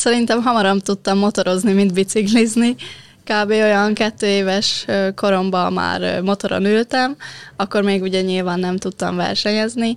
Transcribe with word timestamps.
szerintem 0.00 0.42
hamarabb 0.42 0.80
tudtam 0.80 1.18
motorozni, 1.18 1.72
mint 1.72 1.92
biciklizni. 1.92 2.76
Kb. 3.24 3.50
olyan 3.50 3.94
kettő 3.94 4.26
éves 4.26 4.86
koromban 5.14 5.72
már 5.72 6.20
motoron 6.20 6.64
ültem, 6.64 7.16
akkor 7.56 7.82
még 7.82 8.02
ugye 8.02 8.20
nyilván 8.20 8.58
nem 8.58 8.76
tudtam 8.76 9.16
versenyezni. 9.16 9.94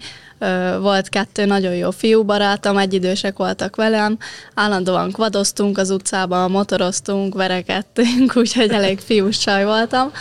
Volt 0.80 1.10
kettő 1.10 1.46
nagyon 1.46 1.76
jó 1.76 1.92
fiúbarátom, 1.92 2.78
egyidősek 2.78 3.38
voltak 3.38 3.76
velem, 3.76 4.18
állandóan 4.54 5.12
kvadoztunk 5.12 5.78
az 5.78 5.90
utcában, 5.90 6.52
motoroztunk, 6.52 7.36
verekedtünk, 7.36 8.36
úgyhogy 8.42 8.70
elég 8.72 9.00
fiús 9.00 9.38
csaj 9.38 9.66
voltam. 9.66 10.12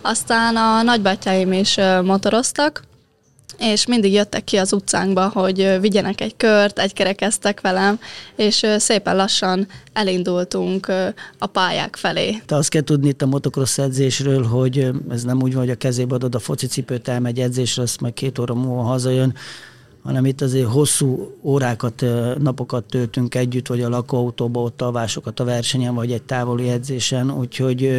Aztán 0.00 0.56
a 0.56 0.82
nagybátyáim 0.82 1.52
is 1.52 1.76
motoroztak, 2.02 2.82
és 3.58 3.86
mindig 3.86 4.12
jöttek 4.12 4.44
ki 4.44 4.56
az 4.56 4.72
utcánkba, 4.72 5.28
hogy 5.28 5.78
vigyenek 5.80 6.20
egy 6.20 6.36
kört, 6.36 6.78
egykerekeztek 6.78 7.60
velem, 7.60 7.98
és 8.36 8.66
szépen 8.76 9.16
lassan 9.16 9.66
elindultunk 9.92 10.92
a 11.38 11.46
pályák 11.46 11.96
felé. 11.96 12.42
Te 12.46 12.56
azt 12.56 12.68
kell 12.68 12.82
tudni 12.82 13.08
itt 13.08 13.22
a 13.22 13.26
motocross 13.26 13.78
edzésről, 13.78 14.42
hogy 14.42 14.90
ez 15.10 15.22
nem 15.22 15.42
úgy 15.42 15.52
van, 15.52 15.62
hogy 15.62 15.70
a 15.70 15.76
kezébe 15.76 16.14
adod 16.14 16.34
a 16.34 16.38
focicipőt, 16.38 17.08
elmegy 17.08 17.40
edzésre, 17.40 17.82
azt 17.82 18.00
majd 18.00 18.14
két 18.14 18.38
óra 18.38 18.54
múlva 18.54 18.82
hazajön, 18.82 19.34
hanem 20.02 20.26
itt 20.26 20.40
azért 20.40 20.68
hosszú 20.68 21.36
órákat, 21.42 22.04
napokat 22.38 22.84
töltünk 22.84 23.34
együtt, 23.34 23.66
vagy 23.66 23.80
a 23.80 23.88
lakóautóba 23.88 24.60
ott 24.60 24.82
alvásokat 24.82 25.40
a 25.40 25.44
versenyen, 25.44 25.94
vagy 25.94 26.12
egy 26.12 26.22
távoli 26.22 26.68
edzésen, 26.68 27.30
úgyhogy 27.30 27.90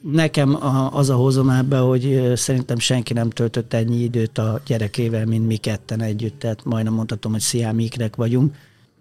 nekem 0.00 0.58
az 0.92 1.10
a 1.10 1.14
hozom 1.14 1.48
ebbe, 1.48 1.78
hogy 1.78 2.32
szerintem 2.34 2.78
senki 2.78 3.12
nem 3.12 3.30
töltött 3.30 3.74
ennyi 3.74 4.02
időt 4.02 4.38
a 4.38 4.60
gyerekével, 4.66 5.26
mint 5.26 5.46
mi 5.46 5.56
ketten 5.56 6.02
együtt, 6.02 6.38
tehát 6.38 6.64
majdnem 6.64 6.92
mondhatom, 6.94 7.32
hogy 7.32 7.40
sziámikrek 7.40 8.16
vagyunk. 8.16 8.54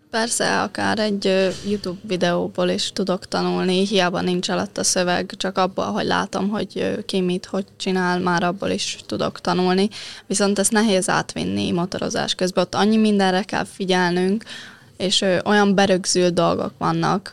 Persze, 0.09 0.61
akár 0.61 0.99
egy 0.99 1.53
YouTube 1.69 1.99
videóból 2.07 2.69
is 2.69 2.91
tudok 2.91 3.27
tanulni, 3.27 3.85
hiába 3.85 4.21
nincs 4.21 4.49
alatt 4.49 4.77
a 4.77 4.83
szöveg, 4.83 5.33
csak 5.37 5.57
abból, 5.57 5.85
hogy 5.85 6.05
látom, 6.05 6.49
hogy 6.49 7.03
ki 7.05 7.21
mit, 7.21 7.45
hogy 7.45 7.65
csinál, 7.77 8.19
már 8.19 8.43
abból 8.43 8.69
is 8.69 8.97
tudok 9.05 9.41
tanulni. 9.41 9.89
Viszont 10.25 10.59
ezt 10.59 10.71
nehéz 10.71 11.09
átvinni 11.09 11.71
motorozás 11.71 12.35
közben, 12.35 12.63
ott 12.63 12.75
annyi 12.75 12.97
mindenre 12.97 13.43
kell 13.43 13.63
figyelnünk, 13.63 14.43
és 14.97 15.25
olyan 15.45 15.75
berögzült 15.75 16.33
dolgok 16.33 16.73
vannak 16.77 17.31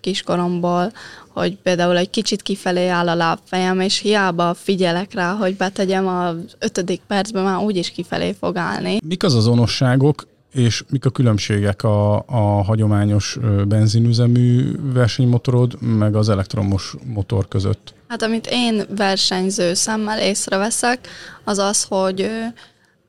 kiskoromból, 0.00 0.92
hogy 1.34 1.56
például 1.56 1.96
egy 1.96 2.10
kicsit 2.10 2.42
kifelé 2.42 2.88
áll 2.88 3.08
a 3.08 3.14
lábfejem, 3.14 3.80
és 3.80 3.98
hiába 3.98 4.54
figyelek 4.54 5.14
rá, 5.14 5.32
hogy 5.32 5.56
betegyem 5.56 6.06
az 6.06 6.34
ötödik 6.58 7.00
percben, 7.06 7.44
már 7.44 7.58
úgyis 7.58 7.90
kifelé 7.90 8.34
fog 8.40 8.56
állni. 8.56 8.98
Mik 9.04 9.22
az 9.22 9.34
azonosságok, 9.34 10.26
és 10.52 10.84
mik 10.90 11.04
a 11.04 11.10
különbségek 11.10 11.82
a, 11.82 12.16
a 12.16 12.62
hagyományos 12.62 13.38
benzinüzemű 13.68 14.72
versenymotorod, 14.92 15.82
meg 15.82 16.16
az 16.16 16.28
elektromos 16.28 16.94
motor 17.04 17.48
között? 17.48 17.94
Hát 18.08 18.22
amit 18.22 18.48
én 18.50 18.82
versenyző 18.96 19.74
szemmel 19.74 20.20
észreveszek, 20.20 21.08
az 21.44 21.58
az, 21.58 21.82
hogy 21.82 22.30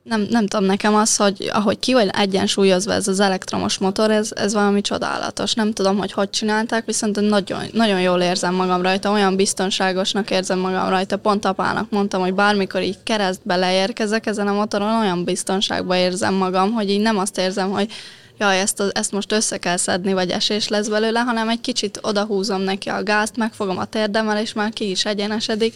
nem, 0.04 0.26
nem 0.30 0.46
tudom, 0.46 0.66
nekem 0.66 0.94
az, 0.94 1.16
hogy 1.16 1.50
ahogy 1.52 1.78
ki 1.78 1.92
vagy 1.92 2.08
egyensúlyozva 2.12 2.92
ez 2.92 3.08
az 3.08 3.20
elektromos 3.20 3.78
motor, 3.78 4.10
ez, 4.10 4.30
ez 4.34 4.52
valami 4.52 4.80
csodálatos. 4.80 5.54
Nem 5.54 5.72
tudom, 5.72 5.98
hogy 5.98 6.12
hogy 6.12 6.30
csinálták, 6.30 6.84
viszont 6.84 7.20
nagyon, 7.20 7.62
nagyon 7.72 8.00
jól 8.00 8.20
érzem 8.20 8.54
magam 8.54 8.82
rajta, 8.82 9.10
olyan 9.10 9.36
biztonságosnak 9.36 10.30
érzem 10.30 10.58
magam 10.58 10.88
rajta. 10.88 11.16
Pont 11.16 11.44
apának 11.44 11.90
mondtam, 11.90 12.20
hogy 12.20 12.34
bármikor 12.34 12.82
így 12.82 12.98
keresztbe 13.02 13.56
leérkezek 13.56 14.26
ezen 14.26 14.48
a 14.48 14.52
motoron, 14.52 15.00
olyan 15.00 15.24
biztonságban 15.24 15.96
érzem 15.96 16.34
magam, 16.34 16.72
hogy 16.72 16.90
így 16.90 17.00
nem 17.00 17.18
azt 17.18 17.38
érzem, 17.38 17.70
hogy 17.70 17.92
jaj, 18.38 18.60
ezt, 18.60 18.82
ezt 18.92 19.12
most 19.12 19.32
össze 19.32 19.56
kell 19.56 19.76
szedni, 19.76 20.12
vagy 20.12 20.30
esés 20.30 20.68
lesz 20.68 20.88
belőle, 20.88 21.20
hanem 21.20 21.48
egy 21.48 21.60
kicsit 21.60 21.98
odahúzom 22.02 22.60
neki 22.60 22.88
a 22.88 23.02
gázt, 23.02 23.36
megfogom 23.36 23.78
a 23.78 23.84
térdemmel, 23.84 24.38
és 24.38 24.52
már 24.52 24.72
ki 24.72 24.90
is 24.90 25.04
egyenesedik 25.04 25.74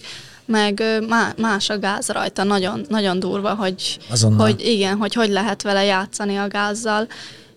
meg 0.49 0.83
más 1.37 1.71
a 1.71 1.79
gáz 1.79 2.09
rajta, 2.09 2.45
nagyon, 2.45 2.85
nagyon 2.89 3.19
durva, 3.19 3.55
hogy, 3.55 3.99
hogy 4.37 4.67
igen, 4.67 4.97
hogy 4.97 5.15
hogy 5.15 5.31
lehet 5.31 5.63
vele 5.63 5.85
játszani 5.85 6.37
a 6.37 6.49
gázzal. 6.49 7.07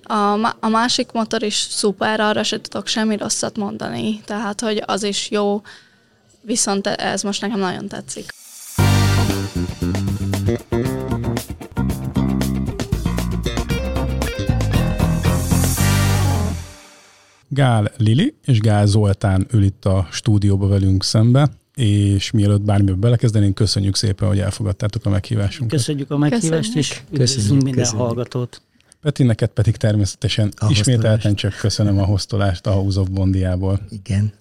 A, 0.03 0.56
a 0.59 0.68
másik 0.69 1.12
motor 1.12 1.44
is 1.44 1.56
szuper, 1.56 2.19
arra 2.19 2.44
se 2.44 2.62
tudok 2.62 2.88
semmi 2.88 3.18
rosszat 3.18 3.57
mondani, 3.57 4.22
tehát 4.25 4.62
hogy 4.62 4.84
az 4.85 5.03
is 5.03 5.29
jó, 5.29 5.62
viszont 6.41 6.88
ez 6.88 7.22
most 7.22 7.41
nekem 7.41 7.59
nagyon 7.59 7.88
tetszik. 7.88 8.34
Gál 17.47 17.91
Lili 17.97 18.35
és 18.46 18.59
Gál 18.59 18.85
Zoltán 18.85 19.47
ül 19.52 19.63
itt 19.63 19.85
a 19.85 20.08
stúdióba 20.12 20.68
velünk 20.68 21.03
szembe 21.03 21.60
és 21.76 22.32
mielőtt 22.32 22.62
bármiből 22.62 22.96
belekezdenénk, 22.96 23.56
köszönjük 23.56 23.96
szépen, 23.96 24.28
hogy 24.28 24.40
elfogadtátok 24.40 25.06
a 25.06 25.09
meghívásunkat. 25.09 25.78
Köszönjük 25.78 26.12
a 26.12 26.18
meghívást, 26.18 26.74
köszönjük. 26.74 26.76
és 26.76 27.02
köszönjük 27.18 27.64
minden 27.64 27.84
köszönjük. 27.84 28.06
hallgatót. 28.06 28.62
Peti, 29.02 29.24
neked 29.24 29.50
pedig 29.50 29.76
természetesen 29.76 30.54
a 30.56 30.70
ismételten 30.70 31.36
csak 31.36 31.58
köszönöm 31.59 32.00
a 32.00 32.06
hoztolást 32.06 32.68
a 32.68 32.72
House 32.72 33.00
of 33.00 33.08
Bondiából. 33.08 33.80
Igen. 33.90 34.34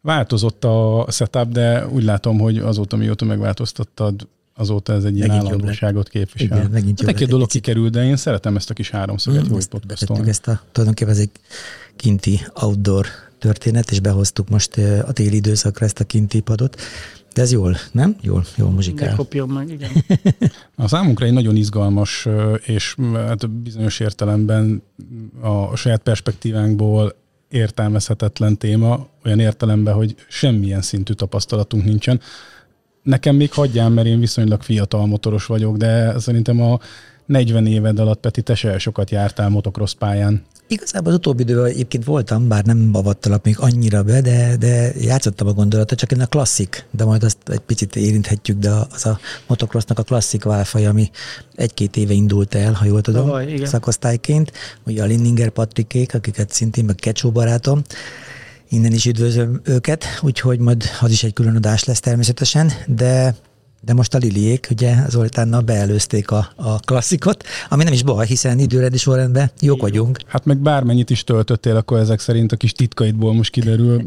Változott 0.00 0.64
a 0.64 1.06
setup, 1.10 1.48
de 1.48 1.88
úgy 1.88 2.04
látom, 2.04 2.38
hogy 2.38 2.58
azóta, 2.58 2.96
mióta 2.96 3.24
megváltoztattad, 3.24 4.26
azóta 4.54 4.92
ez 4.92 5.04
egy 5.04 5.16
ilyen 5.16 5.30
állandóságot 5.30 6.08
képvisel. 6.08 6.58
Igen, 6.58 6.70
megint 6.70 7.00
jobb 7.00 7.16
Egy 7.16 7.28
dolog 7.28 7.48
kikerül, 7.48 7.88
de 7.88 8.04
én 8.04 8.16
szeretem 8.16 8.56
ezt 8.56 8.70
a 8.70 8.74
kis 8.74 8.90
háromszöget, 8.90 9.48
mm, 9.48 9.52
hogy 9.52 9.66
podcastolni. 9.66 10.28
Ezt 10.28 10.48
a, 10.48 10.62
tulajdonképpen 10.72 11.12
ez 11.12 11.20
egy 11.20 11.30
kinti 11.96 12.40
outdoor 12.54 13.06
történet, 13.42 13.90
és 13.90 14.00
behoztuk 14.00 14.48
most 14.48 14.76
a 15.06 15.12
téli 15.12 15.36
időszakra 15.36 15.84
ezt 15.84 16.00
a 16.00 16.04
kinti 16.04 16.40
padot. 16.40 16.80
De 17.34 17.42
ez 17.42 17.52
jól, 17.52 17.76
nem? 17.92 18.16
Jól, 18.20 18.44
jól 18.56 18.70
muzsikál. 18.70 19.08
Ne 19.08 19.14
kopjon 19.14 19.48
meg, 19.48 19.68
igen. 19.68 19.90
a 20.84 20.88
számunkra 20.88 21.26
egy 21.26 21.32
nagyon 21.32 21.56
izgalmas, 21.56 22.28
és 22.64 22.96
hát 23.14 23.50
bizonyos 23.50 24.00
értelemben 24.00 24.82
a 25.40 25.76
saját 25.76 26.02
perspektívánkból 26.02 27.14
értelmezhetetlen 27.48 28.58
téma, 28.58 29.06
olyan 29.24 29.38
értelemben, 29.38 29.94
hogy 29.94 30.14
semmilyen 30.28 30.82
szintű 30.82 31.12
tapasztalatunk 31.12 31.84
nincsen. 31.84 32.20
Nekem 33.02 33.36
még 33.36 33.52
hagyján, 33.52 33.92
mert 33.92 34.06
én 34.06 34.20
viszonylag 34.20 34.62
fiatal 34.62 35.06
motoros 35.06 35.46
vagyok, 35.46 35.76
de 35.76 36.18
szerintem 36.18 36.60
a 36.60 36.78
40 37.26 37.66
éved 37.66 37.98
alatt, 37.98 38.20
Peti, 38.20 38.42
te 38.42 38.54
se 38.54 38.78
sokat 38.78 39.10
jártál 39.10 39.48
motocross 39.48 39.94
pályán. 39.94 40.42
Igazából 40.72 41.12
az 41.12 41.18
utóbbi 41.18 41.42
időben 41.42 41.64
egyébként 41.64 42.04
voltam, 42.04 42.48
bár 42.48 42.64
nem 42.64 42.90
avattalak 42.92 43.44
még 43.44 43.56
annyira 43.58 44.02
be, 44.02 44.20
de, 44.20 44.56
de 44.56 44.92
játszottam 45.00 45.46
a 45.46 45.52
gondolatot, 45.52 45.98
csak 45.98 46.12
én 46.12 46.20
a 46.20 46.26
klasszik, 46.26 46.86
de 46.90 47.04
majd 47.04 47.22
azt 47.22 47.36
egy 47.46 47.58
picit 47.58 47.96
érinthetjük, 47.96 48.58
de 48.58 48.70
az 48.70 49.06
a 49.06 49.18
motocrossnak 49.46 49.98
a 49.98 50.02
klasszik 50.02 50.44
válfaj, 50.44 50.86
ami 50.86 51.10
egy-két 51.54 51.96
éve 51.96 52.12
indult 52.12 52.54
el, 52.54 52.72
ha 52.72 52.84
jól 52.84 53.00
tudom, 53.00 53.28
Vaj, 53.28 53.60
szakosztályként, 53.64 54.52
ugye 54.86 55.02
a 55.02 55.06
Lindinger 55.06 55.50
Patrikék, 55.50 56.14
akiket 56.14 56.52
szintén, 56.52 56.84
meg 56.84 56.94
Kecsó 56.94 57.30
barátom, 57.30 57.82
innen 58.68 58.92
is 58.92 59.06
üdvözlöm 59.06 59.60
őket, 59.64 60.04
úgyhogy 60.22 60.58
majd 60.58 60.84
az 61.00 61.10
is 61.10 61.22
egy 61.22 61.32
külön 61.32 61.56
adás 61.56 61.84
lesz 61.84 62.00
természetesen, 62.00 62.72
de 62.86 63.34
de 63.84 63.92
most 63.92 64.14
a 64.14 64.18
Liliék, 64.18 64.68
ugye 64.70 65.08
Zoltánnal 65.08 65.60
beelőzték 65.60 66.30
a, 66.30 66.52
a 66.56 66.80
klasszikot, 66.80 67.44
ami 67.68 67.84
nem 67.84 67.92
is 67.92 68.02
baj, 68.02 68.26
hiszen 68.26 68.58
időrendi 68.58 68.96
sorrendben 68.96 69.50
jók 69.60 69.80
vagyunk. 69.80 70.18
Hát 70.26 70.44
meg 70.44 70.58
bármennyit 70.58 71.10
is 71.10 71.24
töltöttél, 71.24 71.76
akkor 71.76 71.98
ezek 71.98 72.20
szerint 72.20 72.52
a 72.52 72.56
kis 72.56 72.72
titkaidból 72.72 73.34
most 73.34 73.50
kiderül 73.50 74.02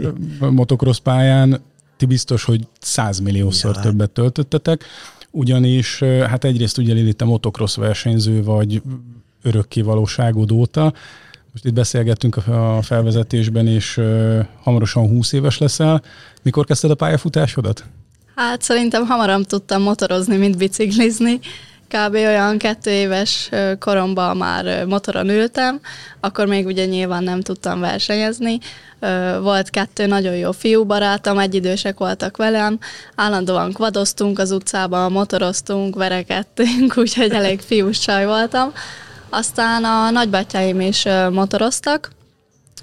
motocross 0.50 0.98
pályán, 0.98 1.60
ti 1.96 2.06
biztos, 2.06 2.44
hogy 2.44 2.66
százmilliószor 2.80 3.74
ja. 3.74 3.80
többet 3.80 4.10
töltöttetek, 4.10 4.84
ugyanis 5.30 5.98
hát 6.02 6.44
egyrészt 6.44 6.78
ugye 6.78 6.92
Lili, 6.92 7.12
te 7.12 7.24
motocross 7.24 7.76
versenyző 7.76 8.42
vagy 8.42 8.82
örökké 9.42 9.80
valóságod 9.80 10.52
óta, 10.52 10.92
most 11.52 11.64
itt 11.64 11.72
beszélgettünk 11.72 12.36
a 12.36 12.78
felvezetésben, 12.82 13.66
és 13.66 14.00
hamarosan 14.62 15.08
20 15.08 15.32
éves 15.32 15.58
leszel. 15.58 16.02
Mikor 16.42 16.64
kezdted 16.64 16.90
a 16.90 16.94
pályafutásodat? 16.94 17.84
Hát 18.38 18.62
szerintem 18.62 19.06
hamarabb 19.06 19.46
tudtam 19.46 19.82
motorozni, 19.82 20.36
mint 20.36 20.56
biciklizni. 20.56 21.40
Kb. 21.88 22.14
olyan 22.14 22.58
kettő 22.58 22.90
éves 22.90 23.48
koromban 23.78 24.36
már 24.36 24.84
motoron 24.86 25.28
ültem, 25.28 25.80
akkor 26.20 26.46
még 26.46 26.66
ugye 26.66 26.84
nyilván 26.84 27.22
nem 27.22 27.40
tudtam 27.40 27.80
versenyezni. 27.80 28.58
Volt 29.40 29.70
kettő 29.70 30.06
nagyon 30.06 30.34
jó 30.34 30.52
fiúbarátom, 30.52 31.38
egyidősek 31.38 31.98
voltak 31.98 32.36
velem, 32.36 32.78
állandóan 33.14 33.72
kvadoztunk 33.72 34.38
az 34.38 34.50
utcában, 34.50 35.12
motoroztunk, 35.12 35.94
verekedtünk, 35.94 36.96
úgyhogy 37.02 37.30
elég 37.30 37.60
fiús 37.60 37.98
csaj 37.98 38.26
voltam. 38.26 38.72
Aztán 39.28 39.84
a 39.84 40.10
nagybátyáim 40.10 40.80
is 40.80 41.04
motoroztak, 41.30 42.10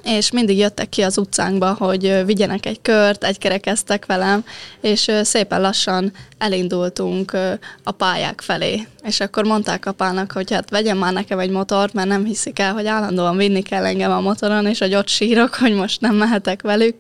és 0.06 0.32
mindig 0.32 0.58
jöttek 0.58 0.90
ki 0.90 1.02
az 1.02 1.18
utcánkba, 1.18 1.74
hogy 1.74 2.26
vigyenek 2.26 2.66
egy 2.66 2.82
kört, 2.82 3.24
egykerekeztek 3.24 4.06
velem, 4.06 4.44
és 4.82 5.12
szépen 5.24 5.62
lassan 5.62 6.12
elindultunk 6.38 7.38
a 7.84 7.92
pályák 7.92 8.42
felé. 8.42 8.88
És 9.04 9.20
akkor 9.20 9.44
mondták 9.44 9.86
apának, 9.86 10.32
hogy 10.32 10.52
hát 10.52 10.70
vegyem 10.70 10.98
már 10.98 11.14
nekem 11.14 11.40
egy 11.40 11.50
motort, 11.50 11.94
mert 11.94 12.08
nem 12.08 12.26
hiszik 12.26 12.60
el, 12.60 12.74
hogy 12.74 12.86
állandóan 12.86 13.38
vinni 13.38 13.62
kell 13.62 13.86
engem 13.86 14.12
a 14.12 14.22
motoron, 14.22 14.66
és 14.66 14.80
hogy 14.80 14.96
ott 14.96 15.08
sírok, 15.08 15.56
hogy 15.56 15.74
most 15.74 16.02
nem 16.02 16.16
mehetek 16.16 16.62
velük. 16.62 16.96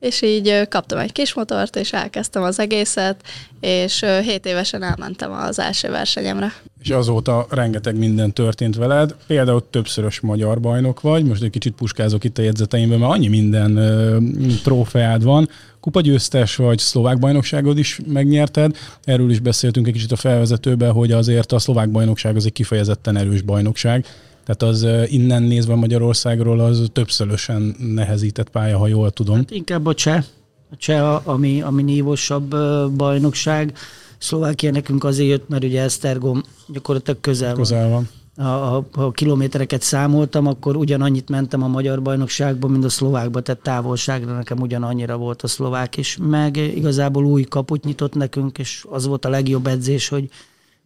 És 0.00 0.22
így 0.22 0.68
kaptam 0.68 0.98
egy 0.98 1.12
kis 1.12 1.34
motort, 1.34 1.76
és 1.76 1.92
elkezdtem 1.92 2.42
az 2.42 2.58
egészet, 2.58 3.22
és 3.60 4.04
7 4.22 4.46
évesen 4.46 4.82
elmentem 4.82 5.32
az 5.32 5.58
első 5.58 5.90
versenyemre. 5.90 6.52
És 6.82 6.90
azóta 6.90 7.46
rengeteg 7.50 7.96
minden 7.96 8.32
történt 8.32 8.76
veled, 8.76 9.14
például 9.26 9.70
többszörös 9.70 10.20
magyar 10.20 10.60
bajnok 10.60 11.00
vagy, 11.00 11.24
most 11.24 11.42
egy 11.42 11.50
kicsit 11.50 11.74
puskázok 11.74 12.24
itt 12.24 12.38
a 12.38 12.42
jegyzeteimben, 12.42 12.98
mert 12.98 13.12
annyi 13.12 13.28
minden 13.28 13.76
ö, 13.76 14.18
trófeád 14.62 15.22
van, 15.22 15.48
kupagyőztes 15.80 16.56
vagy, 16.56 16.78
szlovák 16.78 17.18
bajnokságod 17.18 17.78
is 17.78 18.00
megnyerted, 18.06 18.76
erről 19.04 19.30
is 19.30 19.40
beszéltünk 19.40 19.86
egy 19.86 19.92
kicsit 19.92 20.12
a 20.12 20.16
felvezetőben, 20.16 20.92
hogy 20.92 21.12
azért 21.12 21.52
a 21.52 21.58
szlovák 21.58 21.90
bajnokság 21.90 22.36
az 22.36 22.44
egy 22.44 22.52
kifejezetten 22.52 23.16
erős 23.16 23.42
bajnokság, 23.42 24.06
tehát 24.48 24.74
az 24.74 25.10
innen 25.10 25.42
nézve 25.42 25.74
Magyarországról 25.74 26.60
az 26.60 26.88
többszörösen 26.92 27.76
nehezített 27.78 28.50
pálya, 28.50 28.78
ha 28.78 28.86
jól 28.86 29.10
tudom. 29.10 29.36
Hát 29.36 29.50
inkább 29.50 29.86
a 29.86 29.94
cseh, 29.94 30.24
a 30.70 30.76
cseh, 30.76 31.28
ami, 31.28 31.60
ami 31.62 31.82
nívosabb 31.82 32.56
bajnokság. 32.96 33.72
Szlovákia 34.18 34.70
nekünk 34.70 35.04
azért 35.04 35.28
jött, 35.28 35.48
mert 35.48 35.64
ugye 35.64 35.82
Esztergom 35.82 36.42
gyakorlatilag 36.66 37.20
közel, 37.20 37.54
közel 37.54 37.88
van. 37.88 38.08
van. 38.36 38.46
Ha, 38.46 38.86
ha, 38.92 39.10
kilométereket 39.10 39.82
számoltam, 39.82 40.46
akkor 40.46 40.76
ugyanannyit 40.76 41.28
mentem 41.28 41.62
a 41.62 41.68
magyar 41.68 42.02
bajnokságban, 42.02 42.70
mint 42.70 42.84
a 42.84 42.88
szlovákba, 42.88 43.40
tehát 43.40 43.62
távolságra 43.62 44.34
nekem 44.34 44.58
ugyanannyira 44.58 45.16
volt 45.16 45.42
a 45.42 45.46
szlovák 45.46 45.96
is, 45.96 46.18
meg 46.20 46.56
igazából 46.56 47.24
új 47.24 47.42
kaput 47.42 47.84
nyitott 47.84 48.14
nekünk, 48.14 48.58
és 48.58 48.84
az 48.90 49.06
volt 49.06 49.24
a 49.24 49.28
legjobb 49.28 49.66
edzés, 49.66 50.08
hogy 50.08 50.30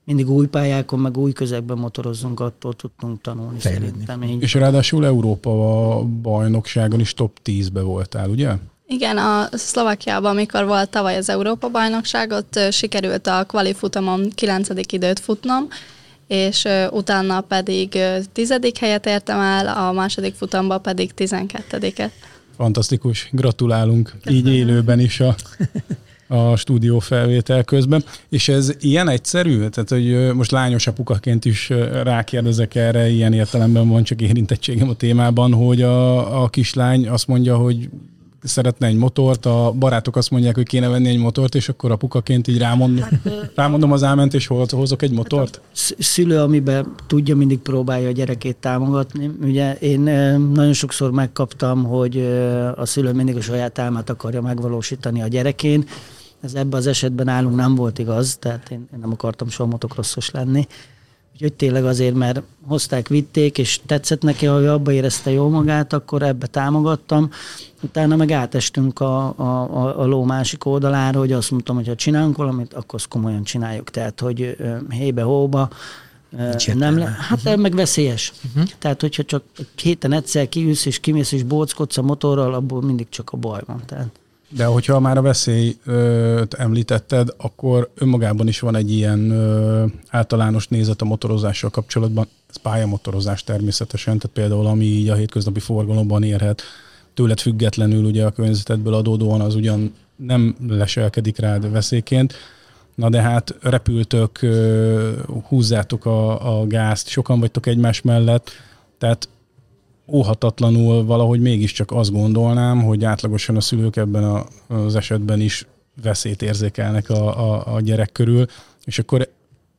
mindig 0.04 0.30
új 0.30 0.46
pályákon, 0.46 0.98
meg 0.98 1.16
új 1.16 1.32
közegben 1.32 1.78
motorozzunk, 1.78 2.40
attól 2.40 2.74
tudtunk 2.74 3.20
tanulni 3.20 3.58
Fejlődni. 3.58 3.88
szerintem. 3.88 4.22
Így 4.22 4.42
És 4.42 4.54
ráadásul 4.54 5.06
Európa 5.06 5.50
bajnokságon 6.22 7.00
is 7.00 7.14
top 7.14 7.38
10-be 7.44 7.80
voltál, 7.80 8.28
ugye? 8.28 8.52
Igen, 8.86 9.18
a 9.18 9.48
Szlovákiában, 9.52 10.30
amikor 10.30 10.66
volt 10.66 10.90
tavaly 10.90 11.16
az 11.16 11.28
Európa 11.28 11.68
bajnokság, 11.68 12.30
ott 12.30 12.58
sikerült 12.70 13.26
a 13.26 13.44
kvalifutamon 13.44 14.30
9. 14.34 14.68
időt 14.92 15.20
futnom, 15.20 15.68
és 16.26 16.68
utána 16.90 17.40
pedig 17.40 17.98
tizedik 18.32 18.78
helyet 18.78 19.06
értem 19.06 19.40
el, 19.40 19.66
a 19.66 19.92
második 19.92 20.34
futamba 20.34 20.78
pedig 20.78 21.10
12-et. 21.16 22.10
Fantasztikus, 22.56 23.28
gratulálunk 23.32 24.12
Köszönöm. 24.22 24.46
így 24.46 24.54
élőben 24.54 25.00
is 25.00 25.20
a 25.20 25.34
a 26.32 26.56
stúdió 26.56 26.98
felvétel 26.98 27.64
közben. 27.64 28.04
És 28.28 28.48
ez 28.48 28.72
ilyen 28.80 29.08
egyszerű? 29.08 29.68
Tehát, 29.68 29.88
hogy 29.88 30.34
most 30.34 30.50
lányos 30.50 30.86
apukaként 30.86 31.44
is 31.44 31.70
rákérdezek 32.02 32.74
erre, 32.74 33.08
ilyen 33.08 33.32
értelemben 33.32 33.88
van 33.88 34.02
csak 34.02 34.20
érintettségem 34.20 34.88
a 34.88 34.94
témában, 34.94 35.52
hogy 35.52 35.82
a, 35.82 36.42
a 36.42 36.48
kislány 36.48 37.08
azt 37.08 37.26
mondja, 37.26 37.56
hogy 37.56 37.88
szeretne 38.42 38.86
egy 38.86 38.96
motort, 38.96 39.46
a 39.46 39.74
barátok 39.78 40.16
azt 40.16 40.30
mondják, 40.30 40.54
hogy 40.54 40.66
kéne 40.66 40.88
venni 40.88 41.08
egy 41.08 41.18
motort, 41.18 41.54
és 41.54 41.68
akkor 41.68 41.90
apukaként 41.90 42.48
így 42.48 42.58
rámondom, 42.58 43.02
hát, 43.02 43.52
rámondom 43.54 43.92
az 43.92 44.02
áment, 44.02 44.34
és 44.34 44.46
hozok 44.46 45.02
egy 45.02 45.12
motort? 45.12 45.54
Hát 45.54 45.94
a 45.98 46.02
szülő, 46.02 46.38
amiben 46.38 46.94
tudja, 47.06 47.36
mindig 47.36 47.58
próbálja 47.58 48.08
a 48.08 48.12
gyerekét 48.12 48.56
támogatni. 48.56 49.30
Ugye 49.42 49.74
én 49.74 50.00
nagyon 50.54 50.72
sokszor 50.72 51.10
megkaptam, 51.10 51.84
hogy 51.84 52.16
a 52.76 52.86
szülő 52.86 53.12
mindig 53.12 53.36
a 53.36 53.40
saját 53.40 53.78
álmát 53.78 54.10
akarja 54.10 54.40
megvalósítani 54.40 55.22
a 55.22 55.28
gyerekén, 55.28 55.84
ez 56.42 56.54
ebben 56.54 56.78
az 56.78 56.86
esetben 56.86 57.26
nálunk 57.26 57.56
nem 57.56 57.74
volt 57.74 57.98
igaz, 57.98 58.36
tehát 58.36 58.70
én, 58.70 58.88
én 58.92 58.98
nem 58.98 59.12
akartam 59.12 59.48
soha 59.48 59.68
motokrosszos 59.70 60.30
lenni. 60.30 60.66
Úgyhogy 61.32 61.52
tényleg 61.52 61.84
azért, 61.84 62.14
mert 62.14 62.42
hozták, 62.66 63.08
vitték, 63.08 63.58
és 63.58 63.80
tetszett 63.86 64.22
neki, 64.22 64.46
hogy 64.46 64.66
abba 64.66 64.92
érezte 64.92 65.30
jól 65.30 65.48
magát, 65.50 65.92
akkor 65.92 66.22
ebbe 66.22 66.46
támogattam. 66.46 67.30
Utána 67.82 68.16
meg 68.16 68.30
átestünk 68.30 69.00
a, 69.00 69.38
a, 69.38 70.00
a 70.00 70.04
ló 70.04 70.24
másik 70.24 70.64
oldalára, 70.64 71.18
hogy 71.18 71.32
azt 71.32 71.50
mondtam, 71.50 71.76
hogy 71.76 71.86
ha 71.86 71.94
csinálunk 71.94 72.36
valamit, 72.36 72.74
akkor 72.74 72.94
azt 72.94 73.08
komolyan 73.08 73.42
csináljuk. 73.42 73.90
Tehát, 73.90 74.20
hogy 74.20 74.56
hébe, 74.88 75.22
hóba, 75.22 75.68
nem 76.74 76.98
le, 76.98 77.16
hát 77.18 77.38
uh-huh. 77.38 77.56
meg 77.56 77.74
veszélyes. 77.74 78.32
Uh-huh. 78.48 78.70
Tehát, 78.78 79.00
hogyha 79.00 79.24
csak 79.24 79.42
héten 79.82 80.12
egyszer 80.12 80.48
kiülsz 80.48 80.86
és 80.86 81.00
kimész 81.00 81.32
és 81.32 81.42
bóckodsz 81.42 81.96
a 81.96 82.02
motorral, 82.02 82.54
abból 82.54 82.82
mindig 82.82 83.08
csak 83.08 83.30
a 83.30 83.36
baj 83.36 83.60
van. 83.66 83.82
Tehát. 83.86 84.20
De 84.56 84.64
hogyha 84.64 85.00
már 85.00 85.16
a 85.16 85.22
veszélyt 85.22 86.54
említetted, 86.56 87.28
akkor 87.36 87.90
önmagában 87.94 88.48
is 88.48 88.60
van 88.60 88.76
egy 88.76 88.92
ilyen 88.92 89.32
általános 90.08 90.68
nézet 90.68 91.02
a 91.02 91.04
motorozással 91.04 91.70
kapcsolatban. 91.70 92.26
Ez 92.50 92.56
pályamotorozás 92.56 93.44
természetesen, 93.44 94.18
tehát 94.18 94.36
például 94.36 94.66
ami 94.66 94.84
így 94.84 95.08
a 95.08 95.14
hétköznapi 95.14 95.60
forgalomban 95.60 96.22
érhet, 96.22 96.62
tőled 97.14 97.40
függetlenül 97.40 98.04
ugye 98.04 98.24
a 98.24 98.30
környezetedből 98.30 98.94
adódóan 98.94 99.40
az 99.40 99.54
ugyan 99.54 99.94
nem 100.16 100.56
leselkedik 100.68 101.38
rád 101.38 101.70
veszélyként, 101.70 102.34
Na 102.94 103.08
de 103.08 103.20
hát 103.20 103.54
repültök, 103.60 104.38
húzzátok 105.48 106.06
a, 106.06 106.58
a 106.58 106.66
gázt, 106.66 107.08
sokan 107.08 107.40
vagytok 107.40 107.66
egymás 107.66 108.00
mellett, 108.00 108.50
tehát 108.98 109.28
óhatatlanul 110.06 111.04
valahogy 111.04 111.40
mégiscsak 111.40 111.90
azt 111.90 112.12
gondolnám, 112.12 112.82
hogy 112.82 113.04
átlagosan 113.04 113.56
a 113.56 113.60
szülők 113.60 113.96
ebben 113.96 114.24
a, 114.24 114.46
az 114.66 114.94
esetben 114.94 115.40
is 115.40 115.66
veszélyt 116.02 116.42
érzékelnek 116.42 117.10
a, 117.10 117.52
a, 117.52 117.74
a 117.74 117.80
gyerek 117.80 118.12
körül, 118.12 118.46
és 118.84 118.98
akkor 118.98 119.28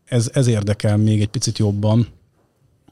ez, 0.05 0.29
ez 0.33 0.47
érdekel 0.47 0.97
még 0.97 1.21
egy 1.21 1.27
picit 1.27 1.57
jobban, 1.57 2.07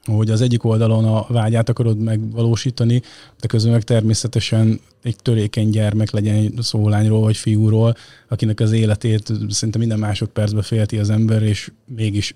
hogy 0.04 0.30
az 0.30 0.40
egyik 0.40 0.64
oldalon 0.64 1.04
a 1.04 1.26
vágyát 1.28 1.68
akarod 1.68 1.98
megvalósítani, 1.98 3.02
de 3.40 3.46
közben 3.46 3.72
meg 3.72 3.82
természetesen 3.82 4.80
egy 5.02 5.16
törékeny 5.16 5.70
gyermek 5.70 6.10
legyen 6.10 6.54
szó 6.58 6.88
lányról 6.88 7.20
vagy 7.20 7.36
fiúról, 7.36 7.96
akinek 8.28 8.60
az 8.60 8.72
életét 8.72 9.32
szinte 9.48 9.78
minden 9.78 9.98
másodpercben 9.98 10.62
félti 10.62 10.98
az 10.98 11.10
ember, 11.10 11.42
és 11.42 11.72
mégis 11.96 12.34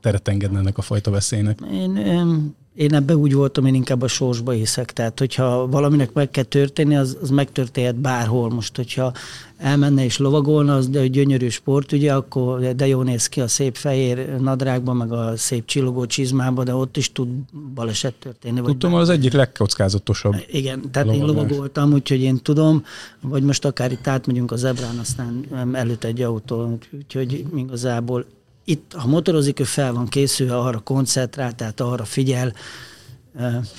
teret 0.00 0.28
engedne 0.28 0.58
ennek 0.58 0.78
a 0.78 0.82
fajta 0.82 1.10
veszélynek. 1.10 1.58
Én, 1.72 1.96
én 1.96 2.54
én 2.76 2.94
ebbe 2.94 3.16
úgy 3.16 3.34
voltam, 3.34 3.66
én 3.66 3.74
inkább 3.74 4.02
a 4.02 4.08
sorsba 4.08 4.50
hiszek. 4.50 4.92
Tehát, 4.92 5.18
hogyha 5.18 5.66
valaminek 5.66 6.12
meg 6.12 6.30
kell 6.30 6.44
történni, 6.44 6.96
az, 6.96 7.18
az 7.20 7.30
megtörténhet 7.30 7.94
bárhol. 7.94 8.50
Most, 8.50 8.76
hogyha 8.76 9.12
elmenne 9.56 10.04
és 10.04 10.18
lovagolna, 10.18 10.74
az 10.74 10.88
de 10.88 11.06
gyönyörű 11.06 11.48
sport, 11.48 11.92
ugye, 11.92 12.14
akkor 12.14 12.60
de 12.60 12.86
jó 12.86 13.02
néz 13.02 13.26
ki 13.26 13.40
a 13.40 13.48
szép 13.48 13.76
fehér 13.76 14.40
nadrágban, 14.40 14.96
meg 14.96 15.12
a 15.12 15.36
szép 15.36 15.64
csillogó 15.64 16.06
csizmában, 16.06 16.64
de 16.64 16.74
ott 16.74 16.96
is 16.96 17.12
tud 17.12 17.28
baleset 17.74 18.14
történni. 18.14 18.60
Tudtam, 18.60 18.94
az 18.94 19.08
egyik 19.08 19.32
legkockázatosabb. 19.32 20.34
Igen, 20.46 20.90
tehát 20.90 21.08
lovagolás. 21.08 21.36
én 21.38 21.42
lovagoltam, 21.42 21.92
úgyhogy 21.92 22.20
én 22.20 22.42
tudom, 22.42 22.84
vagy 23.20 23.42
most 23.42 23.64
akár 23.64 23.92
itt 23.92 24.06
átmegyünk 24.06 24.52
a 24.52 24.56
zebrán, 24.56 24.98
aztán 24.98 25.46
előtt 25.72 26.04
egy 26.04 26.22
autó, 26.22 26.78
úgyhogy 26.92 27.44
igazából 27.56 28.24
itt, 28.68 28.92
ha 28.96 29.06
motorozik, 29.06 29.60
ő 29.60 29.64
fel 29.64 29.92
van 29.92 30.06
készülve, 30.06 30.58
arra 30.58 30.78
koncentrál, 30.78 31.54
tehát 31.54 31.80
arra 31.80 32.04
figyel. 32.04 32.52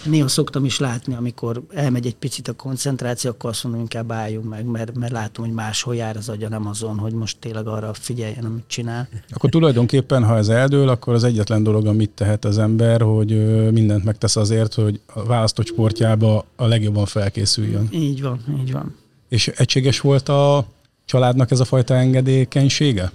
Néha 0.04 0.28
szoktam 0.28 0.66
is 0.66 0.80
látni, 0.80 1.14
amikor 1.14 1.62
elmegy 1.74 2.06
egy 2.06 2.16
picit 2.16 2.48
a 2.48 2.54
koncentráció, 2.54 3.30
akkor 3.30 3.50
azt 3.50 3.64
mondom, 3.64 3.82
inkább 3.82 4.12
álljunk 4.12 4.50
meg, 4.50 4.66
mert, 4.66 4.98
mert 4.98 5.12
látom, 5.12 5.46
hogy 5.46 5.54
máshol 5.54 5.96
jár 5.96 6.18
az 6.18 6.30
agya, 6.30 6.50
nem 6.50 6.68
azon, 6.68 6.98
hogy 6.98 7.14
most 7.14 7.38
tényleg 7.40 7.68
arra 7.68 7.94
figyeljen, 7.94 8.46
amit 8.46 8.64
csinál. 8.68 9.08
Akkor 9.30 9.50
tulajdonképpen, 9.50 10.24
ha 10.24 10.38
ez 10.38 10.48
eldől, 10.48 10.90
akkor 10.90 11.14
az 11.14 11.24
egyetlen 11.24 11.64
dolog, 11.64 11.86
amit 11.86 12.10
tehet 12.10 12.46
az 12.46 12.58
ember, 12.58 13.02
hogy 13.02 13.30
mindent 13.72 14.04
megtesz 14.04 14.36
azért, 14.36 14.74
hogy 14.74 15.00
a 15.06 15.24
választott 15.24 15.66
sportjába 15.66 16.46
a 16.56 16.66
legjobban 16.66 17.06
felkészüljön. 17.06 17.88
Így 17.92 18.22
van, 18.22 18.40
így 18.62 18.72
van. 18.72 18.96
És 19.30 19.48
egységes 19.48 20.00
volt 20.00 20.30
a 20.30 20.66
családnak 21.06 21.52
ez 21.52 21.60
a 21.60 21.66
fajta 21.66 21.94
engedékenysége? 21.94 23.12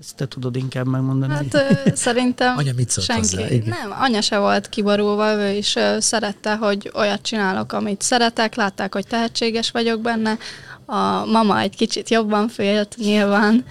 Ezt 0.00 0.16
te 0.16 0.28
tudod 0.28 0.56
inkább 0.56 0.86
megmondani. 0.86 1.32
Hát 1.32 1.54
ö, 1.54 1.90
szerintem 1.94 2.56
anya 2.56 2.72
mit 2.76 2.90
szólt 2.90 3.06
senki. 3.06 3.36
Hozzá? 3.36 3.56
Nem, 3.64 3.96
anya 4.00 4.20
se 4.20 4.38
volt 4.38 4.68
kiborulva, 4.68 5.32
ő 5.32 5.50
is 5.50 5.76
ö, 5.76 5.96
szerette, 6.00 6.56
hogy 6.56 6.90
olyat 6.94 7.22
csinálok, 7.22 7.72
amit 7.72 8.02
szeretek, 8.02 8.54
látták, 8.54 8.94
hogy 8.94 9.06
tehetséges 9.06 9.70
vagyok 9.70 10.00
benne. 10.00 10.38
A 10.86 11.24
mama 11.24 11.60
egy 11.60 11.76
kicsit 11.76 12.10
jobban 12.10 12.48
félt 12.48 12.96
nyilván, 12.96 13.64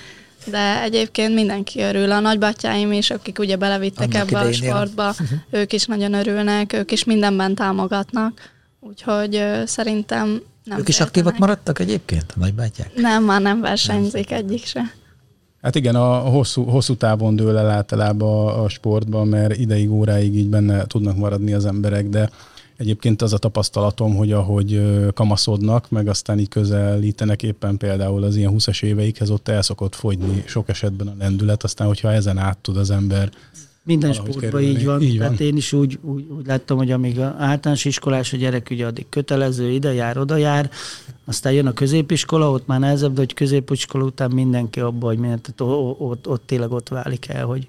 de 0.46 0.82
egyébként 0.82 1.34
mindenki 1.34 1.82
örül. 1.82 2.12
A 2.12 2.20
nagybátyáim 2.20 2.92
is, 2.92 3.10
akik 3.10 3.40
ugye 3.40 3.56
belevittek 3.56 4.14
Annak 4.14 4.32
ebbe 4.32 4.40
a 4.40 4.52
sportba, 4.52 5.16
ők 5.50 5.74
is 5.74 5.86
nagyon 5.86 6.14
örülnek, 6.14 6.74
ők 6.74 6.92
is 6.92 7.04
mindenben 7.04 7.56
támogatnak. 7.56 8.52
Úgyhogy 8.80 9.36
ö, 9.36 9.62
szerintem 9.66 10.42
nem 10.64 10.80
Ők 10.80 10.90
is 10.90 11.00
aktívak 11.00 11.38
maradtak 11.38 11.80
egyébként, 11.80 12.32
a 12.36 12.40
nagybátyák? 12.40 12.96
Nem, 12.96 13.24
már 13.24 13.42
nem 13.42 13.62
versenyzik 13.62 14.30
nem. 14.30 14.40
egyik 14.40 14.66
se. 14.66 14.94
Hát 15.68 15.76
igen, 15.76 15.96
a 15.96 16.18
hosszú, 16.18 16.64
hosszú 16.64 16.96
távon 16.96 17.36
dől 17.36 17.58
el 17.58 17.70
általában 17.70 18.48
a, 18.48 18.64
a 18.64 18.70
sportban, 18.70 19.28
mert 19.28 19.58
ideig, 19.58 19.92
óráig 19.92 20.36
így 20.36 20.50
benne 20.50 20.86
tudnak 20.86 21.18
maradni 21.18 21.54
az 21.54 21.66
emberek, 21.66 22.10
de 22.10 22.30
Egyébként 22.78 23.22
az 23.22 23.34
a 23.34 23.38
tapasztalatom, 23.38 24.16
hogy 24.16 24.32
ahogy 24.32 24.82
kamaszodnak, 25.14 25.90
meg 25.90 26.08
aztán 26.08 26.40
így 26.40 26.50
közelítenek 26.50 27.44
éppen 27.44 27.78
például 27.78 28.24
az 28.24 28.36
ilyen 28.36 28.54
20-as 28.54 28.84
éveikhez, 28.84 29.30
ott 29.30 29.48
el 29.48 29.62
szokott 29.62 29.96
fogyni 29.96 30.44
sok 30.46 30.70
esetben 30.70 31.08
a 31.08 31.16
lendület, 31.20 31.64
aztán 31.64 31.88
hogyha 31.88 32.12
ezen 32.12 32.38
át 32.38 32.58
tud 32.58 32.78
az 32.78 32.92
ember 32.92 33.30
minden 33.88 34.14
sportban 34.14 34.62
így 34.62 34.86
van. 34.86 35.02
így 35.02 35.18
van. 35.18 35.26
Tehát 35.26 35.40
én 35.40 35.58
is 35.58 35.74
úgy, 35.74 36.00
úgy, 36.02 36.26
úgy 36.38 36.46
láttam, 36.46 36.78
hogy 36.78 36.92
amíg 36.92 37.20
a 37.20 37.36
általános 37.38 37.86
iskolás 37.86 38.34
a 38.34 38.38
gyerek 38.38 38.68
ugye 38.72 38.86
addig 38.86 39.06
kötelező, 39.10 39.70
ide 39.70 39.94
jár, 39.94 40.18
oda 40.18 40.36
jár, 40.36 40.70
aztán 41.26 41.54
jön 41.54 41.68
a 41.68 41.74
középiskola, 41.74 42.52
ott 42.52 42.68
már 42.68 42.80
nehezebb, 42.80 43.14
de 43.14 43.20
hogy 43.20 43.34
középiskola 43.34 44.04
után 44.04 44.32
mindenki 44.32 44.80
abba, 44.80 45.06
hogy 45.06 45.18
mindent, 45.18 45.42
tehát 45.42 45.74
ott, 45.74 46.00
ott, 46.00 46.28
ott 46.28 46.44
tényleg 46.46 46.72
ott 46.72 46.90
válik 46.90 47.28
el, 47.28 47.46
hogy 47.46 47.68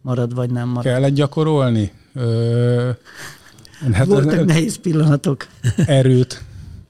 marad 0.00 0.34
vagy 0.34 0.50
nem 0.50 0.68
marad. 0.68 0.92
Kellett 0.92 1.14
gyakorolni? 1.14 1.92
Ö, 2.14 2.90
hát 3.92 4.06
Voltak 4.06 4.44
nehéz 4.44 4.76
pillanatok. 4.76 5.46
Erőt 5.86 6.42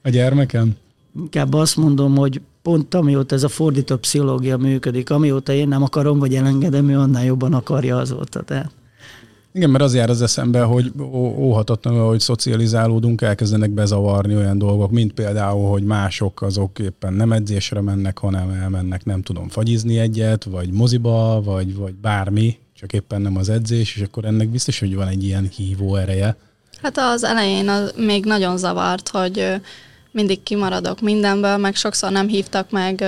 a 0.02 0.08
gyermekem? 0.08 0.76
Inkább 1.16 1.54
azt 1.54 1.76
mondom, 1.76 2.16
hogy 2.16 2.40
pont 2.68 2.94
amióta 2.94 3.34
ez 3.34 3.42
a 3.42 3.48
fordított 3.48 4.00
pszichológia 4.00 4.56
működik, 4.56 5.10
amióta 5.10 5.52
én 5.52 5.68
nem 5.68 5.82
akarom, 5.82 6.18
vagy 6.18 6.34
elengedem, 6.34 6.88
ő 6.88 6.98
annál 6.98 7.24
jobban 7.24 7.54
akarja 7.54 7.96
azóta. 7.96 8.42
Tehát. 8.42 8.70
Igen, 9.52 9.70
mert 9.70 9.84
az 9.84 9.94
jár 9.94 10.10
az 10.10 10.22
eszembe, 10.22 10.62
hogy 10.62 10.92
óhatatlanul, 11.38 12.06
hogy 12.06 12.20
szocializálódunk, 12.20 13.20
elkezdenek 13.20 13.70
bezavarni 13.70 14.36
olyan 14.36 14.58
dolgok, 14.58 14.90
mint 14.90 15.12
például, 15.12 15.70
hogy 15.70 15.82
mások 15.82 16.42
azok 16.42 16.78
éppen 16.78 17.12
nem 17.12 17.32
edzésre 17.32 17.80
mennek, 17.80 18.18
hanem 18.18 18.50
elmennek, 18.50 19.04
nem 19.04 19.22
tudom, 19.22 19.48
fagyizni 19.48 19.98
egyet, 19.98 20.44
vagy 20.44 20.70
moziba, 20.70 21.42
vagy, 21.44 21.76
vagy 21.76 21.94
bármi, 21.94 22.58
csak 22.74 22.92
éppen 22.92 23.20
nem 23.20 23.36
az 23.36 23.48
edzés, 23.48 23.96
és 23.96 24.02
akkor 24.02 24.24
ennek 24.24 24.48
biztos, 24.48 24.78
hogy 24.78 24.94
van 24.94 25.08
egy 25.08 25.24
ilyen 25.24 25.48
hívó 25.56 25.96
ereje. 25.96 26.36
Hát 26.82 26.98
az 26.98 27.24
elején 27.24 27.68
az 27.68 27.94
még 27.96 28.24
nagyon 28.24 28.56
zavart, 28.56 29.08
hogy 29.08 29.60
mindig 30.18 30.42
kimaradok 30.42 31.00
mindenből, 31.00 31.56
meg 31.56 31.74
sokszor 31.74 32.10
nem 32.10 32.28
hívtak 32.28 32.70
meg, 32.70 33.00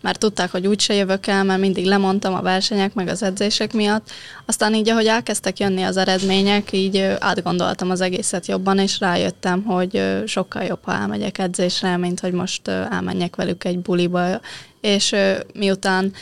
mert 0.00 0.18
tudták, 0.18 0.50
hogy 0.50 0.66
úgyse 0.66 0.94
jövök 0.94 1.26
el, 1.26 1.44
mert 1.44 1.60
mindig 1.60 1.84
lemondtam 1.84 2.34
a 2.34 2.42
versenyek, 2.42 2.94
meg 2.94 3.08
az 3.08 3.22
edzések 3.22 3.72
miatt. 3.72 4.10
Aztán 4.46 4.74
így, 4.74 4.88
ahogy 4.88 5.06
elkezdtek 5.06 5.58
jönni 5.58 5.82
az 5.82 5.96
eredmények, 5.96 6.72
így 6.72 6.98
átgondoltam 7.18 7.90
az 7.90 8.00
egészet 8.00 8.46
jobban, 8.46 8.78
és 8.78 9.00
rájöttem, 9.00 9.62
hogy 9.62 10.22
sokkal 10.26 10.62
jobb, 10.62 10.80
ha 10.82 10.92
elmegyek 10.92 11.38
edzésre, 11.38 11.96
mint 11.96 12.20
hogy 12.20 12.32
most 12.32 12.68
elmenjek 12.68 13.36
velük 13.36 13.64
egy 13.64 13.78
buliba. 13.78 14.40
És 14.80 15.14
miután 15.54 16.12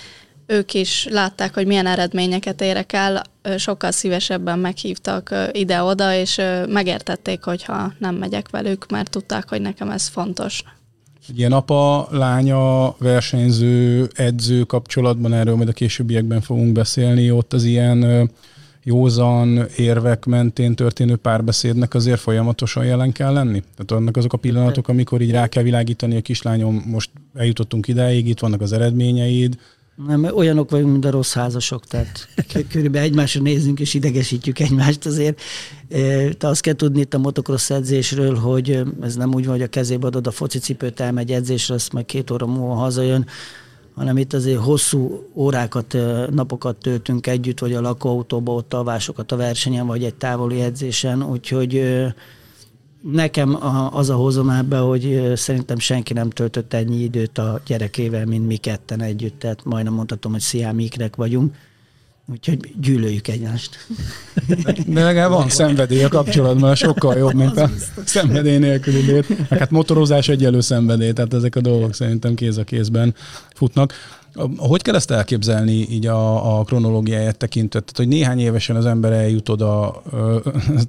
ők 0.47 0.75
is 0.75 1.07
látták, 1.11 1.55
hogy 1.55 1.67
milyen 1.67 1.87
eredményeket 1.87 2.61
érek 2.61 2.93
el, 2.93 3.23
sokkal 3.57 3.91
szívesebben 3.91 4.59
meghívtak 4.59 5.35
ide-oda, 5.53 6.15
és 6.15 6.41
megértették, 6.69 7.43
hogyha 7.43 7.93
nem 7.99 8.15
megyek 8.15 8.51
velük, 8.51 8.91
mert 8.91 9.11
tudták, 9.11 9.49
hogy 9.49 9.61
nekem 9.61 9.91
ez 9.91 10.09
fontos. 10.09 10.63
Egy 11.29 11.39
ilyen 11.39 11.53
apa, 11.53 12.09
lánya, 12.11 12.97
versenyző, 12.99 14.09
edző 14.15 14.63
kapcsolatban, 14.63 15.33
erről 15.33 15.57
majd 15.57 15.69
a 15.69 15.73
későbbiekben 15.73 16.41
fogunk 16.41 16.73
beszélni, 16.73 17.31
ott 17.31 17.53
az 17.53 17.65
ilyen 17.65 18.31
józan 18.83 19.67
érvek 19.77 20.25
mentén 20.25 20.75
történő 20.75 21.17
párbeszédnek 21.17 21.95
azért 21.95 22.21
folyamatosan 22.21 22.85
jelen 22.85 23.13
kell 23.13 23.33
lenni? 23.33 23.63
Tehát 23.77 24.03
annak 24.03 24.17
azok 24.17 24.33
a 24.33 24.37
pillanatok, 24.37 24.89
amikor 24.89 25.21
így 25.21 25.31
rá 25.31 25.47
kell 25.47 25.63
világítani 25.63 26.17
a 26.17 26.21
kislányom, 26.21 26.83
most 26.87 27.11
eljutottunk 27.35 27.89
idáig, 27.89 28.29
itt 28.29 28.41
vannak 28.41 28.61
az 28.61 28.73
eredményeid, 28.73 29.59
nem, 29.97 30.25
olyanok 30.25 30.71
vagyunk, 30.71 30.93
mint 30.93 31.05
a 31.05 31.11
rossz 31.11 31.33
házasok, 31.33 31.85
tehát 31.85 32.29
körülbelül 32.73 33.09
egymásra 33.09 33.43
nézünk 33.43 33.81
és 33.81 33.95
idegesítjük 33.95 34.59
egymást 34.59 35.07
azért. 35.07 35.41
Te 36.39 36.49
azt 36.49 36.61
kell 36.61 36.75
tudni 36.75 37.01
itt 37.01 37.15
a 37.15 37.19
motocross 37.19 37.71
edzésről, 37.71 38.35
hogy 38.35 38.83
ez 39.01 39.15
nem 39.15 39.35
úgy 39.35 39.45
van, 39.45 39.55
hogy 39.55 39.65
a 39.65 39.69
kezébe 39.69 40.07
adod 40.07 40.27
a 40.27 40.31
focicipőt, 40.31 41.01
elmegy 41.01 41.33
edzésre, 41.33 41.75
azt 41.75 41.93
majd 41.93 42.07
két 42.07 42.31
óra 42.31 42.47
múlva 42.47 42.75
hazajön, 42.75 43.27
hanem 43.95 44.17
itt 44.17 44.33
azért 44.33 44.61
hosszú 44.61 45.29
órákat, 45.35 45.97
napokat 46.31 46.77
töltünk 46.77 47.27
együtt, 47.27 47.59
vagy 47.59 47.75
a 47.75 47.81
lakóautóba, 47.81 48.53
ott 48.53 48.75
alvásokat 48.75 49.33
a 49.33 49.37
versenyen, 49.37 49.87
vagy 49.87 50.05
egy 50.05 50.15
távoli 50.15 50.61
edzésen, 50.61 51.23
úgyhogy 51.23 51.83
nekem 53.13 53.59
az 53.91 54.11
a 54.11 54.15
hozom 54.15 54.51
ebbe, 54.51 54.79
hogy 54.79 55.33
szerintem 55.35 55.79
senki 55.79 56.13
nem 56.13 56.31
töltött 56.31 56.73
ennyi 56.73 57.03
időt 57.03 57.39
a 57.39 57.61
gyerekével, 57.67 58.27
mint 58.27 58.47
mi 58.47 58.57
ketten 58.57 59.01
együtt, 59.01 59.39
tehát 59.39 59.65
majdnem 59.65 59.95
mondhatom, 59.95 60.33
hogy 60.33 60.41
sziámikrek 60.41 61.17
vagyunk. 61.17 61.55
Úgyhogy 62.33 62.75
gyűlöljük 62.81 63.29
egymást. 63.29 63.87
De 64.87 65.05
legalább 65.05 65.31
van 65.31 65.49
szenvedély 65.49 66.05
a 66.05 66.09
kapcsolatban, 66.09 66.75
sokkal 66.75 67.17
jobb, 67.17 67.35
mint 67.35 67.57
a 67.57 67.71
szenvedély 68.05 68.59
nélküli 68.59 69.01
lét. 69.01 69.27
Hát 69.51 69.71
motorozás 69.71 70.29
egyelő 70.29 70.61
szenvedély, 70.61 71.13
tehát 71.13 71.35
ezek 71.35 71.57
a 71.57 71.61
dolgok 71.61 71.95
szerintem 71.95 72.35
kéz 72.35 72.59
a 72.59 72.65
kézben 72.65 73.15
futnak. 73.55 73.93
Hogy 74.57 74.83
kell 74.83 74.95
ezt 74.95 75.11
elképzelni 75.11 75.73
így 75.73 76.07
a, 76.07 76.59
a 76.59 76.65
kronológiáját 76.65 77.37
tekintve? 77.37 77.81
Tehát, 77.81 77.97
hogy 77.97 78.09
néhány 78.09 78.39
évesen 78.39 78.77
az 78.77 78.87
ember 78.87 79.13
eljut 79.13 79.49
oda, 79.49 80.03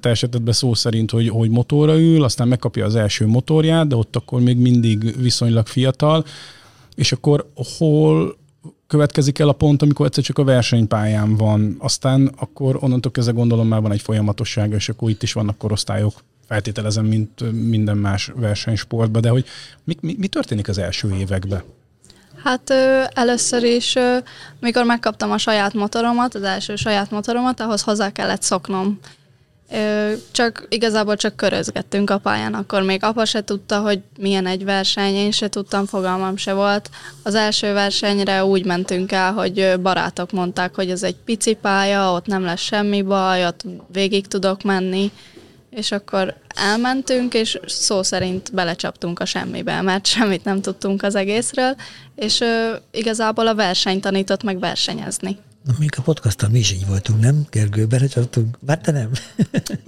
te 0.00 0.08
esetedben 0.08 0.54
szó 0.54 0.74
szerint, 0.74 1.10
hogy, 1.10 1.28
hogy 1.28 1.50
motorra 1.50 1.98
ül, 1.98 2.24
aztán 2.24 2.48
megkapja 2.48 2.84
az 2.84 2.94
első 2.94 3.26
motorját, 3.26 3.86
de 3.86 3.96
ott 3.96 4.16
akkor 4.16 4.40
még 4.40 4.56
mindig 4.56 5.20
viszonylag 5.22 5.66
fiatal, 5.66 6.24
és 6.94 7.12
akkor 7.12 7.50
hol 7.78 8.36
következik 8.86 9.38
el 9.38 9.48
a 9.48 9.52
pont, 9.52 9.82
amikor 9.82 10.06
egyszer 10.06 10.24
csak 10.24 10.38
a 10.38 10.44
versenypályán 10.44 11.36
van, 11.36 11.76
aztán 11.78 12.32
akkor 12.36 12.78
onnantól 12.80 13.12
kezdve 13.12 13.32
gondolom 13.32 13.68
már 13.68 13.80
van 13.80 13.92
egy 13.92 14.02
folyamatosság, 14.02 14.72
és 14.72 14.88
akkor 14.88 15.10
itt 15.10 15.22
is 15.22 15.32
vannak 15.32 15.58
korosztályok, 15.58 16.12
feltételezem, 16.48 17.04
mint 17.04 17.52
minden 17.52 17.96
más 17.96 18.32
versenysportban, 18.34 19.22
de 19.22 19.28
hogy 19.28 19.44
mi, 19.84 19.96
mi, 20.00 20.14
mi 20.18 20.26
történik 20.26 20.68
az 20.68 20.78
első 20.78 21.14
években? 21.14 21.62
Hát 22.42 22.70
ö, 22.70 23.02
először 23.14 23.62
is, 23.62 23.94
ö, 23.94 24.16
mikor 24.60 24.84
megkaptam 24.84 25.30
a 25.30 25.38
saját 25.38 25.74
motoromat, 25.74 26.34
az 26.34 26.42
első 26.42 26.76
saját 26.76 27.10
motoromat, 27.10 27.60
ahhoz 27.60 27.82
hozzá 27.82 28.12
kellett 28.12 28.42
szoknom. 28.42 28.98
Csak 30.30 30.66
igazából 30.68 31.16
csak 31.16 31.36
körözgettünk 31.36 32.10
a 32.10 32.18
pályán, 32.18 32.54
akkor 32.54 32.82
még 32.82 33.04
apa 33.04 33.24
se 33.24 33.44
tudta, 33.44 33.80
hogy 33.80 34.00
milyen 34.18 34.46
egy 34.46 34.64
verseny, 34.64 35.14
én 35.14 35.30
se 35.30 35.48
tudtam, 35.48 35.86
fogalmam 35.86 36.36
se 36.36 36.52
volt. 36.52 36.90
Az 37.22 37.34
első 37.34 37.72
versenyre 37.72 38.44
úgy 38.44 38.64
mentünk 38.64 39.12
el, 39.12 39.32
hogy 39.32 39.80
barátok 39.82 40.30
mondták, 40.30 40.74
hogy 40.74 40.90
ez 40.90 41.02
egy 41.02 41.16
pici 41.24 41.54
pálya, 41.54 42.12
ott 42.12 42.26
nem 42.26 42.42
lesz 42.42 42.60
semmi 42.60 43.02
baj, 43.02 43.46
ott 43.46 43.64
végig 43.92 44.26
tudok 44.26 44.62
menni, 44.62 45.12
és 45.70 45.92
akkor 45.92 46.36
elmentünk, 46.54 47.34
és 47.34 47.58
szó 47.66 48.02
szerint 48.02 48.54
belecsaptunk 48.54 49.20
a 49.20 49.24
semmibe, 49.24 49.80
mert 49.80 50.06
semmit 50.06 50.44
nem 50.44 50.60
tudtunk 50.60 51.02
az 51.02 51.14
egészről, 51.14 51.76
és 52.14 52.44
igazából 52.90 53.46
a 53.46 53.54
verseny 53.54 54.00
tanított 54.00 54.42
meg 54.42 54.58
versenyezni. 54.58 55.38
Na, 55.66 55.74
még 55.78 55.94
a 55.96 56.02
podcaston 56.02 56.50
mi 56.50 56.58
is 56.58 56.72
így 56.72 56.86
voltunk, 56.86 57.20
nem? 57.20 57.46
Gergő, 57.50 57.86
belecsaptunk, 57.86 58.58
bár 58.60 58.78
te 58.78 58.92
nem. 58.92 59.10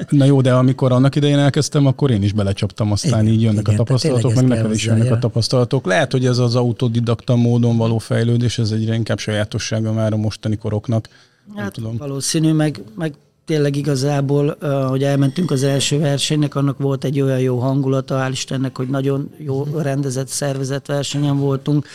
Na 0.09 0.25
jó, 0.25 0.41
de 0.41 0.55
amikor 0.55 0.93
annak 0.93 1.17
idején 1.17 1.39
elkezdtem, 1.39 1.87
akkor 1.87 2.11
én 2.11 2.23
is 2.23 2.33
belecsaptam, 2.33 2.93
aztán 2.93 3.23
igen, 3.23 3.35
így 3.35 3.43
jönnek 3.43 3.69
igen, 3.69 3.75
a 3.75 3.77
tapasztalatok, 3.77 4.35
meg 4.35 4.47
neked 4.47 4.73
is 4.73 4.85
jönnek 4.85 5.07
ja. 5.07 5.15
a 5.15 5.19
tapasztalatok. 5.19 5.87
Lehet, 5.87 6.13
hogy 6.13 6.27
ez 6.27 6.39
az 6.39 6.55
autodidakta 6.55 7.37
módon 7.37 7.77
való 7.77 7.99
fejlődés, 7.99 8.59
ez 8.59 8.71
egyre 8.71 8.95
inkább 8.95 9.19
sajátossága 9.19 9.93
már 9.93 10.13
a 10.13 10.17
mostani 10.17 10.57
koroknak. 10.57 11.09
Hát, 11.49 11.57
nem 11.57 11.71
tudom. 11.71 11.97
Valószínű, 11.97 12.53
meg, 12.53 12.83
meg 12.97 13.15
tényleg 13.45 13.77
igazából, 13.77 14.57
hogy 14.89 15.03
elmentünk 15.03 15.51
az 15.51 15.63
első 15.63 15.99
versenynek, 15.99 16.55
annak 16.55 16.79
volt 16.79 17.05
egy 17.05 17.21
olyan 17.21 17.41
jó 17.41 17.59
hangulata, 17.59 18.27
hál' 18.27 18.33
Istennek, 18.33 18.77
hogy 18.77 18.89
nagyon 18.89 19.31
jó 19.37 19.67
rendezett, 19.77 20.29
szervezett 20.29 20.87
versenyen 20.87 21.39
voltunk, 21.39 21.87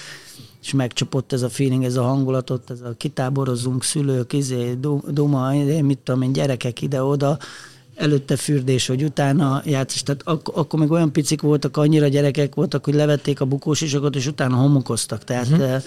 és 0.63 0.73
megcsapott 0.73 1.33
ez 1.33 1.41
a 1.41 1.49
feeling, 1.49 1.83
ez 1.83 1.95
a 1.95 2.03
hangulatot, 2.03 2.69
ez 2.69 2.81
a 2.81 2.93
kitáborozunk, 2.97 3.83
szülők, 3.83 4.33
izé, 4.33 4.77
duma, 5.07 5.55
izé, 5.55 5.81
mit 5.81 5.97
tudom 5.97 6.21
én, 6.21 6.33
gyerekek 6.33 6.81
ide-oda, 6.81 7.37
előtte 7.95 8.35
fürdés, 8.35 8.87
vagy 8.87 9.03
utána 9.03 9.61
játszás. 9.65 10.03
Tehát 10.03 10.21
ak- 10.25 10.47
akkor 10.47 10.79
még 10.79 10.91
olyan 10.91 11.11
picik 11.11 11.41
voltak, 11.41 11.77
annyira 11.77 12.07
gyerekek 12.07 12.55
voltak, 12.55 12.85
hogy 12.85 12.93
levették 12.93 13.41
a 13.41 13.45
bukósisokat, 13.45 14.15
és 14.15 14.27
utána 14.27 14.55
homokoztak. 14.55 15.23
Tehát, 15.23 15.47
uh-huh. 15.47 15.83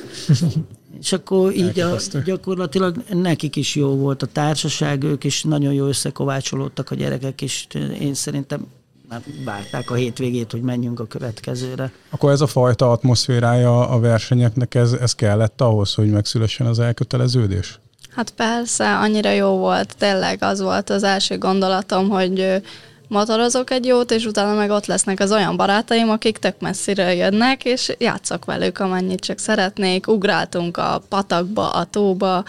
és 1.00 1.12
akkor 1.12 1.54
így 1.54 1.80
a, 1.80 1.97
gyakorlatilag 2.25 3.04
nekik 3.11 3.56
is 3.56 3.75
jó 3.75 3.88
volt 3.88 4.23
a 4.23 4.26
társaság, 4.26 5.02
ők 5.02 5.25
is 5.25 5.42
nagyon 5.42 5.73
jó 5.73 5.87
összekovácsolódtak 5.87 6.90
a 6.90 6.95
gyerekek, 6.95 7.42
és 7.42 7.66
én 8.00 8.14
szerintem 8.14 8.66
már 9.08 9.20
várták 9.44 9.90
a 9.90 9.94
hétvégét, 9.94 10.50
hogy 10.50 10.60
menjünk 10.60 11.00
a 11.00 11.06
következőre. 11.06 11.92
Akkor 12.10 12.30
ez 12.30 12.40
a 12.40 12.46
fajta 12.46 12.90
atmoszférája 12.90 13.88
a 13.88 14.00
versenyeknek, 14.00 14.75
ez, 14.75 14.92
ez 14.92 15.14
kellett 15.14 15.60
ahhoz, 15.60 15.94
hogy 15.94 16.10
megszülessen 16.10 16.66
az 16.66 16.78
elköteleződés? 16.78 17.78
Hát 18.10 18.30
persze, 18.30 18.96
annyira 18.96 19.30
jó 19.30 19.56
volt, 19.56 19.96
tényleg 19.98 20.42
az 20.42 20.60
volt 20.60 20.90
az 20.90 21.02
első 21.02 21.38
gondolatom, 21.38 22.08
hogy 22.08 22.62
motorozok 23.08 23.70
egy 23.70 23.84
jót, 23.84 24.10
és 24.10 24.25
utána 24.25 24.54
meg 24.54 24.70
ott 24.70 24.86
lesznek 24.86 25.20
az 25.20 25.32
olyan 25.32 25.56
barátaim, 25.56 26.10
akik 26.10 26.38
tök 26.38 26.60
messziről 26.60 27.10
jönnek, 27.10 27.64
és 27.64 27.94
játszok 27.98 28.44
velük, 28.44 28.78
amennyit 28.78 29.20
csak 29.20 29.38
szeretnék. 29.38 30.06
Ugráltunk 30.06 30.76
a 30.76 31.02
patakba, 31.08 31.70
a 31.70 31.84
tóba, 31.84 32.44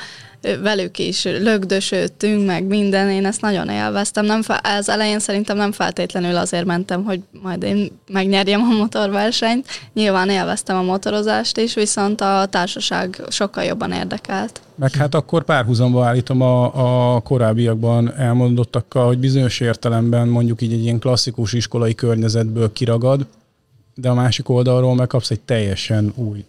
velük 0.61 0.99
is 0.99 1.23
lögdösödtünk, 1.23 2.45
meg 2.45 2.63
minden, 2.63 3.09
én 3.09 3.25
ezt 3.25 3.41
nagyon 3.41 3.69
élveztem. 3.69 4.25
Nem, 4.25 4.41
ez 4.63 4.89
elején 4.89 5.19
szerintem 5.19 5.57
nem 5.57 5.71
feltétlenül 5.71 6.37
azért 6.37 6.65
mentem, 6.65 7.03
hogy 7.03 7.19
majd 7.41 7.63
én 7.63 7.91
megnyerjem 8.07 8.61
a 8.61 8.75
motorversenyt. 8.77 9.67
Nyilván 9.93 10.29
élveztem 10.29 10.77
a 10.77 10.81
motorozást 10.81 11.57
is, 11.57 11.73
viszont 11.73 12.21
a 12.21 12.47
társaság 12.49 13.21
sokkal 13.29 13.63
jobban 13.63 13.91
érdekelt. 13.91 14.61
Meg 14.75 14.95
hát 14.95 15.15
akkor 15.15 15.43
párhuzamba 15.43 16.05
állítom 16.05 16.41
a, 16.41 17.15
a 17.15 17.19
korábbiakban 17.19 18.13
elmondottakkal, 18.17 19.05
hogy 19.05 19.17
bizonyos 19.17 19.59
értelemben 19.59 20.27
mondjuk 20.27 20.61
így 20.61 20.73
egy 20.73 20.83
ilyen 20.83 20.99
klasszikus 20.99 21.53
iskolai 21.53 21.95
környezetből 21.95 22.73
kiragad, 22.73 23.25
de 23.95 24.09
a 24.09 24.13
másik 24.13 24.49
oldalról 24.49 24.95
megkapsz 24.95 25.29
egy 25.29 25.39
teljesen 25.39 26.13
új 26.15 26.45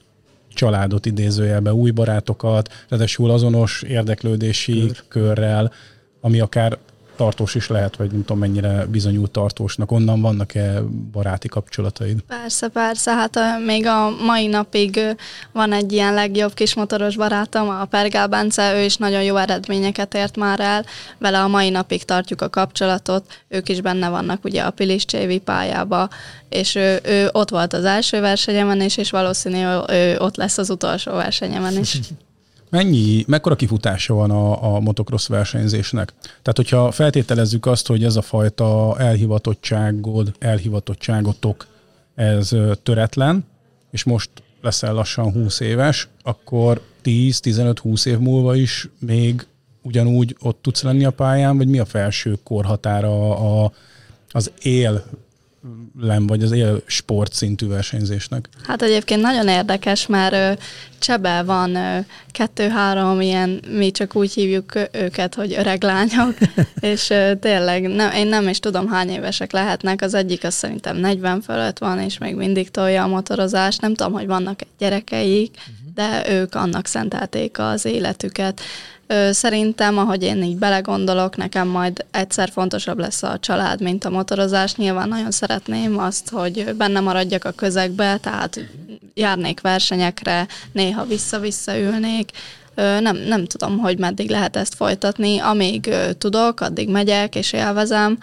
családot 0.59 1.07
idézőjelbe, 1.07 1.73
új 1.73 1.91
barátokat, 1.91 2.73
ráadásul 2.89 3.31
azonos 3.31 3.83
érdeklődési 3.83 4.87
Kör. 4.87 5.03
körrel, 5.09 5.73
ami 6.21 6.41
akár 6.41 6.79
tartós 7.19 7.55
is 7.55 7.69
lehet, 7.69 7.97
vagy 7.97 8.11
nem 8.11 8.21
tudom 8.21 8.39
mennyire 8.39 8.87
bizonyult 8.87 9.31
tartósnak. 9.31 9.93
Onnan 9.93 10.21
vannak-e 10.21 10.81
baráti 11.13 11.49
kapcsolataid? 11.49 12.21
Persze, 12.21 12.69
persze. 12.69 13.15
Hát 13.15 13.39
még 13.67 13.87
a 13.87 14.11
mai 14.25 14.47
napig 14.47 15.01
van 15.53 15.73
egy 15.73 15.93
ilyen 15.93 16.15
legjobb 16.15 16.55
kis 16.55 16.75
motoros 16.75 17.17
barátom, 17.17 17.69
a 17.69 17.85
Pergál 17.85 18.27
Bence, 18.27 18.75
ő 18.75 18.83
is 18.83 18.97
nagyon 18.97 19.23
jó 19.23 19.37
eredményeket 19.37 20.15
ért 20.15 20.37
már 20.37 20.61
el. 20.61 20.85
Vele 21.19 21.43
a 21.43 21.49
mai 21.49 21.71
napig 21.71 22.05
tartjuk 22.05 22.43
a 22.43 22.49
kapcsolatot. 22.49 23.25
Ők 23.49 23.69
is 23.69 23.81
benne 23.81 24.09
vannak 24.09 24.45
ugye 24.45 24.63
a 24.63 24.71
Pilis 24.71 25.05
Csévi 25.05 25.39
pályába, 25.39 26.09
és 26.49 26.75
ő, 26.75 27.01
ő 27.05 27.29
ott 27.33 27.51
volt 27.51 27.73
az 27.73 27.85
első 27.85 28.21
versenyemen 28.21 28.81
is, 28.81 28.97
és 28.97 29.11
valószínű 29.11 29.65
ő 29.89 30.19
ott 30.19 30.37
lesz 30.37 30.59
az 30.59 30.71
utolsó 30.71 31.13
versenyemen 31.13 31.79
is. 31.79 31.99
Mennyi, 32.71 33.25
mekkora 33.27 33.57
kifutása 33.57 34.15
van 34.15 34.31
a, 34.31 34.75
a 34.75 34.81
motocross 34.81 35.27
versenyzésnek? 35.27 36.13
Tehát, 36.23 36.57
hogyha 36.57 36.91
feltételezzük 36.91 37.67
azt, 37.67 37.87
hogy 37.87 38.05
ez 38.05 38.17
a 38.17 38.23
fajta 38.23 38.99
elhivatottságod, 38.99 40.33
elhivatottságotok, 40.39 41.67
ez 42.15 42.51
töretlen, 42.83 43.45
és 43.91 44.05
most 44.05 44.31
leszel 44.63 44.93
lassan 44.93 45.33
20 45.33 45.61
éves, 45.61 46.09
akkor 46.23 46.81
10-15-20 47.05 48.07
év 48.07 48.19
múlva 48.19 48.55
is 48.55 48.89
még 48.99 49.47
ugyanúgy 49.83 50.37
ott 50.41 50.59
tudsz 50.63 50.83
lenni 50.83 51.05
a 51.05 51.11
pályán, 51.11 51.57
vagy 51.57 51.69
mi 51.69 51.79
a 51.79 51.85
felső 51.85 52.39
korhatára 52.45 53.39
a, 53.39 53.73
az 54.31 54.53
él 54.63 55.05
lem, 56.01 56.27
vagy 56.27 56.43
az 56.43 56.51
él 56.51 56.83
sportszintű 56.87 57.67
versenyzésnek? 57.67 58.49
Hát 58.67 58.83
egyébként 58.83 59.21
nagyon 59.21 59.49
érdekes, 59.49 60.07
mert 60.07 60.63
Csebe 60.99 61.43
van 61.43 61.79
kettő-három 62.31 63.21
ilyen, 63.21 63.61
mi 63.71 63.91
csak 63.91 64.17
úgy 64.17 64.33
hívjuk 64.33 64.73
őket, 64.93 65.35
hogy 65.35 65.55
öreg 65.59 65.83
lányok, 65.83 66.35
és 66.81 67.13
tényleg 67.41 67.83
nem, 67.83 68.13
én 68.13 68.27
nem 68.27 68.49
is 68.49 68.59
tudom 68.59 68.89
hány 68.89 69.09
évesek 69.09 69.53
lehetnek, 69.53 70.03
az 70.03 70.15
egyik 70.15 70.45
az 70.45 70.55
szerintem 70.55 70.97
40 70.97 71.41
fölött 71.41 71.79
van, 71.79 72.01
és 72.01 72.19
még 72.19 72.35
mindig 72.35 72.71
tolja 72.71 73.03
a 73.03 73.09
motorozást, 73.09 73.81
nem 73.81 73.95
tudom, 73.95 74.13
hogy 74.13 74.27
vannak 74.27 74.61
gyerekeik, 74.79 75.57
uh-huh. 75.57 75.95
de 75.95 76.33
ők 76.33 76.55
annak 76.55 76.87
szentelték 76.87 77.59
az 77.59 77.85
életüket. 77.85 78.61
Szerintem, 79.31 79.99
ahogy 79.99 80.23
én 80.23 80.43
így 80.43 80.57
belegondolok, 80.57 81.37
nekem 81.37 81.69
majd 81.69 82.05
egyszer 82.11 82.51
fontosabb 82.51 82.99
lesz 82.99 83.23
a 83.23 83.39
család, 83.41 83.81
mint 83.83 84.05
a 84.05 84.11
motorozás. 84.11 84.75
Nyilván 84.75 85.09
nagyon 85.09 85.31
szeretném 85.31 85.99
azt, 85.99 86.31
hogy 86.31 86.75
benne 86.77 87.01
maradjak 87.01 87.45
a 87.45 87.51
közegbe, 87.51 88.17
tehát 88.17 88.61
járnék 89.15 89.61
versenyekre, 89.61 90.47
néha 90.73 91.05
vissza-vissza 91.05 91.79
ülnék. 91.79 92.31
Nem, 92.75 93.17
nem 93.17 93.45
tudom, 93.45 93.79
hogy 93.79 93.99
meddig 93.99 94.31
lehet 94.31 94.57
ezt 94.57 94.75
folytatni. 94.75 95.39
Amíg 95.39 95.95
tudok, 96.19 96.61
addig 96.61 96.91
megyek 96.91 97.35
és 97.35 97.53
élvezem, 97.53 98.19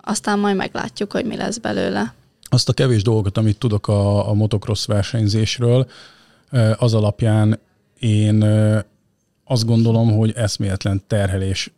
aztán 0.00 0.38
majd 0.38 0.56
meglátjuk, 0.56 1.12
hogy 1.12 1.24
mi 1.24 1.36
lesz 1.36 1.58
belőle. 1.58 2.14
Azt 2.48 2.68
a 2.68 2.72
kevés 2.72 3.02
dolgot, 3.02 3.38
amit 3.38 3.58
tudok 3.58 3.88
a, 3.88 4.28
a 4.28 4.32
motocross 4.32 4.86
versenyzésről, 4.86 5.86
az 6.76 6.94
alapján 6.94 7.58
én 7.98 8.44
azt 9.50 9.66
gondolom, 9.66 10.16
hogy 10.16 10.32
eszméletlen 10.36 11.02
terhelés 11.06 11.72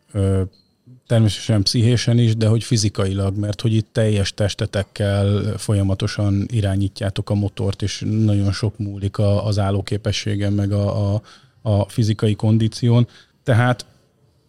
természetesen 1.07 1.63
pszichésen 1.63 2.19
is, 2.19 2.37
de 2.37 2.47
hogy 2.47 2.65
fizikailag, 2.65 3.37
mert 3.37 3.61
hogy 3.61 3.75
itt 3.75 3.89
teljes 3.93 4.35
testetekkel 4.35 5.43
folyamatosan 5.57 6.47
irányítjátok 6.51 7.31
a 7.31 7.35
motort, 7.35 7.83
és 7.83 8.05
nagyon 8.07 8.53
sok 8.53 8.79
múlik 8.79 9.19
az 9.19 9.59
állóképességen, 9.59 10.53
meg 10.53 10.73
a, 10.73 11.15
a, 11.15 11.23
a 11.63 11.89
fizikai 11.89 12.35
kondíción. 12.35 13.09
Tehát 13.43 13.87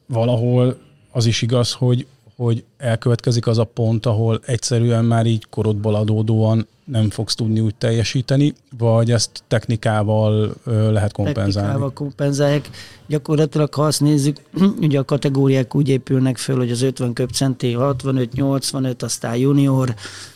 valahol 0.05 0.77
az 1.11 1.25
is 1.25 1.41
igaz, 1.41 1.71
hogy 1.71 2.05
hogy 2.43 2.63
elkövetkezik 2.77 3.47
az 3.47 3.57
a 3.57 3.63
pont, 3.63 4.05
ahol 4.05 4.41
egyszerűen 4.45 5.05
már 5.05 5.25
így 5.25 5.45
korodból 5.49 5.95
adódóan 5.95 6.67
nem 6.85 7.09
fogsz 7.09 7.35
tudni 7.35 7.59
úgy 7.59 7.75
teljesíteni, 7.75 8.53
vagy 8.77 9.11
ezt 9.11 9.43
technikával 9.47 10.53
lehet 10.65 11.11
kompenzálni? 11.11 11.51
Technikával 11.53 11.93
kompenzálják. 11.93 12.69
Gyakorlatilag, 13.07 13.73
ha 13.73 13.83
azt 13.83 14.01
nézzük, 14.01 14.37
ugye 14.85 14.99
a 14.99 15.05
kategóriák 15.05 15.75
úgy 15.75 15.89
épülnek 15.89 16.37
föl, 16.37 16.57
hogy 16.57 16.71
az 16.71 16.81
50 16.81 17.13
köpcenti 17.13 17.75
65-85, 17.79 19.03
aztán 19.03 19.35
junior, 19.35 19.93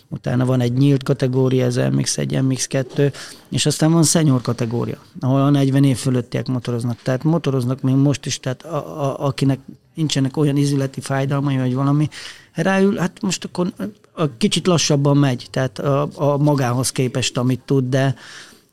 utána 0.09 0.45
van 0.45 0.61
egy 0.61 0.73
nyílt 0.73 1.03
kategória, 1.03 1.65
ez 1.65 1.75
MX1, 1.77 2.43
MX2, 2.49 3.13
és 3.49 3.65
aztán 3.65 3.91
van 3.91 4.03
senior 4.03 4.41
kategória, 4.41 4.97
ahol 5.19 5.41
a 5.41 5.49
40 5.49 5.83
év 5.83 5.97
fölöttiek 5.97 6.47
motoroznak. 6.47 7.01
Tehát 7.03 7.23
motoroznak 7.23 7.81
még 7.81 7.95
most 7.95 8.25
is, 8.25 8.39
tehát 8.39 8.63
a, 8.63 9.03
a, 9.03 9.25
akinek 9.25 9.59
nincsenek 9.97 10.37
olyan 10.37 10.57
izületi 10.57 11.01
fájdalmai, 11.01 11.57
vagy 11.57 11.73
valami, 11.73 12.09
ráül, 12.53 12.97
hát 12.97 13.21
most 13.21 13.43
akkor 13.43 13.73
a 14.13 14.37
kicsit 14.37 14.67
lassabban 14.67 15.17
megy, 15.17 15.47
tehát 15.51 15.79
a, 15.79 16.07
a 16.15 16.37
magához 16.37 16.91
képest, 16.91 17.37
amit 17.37 17.61
tud, 17.65 17.89
de 17.89 18.15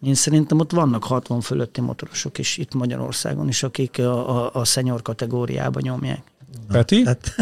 én 0.03 0.15
szerintem 0.15 0.59
ott 0.59 0.73
vannak 0.73 1.05
60 1.05 1.41
fölötti 1.41 1.81
motorosok 1.81 2.39
is 2.39 2.57
itt 2.57 2.75
Magyarországon 2.75 3.49
is, 3.49 3.63
akik 3.63 3.99
a, 3.99 4.45
a, 4.45 4.51
a 4.53 4.65
senior 4.65 5.03
kategóriában 5.03 5.83
nyomják. 5.85 6.23
Peti? 6.69 7.03
Tehát, 7.03 7.35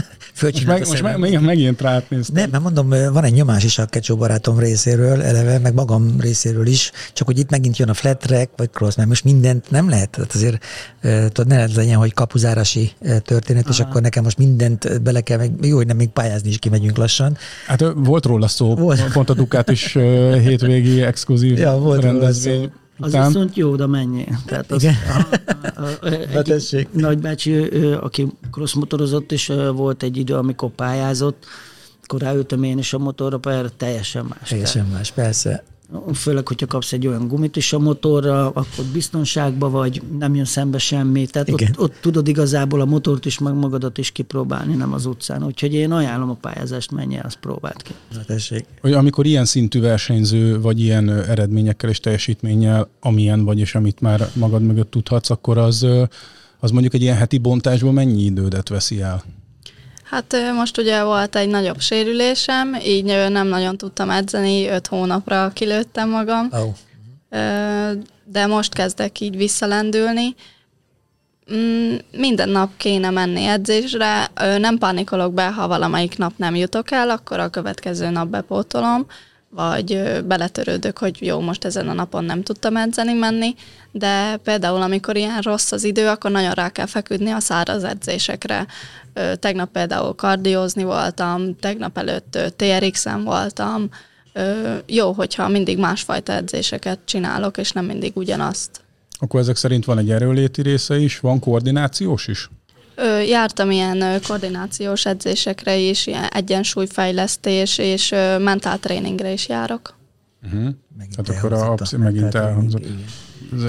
most, 0.43 0.67
meg, 0.67 0.87
most 0.87 1.03
meg, 1.03 1.19
meg, 1.19 1.41
megint 1.41 1.81
rátnéztem. 1.81 2.35
Nem, 2.35 2.51
mert 2.51 2.63
mondom, 2.63 3.13
van 3.13 3.25
egy 3.25 3.33
nyomás 3.33 3.65
is 3.65 3.79
a 3.79 3.87
Kecsó 3.87 4.17
barátom 4.17 4.59
részéről, 4.59 5.23
eleve, 5.23 5.59
meg 5.59 5.75
magam 5.75 6.21
részéről 6.21 6.67
is, 6.67 6.93
csak 7.13 7.27
hogy 7.27 7.39
itt 7.39 7.51
megint 7.51 7.77
jön 7.77 7.89
a 7.89 7.95
flat 7.95 8.19
track, 8.19 8.51
vagy 8.57 8.71
cross, 8.71 8.95
mert 8.95 9.09
most 9.09 9.25
mindent 9.25 9.71
nem 9.71 9.89
lehet, 9.89 10.11
tehát 10.11 10.35
azért 10.35 10.65
tudod, 11.01 11.47
ne 11.47 11.55
lehet 11.55 11.75
legyen, 11.75 11.97
hogy 11.97 12.15
kapuzárási 12.15 12.93
történet, 13.23 13.63
Aha. 13.63 13.73
és 13.73 13.81
akkor 13.81 14.01
nekem 14.01 14.23
most 14.23 14.39
mindent 14.39 15.03
bele 15.03 15.21
kell, 15.21 15.39
meg 15.39 15.53
jó, 15.61 15.77
hogy 15.77 15.87
nem 15.87 15.97
még 15.97 16.09
pályázni 16.09 16.49
is 16.49 16.59
kimegyünk 16.59 16.97
lassan. 16.97 17.37
Hát 17.67 17.85
volt 17.95 18.25
róla 18.25 18.49
szó, 18.49 18.75
volt. 18.75 19.13
pont 19.13 19.31
a 19.31 19.35
Dukát 19.35 19.71
is 19.71 19.93
hétvégi 20.43 21.03
exkluzív 21.03 21.59
ja, 21.59 21.73
volt 21.79 22.03
rendezvény 22.03 22.73
az 23.03 23.09
után... 23.09 23.27
viszont 23.27 23.57
jó, 23.57 23.71
oda 23.71 23.87
mennyi. 23.87 24.25
Tehát 24.47 24.73
az, 24.73 24.83
Igen. 24.83 24.95
A, 25.09 25.81
a, 25.81 26.07
a, 26.37 26.43
egy 26.73 26.89
nagybácsi, 26.91 27.55
aki 28.01 28.27
crossmotorozott, 28.51 29.33
és 29.33 29.53
volt 29.75 30.03
egy 30.03 30.17
idő, 30.17 30.35
amikor 30.35 30.71
pályázott, 30.71 31.47
akkor 32.03 32.21
ráültem 32.21 32.63
én 32.63 32.79
is 32.79 32.93
a 32.93 32.99
motorra, 32.99 33.39
pályára, 33.39 33.69
teljesen 33.77 34.25
más. 34.25 34.49
Teljesen 34.49 34.87
más, 34.87 35.11
persze. 35.11 35.65
Főleg, 36.15 36.49
hogyha 36.49 36.67
kapsz 36.67 36.93
egy 36.93 37.07
olyan 37.07 37.29
gumit 37.29 37.57
is 37.57 37.73
a 37.73 37.79
motorra, 37.79 38.47
akkor 38.47 38.85
biztonságban 38.93 39.71
vagy, 39.71 40.03
nem 40.19 40.35
jön 40.35 40.45
szembe 40.45 40.79
semmi. 40.79 41.27
Tehát 41.27 41.51
ott, 41.51 41.79
ott, 41.79 41.95
tudod 42.01 42.29
igazából 42.29 42.81
a 42.81 42.85
motort 42.85 43.25
is, 43.25 43.39
meg 43.39 43.55
magadat 43.55 43.99
is 43.99 44.11
kipróbálni, 44.11 44.75
nem 44.75 44.93
az 44.93 45.07
utcán. 45.07 45.45
Úgyhogy 45.45 45.75
én 45.75 45.93
ajánlom 45.93 46.31
a 46.31 46.35
pályázást, 46.35 46.91
menj 46.91 47.17
el, 47.17 47.25
azt 47.25 47.37
próbált 47.37 47.83
ki. 47.83 47.93
Na 48.15 48.25
tessék. 48.25 48.65
Hogy 48.81 48.93
amikor 48.93 49.27
ilyen 49.27 49.45
szintű 49.45 49.81
versenyző, 49.81 50.61
vagy 50.61 50.81
ilyen 50.81 51.11
eredményekkel 51.11 51.91
és 51.91 52.01
teljesítménnyel, 52.01 52.89
amilyen 53.01 53.45
vagy, 53.45 53.59
és 53.59 53.75
amit 53.75 54.01
már 54.01 54.29
magad 54.35 54.63
mögött 54.63 54.91
tudhatsz, 54.91 55.31
akkor 55.31 55.59
az, 55.59 55.87
az 56.61 56.71
mondjuk 56.71 56.95
egy 56.95 57.03
ilyen 57.03 57.17
heti 57.17 57.39
bontásban 57.39 57.95
mennyi 57.95 58.23
idődet 58.23 58.69
veszi 58.69 59.01
el? 59.01 59.23
Hát 60.13 60.37
most 60.55 60.79
ugye 60.79 61.03
volt 61.03 61.37
egy 61.37 61.49
nagyobb 61.49 61.81
sérülésem, 61.81 62.75
így 62.85 63.05
nem 63.05 63.47
nagyon 63.47 63.77
tudtam 63.77 64.11
edzeni, 64.11 64.69
öt 64.69 64.87
hónapra 64.87 65.51
kilőttem 65.55 66.09
magam, 66.09 66.49
oh. 66.51 66.75
de 68.25 68.47
most 68.47 68.75
kezdek 68.75 69.21
így 69.21 69.37
visszalendülni. 69.37 70.35
Mm, 71.55 71.95
minden 72.17 72.49
nap 72.49 72.71
kéne 72.77 73.11
menni 73.11 73.45
edzésre, 73.45 74.31
nem 74.59 74.79
pánikolok 74.79 75.35
be, 75.35 75.53
ha 75.53 75.69
valamelyik 75.69 76.19
nap 76.19 76.33
nem 76.37 76.55
jutok 76.55 76.91
el, 76.91 77.11
akkor 77.11 77.39
a 77.39 77.49
következő 77.49 78.09
nap 78.09 78.29
bepótolom, 78.29 79.07
vagy 79.55 80.21
beletörődök, 80.25 80.99
hogy 80.99 81.17
jó, 81.21 81.41
most 81.41 81.65
ezen 81.65 81.89
a 81.89 81.93
napon 81.93 82.25
nem 82.25 82.43
tudtam 82.43 82.77
edzeni 82.77 83.13
menni, 83.13 83.55
de 83.91 84.37
például 84.37 84.83
amikor 84.83 85.17
ilyen 85.17 85.41
rossz 85.41 85.73
az 85.73 85.85
idő, 85.85 86.09
akkor 86.09 86.31
nagyon 86.31 86.53
rá 86.53 86.69
kell 86.69 86.87
feküdni 86.87 87.31
a 87.31 87.41
száraz 87.41 87.85
edzésekre. 87.85 88.67
Tegnap 89.39 89.71
például 89.71 90.15
kardiózni 90.15 90.85
voltam, 90.85 91.57
tegnap 91.57 91.99
előtt 91.99 92.39
TRX-en 92.57 93.25
voltam. 93.25 93.89
Jó, 94.87 95.13
hogyha 95.13 95.49
mindig 95.49 95.79
másfajta 95.79 96.33
edzéseket 96.33 96.99
csinálok, 97.05 97.59
és 97.59 97.73
nem 97.73 97.85
mindig 97.85 98.13
ugyanazt. 98.15 98.71
Akkor 99.19 99.41
ezek 99.41 99.57
szerint 99.57 99.85
van 99.85 99.99
egy 99.99 100.11
erőléti 100.11 100.63
része 100.63 100.99
is, 100.99 101.21
van 101.21 101.39
koordinációs 101.41 102.27
is? 102.27 102.51
Ö, 102.95 103.21
jártam 103.21 103.71
ilyen 103.71 104.21
koordinációs 104.27 105.07
edzésekre 105.07 105.77
is, 105.77 106.07
ilyen 106.07 106.25
egyensúlyfejlesztés 106.25 107.79
és 107.79 108.15
mentáltréningre 108.39 109.33
is 109.33 109.49
járok. 109.49 109.97
Uh-huh. 110.45 110.75
Megint 110.99 111.17
Tehát 111.17 111.45
akkor 111.45 111.53
a, 111.53 111.73
a 111.73 111.99
megint 111.99 112.35
elhangzott. 112.35 112.87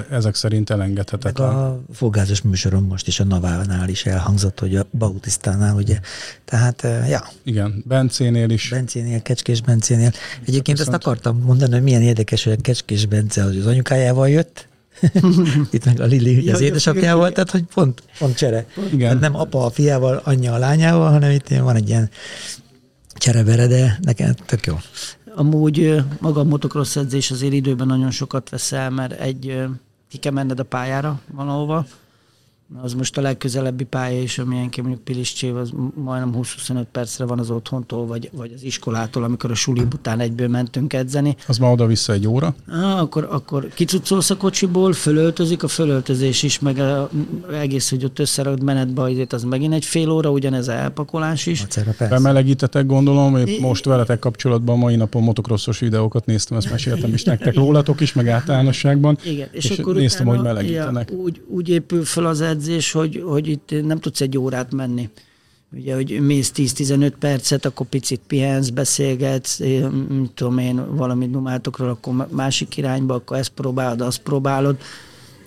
Ezek 0.10 0.36
szerint 0.36 0.70
elengedhetetlen. 0.70 1.48
Meg 1.48 1.58
a 1.58 1.82
fogázos 1.94 2.42
műsorom 2.42 2.84
most 2.86 3.08
is 3.08 3.20
a 3.20 3.24
Navánál 3.24 3.90
is 3.90 4.06
elhangzott, 4.06 4.60
hogy 4.60 4.76
a 4.76 4.86
Bautisztánál, 4.92 5.76
ugye. 5.76 6.00
Tehát, 6.46 6.82
ja. 7.08 7.28
Igen, 7.44 7.84
Bencénél 7.88 8.50
is. 8.50 8.70
Bencénél, 8.70 9.22
Kecskés 9.22 9.62
Bencénél. 9.62 10.12
Egyébként 10.46 10.78
Viszont... 10.78 10.96
azt 10.96 11.06
akartam 11.06 11.42
mondani, 11.42 11.72
hogy 11.72 11.84
milyen 11.84 12.02
érdekes, 12.02 12.44
hogy 12.44 12.54
a 12.54 12.62
Kecskés 12.62 13.06
Bence 13.06 13.44
az 13.44 13.66
anyukájával 13.66 14.30
jött, 14.30 14.68
Itt 15.72 15.86
meg 15.86 16.00
a 16.00 16.06
Lili, 16.06 16.38
ugye 16.38 16.54
az 16.54 16.62
édesapjával, 16.62 17.32
tehát 17.32 17.52
hogy 17.52 17.64
pont, 17.74 18.04
pont 18.20 18.36
csere. 18.36 18.66
Igen. 18.86 19.00
Tehát 19.00 19.20
nem 19.20 19.36
apa 19.36 19.66
a 19.66 19.70
fiával, 19.70 20.22
anyja 20.24 20.54
a 20.54 20.58
lányával, 20.58 21.12
hanem 21.12 21.32
itt 21.32 21.48
van 21.48 21.76
egy 21.76 21.90
ilyen 21.90 22.10
cserebere, 23.14 23.68
de 23.68 24.00
nekem 24.02 24.34
tök 24.46 24.66
jó. 24.66 24.78
Amúgy 25.36 26.04
maga 26.20 26.40
a 26.40 26.44
motocross 26.44 26.96
edzés 26.96 27.32
azért 27.32 27.54
időben 27.54 27.88
nagyon 27.88 28.12
sokat 28.12 28.50
veszel, 28.50 28.90
mert 28.90 29.20
egy 29.20 29.64
ki 30.10 30.18
kell 30.18 30.32
menned 30.32 30.60
a 30.60 30.64
pályára 30.64 31.22
valahova, 31.32 31.86
az 32.82 32.94
most 32.94 33.18
a 33.18 33.22
legközelebbi 33.22 33.84
pálya 33.84 34.22
is, 34.22 34.40
amilyenként 34.40 34.86
mondjuk 34.88 35.06
Piliscsév, 35.06 35.56
az 35.56 35.72
majdnem 35.96 36.34
20-25 36.42 36.86
percre 36.92 37.26
van 37.26 37.40
az 37.40 37.50
otthontól, 37.50 38.06
vagy, 38.06 38.30
vagy 38.34 38.52
az 38.56 38.64
iskolától, 38.64 39.24
amikor 39.24 39.52
a 39.52 39.56
suli 39.56 39.82
után 39.82 40.20
egyből 40.20 40.48
mentünk 40.48 40.94
edzeni. 40.94 41.36
Az 41.48 41.58
ma 41.58 41.72
oda-vissza 41.72 42.14
egy 42.14 42.28
óra? 42.28 42.56
Ah, 42.68 43.00
akkor, 43.00 43.28
akkor 43.32 43.68
kicucolsz 43.74 44.30
a 44.30 44.38
kocsiból, 44.38 44.94
fölöltözik, 44.94 45.64
a 45.64 45.68
fölöltözés 45.68 46.44
is, 46.44 46.60
meg 46.60 46.80
a, 46.80 47.10
egész, 47.52 47.90
hogy 47.90 48.04
ott 48.04 48.20
összeragd 48.20 48.64
menetbe, 48.64 49.02
azért 49.02 49.34
az 49.34 49.44
megint 49.44 49.74
egy 49.74 49.86
fél 49.86 50.10
óra, 50.10 50.32
ugyanez 50.32 50.68
a 50.68 50.72
elpakolás 50.72 51.46
is. 51.46 51.66
Bemelegítetek 52.10 52.86
gondolom, 52.86 53.36
én 53.36 53.62
most 53.62 53.86
veletek 53.86 54.20
kapcsolatban 54.20 54.78
mai 54.78 54.96
napon 54.96 55.24
motocrossos 55.24 55.80
videókat 55.80 56.26
néztem, 56.26 56.58
ezt 56.58 56.70
meséltem 56.70 57.14
is 57.14 57.24
nektek 57.24 57.56
rólatok 57.56 58.02
is, 58.02 58.14
meg 58.14 58.28
általánosságban. 58.28 59.18
Igen, 59.24 59.48
és, 59.52 59.70
és 59.70 59.78
akkor 59.78 59.96
néztem, 59.96 60.28
utána, 60.28 60.44
hogy 60.44 60.54
melegítenek. 60.54 61.10
Ja, 61.12 61.18
úgy, 61.18 61.42
úgy 61.48 61.70
épül 61.70 62.06
fel 62.06 62.26
az 62.26 62.42
edzés, 62.42 62.62
edzés, 62.64 62.92
hogy, 62.92 63.24
hogy 63.26 63.48
itt 63.48 63.86
nem 63.86 64.00
tudsz 64.00 64.22
egy 64.22 64.38
órát 64.38 64.74
menni. 64.74 65.10
Ugye, 65.72 65.96
hogy 65.96 66.20
mész 66.20 66.52
10-15 66.56 67.14
percet, 67.20 67.66
akkor 67.66 67.86
picit 67.86 68.22
pihensz, 68.28 68.70
beszélgetsz, 68.70 69.60
mit 70.10 70.32
tudom 70.34 70.58
én, 70.58 70.96
valamit 70.96 71.32
numáltokról, 71.32 71.90
akkor 71.90 72.28
másik 72.30 72.78
irányba, 72.78 73.14
akkor 73.14 73.38
ezt 73.38 73.50
próbálod, 73.50 74.02
azt 74.02 74.22
próbálod. 74.22 74.78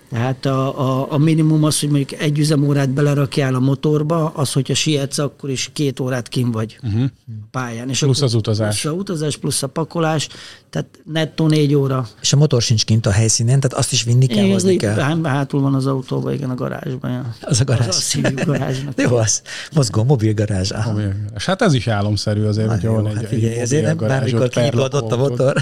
Tehát 0.09 0.45
a, 0.45 0.79
a, 0.79 1.07
a 1.11 1.17
minimum 1.17 1.63
az, 1.63 1.79
hogy 1.79 1.89
mondjuk 1.89 2.21
egy 2.21 2.39
üzemórát 2.39 2.89
belerakjál 2.89 3.55
a 3.55 3.59
motorba, 3.59 4.29
az, 4.29 4.53
hogyha 4.53 4.73
sietsz, 4.73 5.17
akkor 5.17 5.49
is 5.49 5.69
két 5.73 5.99
órát 5.99 6.27
kim 6.27 6.51
vagy 6.51 6.79
uh-huh. 6.83 7.03
pályán. 7.51 7.89
És 7.89 7.99
plusz 7.99 8.21
az 8.21 8.33
utazás. 8.33 8.81
Plusz 8.81 8.93
a 8.93 8.97
utazás, 8.97 9.37
plusz 9.37 9.63
a 9.63 9.67
pakolás, 9.67 10.27
tehát 10.69 10.87
nettó 11.03 11.47
négy 11.47 11.73
óra. 11.75 12.07
És 12.21 12.33
a 12.33 12.37
motor 12.37 12.61
sincs 12.61 12.85
kint 12.85 13.05
a 13.05 13.11
helyszínen, 13.11 13.59
tehát 13.59 13.77
azt 13.77 13.91
is 13.91 14.03
vinni 14.03 14.25
kell, 14.25 14.37
igen, 14.37 14.51
hozni 14.51 14.75
kell. 14.75 14.95
Hát, 14.95 15.25
hátul 15.25 15.61
van 15.61 15.73
az 15.73 15.85
autóban, 15.85 16.33
igen, 16.33 16.49
a 16.49 16.55
garázsban. 16.55 17.11
Ja. 17.11 17.35
Az 17.41 17.61
a 17.61 17.63
garázs. 17.63 17.87
Az 17.87 18.17
a 18.23 18.45
garázsnak. 18.45 19.01
Jó, 19.09 19.15
az. 19.15 19.41
Mozgó 19.73 20.03
mobil 20.03 20.33
garázs. 20.33 20.71
Mobil 20.85 21.13
garázs. 21.25 21.45
Hát 21.45 21.61
ez 21.61 21.73
is 21.73 21.87
álomszerű 21.87 22.43
azért, 22.43 22.69
hogy 22.69 22.85
van 22.85 23.07
egy, 23.07 23.15
hát 23.15 23.27
figyelj, 23.27 23.53
egy 23.53 23.59
ezért 23.59 23.85
nem 23.85 23.97
bármikor 23.97 24.47
kinyitodott 24.47 25.11
a 25.11 25.17
motor. 25.17 25.61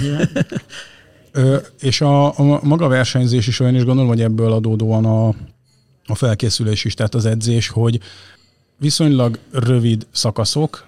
És 1.80 2.00
a, 2.00 2.38
a 2.38 2.60
maga 2.62 2.88
versenyzés 2.88 3.46
is 3.46 3.60
olyan 3.60 3.74
is 3.74 3.84
gondolom, 3.84 4.08
hogy 4.08 4.20
ebből 4.20 4.52
adódóan 4.52 5.04
a, 5.04 5.28
a 6.06 6.14
felkészülés 6.14 6.84
is, 6.84 6.94
tehát 6.94 7.14
az 7.14 7.26
edzés, 7.26 7.68
hogy 7.68 8.00
viszonylag 8.76 9.38
rövid 9.50 10.06
szakaszok, 10.10 10.86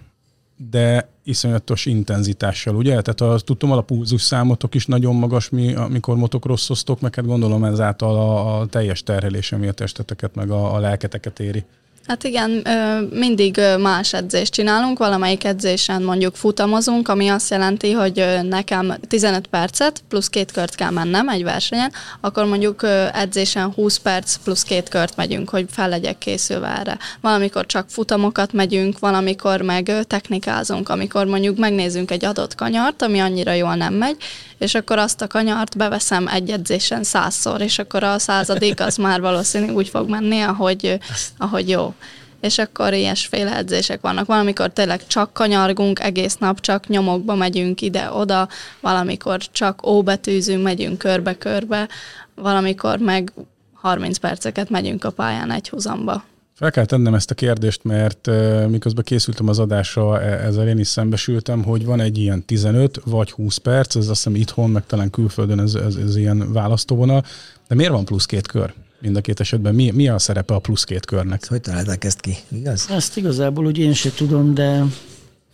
de 0.70 1.08
iszonyatos 1.24 1.86
intenzitással, 1.86 2.74
ugye? 2.76 3.00
Tehát 3.02 3.20
a, 3.20 3.40
tudtam, 3.44 3.72
a 3.72 3.80
pulzus 3.80 4.22
számotok 4.22 4.74
is 4.74 4.86
nagyon 4.86 5.14
magas, 5.14 5.48
mi, 5.48 5.74
amikor 5.74 6.16
motokrosszoztok, 6.16 7.00
meg 7.00 7.14
hát 7.14 7.26
gondolom 7.26 7.64
ezáltal 7.64 8.16
a, 8.16 8.60
a 8.60 8.66
teljes 8.66 9.02
terhelés, 9.02 9.52
ami 9.52 9.68
a 9.68 9.72
testeteket, 9.72 10.34
meg 10.34 10.50
a, 10.50 10.74
a 10.74 10.78
lelketeket 10.78 11.40
éri. 11.40 11.64
Hát 12.08 12.24
igen, 12.24 12.66
mindig 13.10 13.60
más 13.78 14.12
edzést 14.12 14.52
csinálunk, 14.52 14.98
valamelyik 14.98 15.44
edzésen 15.44 16.02
mondjuk 16.02 16.36
futamozunk, 16.36 17.08
ami 17.08 17.28
azt 17.28 17.50
jelenti, 17.50 17.92
hogy 17.92 18.24
nekem 18.42 18.94
15 19.08 19.46
percet 19.46 20.02
plusz 20.08 20.28
két 20.28 20.52
kört 20.52 20.74
kell 20.74 20.90
mennem 20.90 21.28
egy 21.28 21.42
versenyen, 21.42 21.92
akkor 22.20 22.44
mondjuk 22.44 22.86
edzésen 23.12 23.72
20 23.72 23.96
perc 23.98 24.36
plusz 24.36 24.62
két 24.62 24.88
kört 24.88 25.16
megyünk, 25.16 25.48
hogy 25.48 25.66
fel 25.70 25.88
legyek 25.88 26.18
készülve 26.18 26.78
erre. 26.78 26.98
Valamikor 27.20 27.66
csak 27.66 27.86
futamokat 27.88 28.52
megyünk, 28.52 28.98
valamikor 28.98 29.60
meg 29.60 29.92
technikázunk, 30.06 30.88
amikor 30.88 31.26
mondjuk 31.26 31.58
megnézzünk 31.58 32.10
egy 32.10 32.24
adott 32.24 32.54
kanyart, 32.54 33.02
ami 33.02 33.18
annyira 33.18 33.52
jól 33.52 33.74
nem 33.74 33.94
megy, 33.94 34.16
és 34.58 34.74
akkor 34.74 34.98
azt 34.98 35.20
a 35.20 35.26
kanyart 35.26 35.76
beveszem 35.76 36.28
egy 36.28 36.50
edzésen 36.50 37.02
százszor, 37.02 37.60
és 37.60 37.78
akkor 37.78 38.02
a 38.02 38.18
századik 38.18 38.80
az 38.80 38.96
már 39.06 39.20
valószínűleg 39.20 39.74
úgy 39.76 39.88
fog 39.88 40.08
menni, 40.08 40.40
ahogy, 40.40 40.98
ahogy 41.38 41.68
jó. 41.68 41.94
És 42.40 42.58
akkor 42.58 42.92
ilyesféle 42.92 43.56
edzések 43.56 44.00
vannak. 44.00 44.26
Valamikor 44.26 44.70
tényleg 44.70 45.06
csak 45.06 45.32
kanyargunk 45.32 46.00
egész 46.00 46.36
nap, 46.36 46.60
csak 46.60 46.88
nyomokba 46.88 47.34
megyünk 47.34 47.80
ide-oda, 47.80 48.48
valamikor 48.80 49.38
csak 49.38 49.86
óbetűzünk, 49.86 50.62
megyünk 50.62 50.98
körbe-körbe, 50.98 51.88
valamikor 52.34 52.98
meg 52.98 53.32
30 53.72 54.18
perceket 54.18 54.70
megyünk 54.70 55.04
a 55.04 55.10
pályán 55.10 55.50
egy 55.50 55.68
húzamba. 55.68 56.24
Fel 56.58 56.70
kell 56.70 56.84
tennem 56.84 57.14
ezt 57.14 57.30
a 57.30 57.34
kérdést, 57.34 57.84
mert 57.84 58.30
miközben 58.68 59.04
készültem 59.04 59.48
az 59.48 59.58
adásra, 59.58 60.20
e, 60.20 60.46
ezzel 60.46 60.68
én 60.68 60.78
is 60.78 60.86
szembesültem, 60.86 61.64
hogy 61.64 61.84
van 61.84 62.00
egy 62.00 62.18
ilyen 62.18 62.44
15 62.44 63.00
vagy 63.04 63.30
20 63.30 63.56
perc, 63.56 63.96
ez 63.96 64.08
azt 64.08 64.24
hiszem 64.24 64.40
itthon, 64.40 64.70
meg 64.70 64.86
talán 64.86 65.10
külföldön 65.10 65.60
ez, 65.60 65.74
ez, 65.74 65.94
ez 65.94 66.16
ilyen 66.16 66.52
választóvonal, 66.52 67.24
de 67.68 67.74
miért 67.74 67.92
van 67.92 68.04
plusz 68.04 68.26
két 68.26 68.46
kör? 68.46 68.74
Mind 69.00 69.16
a 69.16 69.20
két 69.20 69.40
esetben 69.40 69.74
mi, 69.74 69.90
mi 69.90 70.08
a 70.08 70.18
szerepe 70.18 70.54
a 70.54 70.58
plusz 70.58 70.84
két 70.84 71.06
körnek? 71.06 71.48
Hogy 71.48 71.60
találták 71.60 72.04
ezt 72.04 72.20
ki, 72.20 72.36
igaz? 72.48 72.86
Ezt 72.90 73.16
igazából 73.16 73.66
úgy 73.66 73.78
én 73.78 73.92
sem 73.92 74.12
tudom, 74.16 74.54
de 74.54 74.84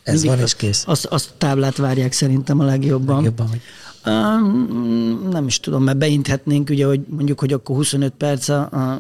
ez 0.03 0.25
van 0.25 0.39
és 0.39 0.55
kész. 0.55 0.85
Azt, 0.87 1.05
azt 1.05 1.33
táblát 1.39 1.77
várják 1.77 2.13
szerintem 2.13 2.61
a 2.61 2.65
legjobban. 2.65 3.15
legjobban 3.15 3.49
hogy... 3.49 3.61
Um, 4.07 5.29
nem 5.31 5.47
is 5.47 5.61
tudom, 5.61 5.83
mert 5.83 5.99
beinthetnénk, 5.99 6.71
ugye, 6.71 6.87
hogy 6.87 7.01
mondjuk, 7.09 7.41
hogy 7.41 7.53
akkor 7.53 7.77
25 7.77 8.13
perc, 8.13 8.49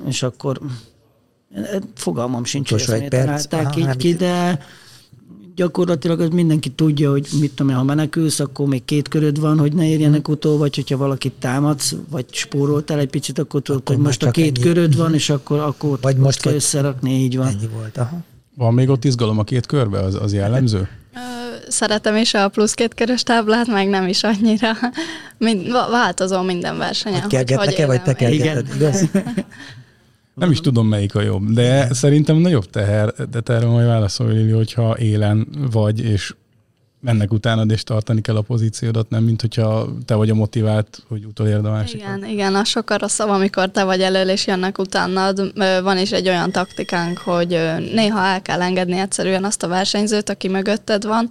és 0.08 0.22
akkor 0.22 0.60
Fogalmam 1.94 2.44
sincs, 2.44 2.70
hogy 2.70 2.80
ezt 2.80 3.08
találták 3.08 3.76
így 3.76 3.96
ki, 3.96 4.14
de 4.14 4.58
gyakorlatilag 5.56 6.20
az 6.20 6.28
mindenki 6.28 6.70
tudja, 6.70 7.10
hogy 7.10 7.28
mit 7.40 7.52
tudom 7.52 7.74
ha 7.74 7.82
menekülsz, 7.82 8.40
akkor 8.40 8.66
még 8.66 8.84
két 8.84 9.08
köröd 9.08 9.40
van, 9.40 9.58
hogy 9.58 9.72
ne 9.72 9.88
érjenek 9.88 10.28
utol, 10.28 10.58
vagy 10.58 10.74
hogyha 10.74 10.96
valakit 10.96 11.32
támadsz, 11.32 11.94
vagy 12.10 12.24
spóroltál 12.30 12.98
egy 12.98 13.10
picit, 13.10 13.38
akkor 13.38 13.62
tudod, 13.62 13.80
akkor 13.80 13.94
hogy 13.94 14.04
most 14.04 14.22
a 14.22 14.30
két 14.30 14.56
ennyi. 14.56 14.66
köröd 14.66 14.96
van, 14.96 15.14
és 15.14 15.30
akkor, 15.30 15.58
akkor 15.58 15.98
vagy 16.00 16.16
most 16.16 16.40
kell 16.40 16.54
összerakni, 16.54 17.10
így 17.10 17.36
van. 17.36 17.46
Ennyi 17.46 17.68
volt, 17.74 17.96
aha. 17.96 18.18
Van 18.56 18.74
még 18.74 18.88
ott 18.88 19.04
izgalom 19.04 19.38
a 19.38 19.44
két 19.44 19.66
körbe, 19.66 19.98
az, 19.98 20.14
az 20.14 20.32
jellemző? 20.32 20.88
Szeretem 21.68 22.16
is 22.16 22.34
a 22.34 22.48
plusz 22.48 22.74
két 22.74 22.94
körös 22.94 23.22
táblát, 23.22 23.66
meg 23.66 23.88
nem 23.88 24.08
is 24.08 24.22
annyira. 24.22 24.72
Mind, 25.38 25.72
változó 25.90 26.42
minden 26.42 26.78
versenyen. 26.78 27.20
Hogy 27.20 27.30
kergetnek-e, 27.30 27.86
vagy 27.86 28.02
te 28.02 28.14
kergeted, 28.14 28.66
igaz? 28.76 29.04
Nem 30.34 30.50
is 30.50 30.60
tudom, 30.60 30.88
melyik 30.88 31.14
a 31.14 31.20
jobb, 31.20 31.50
de 31.50 31.94
szerintem 31.94 32.36
nagyobb 32.36 32.70
teher, 32.70 33.14
de 33.30 33.40
te 33.40 33.52
erről 33.52 33.70
majd 33.70 33.86
válaszolj, 33.86 34.36
Lili, 34.36 34.50
hogyha 34.50 34.98
élen 34.98 35.46
vagy, 35.70 36.04
és 36.04 36.34
mennek 37.00 37.32
utánad, 37.32 37.70
és 37.70 37.82
tartani 37.82 38.20
kell 38.20 38.36
a 38.36 38.40
pozíciódat, 38.40 39.10
nem 39.10 39.22
mint 39.22 39.40
hogyha 39.40 39.88
te 40.04 40.14
vagy 40.14 40.30
a 40.30 40.34
motivált, 40.34 41.02
hogy 41.08 41.24
utolérd 41.24 41.64
a 41.64 41.70
másikat. 41.70 42.16
Igen, 42.16 42.30
igen, 42.30 42.54
az 42.54 42.68
sokkal 42.68 42.98
rosszabb, 42.98 43.28
amikor 43.28 43.70
te 43.70 43.84
vagy 43.84 44.00
elől, 44.00 44.28
és 44.28 44.46
jönnek 44.46 44.78
utánad. 44.78 45.52
Van 45.82 45.98
is 45.98 46.12
egy 46.12 46.28
olyan 46.28 46.50
taktikánk, 46.50 47.18
hogy 47.18 47.48
néha 47.92 48.24
el 48.24 48.42
kell 48.42 48.62
engedni 48.62 48.98
egyszerűen 48.98 49.44
azt 49.44 49.62
a 49.62 49.68
versenyzőt, 49.68 50.28
aki 50.28 50.48
mögötted 50.48 51.04
van, 51.04 51.30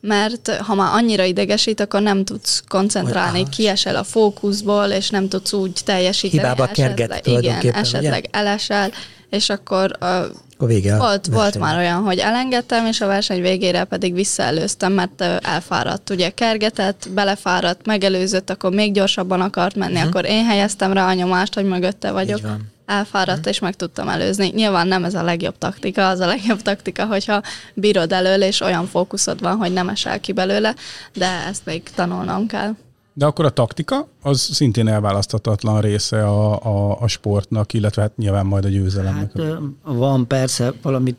mert 0.00 0.56
ha 0.56 0.74
már 0.74 0.94
annyira 0.94 1.24
idegesít, 1.24 1.80
akkor 1.80 2.02
nem 2.02 2.24
tudsz 2.24 2.62
koncentrálni, 2.68 3.38
Olyan. 3.38 3.50
kiesel 3.50 3.96
a 3.96 4.04
fókuszból, 4.04 4.86
és 4.86 5.10
nem 5.10 5.28
tudsz 5.28 5.52
úgy 5.52 5.80
teljesíteni. 5.84 6.42
Hibába 6.42 6.66
kerget 6.66 7.26
Igen, 7.26 7.72
esetleg 7.72 8.24
ugye? 8.28 8.38
elesel, 8.38 8.90
és 9.30 9.48
akkor, 9.48 9.96
uh, 10.00 10.08
akkor 10.54 10.68
vége 10.68 10.96
volt, 10.96 11.26
volt 11.26 11.58
már 11.58 11.76
olyan, 11.76 12.02
hogy 12.02 12.18
elengedtem, 12.18 12.86
és 12.86 13.00
a 13.00 13.06
verseny 13.06 13.40
végére 13.40 13.84
pedig 13.84 14.14
visszaelőztem, 14.14 14.92
mert 14.92 15.20
elfáradt. 15.42 16.10
Ugye 16.10 16.30
kergetett, 16.30 17.08
belefáradt, 17.14 17.86
megelőzött, 17.86 18.50
akkor 18.50 18.70
még 18.72 18.92
gyorsabban 18.92 19.40
akart 19.40 19.74
menni, 19.74 19.94
uh-huh. 19.94 20.08
akkor 20.08 20.24
én 20.24 20.44
helyeztem 20.44 20.92
rá 20.92 21.06
a 21.06 21.12
nyomást, 21.12 21.54
hogy 21.54 21.64
mögötte 21.64 22.10
vagyok. 22.10 22.38
Így 22.38 22.44
van 22.44 22.76
elfáradt, 22.88 23.46
és 23.46 23.58
meg 23.58 23.76
tudtam 23.76 24.08
előzni. 24.08 24.50
Nyilván 24.54 24.88
nem 24.88 25.04
ez 25.04 25.14
a 25.14 25.22
legjobb 25.22 25.58
taktika, 25.58 26.08
az 26.08 26.20
a 26.20 26.26
legjobb 26.26 26.62
taktika, 26.62 27.06
hogyha 27.06 27.42
bírod 27.74 28.12
elől, 28.12 28.42
és 28.42 28.60
olyan 28.60 28.86
fókuszod 28.86 29.40
van, 29.40 29.56
hogy 29.56 29.72
nem 29.72 29.88
esel 29.88 30.20
ki 30.20 30.32
belőle, 30.32 30.74
de 31.14 31.26
ezt 31.48 31.64
még 31.64 31.82
tanulnom 31.94 32.46
kell. 32.46 32.74
De 33.12 33.26
akkor 33.26 33.44
a 33.44 33.50
taktika 33.50 34.08
az 34.22 34.40
szintén 34.40 34.88
elválaszthatatlan 34.88 35.80
része 35.80 36.24
a, 36.24 36.64
a, 36.64 37.00
a 37.00 37.06
sportnak, 37.06 37.72
illetve 37.72 38.02
hát 38.02 38.16
nyilván 38.16 38.46
majd 38.46 38.64
a 38.64 38.68
győzelemnek. 38.68 39.32
Hát 39.36 39.58
van 39.82 40.26
persze, 40.26 40.72
valamit 40.82 41.18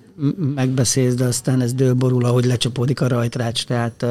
megbeszélsz, 0.56 1.14
de 1.14 1.26
aztán 1.26 1.62
ez 1.62 1.74
dőlborul, 1.74 2.26
ahogy 2.26 2.46
lecsapódik 2.46 3.02
a 3.02 3.08
rajtrács, 3.08 3.66
tehát 3.66 4.06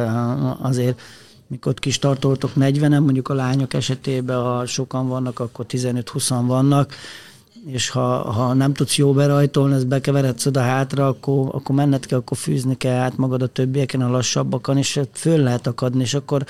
azért 0.62 1.01
mikor 1.47 1.75
kis 1.75 1.99
tartoltok 1.99 2.51
40-en, 2.57 3.01
mondjuk 3.01 3.29
a 3.29 3.35
lányok 3.35 3.75
esetében, 3.75 4.42
ha 4.42 4.66
sokan 4.66 5.09
vannak, 5.09 5.38
akkor 5.38 5.66
15-20 5.68 6.42
vannak, 6.47 6.94
és 7.73 7.89
ha, 7.89 8.31
ha 8.31 8.53
nem 8.53 8.73
tudsz 8.73 8.97
jó 8.97 9.13
berajtolni, 9.13 9.75
ezt 9.75 9.87
bekeveredsz 9.87 10.47
oda 10.47 10.61
hátra, 10.61 11.07
akkor, 11.07 11.49
akkor 11.53 11.75
menned 11.75 12.07
kell, 12.07 12.19
akkor 12.19 12.37
fűzni 12.37 12.77
kell 12.77 12.97
át 12.97 13.17
magad 13.17 13.43
a 13.43 13.47
többieken, 13.47 14.01
a 14.01 14.11
lassabbakon, 14.11 14.77
és 14.77 15.01
föl 15.13 15.39
lehet 15.39 15.67
akadni, 15.67 16.01
és 16.01 16.15
akkor 16.15 16.45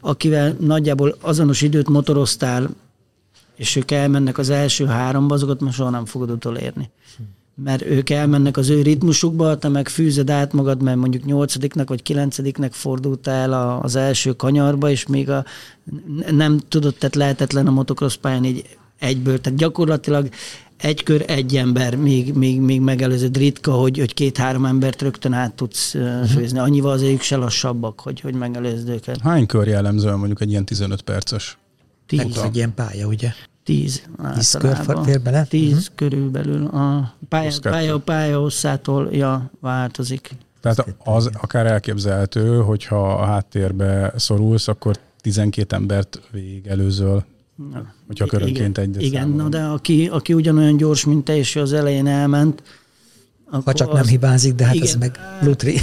akivel 0.00 0.56
nagyjából 0.60 1.16
azonos 1.20 1.62
időt 1.62 1.88
motoroztál, 1.88 2.68
és 3.56 3.76
ők 3.76 3.90
elmennek 3.90 4.38
az 4.38 4.50
első 4.50 4.86
háromba, 4.86 5.34
azokat 5.34 5.60
most 5.60 5.76
soha 5.76 5.90
nem 5.90 6.04
fogod 6.04 6.30
utolérni. 6.30 6.90
Mert 7.64 7.82
ők 7.82 8.10
elmennek 8.10 8.56
az 8.56 8.68
ő 8.68 8.82
ritmusukba, 8.82 9.58
te 9.58 9.68
meg 9.68 9.88
fűzed 9.88 10.30
át 10.30 10.52
magad, 10.52 10.82
mert 10.82 10.96
mondjuk 10.96 11.24
nyolcadiknak 11.24 11.88
vagy 11.88 12.02
kilencediknek 12.02 12.72
fordultál 12.72 13.80
az 13.82 13.96
első 13.96 14.32
kanyarba, 14.32 14.90
és 14.90 15.06
még 15.06 15.30
a, 15.30 15.44
nem 16.30 16.58
tudod, 16.68 16.94
tehát 16.94 17.14
lehetetlen 17.14 17.66
a 17.66 17.70
motocross 17.70 18.16
pályán 18.16 18.44
így 18.44 18.77
egyből. 18.98 19.40
Tehát 19.40 19.58
gyakorlatilag 19.58 20.28
egy 20.76 21.02
kör, 21.02 21.24
egy 21.26 21.56
ember, 21.56 21.96
még, 21.96 22.34
még, 22.34 22.60
még 22.60 22.80
megelőzött 22.80 23.36
ritka, 23.36 23.72
hogy, 23.72 23.98
hogy 23.98 24.14
két-három 24.14 24.64
embert 24.64 25.02
rögtön 25.02 25.32
át 25.32 25.54
tudsz 25.54 25.94
uh, 25.94 26.24
főzni. 26.24 26.58
Annyival 26.58 26.90
az 26.90 27.02
ők 27.02 27.20
se 27.20 27.36
lassabbak, 27.36 28.00
hogy, 28.00 28.20
hogy 28.20 28.34
megelőzd 28.34 28.88
őket. 28.88 29.20
Hány 29.20 29.46
kör 29.46 29.66
jellemző 29.66 30.14
mondjuk 30.14 30.40
egy 30.40 30.50
ilyen 30.50 30.64
15 30.64 31.02
perces? 31.02 31.58
Tíz. 32.06 32.36
Egy 32.36 32.56
ilyen 32.56 32.74
pálya, 32.74 33.06
ugye? 33.06 33.32
Tíz. 33.64 34.02
Tíz 34.34 34.56
kör 34.58 34.76
fér 35.04 35.20
bele? 35.20 35.44
Tíz 35.44 35.72
uh-huh. 35.72 35.94
körülbelül. 35.94 36.66
A 36.66 37.14
pálya, 37.28 37.52
pálya, 37.60 37.98
pálya 37.98 38.38
hosszától 38.38 39.08
ja, 39.12 39.50
változik. 39.60 40.30
Tehát 40.60 40.94
az 41.04 41.30
akár 41.40 41.66
elképzelhető, 41.66 42.60
hogyha 42.60 43.12
a 43.12 43.24
háttérbe 43.24 44.12
szorulsz, 44.16 44.68
akkor 44.68 44.96
12 45.20 45.76
embert 45.76 46.20
végelőzöl 46.30 47.24
Na, 47.72 47.86
hogyha 48.06 48.26
körönként 48.26 48.78
egy 48.78 49.02
Igen, 49.02 49.28
na 49.28 49.48
de 49.48 49.62
aki, 49.62 50.08
aki 50.08 50.34
ugyanolyan 50.34 50.76
gyors, 50.76 51.04
mint 51.04 51.24
te, 51.24 51.36
és 51.36 51.56
az 51.56 51.72
elején 51.72 52.06
elment, 52.06 52.62
ha 53.44 53.72
csak 53.72 53.88
az, 53.88 53.94
nem 53.94 54.06
hibázik, 54.06 54.54
de 54.54 54.64
hát 54.64 54.74
igen, 54.74 54.86
az 54.86 54.94
meg 54.94 55.18
lutri. 55.42 55.78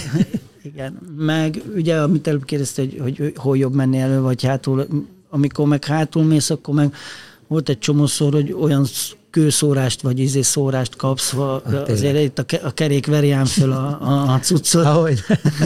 Igen, 0.64 1.00
meg 1.18 1.62
ugye, 1.76 2.02
amit 2.02 2.28
előbb 2.28 2.46
kérdezte, 2.46 2.82
hogy, 2.82 3.18
hogy, 3.18 3.34
hol 3.36 3.58
jobb 3.58 3.74
menni 3.74 3.98
elő, 3.98 4.22
vagy 4.22 4.44
hátul, 4.44 4.88
amikor 5.30 5.68
meg 5.68 5.86
hátul 5.86 6.24
mész, 6.24 6.50
akkor 6.50 6.74
meg 6.74 6.94
volt 7.48 7.70
egy 7.70 7.80
csomószor, 7.80 8.34
hogy 8.34 8.52
olyan 8.52 8.86
kőszórást 9.30 10.02
vagy 10.02 10.20
izé 10.20 10.42
szórást 10.42 10.96
kapsz, 10.96 11.36
hát 11.66 11.90
azért 11.90 12.24
itt 12.24 12.40
a, 12.40 12.46
a 12.64 12.72
kerék 12.72 13.06
verján 13.06 13.46
föl 13.46 13.72
a, 13.72 14.02
a, 14.02 14.34
a 14.34 14.40
cuccot. 14.40 14.86
Ahogy. 14.86 15.20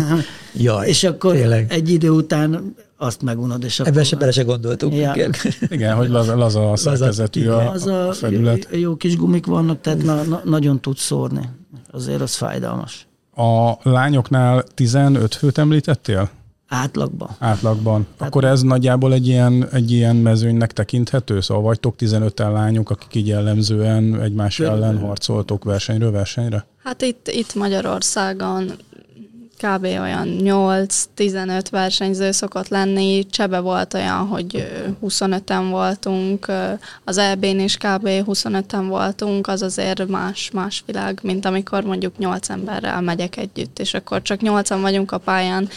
Jaj, 0.53 0.87
és 0.87 1.03
akkor 1.03 1.33
tényleg. 1.33 1.71
egy 1.71 1.89
idő 1.89 2.09
után 2.09 2.75
azt 2.99 3.21
megunod. 3.21 3.63
És 3.63 3.79
Ebben 3.79 4.03
se 4.03 4.15
bele 4.15 4.31
se 4.31 4.43
gondoltunk. 4.43 4.93
Ja. 4.93 5.13
Igen. 5.15 5.33
igen, 5.69 5.95
hogy 5.95 6.09
laza, 6.09 6.35
laza 6.35 6.71
a 6.71 6.75
szerkezetű 6.75 7.47
a, 7.47 7.71
a, 7.71 8.07
a 8.07 8.13
felület. 8.13 8.67
Jó 8.71 8.95
kis 8.95 9.15
gumik 9.15 9.45
vannak, 9.45 9.81
tehát 9.81 10.03
na, 10.03 10.23
na, 10.23 10.41
nagyon 10.43 10.81
tud 10.81 10.97
szórni. 10.97 11.49
Azért 11.91 12.21
az 12.21 12.35
fájdalmas. 12.35 13.07
A 13.35 13.73
lányoknál 13.89 14.63
15 14.73 15.35
főt 15.35 15.57
említettél? 15.57 16.29
Átlagban. 16.67 17.29
Átlagban. 17.39 18.07
Tehát 18.17 18.33
Akkor 18.33 18.43
ez 18.43 18.61
nagyjából 18.61 19.13
egy 19.13 19.27
ilyen, 19.27 19.67
egy 19.71 19.91
ilyen 19.91 20.15
mezőnynek 20.15 20.73
tekinthető? 20.73 21.41
Szóval 21.41 21.63
vagytok 21.63 21.95
15 21.95 22.39
lányok, 22.39 22.89
akik 22.89 23.15
így 23.15 23.27
jellemzően 23.27 24.21
egymás 24.21 24.59
ellen 24.59 24.99
harcoltok 24.99 25.63
versenyről 25.63 26.11
versenyre? 26.11 26.65
Hát 26.83 27.01
itt, 27.01 27.27
itt 27.27 27.55
Magyarországon 27.55 28.71
kb. 29.63 29.83
olyan 29.83 30.37
8-15 30.39 31.65
versenyző 31.71 32.31
szokott 32.31 32.67
lenni. 32.67 33.25
Csebe 33.29 33.59
volt 33.59 33.93
olyan, 33.93 34.27
hogy 34.27 34.67
25-en 35.03 35.67
voltunk, 35.69 36.51
az 37.03 37.17
EB-n 37.17 37.59
is 37.59 37.77
kb. 37.77 38.07
25-en 38.07 38.85
voltunk, 38.87 39.47
az 39.47 39.61
azért 39.61 40.07
más, 40.07 40.51
más 40.51 40.83
világ, 40.85 41.19
mint 41.23 41.45
amikor 41.45 41.83
mondjuk 41.83 42.17
8 42.17 42.49
emberrel 42.49 43.01
megyek 43.01 43.37
együtt, 43.37 43.79
és 43.79 43.93
akkor 43.93 44.21
csak 44.21 44.39
8-an 44.43 44.77
vagyunk 44.81 45.11
a 45.11 45.17
pályán, 45.17 45.69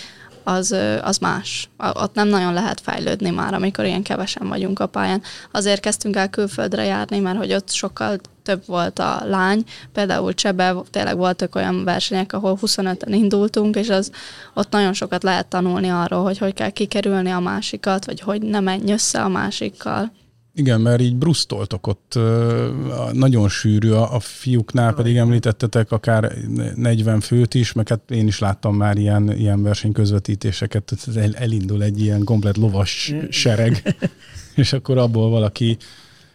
az, 0.44 0.76
az 1.02 1.18
más. 1.18 1.68
Ott 1.78 2.14
nem 2.14 2.28
nagyon 2.28 2.52
lehet 2.52 2.80
fejlődni 2.80 3.30
már, 3.30 3.54
amikor 3.54 3.84
ilyen 3.84 4.02
kevesen 4.02 4.48
vagyunk 4.48 4.78
a 4.78 4.86
pályán. 4.86 5.22
Azért 5.50 5.80
kezdtünk 5.80 6.16
el 6.16 6.30
külföldre 6.30 6.84
járni, 6.84 7.18
mert 7.18 7.38
hogy 7.38 7.52
ott 7.52 7.70
sokkal 7.70 8.18
több 8.42 8.62
volt 8.66 8.98
a 8.98 9.22
lány. 9.24 9.64
Például 9.92 10.34
Csebe 10.34 10.74
tényleg 10.90 11.16
voltak 11.16 11.54
olyan 11.54 11.84
versenyek, 11.84 12.32
ahol 12.32 12.58
25-en 12.62 13.08
indultunk, 13.08 13.76
és 13.76 13.88
az 13.88 14.10
ott 14.54 14.70
nagyon 14.70 14.92
sokat 14.92 15.22
lehet 15.22 15.46
tanulni 15.46 15.88
arról, 15.88 16.22
hogy 16.22 16.38
hogy 16.38 16.54
kell 16.54 16.70
kikerülni 16.70 17.30
a 17.30 17.40
másikat, 17.40 18.04
vagy 18.06 18.20
hogy 18.20 18.42
ne 18.42 18.60
menj 18.60 18.92
össze 18.92 19.22
a 19.22 19.28
másikkal. 19.28 20.12
Igen, 20.54 20.80
mert 20.80 21.00
így 21.00 21.16
brusztoltok 21.16 21.86
ott 21.86 22.18
nagyon 23.12 23.48
sűrű, 23.48 23.90
a, 23.90 24.14
a 24.14 24.20
fiúknál 24.20 24.94
pedig 24.94 25.16
említettetek 25.16 25.92
akár 25.92 26.32
40 26.74 27.20
főt 27.20 27.54
is, 27.54 27.72
meg 27.72 27.88
hát 27.88 28.10
én 28.10 28.26
is 28.26 28.38
láttam 28.38 28.76
már 28.76 28.96
ilyen, 28.96 29.32
ilyen 29.38 29.62
versenyközvetítéseket, 29.62 30.92
el, 31.16 31.34
elindul 31.34 31.82
egy 31.82 32.00
ilyen 32.00 32.24
komplet 32.24 32.56
lovas 32.56 33.14
sereg, 33.28 33.96
és 34.54 34.72
akkor 34.72 34.98
abból 34.98 35.30
valaki 35.30 35.76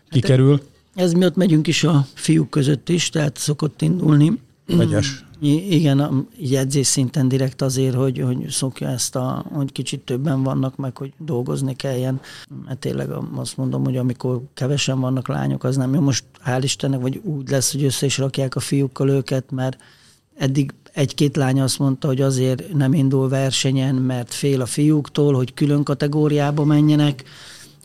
kikerül. 0.10 0.62
Ez 0.98 1.14
miatt 1.14 1.36
megyünk 1.36 1.68
is 1.68 1.84
a 1.84 2.06
fiúk 2.14 2.50
között 2.50 2.90
is, 2.90 3.10
tehát 3.10 3.38
szokott 3.38 3.82
indulni. 3.82 4.40
Vegyes. 4.66 5.26
Igen, 5.70 6.00
a 6.00 6.26
jegyzés 6.38 6.88
szinten 6.88 7.28
direkt 7.28 7.62
azért, 7.62 7.96
hogy, 7.96 8.20
hogy 8.20 8.50
szokja 8.50 8.88
ezt, 8.88 9.16
a, 9.16 9.46
hogy 9.52 9.72
kicsit 9.72 10.00
többen 10.00 10.44
vannak, 10.44 10.76
meg 10.76 10.98
hogy 10.98 11.14
dolgozni 11.18 11.76
kelljen. 11.76 12.22
Mert 12.66 12.80
tényleg 12.80 13.10
azt 13.36 13.58
mondom, 13.58 13.84
hogy 13.84 13.98
amikor 13.98 14.42
kevesen 14.54 15.00
vannak 15.00 15.28
lányok, 15.28 15.64
az 15.64 15.76
nem 15.76 15.94
jó. 15.94 16.02
Most 16.02 16.24
hál' 16.46 16.60
Istennek, 16.62 17.02
vagy 17.02 17.22
úgy 17.24 17.50
lesz, 17.50 17.72
hogy 17.72 17.84
össze 17.84 18.06
is 18.06 18.18
rakják 18.18 18.56
a 18.56 18.60
fiúkkal 18.60 19.10
őket, 19.10 19.52
mert 19.52 19.78
eddig 20.38 20.74
egy-két 20.94 21.36
lány 21.36 21.62
azt 21.62 21.80
mondta, 21.80 22.08
hogy 22.08 22.22
azért 22.22 22.74
nem 22.74 22.94
indul 22.94 23.30
versenyen, 23.30 23.96
mert 23.96 24.34
fél 24.34 24.62
a 24.62 24.66
fiúktól, 24.66 25.34
hogy 25.34 25.54
külön 25.54 25.84
kategóriába 25.84 26.64
menjenek, 26.64 27.24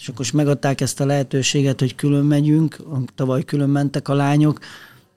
és 0.03 0.09
akkor 0.09 0.21
is 0.25 0.31
megadták 0.31 0.81
ezt 0.81 1.01
a 1.01 1.07
lehetőséget, 1.07 1.81
hogy 1.81 1.95
külön 1.95 2.25
megyünk, 2.25 2.77
tavaly 3.15 3.43
külön 3.43 3.69
mentek 3.69 4.09
a 4.09 4.15
lányok, 4.15 4.59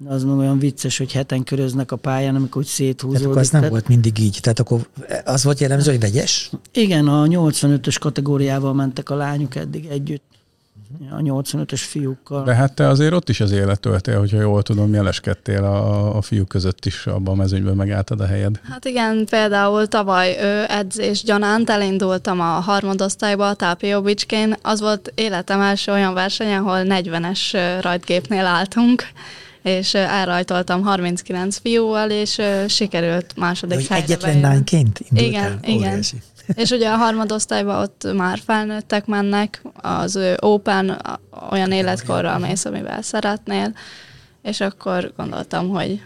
az 0.05 0.23
meg 0.23 0.37
olyan 0.37 0.59
vicces, 0.59 0.97
hogy 0.97 1.11
heten 1.11 1.43
köröznek 1.43 1.91
a 1.91 1.95
pályán, 1.95 2.35
amikor 2.35 2.61
úgy 2.61 2.67
széthúzódik. 2.67 3.17
Tehát 3.17 3.31
akkor 3.31 3.41
az 3.41 3.49
nem 3.49 3.69
volt 3.69 3.87
mindig 3.87 4.19
így. 4.19 4.37
Tehát 4.41 4.59
akkor 4.59 4.87
az 5.23 5.43
volt 5.43 5.59
jellemző, 5.59 5.91
hogy 5.91 5.99
vegyes? 5.99 6.51
Igen, 6.73 7.07
a 7.07 7.25
85-ös 7.25 7.95
kategóriával 7.99 8.73
mentek 8.73 9.09
a 9.09 9.15
lányok 9.15 9.55
eddig 9.55 9.85
együtt. 9.85 10.23
A 11.11 11.15
85-ös 11.15 11.81
fiúkkal. 11.87 12.43
De 12.43 12.53
hát 12.53 12.73
te 12.73 12.87
azért 12.87 13.13
ott 13.13 13.29
is 13.29 13.39
az 13.39 13.51
élet 13.51 13.79
töltél, 13.79 14.19
hogyha 14.19 14.39
jól 14.39 14.61
tudom, 14.61 14.93
jeleskedtél 14.93 15.63
a, 15.63 16.17
a 16.17 16.21
fiúk 16.21 16.47
között 16.47 16.85
is, 16.85 17.05
abban 17.05 17.33
a 17.33 17.37
mezőnyben 17.37 17.75
megálltad 17.75 18.19
a 18.19 18.25
helyed. 18.25 18.59
Hát 18.69 18.85
igen, 18.85 19.25
például 19.29 19.87
tavaly 19.87 20.37
ő 20.41 20.65
edzés 20.67 21.23
gyanánt 21.23 21.69
elindultam 21.69 22.39
a 22.39 22.43
harmadosztályba, 22.43 23.47
a 23.47 23.53
Tápióbicskén. 23.53 24.55
Az 24.61 24.79
volt 24.79 25.11
életem 25.15 25.61
első 25.61 25.91
olyan 25.91 26.13
verseny, 26.13 26.53
ahol 26.53 26.81
40-es 26.83 27.77
rajtgépnél 27.81 28.45
álltunk 28.45 29.03
és 29.65 29.93
elrajtoltam 29.93 30.83
39 30.83 31.57
fiúval, 31.57 32.09
és 32.09 32.41
sikerült 32.67 33.33
második 33.35 33.87
helyre 33.87 34.03
Egyetlen 34.03 34.39
lányként 34.39 34.99
indult 35.09 35.27
Igen, 35.27 35.43
el. 35.43 35.59
igen. 35.63 36.03
És 36.53 36.69
ugye 36.69 36.89
a 36.89 36.95
harmadosztályban 36.95 37.81
ott 37.81 38.13
már 38.13 38.39
felnőttek 38.45 39.05
mennek, 39.05 39.61
az 39.81 40.19
Open 40.39 41.01
olyan 41.51 41.71
életkorra 41.71 42.37
mész, 42.37 42.65
amivel 42.65 43.01
szeretnél, 43.01 43.73
és 44.41 44.59
akkor 44.59 45.13
gondoltam, 45.17 45.69
hogy 45.69 46.01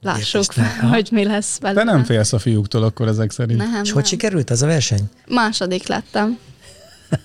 lássuk, 0.00 0.44
hogy 0.92 1.08
mi 1.12 1.24
lesz 1.24 1.60
vele. 1.60 1.74
Te 1.74 1.84
nem 1.84 2.04
félsz 2.04 2.32
a 2.32 2.38
fiúktól 2.38 2.82
akkor 2.82 3.08
ezek 3.08 3.30
szerint. 3.30 3.58
Nem, 3.58 3.80
és 3.82 3.88
nem. 3.88 3.94
hogy 3.94 4.06
sikerült 4.06 4.50
az 4.50 4.62
a 4.62 4.66
verseny? 4.66 5.10
Második 5.28 5.86
lettem. 5.86 6.38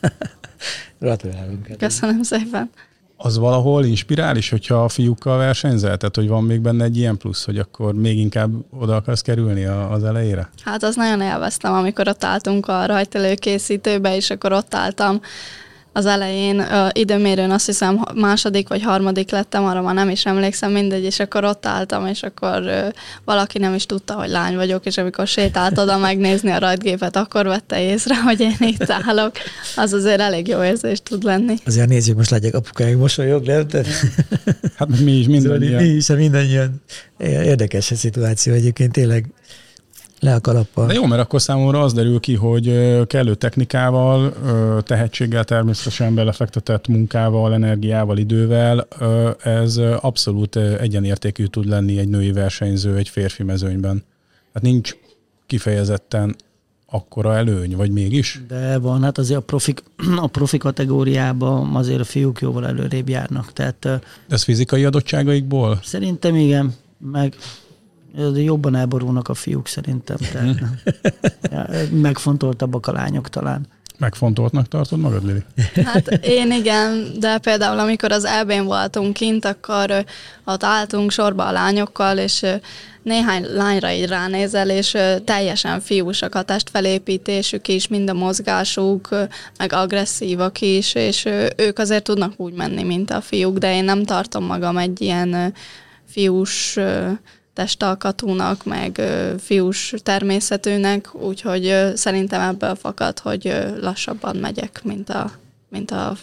Gratulálunk. 1.00 1.78
Köszönöm 1.78 2.24
szépen 2.24 2.69
az 3.22 3.38
valahol 3.38 3.86
inspirális, 3.86 4.50
hogyha 4.50 4.84
a 4.84 4.90
fiúkkal 4.90 5.38
versenyzel? 5.38 5.98
Tehát, 5.98 6.16
hogy 6.16 6.28
van 6.28 6.44
még 6.44 6.62
benne 6.62 6.84
egy 6.84 6.98
ilyen 6.98 7.18
plusz, 7.18 7.46
hogy 7.46 7.58
akkor 7.58 7.94
még 7.94 8.18
inkább 8.18 8.52
oda 8.80 8.96
akarsz 8.96 9.22
kerülni 9.22 9.66
az 9.66 10.04
elejére? 10.04 10.50
Hát 10.64 10.84
az 10.84 10.96
nagyon 10.96 11.22
élveztem, 11.22 11.74
amikor 11.74 12.08
ott 12.08 12.24
álltunk 12.24 12.68
a 12.68 12.86
rajtelőkészítőbe, 12.86 14.16
és 14.16 14.30
akkor 14.30 14.52
ott 14.52 14.74
álltam 14.74 15.22
az 16.00 16.06
elején 16.06 16.60
uh, 16.60 16.88
időmérőn 16.92 17.52
azt 17.52 17.66
hiszem 17.66 18.06
második 18.16 18.68
vagy 18.68 18.82
harmadik 18.82 19.32
lettem, 19.32 19.66
arra 19.66 19.82
már 19.82 19.94
nem 19.94 20.10
is 20.10 20.26
emlékszem, 20.26 20.72
mindegy, 20.72 21.04
és 21.04 21.20
akkor 21.20 21.44
ott 21.44 21.66
álltam, 21.66 22.08
és 22.08 22.24
akkor 22.24 22.62
uh, 22.62 22.88
valaki 23.26 23.58
nem 23.58 23.74
is 23.74 23.86
tudta, 23.86 24.14
hogy 24.14 24.30
lány 24.30 24.56
vagyok, 24.56 24.86
és 24.86 24.98
amikor 24.98 25.28
sétált 25.28 25.78
oda 25.78 25.98
megnézni 25.98 26.52
a 26.52 26.60
rajtgépet, 26.60 27.16
akkor 27.16 27.46
vette 27.46 27.82
észre, 27.82 28.22
hogy 28.28 28.40
én 28.40 28.56
itt 28.60 28.90
állok. 28.90 29.32
Az 29.76 29.94
azért 29.94 30.20
elég 30.20 30.48
jó 30.48 30.64
érzés 30.64 31.02
tud 31.04 31.24
lenni. 31.24 31.56
Azért 31.66 31.90
nézzük, 31.90 32.18
most 32.18 32.30
látják 32.30 32.54
apukáink 32.54 33.00
mosolyog, 33.00 33.46
nem? 33.46 33.68
Hát 34.76 35.00
mi 35.00 35.12
is 35.12 35.28
mindannyian. 35.28 35.82
Mi 35.84 35.88
is, 35.88 36.08
mindannyian. 36.08 36.82
Érdekes 37.18 37.92
a 37.92 37.96
szituáció 37.96 38.54
egyébként, 38.54 38.92
tényleg 38.92 39.26
le 40.20 40.34
a 40.34 40.40
kalappal. 40.40 40.88
De 40.88 40.94
jó, 40.94 41.06
mert 41.06 41.22
akkor 41.22 41.42
számomra 41.42 41.82
az 41.82 41.94
derül 41.94 42.20
ki, 42.20 42.36
hogy 42.36 42.66
kellő 43.08 43.36
technikával, 43.36 44.34
tehetséggel 44.84 45.44
természetesen 45.44 46.16
belefektetett 46.16 46.88
munkával, 46.88 47.54
energiával, 47.54 48.18
idővel 48.18 48.88
ez 49.44 49.78
abszolút 50.00 50.56
egyenértékű 50.56 51.46
tud 51.46 51.68
lenni 51.68 51.98
egy 51.98 52.10
női 52.10 52.32
versenyző 52.32 52.96
egy 52.96 53.10
férfi 53.10 53.44
mezőnyben. 53.44 54.04
Hát 54.54 54.64
nincs 54.64 54.96
kifejezetten 55.46 56.36
akkora 56.86 57.36
előny, 57.36 57.76
vagy 57.76 57.92
mégis? 57.92 58.42
De 58.48 58.78
van, 58.78 59.04
hát 59.04 59.18
azért 59.18 59.40
a 59.40 59.44
profi, 59.44 59.74
a 60.16 60.28
profi 60.28 60.58
kategóriában 60.58 61.76
azért 61.76 62.00
a 62.00 62.04
fiúk 62.04 62.42
jóval 62.42 62.68
előrébb 62.68 63.10
járnak. 63.10 63.54
Tehát, 63.54 63.88
ez 64.30 64.44
fizikai 64.44 64.86
adottságaikból? 64.86 65.80
Szerintem 65.84 66.36
igen, 66.36 66.74
meg 66.98 67.36
jobban 68.36 68.76
elborulnak 68.76 69.28
a 69.28 69.34
fiúk 69.34 69.67
szerintem. 69.67 70.17
Tehát, 70.32 70.62
megfontoltabbak 71.91 72.88
a 72.88 72.91
lányok 72.91 73.30
talán. 73.30 73.67
Megfontoltnak 74.00 74.67
tartod 74.67 75.00
magad, 75.00 75.26
Lili? 75.26 75.43
Hát 75.86 76.08
én 76.08 76.52
igen, 76.52 77.12
de 77.19 77.38
például 77.38 77.80
amikor 77.80 78.12
az 78.12 78.26
elbén 78.26 78.65
voltunk 78.65 79.13
kint, 79.13 79.45
akkor 79.45 80.06
ott 80.45 80.63
álltunk 80.63 81.12
sorba 81.12 81.45
a 81.45 81.52
lányokkal, 81.52 82.17
és 82.17 82.45
néhány 83.04 83.45
lányra 83.54 83.91
így 83.91 84.08
ránézel, 84.08 84.69
és 84.69 84.98
teljesen 85.24 85.80
fiúsak 85.80 86.36
a 86.36 86.41
testfelépítésük 86.41 87.67
is, 87.67 87.88
mind 87.88 88.10
a 88.10 88.13
mozgásuk, 88.13 89.10
meg 89.58 89.74
agresszívak 89.74 90.62
is, 90.62 90.95
és 90.95 91.28
ők 91.56 91.80
azért 91.80 92.04
tudnak 92.04 92.34
úgy 92.38 92.54
menni, 92.54 92.84
mint 92.84 93.12
a 93.12 93.22
fiúk, 93.22 93.58
de 93.58 93.76
én 93.76 93.84
nem 93.84 94.04
tartom 94.04 94.45
magam 94.45 94.78
egy 94.78 95.02
ilyen 95.02 95.54
fiús 96.06 96.80
testalkatúnak, 97.54 98.66
meg 98.66 99.02
fiús 99.40 99.94
természetűnek, 100.04 101.16
úgyhogy 101.16 101.92
szerintem 101.94 102.42
ebből 102.42 102.76
fakad, 102.76 103.20
hogy 103.20 103.56
lassabban 103.80 104.36
megyek, 104.36 104.84
mint 104.84 105.10
a, 105.10 105.32
mint 105.70 105.92
a 105.92 106.18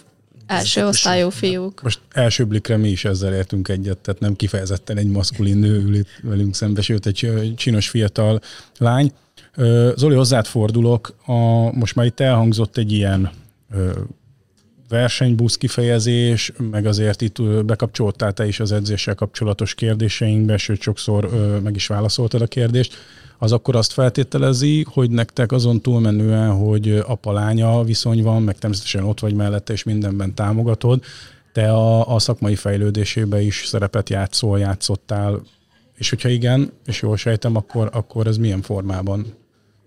első 0.47 0.85
osztályú 0.85 1.29
fiúk. 1.29 1.81
Most 1.81 1.99
első 2.11 2.45
blikre 2.45 2.77
mi 2.77 2.89
is 2.89 3.05
ezzel 3.05 3.33
értünk 3.33 3.67
egyet, 3.67 3.97
tehát 3.97 4.19
nem 4.19 4.35
kifejezetten 4.35 4.97
egy 4.97 5.07
maszkulin 5.07 5.57
nő 5.57 5.81
ül 5.81 5.95
itt 5.95 6.09
velünk 6.23 6.55
szembe, 6.55 6.81
sőt 6.81 7.05
egy 7.05 7.53
csinos 7.55 7.89
fiatal 7.89 8.41
lány. 8.77 9.11
Zoli, 9.95 10.15
hozzád 10.15 10.45
fordulok, 10.45 11.15
a, 11.25 11.33
most 11.71 11.95
már 11.95 12.05
itt 12.05 12.19
elhangzott 12.19 12.77
egy 12.77 12.91
ilyen 12.91 13.31
versenybusz 14.89 15.57
kifejezés, 15.57 16.51
meg 16.71 16.85
azért 16.85 17.21
itt 17.21 17.41
bekapcsoltál 17.65 18.33
te 18.33 18.47
is 18.47 18.59
az 18.59 18.71
edzéssel 18.71 19.15
kapcsolatos 19.15 19.73
kérdéseinkbe, 19.73 20.57
sőt 20.57 20.81
sokszor 20.81 21.29
meg 21.63 21.75
is 21.75 21.87
válaszoltad 21.87 22.41
a 22.41 22.47
kérdést, 22.47 22.95
az 23.37 23.51
akkor 23.51 23.75
azt 23.75 23.93
feltételezi, 23.93 24.85
hogy 24.89 25.09
nektek 25.09 25.51
azon 25.51 25.81
túlmenően, 25.81 26.55
hogy 26.55 27.03
apa-lánya 27.07 27.83
viszony 27.83 28.23
van, 28.23 28.43
meg 28.43 28.57
természetesen 28.57 29.03
ott 29.03 29.19
vagy 29.19 29.33
mellette, 29.33 29.73
és 29.73 29.83
mindenben 29.83 30.33
támogatod, 30.35 31.03
te 31.53 31.71
a, 31.71 32.15
a 32.15 32.19
szakmai 32.19 32.55
fejlődésébe 32.55 33.41
is 33.41 33.65
szerepet 33.65 34.09
játszol, 34.09 34.59
játszottál, 34.59 35.41
és 35.95 36.09
hogyha 36.09 36.29
igen, 36.29 36.71
és 36.85 37.01
jól 37.01 37.17
sejtem, 37.17 37.55
akkor, 37.55 37.89
akkor 37.93 38.27
ez 38.27 38.37
milyen 38.37 38.61
formában 38.61 39.25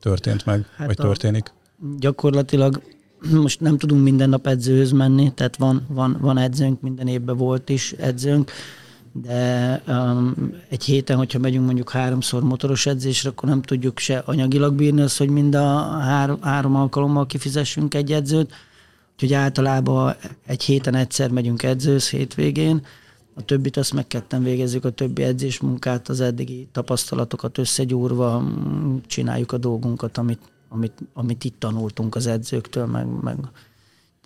történt 0.01 0.47
meg, 0.47 0.67
hát 0.77 0.87
vagy 0.87 0.97
történik? 0.97 1.53
Gyakorlatilag 1.99 2.83
most 3.33 3.61
nem 3.61 3.79
tudunk 3.79 4.03
minden 4.03 4.29
nap 4.29 4.47
edzőhöz 4.47 4.93
menni, 4.93 5.33
tehát 5.35 5.57
van, 5.57 5.87
van, 5.89 6.17
van 6.21 6.39
edzőnk, 6.39 6.81
minden 6.81 7.07
évben 7.07 7.37
volt 7.37 7.69
is 7.69 7.93
edzőnk, 7.93 8.51
de 9.13 9.83
um, 9.89 10.55
egy 10.69 10.85
héten, 10.85 11.17
hogyha 11.17 11.39
megyünk 11.39 11.65
mondjuk 11.65 11.91
háromszor 11.91 12.43
motoros 12.43 12.87
edzésre, 12.87 13.29
akkor 13.29 13.49
nem 13.49 13.63
tudjuk 13.63 13.99
se 13.99 14.19
anyagilag 14.19 14.75
bírni 14.75 15.01
azt, 15.01 15.19
hogy 15.19 15.29
mind 15.29 15.55
a 15.55 15.79
három, 15.99 16.43
három 16.43 16.77
alkalommal 16.77 17.27
kifizessünk 17.27 17.95
egy 17.95 18.13
edzőt, 18.13 18.53
úgyhogy 19.13 19.33
általában 19.33 20.15
egy 20.47 20.63
héten 20.63 20.95
egyszer 20.95 21.31
megyünk 21.31 21.63
edzőz 21.63 22.11
hétvégén, 22.11 22.83
a 23.35 23.43
többit 23.43 23.77
azt 23.77 23.93
meg 23.93 24.07
ketten 24.07 24.43
végezzük, 24.43 24.85
a 24.85 24.91
többi 24.91 25.23
edzés 25.23 25.61
munkát, 25.61 26.09
az 26.09 26.21
eddigi 26.21 26.69
tapasztalatokat 26.73 27.59
összegyúrva 27.59 28.45
csináljuk 29.07 29.53
a 29.53 29.59
dolgunkat, 29.59 30.19
amit, 30.19 30.41
amit, 30.73 30.99
amit 31.13 31.45
itt 31.45 31.59
tanultunk 31.59 32.15
az 32.15 32.27
edzőktől, 32.27 32.87
meg, 32.87 33.07
meg 33.23 33.37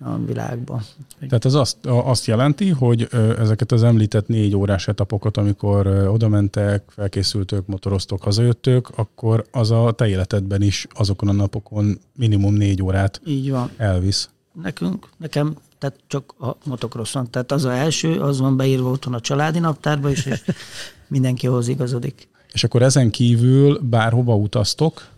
a 0.00 0.16
világban. 0.26 0.82
Tehát 1.18 1.44
ez 1.44 1.54
azt, 1.54 1.86
azt 1.86 2.26
jelenti, 2.26 2.68
hogy 2.68 3.08
ezeket 3.38 3.72
az 3.72 3.82
említett 3.82 4.26
négy 4.26 4.56
órás 4.56 4.88
etapokat, 4.88 5.36
amikor 5.36 5.86
oda 5.86 6.28
mentek, 6.28 6.82
felkészültök, 6.88 7.66
motoroztok, 7.66 8.22
hazajöttök, 8.22 8.88
akkor 8.94 9.44
az 9.50 9.70
a 9.70 9.92
te 9.96 10.08
életedben 10.08 10.62
is 10.62 10.86
azokon 10.94 11.28
a 11.28 11.32
napokon 11.32 11.98
minimum 12.16 12.54
négy 12.54 12.82
órát 12.82 13.20
Így 13.26 13.50
van. 13.50 13.70
elvisz. 13.76 14.28
Nekünk, 14.62 15.08
nekem, 15.16 15.56
tehát 15.78 15.98
csak 16.06 16.34
a 16.38 16.56
motocrosson. 16.64 17.30
Tehát 17.30 17.52
az 17.52 17.64
a 17.64 17.72
első, 17.72 18.20
az 18.20 18.38
van 18.38 18.56
beírva 18.56 18.90
otthon 18.90 19.14
a 19.14 19.20
családi 19.20 19.58
naptárba 19.58 20.10
is, 20.10 20.26
és 20.26 20.42
mindenki 21.08 21.46
ahhoz 21.46 21.68
igazodik. 21.68 22.28
És 22.52 22.64
akkor 22.64 22.82
ezen 22.82 23.10
kívül 23.10 23.78
bárhova 23.78 24.36
utaztok, 24.36 25.12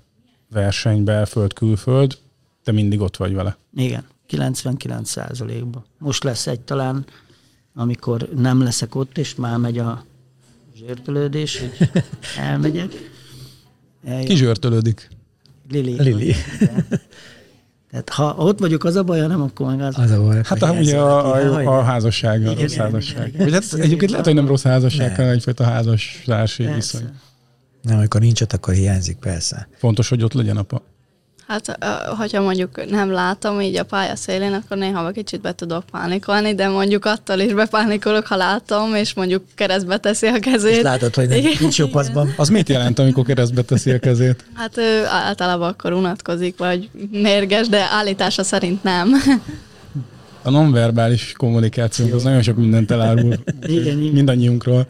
verseny, 0.50 1.04
belföld, 1.04 1.52
külföld, 1.52 2.18
te 2.64 2.72
mindig 2.72 3.00
ott 3.00 3.16
vagy 3.16 3.34
vele. 3.34 3.56
Igen, 3.74 4.04
99 4.26 5.08
százalékban. 5.08 5.84
Most 5.98 6.24
lesz 6.24 6.46
egy 6.46 6.60
talán, 6.60 7.04
amikor 7.74 8.28
nem 8.36 8.62
leszek 8.62 8.94
ott, 8.94 9.18
és 9.18 9.34
már 9.34 9.56
megy 9.56 9.78
a 9.78 10.04
zsörtölődés, 10.76 11.60
hogy 11.60 11.90
elmegyek. 12.38 12.92
Ki 14.24 14.36
zsörtölődik? 14.36 15.08
Lili. 15.70 16.02
Lili. 16.02 16.34
Tehát 17.90 18.08
ha 18.08 18.34
ott 18.44 18.58
vagyok, 18.58 18.84
az 18.84 18.96
a 18.96 19.02
baj, 19.02 19.26
nem, 19.26 19.42
akkor 19.42 19.66
meg 19.66 19.80
az. 19.80 19.98
Az 19.98 20.10
a 20.10 20.22
baj. 20.22 20.40
Hát 20.44 20.62
a, 20.62 20.72
ugye 20.72 20.98
a, 20.98 21.34
a, 21.34 21.78
a 21.78 21.82
házasság, 21.82 22.46
a 22.46 22.54
rossz 22.54 22.74
házasság. 22.74 23.34
Vagy 23.38 23.52
hát 23.52 23.72
egyébként 23.72 24.10
lehet, 24.10 24.26
hogy 24.26 24.34
nem 24.34 24.46
rossz 24.46 24.62
házasság, 24.62 25.14
hanem 25.16 25.30
egyfajta 25.30 25.64
házastársi 25.64 26.66
viszony. 26.66 27.10
Nem, 27.86 27.98
amikor 27.98 28.20
nincs 28.20 28.40
ott, 28.40 28.52
akkor 28.52 28.74
hiányzik, 28.74 29.16
persze. 29.16 29.68
Fontos, 29.78 30.08
hogy 30.08 30.22
ott 30.22 30.32
legyen 30.32 30.56
apa. 30.56 30.82
Hát, 31.46 31.78
hogyha 32.18 32.42
mondjuk 32.42 32.90
nem 32.90 33.10
látom 33.10 33.60
így 33.60 33.76
a 33.76 33.84
pálya 33.84 34.16
szélén, 34.16 34.52
akkor 34.52 34.76
néha 34.76 35.10
kicsit 35.10 35.40
be 35.40 35.54
tudok 35.54 35.84
pánikolni, 35.90 36.54
de 36.54 36.68
mondjuk 36.68 37.04
attól 37.04 37.38
is 37.38 37.52
bepánikolok, 37.52 38.26
ha 38.26 38.36
látom, 38.36 38.94
és 38.94 39.14
mondjuk 39.14 39.44
keresztbe 39.54 39.98
teszi 39.98 40.26
a 40.26 40.38
kezét. 40.38 40.76
És 40.76 40.82
látod, 40.82 41.14
hogy 41.14 41.28
nem, 41.28 41.40
nincs 41.60 41.78
jó 41.78 41.86
paszban. 41.86 42.34
Az 42.36 42.48
mit 42.48 42.68
jelent, 42.68 42.98
amikor 42.98 43.24
keresztbe 43.24 43.62
teszi 43.62 43.90
a 43.90 43.98
kezét? 43.98 44.44
Hát 44.54 44.76
ő 44.76 45.04
általában 45.06 45.68
akkor 45.68 45.92
unatkozik, 45.92 46.58
vagy 46.58 46.90
mérges, 47.10 47.68
de 47.68 47.88
állítása 47.90 48.42
szerint 48.42 48.82
nem. 48.82 49.12
A 50.42 50.50
nonverbális 50.50 51.32
kommunikációnk 51.36 52.14
az 52.14 52.22
nagyon 52.22 52.42
sok 52.42 52.56
mindent 52.56 52.90
elárul 52.90 53.34
mindannyiunkról. 54.12 54.86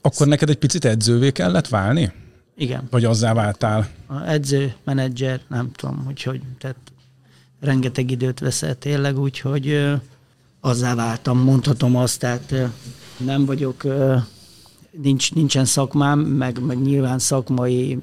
Akkor 0.00 0.26
neked 0.26 0.48
egy 0.48 0.58
picit 0.58 0.84
edzővé 0.84 1.30
kellett 1.30 1.68
válni? 1.68 2.12
Igen. 2.58 2.86
Vagy 2.90 3.04
azzá 3.04 3.32
váltál? 3.32 3.88
A 4.06 4.22
edző, 4.26 4.74
menedzser, 4.84 5.40
nem 5.48 5.70
tudom, 5.72 6.04
úgyhogy 6.08 6.40
tehát 6.58 6.76
rengeteg 7.60 8.10
időt 8.10 8.38
veszel 8.38 8.78
tényleg, 8.78 9.18
úgyhogy 9.18 9.94
azzá 10.60 10.94
váltam, 10.94 11.38
mondhatom 11.38 11.96
azt, 11.96 12.18
tehát 12.18 12.54
nem 13.16 13.44
vagyok, 13.44 13.82
nincs, 14.90 15.34
nincsen 15.34 15.64
szakmám, 15.64 16.18
meg, 16.18 16.60
meg 16.60 16.82
nyilván 16.82 17.18
szakmai 17.18 17.98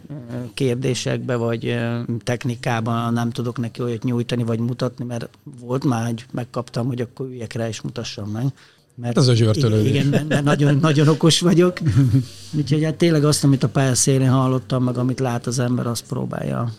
kérdésekbe, 0.53 1.35
vagy 1.35 1.77
technikában 2.23 3.13
nem 3.13 3.29
tudok 3.29 3.57
neki 3.57 3.81
olyat 3.81 4.03
nyújtani, 4.03 4.43
vagy 4.43 4.59
mutatni, 4.59 5.05
mert 5.05 5.29
volt 5.59 5.83
már, 5.83 6.05
hogy 6.05 6.25
megkaptam, 6.31 6.87
hogy 6.87 7.01
akkor 7.01 7.25
üljek 7.25 7.53
rá 7.53 7.67
és 7.67 7.81
mutassam 7.81 8.29
meg. 8.29 8.45
Mert 8.95 9.17
Ez 9.17 9.27
a 9.27 9.35
zsörtölődés. 9.35 9.89
Igen, 9.91 10.05
mert, 10.05 10.27
mert 10.27 10.43
nagyon, 10.43 10.77
nagyon 10.77 11.07
okos 11.07 11.39
vagyok. 11.39 11.77
Úgyhogy 12.57 12.83
hát 12.83 12.95
tényleg 12.95 13.25
azt, 13.25 13.43
amit 13.43 13.63
a 13.63 13.69
pályaszélén 13.69 14.29
hallottam, 14.29 14.83
meg 14.83 14.97
amit 14.97 15.19
lát 15.19 15.47
az 15.47 15.59
ember, 15.59 15.87
azt 15.87 16.05
próbálja 16.07 16.71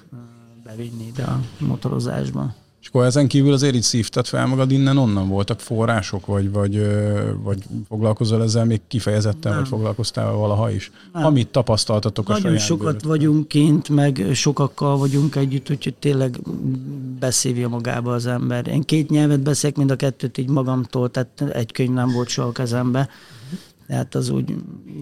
bevinni 0.65 1.07
ide 1.07 1.23
a 1.23 1.41
motorozásba. 1.59 2.55
És 2.81 2.93
akkor 2.93 3.05
ezen 3.05 3.29
kívül 3.29 3.53
azért 3.53 3.75
így 3.75 3.83
szívtad 3.83 4.27
fel 4.27 4.47
magad 4.47 4.71
innen, 4.71 4.97
onnan 4.97 5.29
voltak 5.29 5.61
források, 5.61 6.27
vagy, 6.27 6.51
vagy, 6.51 6.87
vagy 7.43 7.63
foglalkozol 7.89 8.43
ezzel 8.43 8.65
még 8.65 8.81
kifejezetten, 8.89 9.51
Nem. 9.53 9.61
vagy 9.61 9.69
foglalkoztál 9.69 10.33
valaha 10.33 10.71
is? 10.71 10.91
Nem. 11.13 11.25
Amit 11.25 11.49
tapasztaltatok 11.49 12.29
Nagyon 12.29 12.45
a 12.45 12.49
saját 12.49 12.65
sokat 12.65 12.87
bőröt. 12.87 13.03
vagyunk 13.03 13.49
kint, 13.49 13.89
meg 13.89 14.27
sokakkal 14.33 14.99
vagyunk 14.99 15.37
együtt, 15.37 15.71
úgyhogy 15.71 15.95
tényleg 15.95 16.39
beszívja 17.19 17.69
magába 17.69 18.13
az 18.15 18.27
ember. 18.27 18.67
Én 18.67 18.83
két 18.83 19.11
nyelvet 19.11 19.41
beszélek, 19.41 19.77
mind 19.77 19.91
a 19.91 19.97
kettőt 19.97 20.39
így 20.39 20.49
magamtól, 20.49 21.11
tehát 21.11 21.41
egy 21.41 21.73
könyv 21.73 21.91
nem 21.91 22.13
volt 22.13 22.29
soha 22.29 22.49
a 22.49 22.53
kezembe. 22.53 23.09
Tehát 23.87 24.15
az 24.15 24.29
úgy... 24.29 24.55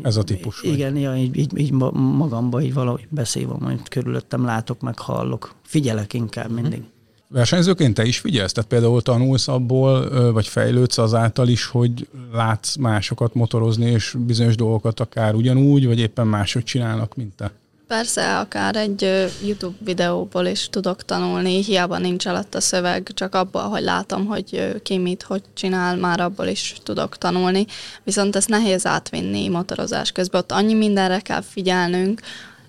Ez 0.03 0.17
a 0.17 0.23
típus. 0.23 0.63
Igen, 0.63 0.97
ja, 0.97 1.17
így, 1.17 1.37
így, 1.37 1.59
így 1.59 1.73
magamba 1.93 2.61
így 2.61 2.75
valahogy 2.75 3.07
beszélve, 3.09 3.55
majd 3.59 3.89
körülöttem 3.89 4.45
látok, 4.45 4.81
meg 4.81 4.99
hallok. 4.99 5.55
Figyelek 5.63 6.13
inkább 6.13 6.51
mindig. 6.51 6.83
Versenyzőként 7.29 7.95
te 7.95 8.05
is 8.05 8.19
figyelsz? 8.19 8.53
Tehát 8.53 8.71
például 8.71 9.03
tanulsz 9.03 9.49
abból, 9.49 10.33
vagy 10.33 10.47
fejlődsz 10.47 10.99
azáltal 10.99 11.49
is, 11.49 11.67
hogy 11.67 12.09
látsz 12.33 12.77
másokat 12.77 13.35
motorozni, 13.35 13.91
és 13.91 14.17
bizonyos 14.27 14.57
dolgokat 14.57 15.01
akár 15.01 15.35
ugyanúgy, 15.35 15.87
vagy 15.87 15.99
éppen 15.99 16.27
máshogy 16.27 16.65
csinálnak, 16.65 17.15
mint 17.15 17.35
te? 17.35 17.53
Persze, 17.87 18.39
akár 18.39 18.77
egy 18.77 19.03
YouTube 19.45 19.77
videóból 19.79 20.47
is 20.47 20.69
tudok 20.69 21.05
tanulni, 21.05 21.63
hiába 21.63 21.99
nincs 21.99 22.27
alatt 22.27 22.55
a 22.55 22.61
szöveg, 22.61 23.11
csak 23.15 23.35
abból, 23.35 23.63
hogy 23.63 23.83
látom, 23.83 24.27
hogy 24.27 24.81
ki 24.83 24.99
mit, 24.99 25.23
hogy 25.23 25.43
csinál, 25.55 25.97
már 25.97 26.21
abból 26.21 26.47
is 26.47 26.75
tudok 26.83 27.19
tanulni. 27.19 27.67
Viszont 28.03 28.37
ezt 28.37 28.49
nehéz 28.49 28.87
átvinni 28.87 29.49
motorozás 29.49 30.13
közben, 30.13 30.41
ott 30.41 30.53
annyi 30.53 30.75
mindenre 30.75 31.21
kell 31.21 31.41
figyelnünk, 31.41 32.21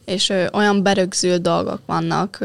és 0.05 0.33
olyan 0.53 0.83
berögzült 0.83 1.41
dolgok 1.41 1.81
vannak 1.85 2.39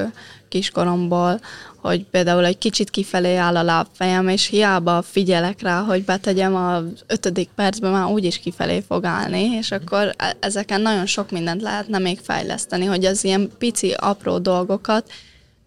kiskoromból, 0.48 1.40
hogy 1.76 2.04
például 2.04 2.44
egy 2.44 2.58
kicsit 2.58 2.90
kifelé 2.90 3.36
áll 3.36 3.56
a 3.56 3.62
lábfejem, 3.62 4.28
és 4.28 4.46
hiába 4.46 5.02
figyelek 5.02 5.62
rá, 5.62 5.80
hogy 5.80 6.04
betegyem 6.04 6.54
a 6.54 6.82
ötödik 7.06 7.48
percben, 7.54 7.90
már 7.90 8.06
úgyis 8.06 8.38
kifelé 8.38 8.82
fog 8.88 9.04
állni, 9.04 9.42
és 9.42 9.70
akkor 9.70 10.14
e- 10.16 10.36
ezeken 10.40 10.80
nagyon 10.80 11.06
sok 11.06 11.30
mindent 11.30 11.62
lehetne 11.62 11.98
még 11.98 12.18
fejleszteni, 12.22 12.84
hogy 12.84 13.04
az 13.04 13.24
ilyen 13.24 13.50
pici, 13.58 13.92
apró 13.92 14.38
dolgokat 14.38 15.11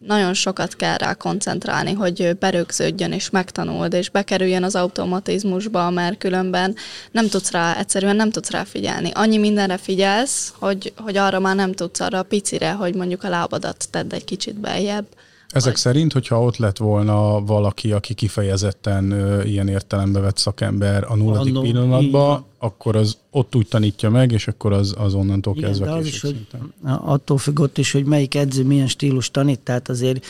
nagyon 0.06 0.34
sokat 0.34 0.76
kell 0.76 0.98
rá 0.98 1.14
koncentrálni, 1.14 1.94
hogy 1.94 2.38
berögződjön 2.40 3.12
és 3.12 3.30
megtanuld, 3.30 3.94
és 3.94 4.10
bekerüljön 4.10 4.64
az 4.64 4.76
automatizmusba, 4.76 5.90
mert 5.90 6.18
különben 6.18 6.76
nem 7.12 7.28
tudsz 7.28 7.52
rá, 7.52 7.78
egyszerűen 7.78 8.16
nem 8.16 8.30
tudsz 8.30 8.52
rá 8.52 8.64
figyelni. 8.64 9.12
Annyi 9.14 9.38
mindenre 9.38 9.78
figyelsz, 9.78 10.54
hogy, 10.60 10.94
hogy 10.98 11.18
arra 11.18 11.40
már 11.40 11.56
nem 11.56 11.74
tudsz 11.74 12.00
arra 12.00 12.18
a 12.18 12.24
picire, 12.24 12.72
hogy 12.72 12.96
mondjuk 12.96 13.24
a 13.24 13.30
lábadat 13.30 13.86
tedd 13.90 14.14
egy 14.14 14.26
kicsit 14.26 14.60
beljebb. 14.60 15.06
Ezek 15.54 15.72
vagy... 15.72 15.82
szerint, 15.82 16.14
hogyha 16.14 16.42
ott 16.42 16.58
lett 16.58 16.78
volna 16.78 17.42
valaki, 17.42 17.92
aki 17.92 18.14
kifejezetten 18.14 19.12
ö, 19.12 19.44
ilyen 19.44 19.68
értelembe 19.68 20.20
vett 20.20 20.38
szakember 20.38 21.06
a 21.08 21.16
nulladik 21.16 21.60
pillanatban, 21.60 22.46
akkor 22.58 22.96
az 22.96 23.18
ott 23.32 23.56
úgy 23.56 23.68
tanítja 23.68 24.10
meg, 24.10 24.32
és 24.32 24.48
akkor 24.48 24.74
az, 24.74 24.96
az 24.98 25.14
onnantól 25.14 25.54
Igen, 25.56 25.70
kezdve 25.70 25.94
az 25.94 26.06
is, 26.06 26.22
hogy 26.22 26.48
Attól 26.84 27.38
függ 27.38 27.60
ott 27.60 27.78
is, 27.78 27.92
hogy 27.92 28.06
melyik 28.06 28.36
edző 28.36 28.64
milyen 28.64 28.88
stílus 28.88 29.32
tanít, 29.32 29.60
tehát 29.60 29.90
azért 29.90 30.26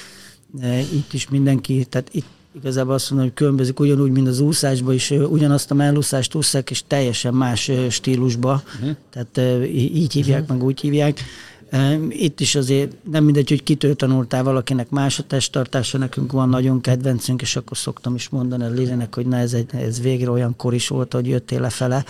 e, 0.60 0.80
itt 0.80 1.14
is 1.14 1.30
mindenki, 1.30 1.86
tehát 1.86 2.10
itt 2.12 2.28
igazából 2.56 2.94
azt 2.94 3.10
mondom, 3.10 3.28
hogy 3.28 3.38
különbözik 3.38 3.80
ugyanúgy, 3.80 4.12
mint 4.12 4.28
az 4.28 4.40
úszásban 4.40 4.94
is, 4.94 5.10
ugyanazt 5.10 5.72
a 5.72 5.74
mellúszást 5.74 6.36
úszák, 6.36 6.70
és 6.70 6.84
teljesen 6.88 7.34
más 7.34 7.72
stílusba, 7.90 8.64
uh-huh. 8.76 8.96
tehát 9.10 9.62
így 9.74 10.14
hívják, 10.14 10.42
uh-huh. 10.42 10.58
meg 10.58 10.66
úgy 10.66 10.80
hívják. 10.80 11.20
Itt 12.10 12.40
is 12.40 12.56
azért 12.56 12.96
nem 13.12 13.24
mindegy, 13.24 13.50
hogy 13.50 13.64
kitől 13.64 13.96
tanultál 13.96 14.44
valakinek 14.44 14.90
más 14.90 15.20
a 15.20 15.24
testtartása, 15.24 15.98
nekünk 15.98 16.32
van 16.32 16.50
nagyon 16.50 16.82
kedvencünk, 16.82 17.42
és 17.42 17.56
akkor 17.56 17.78
szoktam 17.78 18.16
is 18.16 18.30
mondani 18.30 18.64
a 18.64 18.70
Lilinek, 18.70 19.16
hogy 19.16 19.26
na 19.26 19.38
ez, 19.38 19.54
egy, 19.54 19.70
ez 19.76 20.02
végre 20.02 20.30
olyan 20.30 20.56
kor 20.56 20.74
is 20.74 20.88
volt, 20.88 21.14
hogy 21.14 21.28
jöttél 21.28 21.60
lefele. 21.60 22.06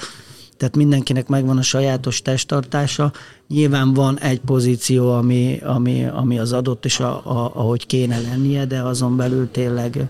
Tehát 0.57 0.75
mindenkinek 0.75 1.27
megvan 1.27 1.57
a 1.57 1.61
sajátos 1.61 2.21
testtartása. 2.21 3.11
Nyilván 3.47 3.93
van 3.93 4.19
egy 4.19 4.39
pozíció, 4.39 5.11
ami, 5.11 5.59
ami, 5.63 6.05
ami 6.05 6.39
az 6.39 6.53
adott, 6.53 6.85
és 6.85 6.99
a, 6.99 7.11
a, 7.25 7.51
ahogy 7.55 7.85
kéne 7.85 8.21
lennie, 8.21 8.65
de 8.65 8.81
azon 8.81 9.17
belül 9.17 9.51
tényleg 9.51 10.07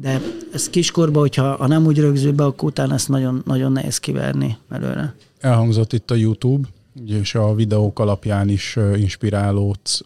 de 0.00 0.20
ez 0.52 0.70
kiskorban, 0.70 1.20
hogyha 1.20 1.56
ha 1.56 1.66
nem 1.66 1.86
úgy 1.86 1.98
rögzül 1.98 2.32
be, 2.32 2.44
akkor 2.44 2.68
utána 2.68 2.94
ezt 2.94 3.08
nagyon, 3.08 3.42
nagyon 3.44 3.72
nehéz 3.72 3.98
kiverni 3.98 4.56
belőle. 4.68 5.14
Elhangzott 5.40 5.92
itt 5.92 6.10
a 6.10 6.14
YouTube, 6.14 6.68
és 7.06 7.34
a 7.34 7.54
videók 7.54 7.98
alapján 7.98 8.48
is 8.48 8.76
inspirálódsz, 8.96 10.00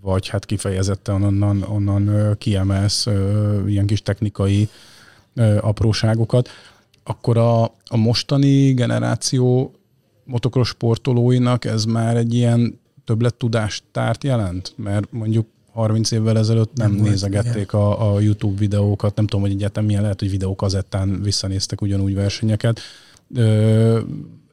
vagy 0.00 0.28
hát 0.28 0.44
kifejezetten 0.44 1.22
onnan, 1.22 1.62
onnan 1.62 2.34
kiemelsz 2.38 3.06
ilyen 3.66 3.86
kis 3.86 4.02
technikai 4.02 4.68
apróságokat, 5.60 6.48
akkor 7.04 7.36
a, 7.36 7.62
a 7.64 7.96
mostani 7.96 8.72
generáció 8.72 9.72
motokros 10.24 10.68
sportolóinak 10.68 11.64
ez 11.64 11.84
már 11.84 12.16
egy 12.16 12.34
ilyen 12.34 12.80
többlettudást 13.04 13.84
jelent? 14.22 14.72
Mert 14.76 15.12
mondjuk 15.12 15.46
30 15.72 16.10
évvel 16.10 16.38
ezelőtt 16.38 16.76
nem, 16.76 16.92
nem 16.92 17.04
nézegették 17.04 17.72
a, 17.72 18.14
a 18.14 18.20
YouTube 18.20 18.58
videókat, 18.58 19.16
nem 19.16 19.26
tudom, 19.26 19.44
hogy 19.44 19.54
egyáltalán 19.54 19.86
milyen 19.86 20.02
lehet, 20.02 20.20
hogy 20.20 20.30
videókazettán 20.30 21.22
visszanéztek 21.22 21.80
ugyanúgy 21.80 22.14
versenyeket. 22.14 22.80
Ö, 23.34 24.00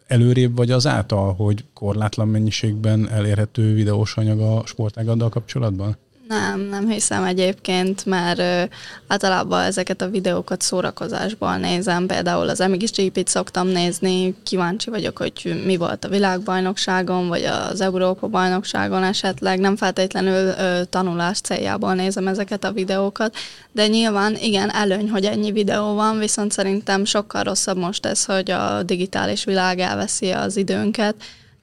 előrébb 0.07 0.55
vagy 0.55 0.71
az 0.71 0.87
által, 0.87 1.33
hogy 1.33 1.65
korlátlan 1.73 2.27
mennyiségben 2.27 3.09
elérhető 3.09 3.73
videós 3.73 4.17
anyag 4.17 4.39
a 4.39 4.65
sportágaddal 4.65 5.29
kapcsolatban? 5.29 5.97
Nem, 6.27 6.59
nem 6.59 6.89
hiszem 6.89 7.23
egyébként, 7.23 8.05
mert 8.05 8.39
ö, 8.39 8.63
általában 9.07 9.61
ezeket 9.61 10.01
a 10.01 10.09
videókat 10.09 10.61
szórakozásból 10.61 11.55
nézem. 11.57 12.05
Például 12.05 12.49
az 12.49 12.59
MXGP-t 12.59 13.27
szoktam 13.27 13.67
nézni, 13.67 14.35
kíváncsi 14.43 14.89
vagyok, 14.89 15.17
hogy 15.17 15.61
mi 15.65 15.77
volt 15.77 16.05
a 16.05 16.09
világbajnokságon, 16.09 17.27
vagy 17.27 17.43
az 17.43 17.81
Európa-bajnokságon 17.81 19.03
esetleg. 19.03 19.59
Nem 19.59 19.75
feltétlenül 19.75 20.53
ö, 20.59 20.83
tanulás 20.89 21.39
céljából 21.39 21.93
nézem 21.93 22.27
ezeket 22.27 22.63
a 22.63 22.71
videókat, 22.71 23.35
de 23.71 23.87
nyilván 23.87 24.35
igen, 24.35 24.73
előny, 24.73 25.09
hogy 25.09 25.25
ennyi 25.25 25.51
videó 25.51 25.93
van, 25.93 26.19
viszont 26.19 26.51
szerintem 26.51 27.05
sokkal 27.05 27.43
rosszabb 27.43 27.77
most 27.77 28.05
ez, 28.05 28.25
hogy 28.25 28.51
a 28.51 28.83
digitális 28.83 29.43
világ 29.43 29.79
elveszi 29.79 30.29
az 30.29 30.57
időnket. 30.57 31.15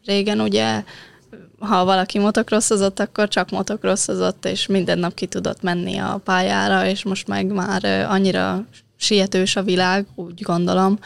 Régen 0.05 0.41
ugye 0.41 0.83
ha 1.61 1.85
valaki 1.85 2.19
motocrossozott, 2.19 3.01
akkor 3.01 3.29
csak 3.29 3.51
motocrossozott, 3.51 4.45
és 4.45 4.67
minden 4.67 4.99
nap 4.99 5.15
ki 5.15 5.27
tudott 5.27 5.63
menni 5.63 5.97
a 5.97 6.21
pályára, 6.25 6.87
és 6.87 7.05
most 7.05 7.29
meg 7.29 7.47
már 7.47 7.85
annyira 8.09 8.65
sietős 8.97 9.57
a 9.57 9.63
világ, 9.63 10.07
úgy 10.15 10.43
gondolom, 10.43 10.99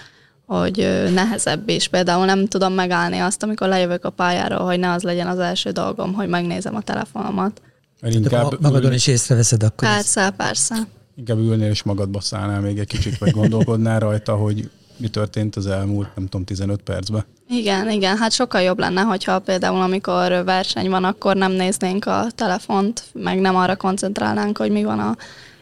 hogy 0.46 0.76
nehezebb 1.14 1.68
is. 1.68 1.88
Például 1.88 2.24
nem 2.24 2.46
tudom 2.46 2.72
megállni 2.72 3.18
azt, 3.18 3.42
amikor 3.42 3.68
lejövök 3.68 4.04
a 4.04 4.10
pályáról, 4.10 4.64
hogy 4.64 4.78
ne 4.78 4.92
az 4.92 5.02
legyen 5.02 5.26
az 5.26 5.38
első 5.38 5.70
dolgom, 5.70 6.12
hogy 6.12 6.28
megnézem 6.28 6.74
a 6.74 6.82
telefonomat. 6.82 7.60
inkább 8.02 8.60
magadon 8.60 8.92
is 8.92 9.06
észreveszed 9.06 9.62
akkor. 9.62 9.88
Persze, 9.88 10.20
ezt. 10.20 10.34
persze. 10.34 10.76
Inkább 11.16 11.38
ülnél 11.38 11.70
és 11.70 11.82
magadba 11.82 12.20
szállnál 12.20 12.60
még 12.60 12.78
egy 12.78 12.86
kicsit, 12.86 13.18
vagy 13.18 13.30
gondolkodnál 13.30 14.00
rajta, 14.00 14.34
hogy 14.34 14.70
mi 14.96 15.08
történt 15.08 15.56
az 15.56 15.66
elmúlt, 15.66 16.08
nem 16.14 16.24
tudom, 16.24 16.44
15 16.44 16.82
percben. 16.82 17.24
Igen, 17.48 17.90
igen, 17.90 18.16
hát 18.16 18.32
sokkal 18.32 18.60
jobb 18.60 18.78
lenne, 18.78 19.00
hogyha 19.00 19.38
például 19.38 19.80
amikor 19.80 20.44
verseny 20.44 20.90
van, 20.90 21.04
akkor 21.04 21.36
nem 21.36 21.52
néznénk 21.52 22.06
a 22.06 22.26
telefont, 22.34 23.04
meg 23.12 23.40
nem 23.40 23.56
arra 23.56 23.76
koncentrálnánk, 23.76 24.58
hogy 24.58 24.70
mi 24.70 24.84
van 24.84 24.98
a 24.98 25.16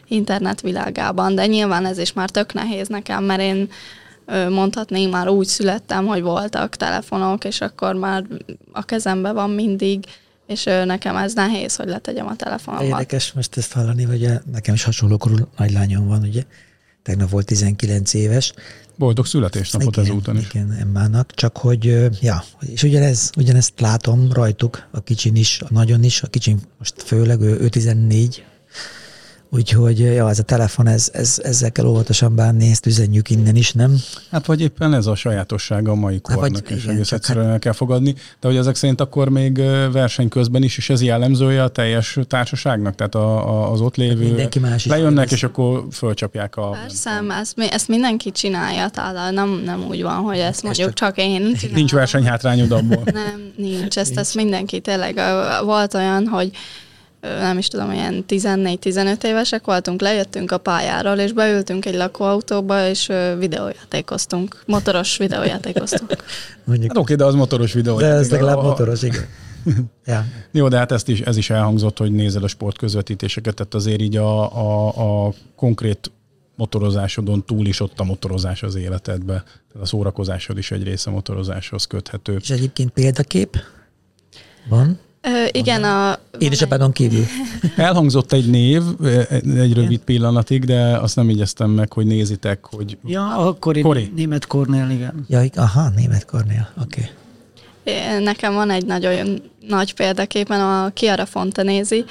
internet 0.07 0.61
világában, 0.61 1.35
de 1.35 1.45
nyilván 1.45 1.85
ez 1.85 1.97
is 1.97 2.13
már 2.13 2.29
tök 2.29 2.53
nehéz 2.53 2.87
nekem, 2.87 3.23
mert 3.23 3.41
én 3.41 3.69
mondhatnék, 4.49 5.11
már 5.11 5.29
úgy 5.29 5.47
születtem, 5.47 6.05
hogy 6.05 6.21
voltak 6.21 6.75
telefonok, 6.75 7.43
és 7.43 7.61
akkor 7.61 7.95
már 7.95 8.23
a 8.71 8.83
kezembe 8.83 9.31
van 9.31 9.49
mindig, 9.49 10.05
és 10.47 10.63
nekem 10.63 11.15
ez 11.15 11.33
nehéz, 11.33 11.75
hogy 11.75 11.87
letegyem 11.87 12.27
a 12.27 12.35
telefonomat. 12.35 12.87
Érdekes 12.87 13.31
most 13.31 13.57
ezt 13.57 13.73
hallani, 13.73 14.03
hogy 14.03 14.29
nekem 14.51 14.73
is 14.73 14.83
hasonló 14.83 15.17
korú 15.17 15.35
nagylányom 15.57 16.07
van, 16.07 16.21
ugye, 16.21 16.43
tegnap 17.03 17.29
volt 17.29 17.45
19 17.45 18.13
éves, 18.13 18.53
Boldog 18.97 19.25
születésnapot 19.25 19.95
igen, 19.97 20.09
ezúton 20.09 20.37
is. 20.37 20.49
Igen, 20.53 20.71
Emmának, 20.71 21.33
csak 21.33 21.57
hogy, 21.57 22.09
ja, 22.21 22.43
és 22.59 22.83
ugyanez, 22.83 23.31
ugyanezt 23.37 23.79
látom 23.79 24.31
rajtuk, 24.31 24.87
a 24.91 25.01
kicsin 25.01 25.35
is, 25.35 25.61
a 25.61 25.67
nagyon 25.69 26.03
is, 26.03 26.21
a 26.21 26.27
kicsin 26.27 26.59
most 26.77 27.01
főleg, 27.01 27.41
ő, 27.41 27.59
ő 27.59 27.69
14, 27.69 28.43
Úgyhogy 29.55 29.99
ja, 29.99 30.29
ez 30.29 30.39
a 30.39 30.43
telefon, 30.43 30.87
ez, 30.87 31.09
ez, 31.13 31.39
ezzel 31.43 31.71
kell 31.71 31.85
óvatosan 31.85 32.35
bánni, 32.35 32.69
ezt 32.69 32.85
üzenjük 32.85 33.29
innen 33.29 33.55
is, 33.55 33.71
nem? 33.71 33.95
Hát 34.31 34.45
vagy 34.45 34.61
éppen 34.61 34.93
ez 34.93 35.05
a 35.05 35.15
sajátossága 35.15 35.91
a 35.91 35.95
mai 35.95 36.21
kornak, 36.21 36.67
hát, 36.67 36.77
és 36.77 36.85
egész 36.85 37.11
egyszerűen 37.11 37.45
hát... 37.45 37.53
el 37.53 37.59
kell 37.59 37.71
fogadni. 37.71 38.15
De 38.39 38.47
hogy 38.47 38.57
ezek 38.57 38.75
szerint 38.75 39.01
akkor 39.01 39.29
még 39.29 39.57
verseny 39.91 40.29
közben 40.29 40.63
is, 40.63 40.77
és 40.77 40.89
ez 40.89 41.01
jellemzője 41.01 41.63
a 41.63 41.67
teljes 41.67 42.19
társaságnak? 42.27 42.95
Tehát 42.95 43.15
a, 43.15 43.49
a, 43.49 43.71
az 43.71 43.81
ott 43.81 43.95
lévő 43.95 44.19
hát 44.19 44.27
mindenki 44.27 44.59
más 44.59 44.85
is 44.85 44.91
lejönnek, 44.91 45.31
és 45.31 45.43
akkor 45.43 45.85
fölcsapják 45.91 46.55
a... 46.55 46.69
Persze, 46.69 47.21
ezt, 47.41 47.59
ezt 47.59 47.87
mindenki 47.87 48.31
csinálja, 48.31 48.89
tehát 48.89 49.31
nem, 49.31 49.61
nem 49.65 49.85
úgy 49.87 50.01
van, 50.01 50.15
hogy 50.15 50.37
ezt 50.37 50.63
mondjuk 50.63 50.87
ez 50.87 50.93
csak, 50.93 51.15
csak 51.15 51.25
én 51.25 51.53
csinálom. 51.53 51.75
Nincs 51.75 51.91
versenyhátrányod 51.91 52.71
abból. 52.71 53.03
Nem, 53.05 53.51
nincs. 53.55 53.97
Ezt, 53.97 54.07
nincs. 54.07 54.19
ezt 54.19 54.35
mindenki 54.35 54.79
tényleg. 54.79 55.19
Volt 55.63 55.93
olyan, 55.93 56.27
hogy 56.27 56.51
nem 57.23 57.57
is 57.57 57.67
tudom, 57.67 57.91
ilyen 57.91 58.25
14-15 58.27 59.23
évesek 59.23 59.65
voltunk, 59.65 60.01
lejöttünk 60.01 60.51
a 60.51 60.57
pályáról, 60.57 61.17
és 61.17 61.31
beültünk 61.31 61.85
egy 61.85 61.95
lakóautóba, 61.95 62.87
és 62.87 63.11
videójátékoztunk, 63.37 64.63
motoros 64.65 65.17
videójátékoztunk. 65.17 66.15
Mondjuk. 66.63 66.91
Hát 66.91 66.97
oké, 66.97 67.15
de 67.15 67.25
az 67.25 67.33
motoros 67.33 67.73
videó. 67.73 67.97
De 67.97 68.05
ez 68.05 68.31
legalább 68.31 68.61
motoros, 68.61 69.01
igen. 69.01 69.25
ja. 70.05 70.25
Jó, 70.51 70.67
de 70.67 70.77
hát 70.77 70.91
ezt 70.91 71.09
is, 71.09 71.21
ez 71.21 71.37
is 71.37 71.49
elhangzott, 71.49 71.97
hogy 71.97 72.11
nézel 72.11 72.43
a 72.43 72.47
sportközvetítéseket, 72.47 73.55
tehát 73.55 73.73
azért 73.73 74.01
így 74.01 74.17
a, 74.17 74.57
a, 74.57 75.25
a 75.27 75.33
konkrét 75.55 76.11
motorozásodon 76.55 77.45
túl 77.45 77.65
is 77.65 77.79
ott 77.79 77.99
a 77.99 78.03
motorozás 78.03 78.63
az 78.63 78.75
életedbe. 78.75 79.33
Tehát 79.43 79.81
a 79.81 79.85
szórakozásod 79.85 80.57
is 80.57 80.71
egy 80.71 80.83
része 80.83 81.09
motorozáshoz 81.09 81.85
köthető. 81.85 82.37
És 82.41 82.49
egyébként 82.49 82.89
példakép 82.91 83.57
van? 84.69 84.99
Ö, 85.25 85.45
igen, 85.51 85.83
a... 85.83 86.19
Édesapádon 86.37 86.91
kívül. 86.91 87.25
Elhangzott 87.75 88.31
egy 88.31 88.49
név, 88.49 88.81
egy 89.45 89.73
rövid 89.73 89.99
pillanatig, 89.99 90.65
de 90.65 90.97
azt 90.97 91.15
nem 91.15 91.29
igyeztem 91.29 91.69
meg, 91.69 91.93
hogy 91.93 92.05
nézitek, 92.05 92.65
hogy... 92.65 92.97
Ja, 93.05 93.35
akkor 93.35 93.79
Kori. 93.81 94.11
német 94.15 94.47
Kornél, 94.47 94.89
igen. 94.89 95.25
Ja, 95.27 95.43
aha, 95.55 95.89
német 95.95 96.25
Kornél, 96.25 96.69
oké. 96.81 97.01
Okay. 97.01 98.23
Nekem 98.23 98.53
van 98.53 98.69
egy 98.69 98.85
nagyon 98.85 99.41
nagy 99.67 99.93
példaképen 99.93 100.61
a 100.61 100.91
Chiara 100.93 101.25
Fontanézi, 101.25 102.05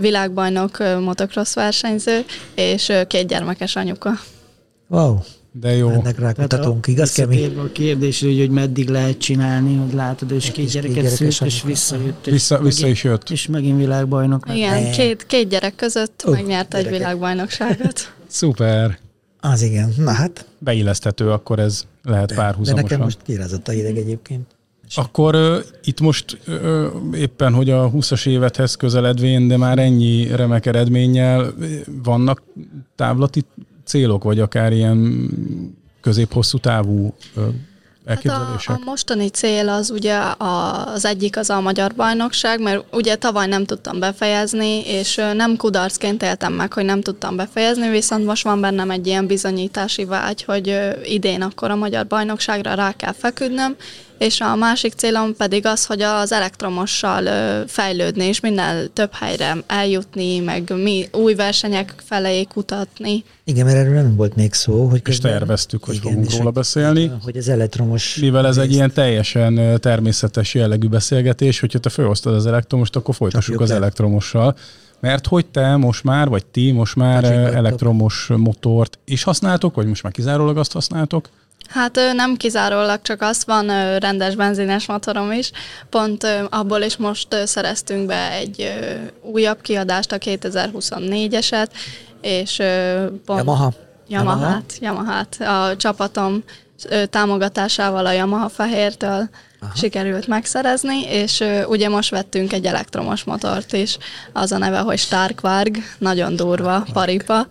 világbajnok 0.00 0.78
motocross 1.00 1.54
versenyző, 1.54 2.24
és 2.54 2.92
két 3.06 3.26
gyermekes 3.26 3.76
anyuka. 3.76 4.10
Wow. 4.88 5.18
De 5.52 5.76
jó. 5.76 5.88
Ennek 5.88 6.18
rákutatunk, 6.18 6.86
igaz 6.86 7.12
kemény? 7.12 7.58
a 7.58 7.72
kérdés, 7.72 8.20
hogy, 8.20 8.38
hogy 8.38 8.50
meddig 8.50 8.88
lehet 8.88 9.18
csinálni, 9.18 9.76
hogy 9.76 9.92
látod, 9.92 10.30
és 10.30 10.50
két 10.50 10.70
gyereket 10.70 11.08
szült, 11.08 11.40
és 11.40 11.62
visszajött. 11.62 12.26
És 12.26 12.32
vissza, 12.32 12.58
vissza 12.58 12.86
is 12.86 13.04
jött. 13.04 13.30
És 13.30 13.46
megint 13.46 13.78
világbajnok. 13.78 14.44
Igen, 14.54 14.90
két, 14.90 15.26
két 15.26 15.48
gyerek 15.48 15.74
között 15.74 16.22
uh, 16.26 16.32
megnyert 16.32 16.74
egy 16.74 16.88
világbajnokságot. 16.88 18.12
Szuper. 18.26 18.98
Az 19.40 19.62
igen, 19.62 19.92
na 19.96 20.10
hát. 20.10 20.46
Beilleszthető, 20.58 21.30
akkor 21.30 21.58
ez 21.58 21.84
lehet 22.02 22.34
párhuzamosan. 22.34 22.74
De 22.74 22.82
nekem 22.82 23.00
most 23.00 23.18
kirázott 23.22 23.68
a 23.68 23.72
hideg 23.72 23.96
egyébként. 23.96 24.46
Akkor 24.94 25.34
uh, 25.34 25.56
itt 25.84 26.00
most 26.00 26.38
uh, 26.46 26.86
éppen, 27.14 27.52
hogy 27.52 27.70
a 27.70 27.90
20-as 27.90 28.28
évethez 28.28 28.74
közeledvén, 28.74 29.48
de 29.48 29.56
már 29.56 29.78
ennyi 29.78 30.26
remek 30.26 30.66
eredménnyel 30.66 31.54
vannak 32.02 32.42
távlati 32.96 33.44
célok, 33.90 34.24
vagy 34.24 34.40
akár 34.40 34.72
ilyen 34.72 35.28
közép-hosszú 36.00 36.58
távú 36.58 37.14
elképzelések? 38.04 38.68
Hát 38.68 38.78
a, 38.78 38.80
a 38.82 38.84
mostani 38.84 39.28
cél 39.28 39.68
az 39.68 39.90
ugye 39.90 40.18
az 40.38 41.04
egyik 41.04 41.36
az 41.36 41.50
a 41.50 41.60
magyar 41.60 41.94
bajnokság, 41.94 42.60
mert 42.60 42.84
ugye 42.92 43.16
tavaly 43.16 43.46
nem 43.46 43.64
tudtam 43.64 43.98
befejezni, 43.98 44.80
és 44.86 45.20
nem 45.34 45.56
kudarcként 45.56 46.22
éltem 46.22 46.52
meg, 46.52 46.72
hogy 46.72 46.84
nem 46.84 47.00
tudtam 47.00 47.36
befejezni, 47.36 47.88
viszont 47.88 48.24
most 48.24 48.44
van 48.44 48.60
bennem 48.60 48.90
egy 48.90 49.06
ilyen 49.06 49.26
bizonyítási 49.26 50.04
vágy, 50.04 50.42
hogy 50.42 50.78
idén 51.04 51.42
akkor 51.42 51.70
a 51.70 51.76
magyar 51.76 52.06
bajnokságra 52.06 52.74
rá 52.74 52.92
kell 52.92 53.12
feküdnöm, 53.12 53.76
és 54.20 54.40
a 54.40 54.54
másik 54.54 54.92
célom 54.92 55.36
pedig 55.36 55.66
az, 55.66 55.86
hogy 55.86 56.02
az 56.02 56.32
elektromossal 56.32 57.24
fejlődni, 57.66 58.24
és 58.24 58.40
minden 58.40 58.90
több 58.92 59.12
helyre 59.12 59.56
eljutni, 59.66 60.38
meg 60.38 60.72
mi 60.82 61.08
új 61.12 61.34
versenyek 61.34 61.94
felé 62.04 62.44
kutatni. 62.44 63.24
Igen, 63.44 63.64
mert 63.64 63.76
erről 63.76 63.94
nem 63.94 64.16
volt 64.16 64.36
még 64.36 64.52
szó. 64.52 64.86
Hogy 64.86 65.02
és 65.04 65.18
terveztük, 65.18 65.84
hogy 65.84 65.94
igen, 65.94 66.12
fogunk 66.12 66.32
róla 66.32 66.50
beszélni. 66.50 67.10
Hogy 67.22 67.36
az 67.36 67.48
elektromos... 67.48 68.16
Mivel 68.16 68.46
ez 68.46 68.54
részt... 68.54 68.66
egy 68.66 68.72
ilyen 68.74 68.92
teljesen 68.92 69.80
természetes 69.80 70.54
jellegű 70.54 70.88
beszélgetés, 70.88 71.60
hogyha 71.60 71.78
te 71.78 71.88
főosztod 71.88 72.34
az 72.34 72.46
elektromost, 72.46 72.96
akkor 72.96 73.14
folytassuk 73.14 73.42
Csapjuk 73.44 73.62
az 73.62 73.68
le. 73.68 73.76
elektromossal. 73.76 74.56
Mert 75.00 75.26
hogy 75.26 75.46
te 75.46 75.76
most 75.76 76.04
már, 76.04 76.28
vagy 76.28 76.46
ti 76.46 76.70
most 76.70 76.96
már 76.96 77.24
elektromos 77.54 78.30
motort 78.36 78.98
is 79.04 79.22
használtok, 79.22 79.74
vagy 79.74 79.86
most 79.86 80.02
már 80.02 80.12
kizárólag 80.12 80.58
azt 80.58 80.72
használtok? 80.72 81.28
Hát 81.70 82.00
nem 82.12 82.36
kizárólag 82.36 83.02
csak 83.02 83.22
az, 83.22 83.44
van 83.46 83.98
rendes 83.98 84.34
benzines 84.34 84.86
motorom 84.86 85.32
is. 85.32 85.50
Pont 85.90 86.26
abból 86.48 86.80
is 86.80 86.96
most 86.96 87.28
szereztünk 87.44 88.06
be 88.06 88.30
egy 88.30 88.72
újabb 89.22 89.60
kiadást, 89.60 90.12
a 90.12 90.18
2024-eset, 90.18 91.68
és 92.20 92.62
pont... 93.24 93.38
Yamaha. 93.38 93.72
Yamaha-t, 94.08 94.78
Yamaha-t. 94.80 95.36
A 95.40 95.76
csapatom 95.76 96.44
támogatásával 97.10 98.06
a 98.06 98.12
Yamaha 98.12 98.48
Fehértől 98.48 99.28
Aha. 99.60 99.72
sikerült 99.74 100.26
megszerezni, 100.26 101.02
és 101.02 101.44
ugye 101.66 101.88
most 101.88 102.10
vettünk 102.10 102.52
egy 102.52 102.66
elektromos 102.66 103.24
motort 103.24 103.72
is, 103.72 103.98
az 104.32 104.52
a 104.52 104.58
neve, 104.58 104.78
hogy 104.78 104.98
Starkvarg, 104.98 105.76
nagyon 105.98 106.36
durva, 106.36 106.86
paripa. 106.92 107.46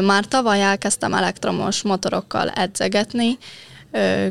Már 0.00 0.24
tavaly 0.24 0.62
elkezdtem 0.62 1.14
elektromos 1.14 1.82
motorokkal 1.82 2.48
edzegetni, 2.48 3.38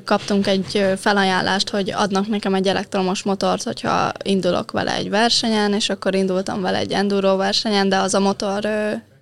kaptunk 0.05 0.47
egy 0.47 0.85
felajánlást, 0.97 1.69
hogy 1.69 1.91
adnak 1.91 2.27
nekem 2.27 2.53
egy 2.53 2.67
elektromos 2.67 3.23
motort, 3.23 3.63
hogyha 3.63 4.11
indulok 4.23 4.71
vele 4.71 4.95
egy 4.95 5.09
versenyen, 5.09 5.73
és 5.73 5.89
akkor 5.89 6.15
indultam 6.15 6.61
vele 6.61 6.77
egy 6.77 6.91
enduro 6.91 7.35
versenyen, 7.35 7.89
de 7.89 7.97
az 7.97 8.13
a 8.13 8.19
motor 8.19 8.67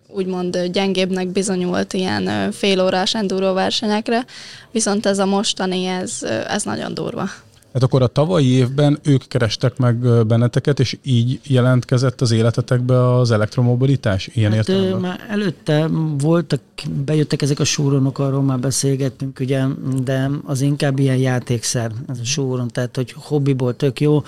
úgymond 0.07 0.57
gyengébbnek 0.57 1.27
bizonyult 1.27 1.93
ilyen 1.93 2.51
félórás 2.51 3.15
enduro 3.15 3.53
versenyekre, 3.53 4.25
viszont 4.71 5.05
ez 5.05 5.19
a 5.19 5.25
mostani, 5.25 5.85
ez, 5.85 6.23
ez 6.47 6.63
nagyon 6.63 6.93
durva. 6.93 7.29
Hát 7.73 7.83
akkor 7.83 8.01
a 8.01 8.07
tavalyi 8.07 8.47
évben 8.47 8.99
ők 9.03 9.27
kerestek 9.27 9.77
meg 9.77 10.25
benneteket, 10.27 10.79
és 10.79 10.97
így 11.03 11.39
jelentkezett 11.43 12.21
az 12.21 12.31
életetekbe 12.31 13.15
az 13.15 13.31
elektromobilitás? 13.31 14.29
Ilyen 14.33 14.51
hát, 14.51 14.59
értelemben? 14.59 14.99
Már 14.99 15.25
előtte 15.29 15.87
voltak, 16.17 16.59
bejöttek 17.05 17.41
ezek 17.41 17.59
a 17.59 17.63
súronok, 17.63 18.19
arról 18.19 18.41
már 18.41 18.59
beszélgettünk, 18.59 19.39
ugye, 19.39 19.63
de 20.03 20.29
az 20.45 20.61
inkább 20.61 20.99
ilyen 20.99 21.17
játékszer, 21.17 21.91
ez 22.07 22.19
a 22.19 22.25
súron, 22.25 22.67
tehát 22.67 22.95
hogy 22.95 23.15
hobbiból 23.17 23.75
tök 23.75 23.99
jó, 23.99 24.23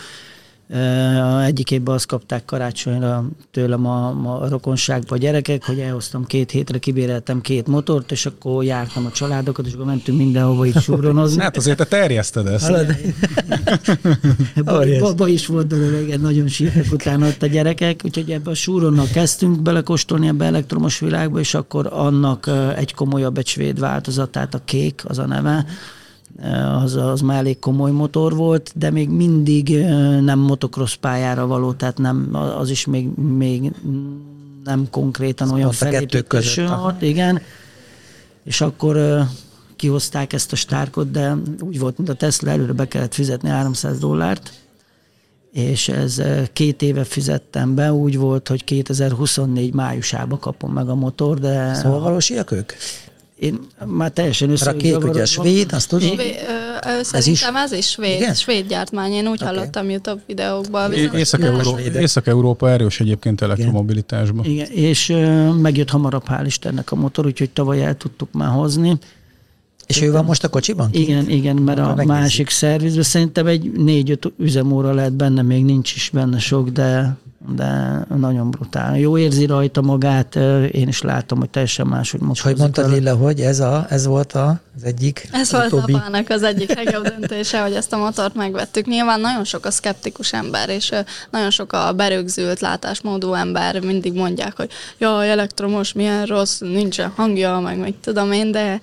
egyik 1.45 1.71
évben 1.71 1.95
azt 1.95 2.05
kapták 2.05 2.45
karácsonyra 2.45 3.25
tőlem 3.51 3.85
a, 3.85 4.07
a 4.43 4.47
rokonságba 4.49 5.15
a 5.15 5.17
gyerekek, 5.17 5.65
hogy 5.65 5.79
elhoztam 5.79 6.25
két 6.25 6.51
hétre, 6.51 6.77
kibéreltem 6.77 7.41
két 7.41 7.67
motort, 7.67 8.11
és 8.11 8.25
akkor 8.25 8.63
jártam 8.63 9.05
a 9.05 9.11
családokat, 9.11 9.65
és 9.65 9.73
akkor 9.73 9.85
mentünk 9.85 10.17
mindenhova 10.17 10.65
így 10.65 10.79
súronozni. 10.79 11.41
Hát 11.41 11.57
azért 11.57 11.77
te 11.77 11.85
terjeszted 11.85 12.47
ezt. 12.47 12.71
Baba 14.99 15.27
is 15.27 15.45
volt 15.45 15.67
belőle, 15.67 16.17
nagyon 16.17 16.47
sírtak 16.47 16.91
utána 16.91 17.27
ott 17.27 17.43
a 17.43 17.47
gyerekek, 17.47 18.01
úgyhogy 18.03 18.31
ebbe 18.31 18.49
a 18.49 18.55
súronnal 18.55 19.07
kezdtünk 19.13 19.61
belekóstolni 19.61 20.27
ebbe 20.27 20.45
elektromos 20.45 20.99
világba, 20.99 21.39
és 21.39 21.53
akkor 21.53 21.89
annak 21.91 22.49
egy 22.75 22.93
komolyabb, 22.93 23.37
egy 23.37 23.47
svéd 23.47 23.79
változatát, 23.79 24.53
a 24.53 24.61
kék, 24.65 25.01
az 25.07 25.17
a 25.17 25.25
neve, 25.25 25.65
az, 26.83 26.95
az 26.95 27.21
már 27.21 27.37
elég 27.37 27.59
komoly 27.59 27.91
motor 27.91 28.35
volt, 28.35 28.71
de 28.75 28.89
még 28.89 29.09
mindig 29.09 29.85
nem 30.21 30.39
motocross 30.39 30.95
pályára 30.95 31.47
való, 31.47 31.73
tehát 31.73 31.97
nem, 31.97 32.29
az 32.57 32.69
is 32.69 32.85
még, 32.85 33.07
még 33.15 33.71
nem 34.63 34.87
konkrétan 34.89 35.47
Ezt 35.47 35.55
olyan 35.55 35.71
felépítés 35.71 36.59
igen. 36.99 37.41
És 38.43 38.61
akkor 38.61 39.25
kihozták 39.75 40.33
ezt 40.33 40.51
a 40.51 40.55
stárkot, 40.55 41.11
de 41.11 41.35
úgy 41.59 41.79
volt, 41.79 41.97
mint 41.97 42.09
a 42.09 42.13
Tesla, 42.13 42.51
előre 42.51 42.73
be 42.73 42.87
kellett 42.87 43.13
fizetni 43.13 43.49
300 43.49 43.99
dollárt, 43.99 44.53
és 45.51 45.87
ez 45.87 46.21
két 46.53 46.81
éve 46.81 47.03
fizettem 47.03 47.75
be, 47.75 47.93
úgy 47.93 48.17
volt, 48.17 48.47
hogy 48.47 48.63
2024 48.63 49.73
májusába 49.73 50.37
kapom 50.37 50.73
meg 50.73 50.89
a 50.89 50.95
motor, 50.95 51.39
de... 51.39 51.73
Szóval 51.73 51.99
valósiak 51.99 52.51
ők? 52.51 52.71
Én 53.43 53.59
már 53.85 54.11
teljesen 54.11 54.49
össze... 54.49 54.69
A 54.69 54.75
kék 54.75 55.03
ugye 55.03 55.25
svéd, 55.25 55.73
azt 55.73 55.89
tudom? 55.89 56.09
Ez 57.11 57.27
is? 57.27 57.41
ez 57.41 57.71
is 57.71 57.89
svéd, 57.89 58.15
Igen? 58.15 58.33
svéd 58.33 58.67
gyártmány. 58.67 59.11
Én 59.11 59.27
úgy 59.27 59.41
okay. 59.41 59.55
hallottam 59.55 59.89
YouTube 59.89 60.21
videókban. 60.27 60.93
Észak-Európa, 60.93 61.79
Észak-Európa 61.79 62.69
erős 62.69 62.99
egyébként 62.99 63.41
elektromobilitásban. 63.41 64.45
Igen, 64.45 64.67
és 64.71 65.13
megjött 65.61 65.89
hamarabb, 65.89 66.23
hál' 66.27 66.43
Istennek 66.45 66.91
a 66.91 66.95
motor, 66.95 67.25
úgyhogy 67.25 67.49
tavaly 67.49 67.85
el 67.85 67.97
tudtuk 67.97 68.31
már 68.31 68.49
hozni. 68.49 68.97
És 69.87 70.01
ő 70.01 70.11
van 70.11 70.25
most 70.25 70.43
a 70.43 70.49
kocsiban? 70.49 70.91
Kint? 70.91 71.07
Igen, 71.07 71.29
igen, 71.29 71.55
mert 71.55 71.79
a 71.79 71.81
megnézzük. 71.81 72.07
másik 72.07 72.49
szervizben 72.49 73.03
szerintem 73.03 73.47
egy 73.47 73.71
négy-öt 73.71 74.31
üzemóra 74.37 74.93
lehet 74.93 75.13
benne, 75.13 75.41
még 75.41 75.65
nincs 75.65 75.95
is 75.95 76.09
benne 76.13 76.39
sok, 76.39 76.69
de 76.69 77.17
de 77.49 78.05
nagyon 78.17 78.51
brutál. 78.51 78.97
Jó 78.97 79.17
érzi 79.17 79.45
rajta 79.45 79.81
magát, 79.81 80.35
én 80.71 80.87
is 80.87 81.01
látom, 81.01 81.39
hogy 81.39 81.49
teljesen 81.49 81.87
máshogy 81.87 82.21
És 82.33 82.41
hogy 82.41 82.57
mondtad 82.57 82.91
Lilla, 82.91 83.15
hogy 83.15 83.39
ez, 83.39 83.59
a, 83.59 83.85
ez 83.89 84.05
volt 84.05 84.33
a, 84.33 84.59
az 84.75 84.83
egyik? 84.83 85.27
Ez 85.31 85.51
volt 85.51 85.65
utóbbi... 85.65 85.93
apának 85.93 86.29
az 86.29 86.43
egyik 86.43 86.75
legjobb 86.75 87.07
döntése, 87.07 87.61
hogy 87.61 87.73
ezt 87.73 87.93
a 87.93 87.97
motort 87.97 88.35
megvettük. 88.35 88.85
Nyilván 88.85 89.19
nagyon 89.19 89.43
sok 89.43 89.65
a 89.65 89.71
szkeptikus 89.71 90.33
ember, 90.33 90.69
és 90.69 90.91
nagyon 91.31 91.49
sok 91.49 91.73
a 91.73 91.93
berögzült 91.95 92.59
látásmódú 92.59 93.33
ember, 93.33 93.79
mindig 93.79 94.13
mondják, 94.13 94.55
hogy 94.55 94.69
jaj, 94.97 95.29
elektromos, 95.29 95.93
milyen 95.93 96.25
rossz, 96.25 96.59
nincsen 96.59 97.11
hangja, 97.15 97.59
meg 97.59 97.77
mit 97.77 97.95
tudom 97.95 98.31
én, 98.31 98.51
de 98.51 98.79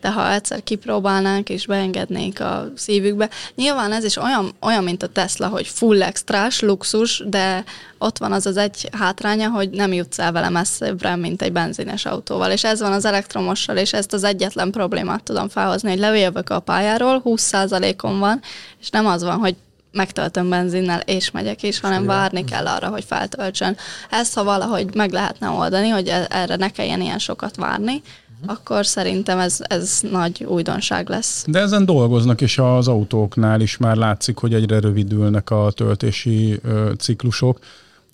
de 0.00 0.10
ha 0.10 0.32
egyszer 0.32 0.62
kipróbálnánk 0.62 1.48
és 1.48 1.66
beengednénk 1.66 2.40
a 2.40 2.72
szívükbe, 2.76 3.28
nyilván 3.54 3.92
ez 3.92 4.04
is 4.04 4.16
olyan, 4.16 4.54
olyan 4.60 4.84
mint 4.84 5.02
a 5.02 5.06
Tesla, 5.06 5.48
hogy 5.48 5.66
full 5.66 6.02
extrás, 6.02 6.60
luxus, 6.60 7.22
de 7.26 7.64
ott 7.98 8.18
van 8.18 8.32
az 8.32 8.46
az 8.46 8.56
egy 8.56 8.88
hátránya, 8.92 9.48
hogy 9.48 9.70
nem 9.70 9.92
jutsz 9.92 10.18
el 10.18 10.32
vele 10.32 10.48
messzebbre, 10.48 11.16
mint 11.16 11.42
egy 11.42 11.52
benzines 11.52 12.04
autóval, 12.04 12.50
és 12.50 12.64
ez 12.64 12.80
van 12.80 12.92
az 12.92 13.04
elektromossal, 13.04 13.76
és 13.76 13.92
ezt 13.92 14.12
az 14.12 14.24
egyetlen 14.24 14.70
problémát 14.70 15.22
tudom 15.22 15.48
felhozni, 15.48 15.90
hogy 15.90 15.98
lejövök 15.98 16.50
a 16.50 16.60
pályáról, 16.60 17.22
20%-on 17.24 18.18
van, 18.18 18.40
és 18.80 18.90
nem 18.90 19.06
az 19.06 19.22
van, 19.22 19.38
hogy 19.38 19.56
megtöltöm 19.92 20.48
benzinnel, 20.48 21.00
és 21.00 21.30
megyek 21.30 21.62
is, 21.62 21.80
hanem 21.80 22.04
várni 22.04 22.44
kell 22.44 22.66
arra, 22.66 22.88
hogy 22.88 23.04
feltöltsön. 23.04 23.76
Ezt, 24.10 24.34
ha 24.34 24.44
valahogy 24.44 24.94
meg 24.94 25.10
lehetne 25.12 25.48
oldani, 25.48 25.88
hogy 25.88 26.08
e- 26.08 26.26
erre 26.30 26.56
ne 26.56 26.70
kelljen 26.70 27.00
ilyen 27.00 27.18
sokat 27.18 27.56
várni, 27.56 28.02
akkor 28.46 28.86
szerintem 28.86 29.38
ez, 29.38 29.58
ez 29.60 30.00
nagy 30.10 30.44
újdonság 30.44 31.08
lesz. 31.08 31.44
De 31.46 31.58
ezen 31.58 31.84
dolgoznak, 31.84 32.40
és 32.40 32.58
az 32.58 32.88
autóknál 32.88 33.60
is 33.60 33.76
már 33.76 33.96
látszik, 33.96 34.36
hogy 34.36 34.54
egyre 34.54 34.80
rövidülnek 34.80 35.50
a 35.50 35.70
töltési 35.74 36.58
ö, 36.62 36.92
ciklusok. 36.98 37.58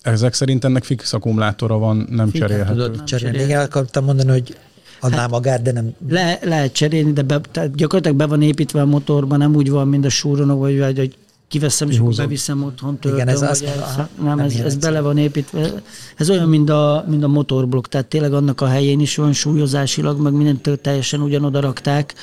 Ezek 0.01 0.33
szerint 0.33 0.65
ennek 0.65 0.83
fix 0.83 1.13
akkumulátora 1.13 1.77
van, 1.77 2.07
nem 2.09 2.29
Fix, 2.29 2.39
cserélhető. 2.39 2.73
Tudod 2.73 3.03
cserélni. 3.03 3.43
Igen, 3.43 3.61
akartam 3.61 4.03
mondani, 4.05 4.29
hogy 4.29 4.57
adná 4.99 5.17
hát, 5.17 5.29
magát, 5.29 5.61
de 5.61 5.71
nem... 5.71 5.95
Le, 6.09 6.39
lehet 6.41 6.73
cserélni, 6.73 7.13
de 7.13 7.21
be, 7.21 7.39
tehát 7.51 7.75
gyakorlatilag 7.75 8.17
be 8.17 8.25
van 8.25 8.41
építve 8.41 8.81
a 8.81 8.85
motorban, 8.85 9.37
nem 9.37 9.55
úgy 9.55 9.69
van, 9.69 9.87
mint 9.87 10.05
a 10.05 10.09
súronok, 10.09 10.59
vagy, 10.59 10.79
vagy 10.79 10.97
hogy 10.97 11.15
kiveszem, 11.47 11.89
és 11.89 11.97
akkor 11.99 12.15
beviszem 12.15 12.63
otthon, 12.63 12.99
töltöm. 12.99 13.19
Igen, 13.19 13.27
ez 13.33 13.41
az- 13.41 13.63
ez, 13.63 13.77
aha, 13.79 14.09
nem, 14.17 14.25
nem 14.35 14.39
ez, 14.39 14.53
ez 14.55 14.75
bele 14.75 15.01
van 15.01 15.17
építve. 15.17 15.71
Ez 16.17 16.29
olyan, 16.29 16.49
mint 16.49 16.69
a, 16.69 17.05
mint 17.07 17.23
a 17.23 17.27
motorblokk, 17.27 17.85
tehát 17.87 18.07
tényleg 18.07 18.33
annak 18.33 18.61
a 18.61 18.67
helyén 18.67 18.99
is 18.99 19.15
van 19.15 19.33
súlyozásilag, 19.33 20.19
meg 20.21 20.33
mindentől 20.33 20.81
teljesen 20.81 21.21
ugyanoda 21.21 21.59
rakták. 21.59 22.13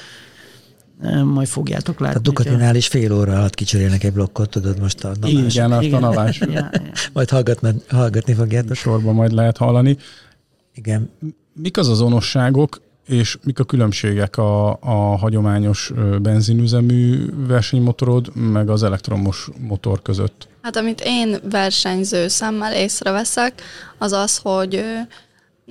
Majd 1.25 1.49
fogjátok 1.49 2.01
látni. 2.01 2.19
A 2.19 2.23
Ducatinál 2.23 2.77
is 2.77 2.87
fél 2.89 3.13
óra 3.13 3.33
alatt 3.33 3.55
kicserélnek 3.55 4.05
egy 4.05 4.13
blokkot, 4.13 4.51
tudod 4.51 4.81
most 4.81 5.05
a 5.05 5.13
navás. 5.21 5.55
Igen, 5.55 5.73
azt 5.73 5.93
a 5.93 5.99
navás. 5.99 6.41
Majd 7.13 7.31
hallgatni, 7.31 7.75
hallgatni 7.89 8.33
fogjátok. 8.35 8.75
sorban 8.77 9.15
majd 9.15 9.33
lehet 9.33 9.57
hallani. 9.57 9.97
Igen. 10.75 11.11
Mik 11.55 11.77
az 11.77 11.89
azonosságok, 11.89 12.81
és 13.13 13.39
mik 13.45 13.59
a 13.59 13.65
különbségek 13.65 14.37
a, 14.37 14.71
a 14.71 15.17
hagyományos 15.17 15.93
benzinüzemű 16.23 17.27
versenymotorod, 17.47 18.37
meg 18.37 18.71
az 18.71 18.83
elektromos 18.83 19.49
motor 19.59 20.03
között? 20.03 20.49
Hát 20.63 20.77
amit 20.77 21.03
én 21.05 21.37
versenyző 21.51 22.29
szemmel 22.29 22.75
észreveszek, 22.75 23.63
az 23.99 24.13
az, 24.13 24.39
hogy 24.39 24.85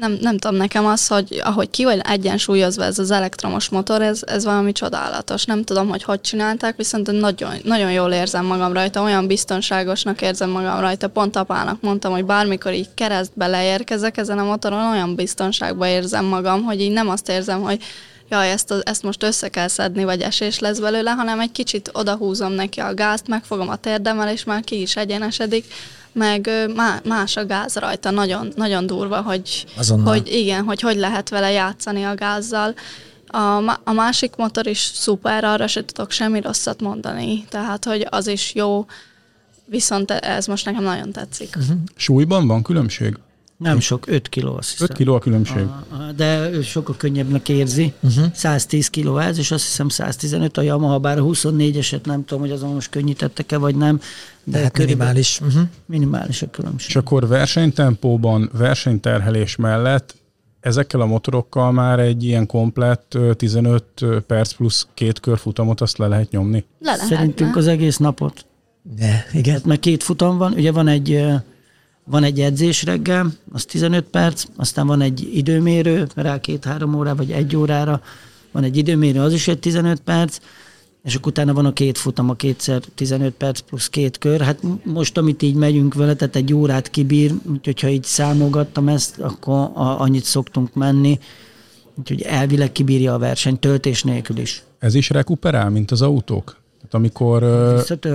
nem, 0.01 0.17
nem 0.21 0.37
tudom, 0.37 0.57
nekem 0.57 0.85
az, 0.85 1.07
hogy 1.07 1.41
ahogy 1.43 1.69
ki 1.69 1.83
vagy 1.83 1.99
egyensúlyozva 2.03 2.83
ez 2.83 2.99
az 2.99 3.11
elektromos 3.11 3.69
motor, 3.69 4.01
ez, 4.01 4.21
ez 4.25 4.43
valami 4.43 4.71
csodálatos. 4.71 5.45
Nem 5.45 5.63
tudom, 5.63 5.89
hogy 5.89 6.03
hogy 6.03 6.21
csinálták, 6.21 6.75
viszont 6.75 7.11
nagyon, 7.11 7.53
nagyon 7.63 7.91
jól 7.91 8.11
érzem 8.11 8.45
magam 8.45 8.73
rajta, 8.73 9.01
olyan 9.01 9.27
biztonságosnak 9.27 10.21
érzem 10.21 10.49
magam 10.49 10.79
rajta. 10.79 11.07
Pont 11.07 11.35
apának 11.35 11.81
mondtam, 11.81 12.11
hogy 12.11 12.25
bármikor 12.25 12.73
így 12.73 12.89
keresztbe 12.93 13.47
leérkezek 13.47 14.17
ezen 14.17 14.39
a 14.39 14.43
motoron, 14.43 14.91
olyan 14.91 15.15
biztonságban 15.15 15.87
érzem 15.87 16.25
magam, 16.25 16.63
hogy 16.63 16.81
így 16.81 16.91
nem 16.91 17.09
azt 17.09 17.29
érzem, 17.29 17.61
hogy 17.61 17.83
jaj, 18.29 18.51
ezt, 18.51 18.71
a- 18.71 18.81
ezt 18.83 19.03
most 19.03 19.23
össze 19.23 19.49
kell 19.49 19.67
szedni, 19.67 20.03
vagy 20.03 20.21
esés 20.21 20.59
lesz 20.59 20.79
belőle, 20.79 21.11
hanem 21.11 21.39
egy 21.39 21.51
kicsit 21.51 21.89
odahúzom 21.93 22.51
neki 22.51 22.79
a 22.79 22.93
gázt, 22.93 23.27
megfogom 23.27 23.69
a 23.69 23.75
térdemmel, 23.75 24.29
és 24.29 24.43
már 24.43 24.63
ki 24.63 24.81
is 24.81 24.95
egyenesedik, 24.95 25.65
meg 26.13 26.49
más 27.03 27.35
a 27.35 27.45
gáz 27.45 27.75
rajta, 27.75 28.09
nagyon, 28.09 28.51
nagyon 28.55 28.85
durva, 28.85 29.21
hogy, 29.21 29.65
Azonnal. 29.77 30.13
hogy 30.13 30.27
igen, 30.33 30.63
hogy 30.63 30.81
hogy 30.81 30.95
lehet 30.95 31.29
vele 31.29 31.51
játszani 31.51 32.03
a 32.03 32.15
gázzal. 32.15 32.73
A, 33.27 33.79
a 33.83 33.91
másik 33.91 34.35
motor 34.35 34.67
is 34.67 34.79
szuper, 34.93 35.43
arra 35.43 35.67
se 35.67 35.85
tudok 35.85 36.11
semmi 36.11 36.41
rosszat 36.41 36.81
mondani, 36.81 37.45
tehát 37.49 37.85
hogy 37.85 38.07
az 38.09 38.27
is 38.27 38.53
jó, 38.53 38.85
viszont 39.65 40.11
ez 40.11 40.45
most 40.45 40.65
nekem 40.65 40.83
nagyon 40.83 41.11
tetszik. 41.11 41.55
Uh-huh. 41.57 41.77
Súlyban 41.95 42.47
van 42.47 42.63
különbség? 42.63 43.17
Nem 43.61 43.79
sok, 43.79 44.07
5 44.07 44.29
kiló 44.29 44.55
azt 44.55 44.69
hiszem. 44.69 44.87
5 44.89 44.97
kiló 44.97 45.15
a 45.15 45.19
különbség. 45.19 45.65
Aha, 45.89 46.11
De 46.11 46.49
ő 46.51 46.61
sokkal 46.61 46.95
könnyebbnek 46.97 47.49
érzi. 47.49 47.93
Uh-huh. 47.99 48.25
110 48.33 48.87
kiló 48.87 49.17
ez, 49.17 49.37
és 49.37 49.51
azt 49.51 49.63
hiszem 49.63 49.89
115 49.89 50.57
a 50.57 50.61
Yamaha, 50.61 50.99
bár 50.99 51.17
a 51.17 51.23
24-eset 51.23 52.05
nem 52.05 52.25
tudom, 52.25 52.43
hogy 52.43 52.51
azon 52.51 52.73
most 52.73 52.89
könnyítettek-e, 52.89 53.57
vagy 53.57 53.75
nem. 53.75 53.99
De 54.43 54.57
hát 54.57 54.71
körülbelül 54.71 54.97
minimális. 54.97 55.41
Uh-huh. 55.41 55.61
Minimális 55.85 56.41
a 56.41 56.49
különbség. 56.49 56.89
És 56.89 56.95
akkor 56.95 57.27
versenytempóban, 57.27 58.49
versenyterhelés 58.53 59.55
mellett 59.55 60.15
ezekkel 60.59 61.01
a 61.01 61.05
motorokkal 61.05 61.71
már 61.71 61.99
egy 61.99 62.23
ilyen 62.23 62.45
komplett 62.45 63.13
ö, 63.13 63.33
15 63.33 63.83
perc 64.27 64.51
plusz 64.51 64.87
két 64.93 65.19
kör 65.19 65.37
futamot 65.37 65.81
azt 65.81 65.97
le 65.97 66.07
lehet 66.07 66.31
nyomni. 66.31 66.65
Le 66.79 66.91
lehetne. 66.91 67.15
Szerintünk 67.15 67.55
az 67.55 67.67
egész 67.67 67.97
napot. 67.97 68.45
De, 68.95 69.25
igen. 69.33 69.53
Hát 69.53 69.65
mert 69.65 69.79
két 69.79 70.03
futam 70.03 70.37
van, 70.37 70.53
ugye 70.53 70.71
van 70.71 70.87
egy, 70.87 71.23
van 72.11 72.23
egy 72.23 72.39
edzés 72.39 72.83
reggel, 72.83 73.31
az 73.51 73.65
15 73.65 74.03
perc, 74.03 74.45
aztán 74.55 74.87
van 74.87 75.01
egy 75.01 75.29
időmérő, 75.33 76.07
rá 76.15 76.39
két-három 76.39 76.95
óra, 76.95 77.15
vagy 77.15 77.31
egy 77.31 77.55
órára, 77.55 78.01
van 78.51 78.63
egy 78.63 78.77
időmérő, 78.77 79.19
az 79.19 79.33
is 79.33 79.47
egy 79.47 79.59
15 79.59 79.99
perc, 79.99 80.37
és 81.03 81.15
akkor 81.15 81.31
utána 81.31 81.53
van 81.53 81.65
a 81.65 81.73
két 81.73 81.97
futam, 81.97 82.29
a 82.29 82.33
kétszer 82.33 82.81
15 82.95 83.33
perc 83.33 83.59
plusz 83.59 83.89
két 83.89 84.17
kör. 84.17 84.41
Hát 84.41 84.59
most, 84.83 85.17
amit 85.17 85.41
így 85.41 85.55
megyünk 85.55 85.93
vele, 85.93 86.13
tehát 86.13 86.35
egy 86.35 86.53
órát 86.53 86.89
kibír, 86.89 87.33
úgyhogy 87.51 87.79
ha 87.79 87.87
így 87.87 88.03
számolgattam 88.03 88.87
ezt, 88.87 89.19
akkor 89.19 89.55
a, 89.55 89.99
annyit 89.99 90.23
szoktunk 90.23 90.73
menni, 90.73 91.19
úgyhogy 91.95 92.21
elvileg 92.21 92.71
kibírja 92.71 93.13
a 93.13 93.17
verseny 93.17 93.59
töltés 93.59 94.03
nélkül 94.03 94.37
is. 94.37 94.63
Ez 94.79 94.95
is 94.95 95.09
rekuperál, 95.09 95.69
mint 95.69 95.91
az 95.91 96.01
autók? 96.01 96.60
Tehát 96.91 97.05
amikor, 97.05 97.43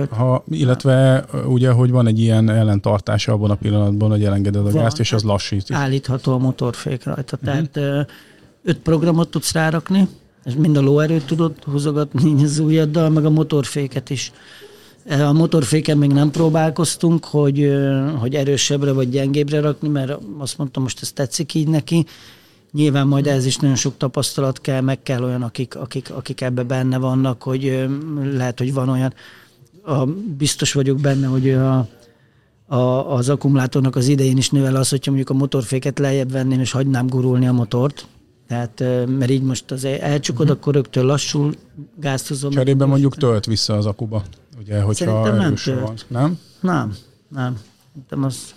ha, 0.09 0.43
illetve 0.49 1.25
ugye, 1.47 1.71
hogy 1.71 1.91
van 1.91 2.07
egy 2.07 2.19
ilyen 2.19 2.49
ellentartása 2.49 3.31
abban 3.31 3.51
a 3.51 3.55
pillanatban, 3.55 4.09
hogy 4.09 4.23
elengeded 4.23 4.65
a 4.65 4.71
gázt, 4.71 4.99
és 4.99 5.13
az 5.13 5.23
lassít. 5.23 5.71
állítható 5.71 6.33
a 6.33 6.37
motorfék 6.37 7.03
rajta. 7.03 7.37
Tehát 7.37 7.77
ö, 7.77 8.01
öt 8.63 8.77
programot 8.77 9.29
tudsz 9.29 9.51
rárakni, 9.51 10.07
és 10.45 10.53
mind 10.53 10.77
a 10.77 10.81
lóerőt 10.81 11.25
tudod 11.25 11.63
húzogatni 11.63 12.43
az 12.43 12.59
ujjaddal, 12.59 13.09
meg 13.09 13.25
a 13.25 13.29
motorféket 13.29 14.09
is. 14.09 14.31
A 15.09 15.33
motorféken 15.33 15.97
még 15.97 16.11
nem 16.11 16.31
próbálkoztunk, 16.31 17.25
hogy, 17.25 17.71
hogy 18.19 18.35
erősebbre 18.35 18.91
vagy 18.91 19.09
gyengébbre 19.09 19.59
rakni, 19.59 19.87
mert 19.87 20.17
azt 20.37 20.57
mondtam, 20.57 20.83
most 20.83 21.01
ez 21.01 21.11
tetszik 21.11 21.53
így 21.53 21.67
neki. 21.67 22.05
Nyilván 22.77 23.07
majd 23.07 23.27
ez 23.27 23.45
is 23.45 23.57
nagyon 23.57 23.75
sok 23.75 23.97
tapasztalat 23.97 24.61
kell, 24.61 24.81
meg 24.81 25.03
kell 25.03 25.23
olyan, 25.23 25.41
akik, 25.41 25.75
akik, 25.75 26.11
akik 26.13 26.41
ebbe 26.41 26.63
benne 26.63 26.97
vannak, 26.97 27.43
hogy 27.43 27.87
lehet, 28.33 28.57
hogy 28.57 28.73
van 28.73 28.89
olyan, 28.89 29.13
a, 29.83 30.05
biztos 30.37 30.73
vagyok 30.73 30.99
benne, 30.99 31.27
hogy 31.27 31.49
a, 31.49 31.87
a, 32.65 33.13
az 33.15 33.29
akkumulátornak 33.29 33.95
az 33.95 34.07
idején 34.07 34.37
is 34.37 34.49
növel 34.49 34.75
az, 34.75 34.89
hogyha 34.89 35.11
mondjuk 35.11 35.35
a 35.35 35.39
motorféket 35.39 35.99
lejjebb 35.99 36.31
venném, 36.31 36.59
és 36.59 36.71
hagynám 36.71 37.07
gurulni 37.07 37.47
a 37.47 37.51
motort. 37.51 38.07
Tehát, 38.47 38.83
mert 39.07 39.29
így 39.29 39.43
most 39.43 39.71
az 39.71 39.85
elcsukod, 39.85 40.45
uh-huh. 40.45 40.57
akkor 40.59 40.73
rögtön 40.73 41.05
lassul, 41.05 41.53
gázt 41.99 42.27
hozom. 42.27 42.51
Cserébe 42.51 42.85
mondjuk 42.85 43.17
tölt 43.17 43.45
vissza 43.45 43.73
az 43.73 43.85
akuba, 43.85 44.23
ugye, 44.59 44.81
hogyha 44.81 45.05
Szerintem 45.05 45.35
nem 45.35 45.45
erős 45.45 45.63
tölt. 45.63 45.79
van. 45.79 45.95
Nem? 46.07 46.39
Nem, 46.59 46.95
nem. 47.29 47.57
Szerintem 47.93 48.23
az 48.23 48.53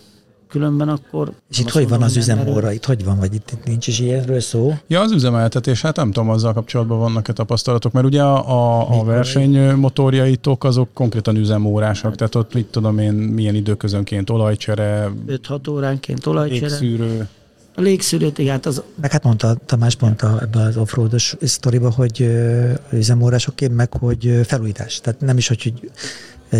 különben 0.50 0.88
akkor... 0.88 1.32
És 1.50 1.58
itt 1.58 1.70
hogy 1.70 1.88
van 1.88 2.02
az 2.02 2.16
üzemóra? 2.16 2.72
Itt 2.72 2.84
hogy 2.84 3.04
van? 3.04 3.18
Vagy 3.18 3.34
itt, 3.34 3.50
itt 3.50 3.64
nincs 3.64 3.86
is 3.86 3.98
ilyenről 3.98 4.40
szó? 4.40 4.74
Ja, 4.86 5.00
az 5.00 5.12
üzemeltetés, 5.12 5.82
hát 5.82 5.96
nem 5.96 6.12
tudom, 6.12 6.30
azzal 6.30 6.52
kapcsolatban 6.52 6.98
vannak-e 6.98 7.32
tapasztalatok, 7.32 7.92
mert 7.92 8.06
ugye 8.06 8.22
a, 8.22 8.50
a, 8.50 8.86
a 8.86 8.90
Mikor? 8.90 9.06
versenymotorjaitok 9.06 10.64
azok 10.64 10.88
konkrétan 10.92 11.36
üzemórásak, 11.36 12.16
tehát 12.16 12.34
ott 12.34 12.54
mit 12.54 12.66
tudom 12.66 12.98
én, 12.98 13.12
milyen 13.12 13.54
időközönként 13.54 14.30
olajcsere, 14.30 15.10
5-6 15.28 15.70
óránként 15.70 16.26
olajcsere. 16.26 16.66
égszűrő. 16.66 17.28
A 17.74 17.80
légszűrőt, 17.80 18.38
igen, 18.38 18.52
hát 18.52 18.66
az 18.66 18.82
Meg 19.00 19.10
hát 19.10 19.24
mondta 19.24 19.56
Tamás 19.66 19.94
pont 19.94 20.22
a, 20.22 20.38
ebben 20.42 20.66
az 20.66 20.76
offroados 20.76 21.36
sztoriba, 21.40 21.90
hogy 21.90 22.22
ö, 22.22 22.70
üzemórásoként 22.92 23.74
meg, 23.74 23.92
hogy 23.92 24.40
felújítás. 24.44 25.00
Tehát 25.00 25.20
nem 25.20 25.36
is, 25.36 25.48
hogy, 25.48 25.62
hogy 25.62 25.90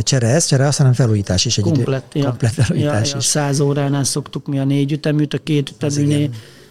csere 0.03 0.27
ez, 0.27 0.47
csere 0.47 0.67
az, 0.67 0.77
hanem 0.77 0.93
felújítás 0.93 1.45
is. 1.45 1.59
Egy 1.59 1.65
komplett, 1.65 2.15
idő, 2.15 2.25
ja. 2.25 2.29
komplett 2.29 2.53
felújítás 2.53 3.07
ja, 3.09 3.13
ja, 3.13 3.19
is. 3.19 3.25
100 3.25 3.61
óránál 3.61 4.05
szoktuk 4.05 4.47
mi 4.47 4.59
a 4.59 4.65
négy 4.65 4.93
üteműt, 4.93 5.35
a 5.35 5.39
két 5.39 5.71
üteműnél 5.71 6.31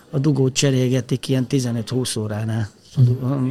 a 0.09 0.19
dugót 0.19 0.53
cserélgetik 0.53 1.27
ilyen 1.27 1.45
15-20 1.49 2.19
óránál. 2.19 2.69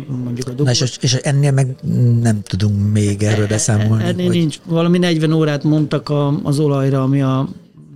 Mondjuk 0.08 0.46
a 0.46 0.50
Na 0.50 0.56
dugót. 0.56 0.72
és, 0.72 0.98
és 1.00 1.14
ennél 1.14 1.52
meg 1.52 1.76
nem 2.20 2.42
tudunk 2.42 2.92
még 2.92 3.22
erről 3.22 3.46
beszámolni. 3.46 4.04
Ennél 4.04 4.26
hogy- 4.26 4.36
nincs. 4.36 4.60
Valami 4.64 4.98
40 4.98 5.32
órát 5.32 5.62
mondtak 5.64 6.12
az 6.42 6.58
olajra, 6.58 7.02
ami 7.02 7.22
a, 7.22 7.48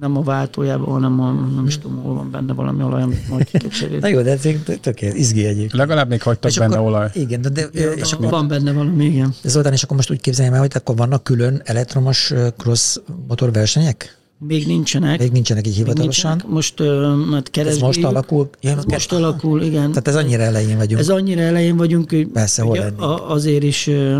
nem 0.02 0.16
a 0.16 0.22
váltójában, 0.22 0.86
hanem 0.88 1.20
a, 1.20 1.32
nem 1.32 1.66
is 1.66 1.78
tudom, 1.78 2.02
hol 2.02 2.14
van 2.14 2.30
benne 2.30 2.52
valami 2.52 2.82
olaj, 2.82 3.02
amit 3.02 3.28
majd 3.28 3.50
ki. 3.50 3.58
Na 4.00 4.08
jó, 4.08 4.22
de 4.22 4.30
ez 4.30 4.40
tökéletes, 4.80 5.20
izgi 5.20 5.44
egyébként. 5.44 5.72
Legalább 5.72 6.08
még 6.08 6.22
hagytak 6.22 6.50
És 6.50 6.58
benne 6.58 6.74
akkor- 6.76 6.86
olaj. 6.88 7.10
Igen, 7.14 7.40
de, 7.40 7.48
de 7.48 7.68
és 7.96 8.12
akkor 8.12 8.30
Van 8.30 8.48
benne 8.48 8.72
valami, 8.72 9.04
igen. 9.04 9.34
Zoltán, 9.42 9.72
és 9.72 9.82
akkor 9.82 9.96
most 9.96 10.10
úgy 10.10 10.20
képzeljem 10.20 10.54
el, 10.54 10.60
hogy 10.60 10.70
akkor 10.74 10.96
vannak 10.96 11.24
külön 11.24 11.60
elektromos 11.64 12.32
cross 12.56 12.98
motor 13.28 13.52
versenyek? 13.52 14.16
Még 14.38 14.66
nincsenek. 14.66 15.18
Még 15.18 15.32
nincsenek 15.32 15.66
így 15.66 15.74
hivatalosan. 15.74 16.30
Nincsenek. 16.30 16.54
Most, 16.54 16.80
uh, 16.80 16.86
mert 17.30 17.50
keresgéljük. 17.50 17.88
Ez 17.88 17.96
most 17.96 18.04
alakul? 18.04 18.50
Ja, 18.60 18.70
ez 18.76 18.84
most 18.84 19.12
alakul, 19.12 19.62
igen. 19.62 19.88
Tehát 19.88 20.08
ez 20.08 20.16
annyira 20.16 20.42
elején 20.42 20.76
vagyunk. 20.76 21.00
Ez 21.00 21.08
annyira 21.08 21.40
elején 21.40 21.76
vagyunk, 21.76 22.10
hogy 22.10 22.26
Persze, 22.26 22.62
hol 22.62 22.94
azért 23.28 23.62
is 23.62 23.86
uh, 23.86 24.16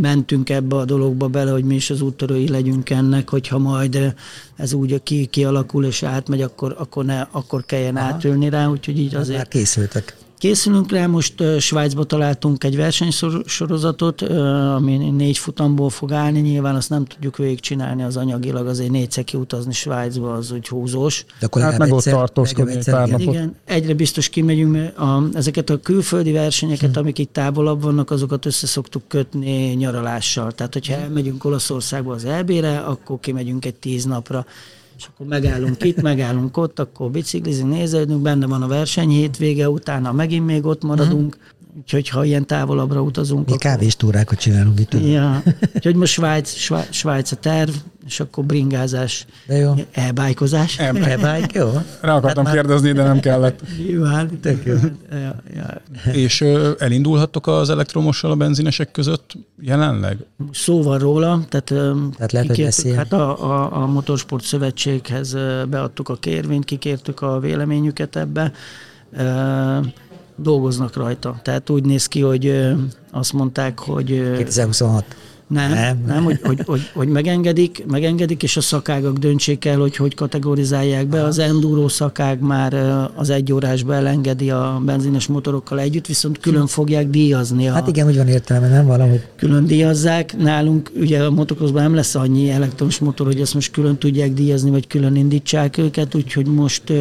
mentünk 0.00 0.50
ebbe 0.50 0.76
a 0.76 0.84
dologba 0.84 1.28
bele, 1.28 1.50
hogy 1.50 1.64
mi 1.64 1.74
is 1.74 1.90
az 1.90 2.00
úttörői 2.00 2.48
legyünk 2.48 2.90
ennek, 2.90 3.30
hogyha 3.30 3.58
majd 3.58 4.14
ez 4.56 4.72
úgy 4.72 5.02
ki, 5.02 5.26
kialakul 5.26 5.84
és 5.84 6.02
átmegy, 6.02 6.42
akkor, 6.42 6.74
akkor, 6.78 7.04
ne, 7.04 7.20
akkor 7.20 7.64
kelljen 7.64 7.96
Aha. 7.96 8.06
átülni 8.06 8.48
rá, 8.48 8.66
úgyhogy 8.66 8.98
így 8.98 9.12
hát 9.12 9.20
azért... 9.20 9.36
Már 9.38 9.48
készültek. 9.48 10.16
Készülünk 10.38 10.90
rá, 10.90 11.06
most 11.06 11.34
Svájcba 11.58 12.04
találtunk 12.04 12.64
egy 12.64 12.76
versenysorozatot, 12.76 14.22
ami 14.22 14.96
négy 14.96 15.38
futamból 15.38 15.90
fog 15.90 16.12
állni, 16.12 16.40
nyilván 16.40 16.74
azt 16.74 16.90
nem 16.90 17.04
tudjuk 17.04 17.36
végigcsinálni 17.36 18.02
az 18.02 18.16
anyagilag, 18.16 18.66
azért 18.66 18.90
négyszer 18.90 19.24
kiutazni 19.24 19.72
Svájcba, 19.72 20.32
az 20.32 20.52
úgy 20.52 20.68
húzós. 20.68 21.24
De 21.40 21.46
akkor 21.46 21.62
hát 21.62 21.78
meg 21.78 21.92
ott 21.92 22.04
tartózkodni 22.04 22.74
egy 22.74 22.84
pár 22.84 23.08
napot. 23.08 23.34
Igen, 23.34 23.56
egyre 23.64 23.94
biztos 23.94 24.28
kimegyünk, 24.28 24.72
mert 24.72 24.98
a, 24.98 25.22
ezeket 25.32 25.70
a 25.70 25.80
külföldi 25.80 26.32
versenyeket, 26.32 26.90
hmm. 26.90 27.02
amik 27.02 27.18
itt 27.18 27.32
távolabb 27.32 27.82
vannak, 27.82 28.10
azokat 28.10 28.46
össze 28.46 28.66
szoktuk 28.66 29.02
kötni 29.08 29.68
nyaralással. 29.68 30.52
Tehát, 30.52 30.72
hogyha 30.72 30.94
elmegyünk 30.94 31.44
Olaszországba 31.44 32.12
az 32.12 32.24
EB-re, 32.24 32.78
akkor 32.78 33.20
kimegyünk 33.20 33.64
egy 33.64 33.74
tíz 33.74 34.04
napra 34.04 34.46
és 34.98 35.06
akkor 35.06 35.26
megállunk 35.26 35.84
itt, 35.84 36.02
megállunk 36.02 36.56
ott, 36.56 36.78
akkor 36.78 37.10
biciklizünk, 37.10 37.70
néződünk, 37.70 38.22
benne 38.22 38.46
van 38.46 38.62
a 38.62 38.66
verseny 38.66 39.08
hétvége, 39.08 39.70
utána 39.70 40.12
megint 40.12 40.46
még 40.46 40.64
ott 40.64 40.82
maradunk, 40.82 41.36
mm. 41.36 41.54
Úgyhogy 41.78 42.08
ha 42.08 42.24
ilyen 42.24 42.46
távolabbra 42.46 43.00
utazunk. 43.02 43.46
Mi 43.46 43.52
akkor... 43.52 43.58
kávéstúrákat 43.58 44.38
csinálunk 44.38 44.80
itt. 44.80 44.92
Ja, 44.92 45.42
úgyhogy 45.74 45.94
most 45.94 46.12
Svájc, 46.12 46.54
Svájc, 46.54 46.94
Svájc 46.94 47.32
a 47.32 47.36
terv, 47.36 47.70
és 48.06 48.20
akkor 48.20 48.44
bringázás, 48.44 49.26
de 49.46 49.56
jó. 49.56 49.74
e-bájkozás. 49.92 50.78
E-bike, 50.78 51.48
jó. 51.52 51.72
Rá 52.00 52.16
akartam 52.16 52.44
hát 52.44 52.54
kérdezni, 52.54 52.92
de 52.92 53.02
nem 53.02 53.20
kellett. 53.20 53.60
Nyilván, 53.86 54.40
tök 54.40 54.64
jó. 54.64 54.74
Ja, 55.10 55.42
ja. 55.54 55.82
És 56.12 56.40
elindulhattok 56.78 57.46
az 57.46 57.70
elektromossal 57.70 58.30
a 58.30 58.34
benzinesek 58.34 58.90
között 58.90 59.32
jelenleg? 59.60 60.18
Szó 60.52 60.82
van 60.82 60.98
róla, 60.98 61.44
tehát, 61.48 61.94
tehát 62.16 62.32
lehet, 62.32 62.46
hogy 62.46 62.94
hát 62.96 63.12
a, 63.12 63.44
a, 63.44 63.82
a 63.82 63.86
Motorsport 63.86 64.44
Szövetséghez 64.44 65.36
beadtuk 65.68 66.08
a 66.08 66.16
kérvényt, 66.16 66.64
kikértük 66.64 67.20
a 67.20 67.38
véleményüket 67.40 68.16
ebbe 68.16 68.52
dolgoznak 70.36 70.96
rajta. 70.96 71.40
Tehát 71.42 71.70
úgy 71.70 71.84
néz 71.84 72.06
ki, 72.06 72.20
hogy 72.20 72.74
azt 73.10 73.32
mondták, 73.32 73.78
hogy... 73.78 74.06
2026. 74.36 75.04
Nem, 75.48 75.72
nem, 75.72 76.02
nem 76.06 76.24
hogy, 76.24 76.40
hogy, 76.42 76.60
hogy, 76.66 76.90
hogy 76.94 77.08
megengedik, 77.08 77.84
megengedik, 77.86 78.42
és 78.42 78.56
a 78.56 78.60
szakágak 78.60 79.16
döntsék 79.18 79.64
el, 79.64 79.78
hogy 79.78 79.96
hogy 79.96 80.14
kategorizálják 80.14 81.06
be. 81.06 81.22
Az 81.22 81.38
enduro 81.38 81.88
szakág 81.88 82.40
már 82.40 82.74
az 83.14 83.30
egyórásba 83.30 83.94
elengedi 83.94 84.50
a 84.50 84.82
benzines 84.84 85.26
motorokkal 85.26 85.80
együtt, 85.80 86.06
viszont 86.06 86.38
külön 86.38 86.66
fogják 86.66 87.08
díjazni. 87.08 87.68
A, 87.68 87.72
hát 87.72 87.88
igen, 87.88 88.06
úgy 88.06 88.16
van 88.16 88.28
értelme, 88.28 88.68
nem 88.68 88.86
valahogy. 88.86 89.26
Külön 89.36 89.66
díjazzák. 89.66 90.36
Nálunk 90.36 90.90
ugye 90.96 91.24
a 91.24 91.30
motokroszban 91.30 91.82
nem 91.82 91.94
lesz 91.94 92.14
annyi 92.14 92.50
elektromos 92.50 92.98
motor, 92.98 93.26
hogy 93.26 93.40
ezt 93.40 93.54
most 93.54 93.72
külön 93.72 93.96
tudják 93.96 94.32
díjazni, 94.32 94.70
vagy 94.70 94.86
külön 94.86 95.16
indítsák 95.16 95.78
őket, 95.78 96.14
úgyhogy 96.14 96.46
most 96.46 96.92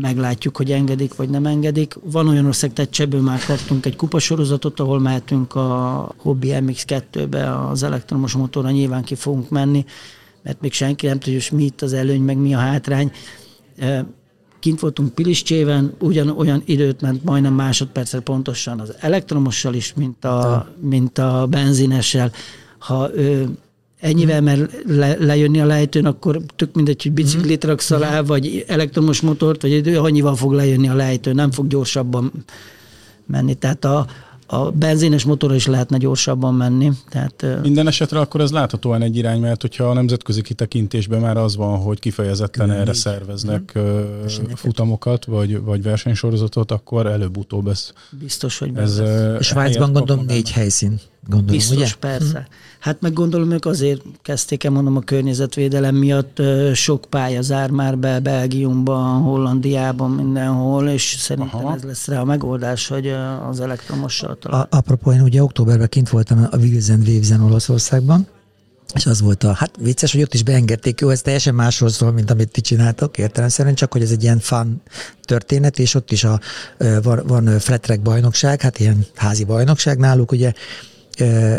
meglátjuk, 0.00 0.56
hogy 0.56 0.70
engedik, 0.70 1.14
vagy 1.14 1.28
nem 1.28 1.46
engedik. 1.46 1.94
Van 2.02 2.28
olyan 2.28 2.46
ország, 2.46 2.72
tehát 2.72 2.90
Cseből 2.90 3.20
már 3.20 3.44
kaptunk 3.46 3.86
egy 3.86 3.96
kupasorozatot, 3.96 4.80
ahol 4.80 5.00
mehetünk 5.00 5.54
a 5.54 6.12
Hobby 6.16 6.48
MX2-be, 6.52 7.52
a 7.52 7.74
az 7.76 7.82
elektromos 7.82 8.32
motorra 8.32 8.70
nyilván 8.70 9.04
ki 9.04 9.14
fogunk 9.14 9.48
menni, 9.50 9.84
mert 10.42 10.60
még 10.60 10.72
senki 10.72 11.06
nem 11.06 11.18
tudja, 11.18 11.40
hogy 11.48 11.58
mi 11.58 11.64
itt 11.64 11.82
az 11.82 11.92
előny, 11.92 12.22
meg 12.22 12.36
mi 12.36 12.54
a 12.54 12.58
hátrány. 12.58 13.12
Kint 14.60 14.80
voltunk 14.80 15.14
Piliscsében, 15.14 15.94
ugyanolyan 15.98 16.62
időt 16.64 17.00
ment 17.00 17.24
majdnem 17.24 17.54
másodpercre 17.54 18.20
pontosan 18.20 18.80
az 18.80 18.94
elektromossal 19.00 19.74
is, 19.74 19.94
mint 19.94 20.24
a, 20.24 20.68
mint 20.80 21.18
a 21.18 21.46
benzinessel. 21.50 22.32
Ha 22.78 23.10
ő 23.14 23.48
ennyivel 24.00 24.40
mer 24.40 24.68
le, 24.86 25.16
lejönni 25.18 25.60
a 25.60 25.66
lejtőn, 25.66 26.06
akkor 26.06 26.40
tök 26.56 26.74
mindegy, 26.74 27.02
hogy 27.02 27.12
biciklit 27.12 27.64
raksz 27.64 27.90
alá, 27.90 28.20
vagy 28.20 28.64
elektromos 28.68 29.20
motort, 29.20 29.62
vagy 29.62 29.86
ő 29.86 29.98
annyival 30.00 30.36
fog 30.36 30.52
lejönni 30.52 30.88
a 30.88 30.94
lejtőn, 30.94 31.34
nem 31.34 31.50
fog 31.50 31.66
gyorsabban 31.66 32.32
menni. 33.26 33.54
Tehát 33.54 33.84
a, 33.84 34.06
a 34.46 34.70
benzines 34.70 35.24
motor 35.24 35.54
is 35.54 35.66
lehetne 35.66 35.96
gyorsabban 35.96 36.54
menni. 36.54 36.90
Tehát, 37.08 37.46
Minden 37.62 37.86
esetre 37.86 38.20
akkor 38.20 38.40
ez 38.40 38.50
láthatóan 38.50 39.02
egy 39.02 39.16
irány, 39.16 39.40
mert 39.40 39.60
hogyha 39.60 39.84
a 39.84 39.92
nemzetközi 39.92 40.42
kitekintésben 40.42 41.20
már 41.20 41.36
az 41.36 41.56
van, 41.56 41.78
hogy 41.78 41.98
kifejezetten 41.98 42.70
erre 42.70 42.90
így. 42.90 42.96
szerveznek 42.96 43.78
mm. 43.78 44.52
futamokat, 44.54 45.24
vagy, 45.24 45.62
vagy 45.62 45.82
versenysorozatot, 45.82 46.70
akkor 46.70 47.06
előbb-utóbb 47.06 47.68
ez... 47.68 47.92
Biztos, 48.10 48.58
hogy 48.58 48.70
ez, 48.74 48.98
ez 48.98 49.44
Svájcban 49.44 49.92
gondolom 49.92 50.24
négy 50.24 50.50
helyszín. 50.50 51.00
Gondolom, 51.28 51.56
Biztos, 51.56 51.76
ugye? 51.76 51.90
persze. 52.00 52.38
Mm. 52.38 52.52
Hát 52.78 53.00
meg 53.00 53.12
gondolom, 53.12 53.50
ők 53.50 53.64
azért 53.64 54.02
kezdték 54.22 54.64
el 54.64 54.70
mondom 54.70 54.96
a 54.96 55.00
környezetvédelem 55.00 55.94
miatt 55.94 56.42
sok 56.74 57.06
pálya 57.10 57.42
zár 57.42 57.70
már 57.70 57.98
be 57.98 58.20
Belgiumban, 58.20 59.22
Hollandiában, 59.22 60.10
mindenhol, 60.10 60.88
és 60.88 61.16
szerintem 61.18 61.64
Aha. 61.64 61.74
ez 61.74 61.82
lesz 61.82 62.06
rá 62.06 62.20
a 62.20 62.24
megoldás, 62.24 62.88
hogy 62.88 63.06
az 63.48 63.60
elektromossal 63.60 64.36
talán. 64.40 64.66
Apropó, 64.70 65.12
én 65.12 65.20
ugye 65.20 65.42
októberben 65.42 65.88
kint 65.88 66.08
voltam 66.08 66.48
a 66.50 66.56
Wilzen 66.56 67.00
Wavesen 67.06 67.42
Olaszországban, 67.42 68.26
és 68.94 69.06
az 69.06 69.20
volt 69.20 69.44
a, 69.44 69.52
hát 69.52 69.70
vicces, 69.78 70.12
hogy 70.12 70.22
ott 70.22 70.34
is 70.34 70.42
beengedték, 70.42 71.00
jó, 71.00 71.08
ez 71.08 71.22
teljesen 71.22 71.54
másról 71.54 71.88
szól, 71.88 72.12
mint 72.12 72.30
amit 72.30 72.50
ti 72.50 72.60
csináltok, 72.60 73.18
értelemszerűen, 73.18 73.74
csak 73.74 73.92
hogy 73.92 74.02
ez 74.02 74.10
egy 74.10 74.22
ilyen 74.22 74.38
fun 74.38 74.82
történet, 75.22 75.78
és 75.78 75.94
ott 75.94 76.12
is 76.12 76.24
a, 76.24 76.40
van, 77.02 77.22
van 77.26 77.58
flat 77.58 78.00
bajnokság, 78.02 78.60
hát 78.60 78.78
ilyen 78.78 79.06
házi 79.14 79.44
bajnokság 79.44 79.98
náluk, 79.98 80.32
ugye 80.32 80.52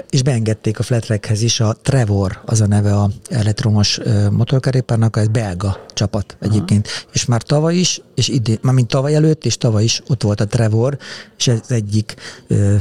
és 0.09 0.23
beengedték 0.23 0.79
a 0.79 0.83
Flatrekhez 0.83 1.41
is 1.41 1.59
a 1.59 1.75
Trevor, 1.81 2.41
az 2.45 2.61
a 2.61 2.67
neve 2.67 2.95
a 2.95 3.09
elektromos 3.29 3.99
motorkerékpárnak, 4.31 5.17
ez 5.17 5.27
belga 5.27 5.85
csapat 5.93 6.37
egyébként. 6.39 6.87
Aha. 6.87 7.09
És 7.13 7.25
már 7.25 7.41
tavaly 7.41 7.75
is, 7.75 8.01
és 8.15 8.27
idén, 8.27 8.57
már 8.61 8.73
mint 8.73 8.87
tavaly 8.87 9.15
előtt, 9.15 9.45
és 9.45 9.57
tavaly 9.57 9.83
is 9.83 10.01
ott 10.07 10.23
volt 10.23 10.41
a 10.41 10.45
Trevor, 10.45 10.97
és 11.37 11.47
ez 11.47 11.59
egyik, 11.67 12.15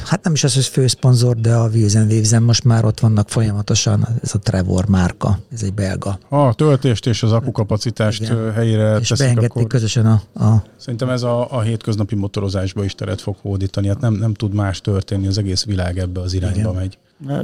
hát 0.04 0.24
nem 0.24 0.32
is 0.32 0.44
az, 0.44 0.54
hogy 0.54 0.64
főszponzor, 0.64 1.36
de 1.36 1.54
a 1.54 1.68
Wilson 1.68 2.06
Waves 2.10 2.38
most 2.38 2.64
már 2.64 2.84
ott 2.84 3.00
vannak 3.00 3.28
folyamatosan, 3.28 4.08
ez 4.22 4.34
a 4.34 4.38
Trevor 4.38 4.86
márka, 4.86 5.38
ez 5.52 5.62
egy 5.62 5.74
belga. 5.74 6.18
A 6.28 6.54
töltést 6.54 7.06
és 7.06 7.22
az 7.22 7.32
akukapacitást 7.32 8.22
Igen. 8.22 8.52
helyére 8.52 8.96
és 8.96 9.08
teszik, 9.08 9.24
beengedték 9.24 9.50
akkor... 9.50 9.66
közösen 9.66 10.06
a, 10.06 10.44
a... 10.44 10.62
Szerintem 10.76 11.08
ez 11.08 11.22
a, 11.22 11.52
a 11.52 11.60
hétköznapi 11.60 12.14
motorozásba 12.14 12.84
is 12.84 12.94
teret 12.94 13.20
fog 13.20 13.36
hódítani, 13.42 13.88
hát 13.88 14.00
nem, 14.00 14.14
nem 14.14 14.34
tud 14.34 14.54
más 14.54 14.80
történni, 14.80 15.26
az 15.26 15.38
egész 15.38 15.64
világ 15.64 15.98
ebbe 15.98 16.20
az 16.20 16.32
irányba 16.32 16.58
Igen. 16.58 16.65
Megy. 16.72 16.98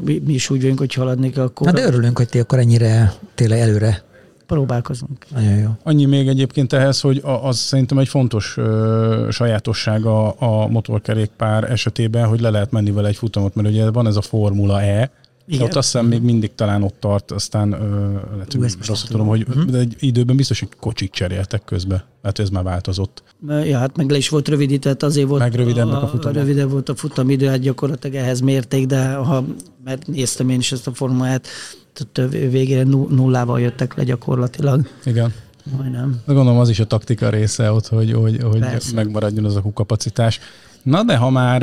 Mi, 0.05 0.23
mi 0.27 0.33
is 0.33 0.51
úgy 0.51 0.61
vagyunk, 0.61 0.79
hogy 0.79 0.95
haladni 0.95 1.31
kell 1.31 1.45
akkor. 1.45 1.66
Na 1.66 1.73
de 1.73 1.87
örülünk, 1.87 2.16
hogy 2.16 2.29
ti 2.29 2.39
akkor 2.39 2.59
ennyire 2.59 3.12
tényleg 3.35 3.59
előre 3.59 4.03
próbálkozunk. 4.47 5.27
Nagyon 5.35 5.59
jó. 5.59 5.70
Annyi 5.83 6.05
még 6.05 6.29
egyébként 6.29 6.73
ehhez, 6.73 7.01
hogy 7.01 7.23
az 7.43 7.59
szerintem 7.59 7.99
egy 7.99 8.09
fontos 8.09 8.57
ö, 8.57 9.29
sajátossága 9.31 10.31
a 10.31 10.66
motorkerékpár 10.66 11.70
esetében, 11.70 12.27
hogy 12.27 12.41
le 12.41 12.51
lehet 12.51 12.70
menni 12.70 12.91
vele 12.91 13.09
egy 13.09 13.16
futamot, 13.16 13.55
mert 13.55 13.68
ugye 13.68 13.91
van 13.91 14.07
ez 14.07 14.16
a 14.16 14.23
Formula 14.23 14.83
E, 14.83 15.11
igen. 15.47 15.62
ott 15.62 15.74
azt 15.74 15.93
hiszem 15.93 16.07
még 16.07 16.22
mindig 16.22 16.55
talán 16.55 16.82
ott 16.82 16.97
tart, 17.01 17.30
aztán 17.30 17.72
ö, 17.72 18.12
lehet, 18.32 18.53
hogy 18.53 18.86
rosszul 18.86 19.09
tudom, 19.09 19.26
hogy 19.26 19.45
uh-huh. 19.49 19.64
de 19.64 19.78
egy 19.78 19.97
időben 19.99 20.36
biztos, 20.36 20.59
hogy 20.59 20.68
kocsik 20.80 21.11
cseréltek 21.11 21.64
közbe. 21.64 22.05
Hát 22.22 22.38
ez 22.38 22.49
már 22.49 22.62
változott. 22.62 23.22
Ja, 23.49 23.78
hát 23.78 23.97
meg 23.97 24.11
le 24.11 24.16
is 24.16 24.28
volt 24.28 24.49
rövidített, 24.49 25.03
azért 25.03 25.28
volt 25.28 25.57
meg 25.57 25.78
a, 25.78 26.03
a 26.03 26.07
futam. 26.07 26.32
Rövidebb 26.32 26.70
volt 26.70 26.88
a 26.88 26.95
futamidő, 26.95 27.47
hát 27.47 27.59
gyakorlatilag 27.59 28.16
ehhez 28.16 28.40
mérték, 28.40 28.86
de 28.86 29.14
ha, 29.14 29.45
mert 29.84 30.07
néztem 30.07 30.49
én 30.49 30.59
is 30.59 30.72
ezt 30.72 30.86
a 30.86 30.95
formát, 30.95 31.47
tehát 31.93 32.32
végére 32.32 32.82
nullával 33.09 33.61
jöttek 33.61 33.95
le 33.95 34.05
gyakorlatilag. 34.05 34.86
Igen. 35.05 35.32
Majdnem. 35.76 36.20
De 36.26 36.32
gondolom 36.32 36.61
az 36.61 36.68
is 36.68 36.80
a 36.80 36.86
taktika 36.86 37.28
része 37.28 37.72
ott, 37.72 37.86
hogy, 37.86 38.12
hogy, 38.12 38.43
hogy 38.43 38.64
megmaradjon 38.95 39.45
az 39.45 39.57
a 39.57 39.62
kapacitás. 39.74 40.40
Na 40.83 41.03
de 41.03 41.16
ha 41.16 41.30
már, 41.30 41.62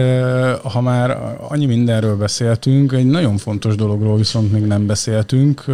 ha 0.63 0.81
már 0.81 1.37
annyi 1.49 1.65
mindenről 1.65 2.17
beszéltünk, 2.17 2.91
egy 2.91 3.05
nagyon 3.05 3.37
fontos 3.37 3.75
dologról 3.75 4.17
viszont 4.17 4.51
még 4.51 4.65
nem 4.65 4.85
beszéltünk. 4.85 5.65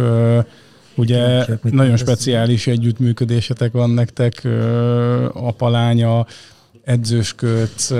Ugye 0.94 1.46
nagyon 1.62 1.96
speciális 1.96 2.66
együttműködésetek 2.66 3.72
van 3.72 3.90
nektek, 3.90 4.48
apalánya, 5.32 6.26
edzősködsz, 6.84 7.90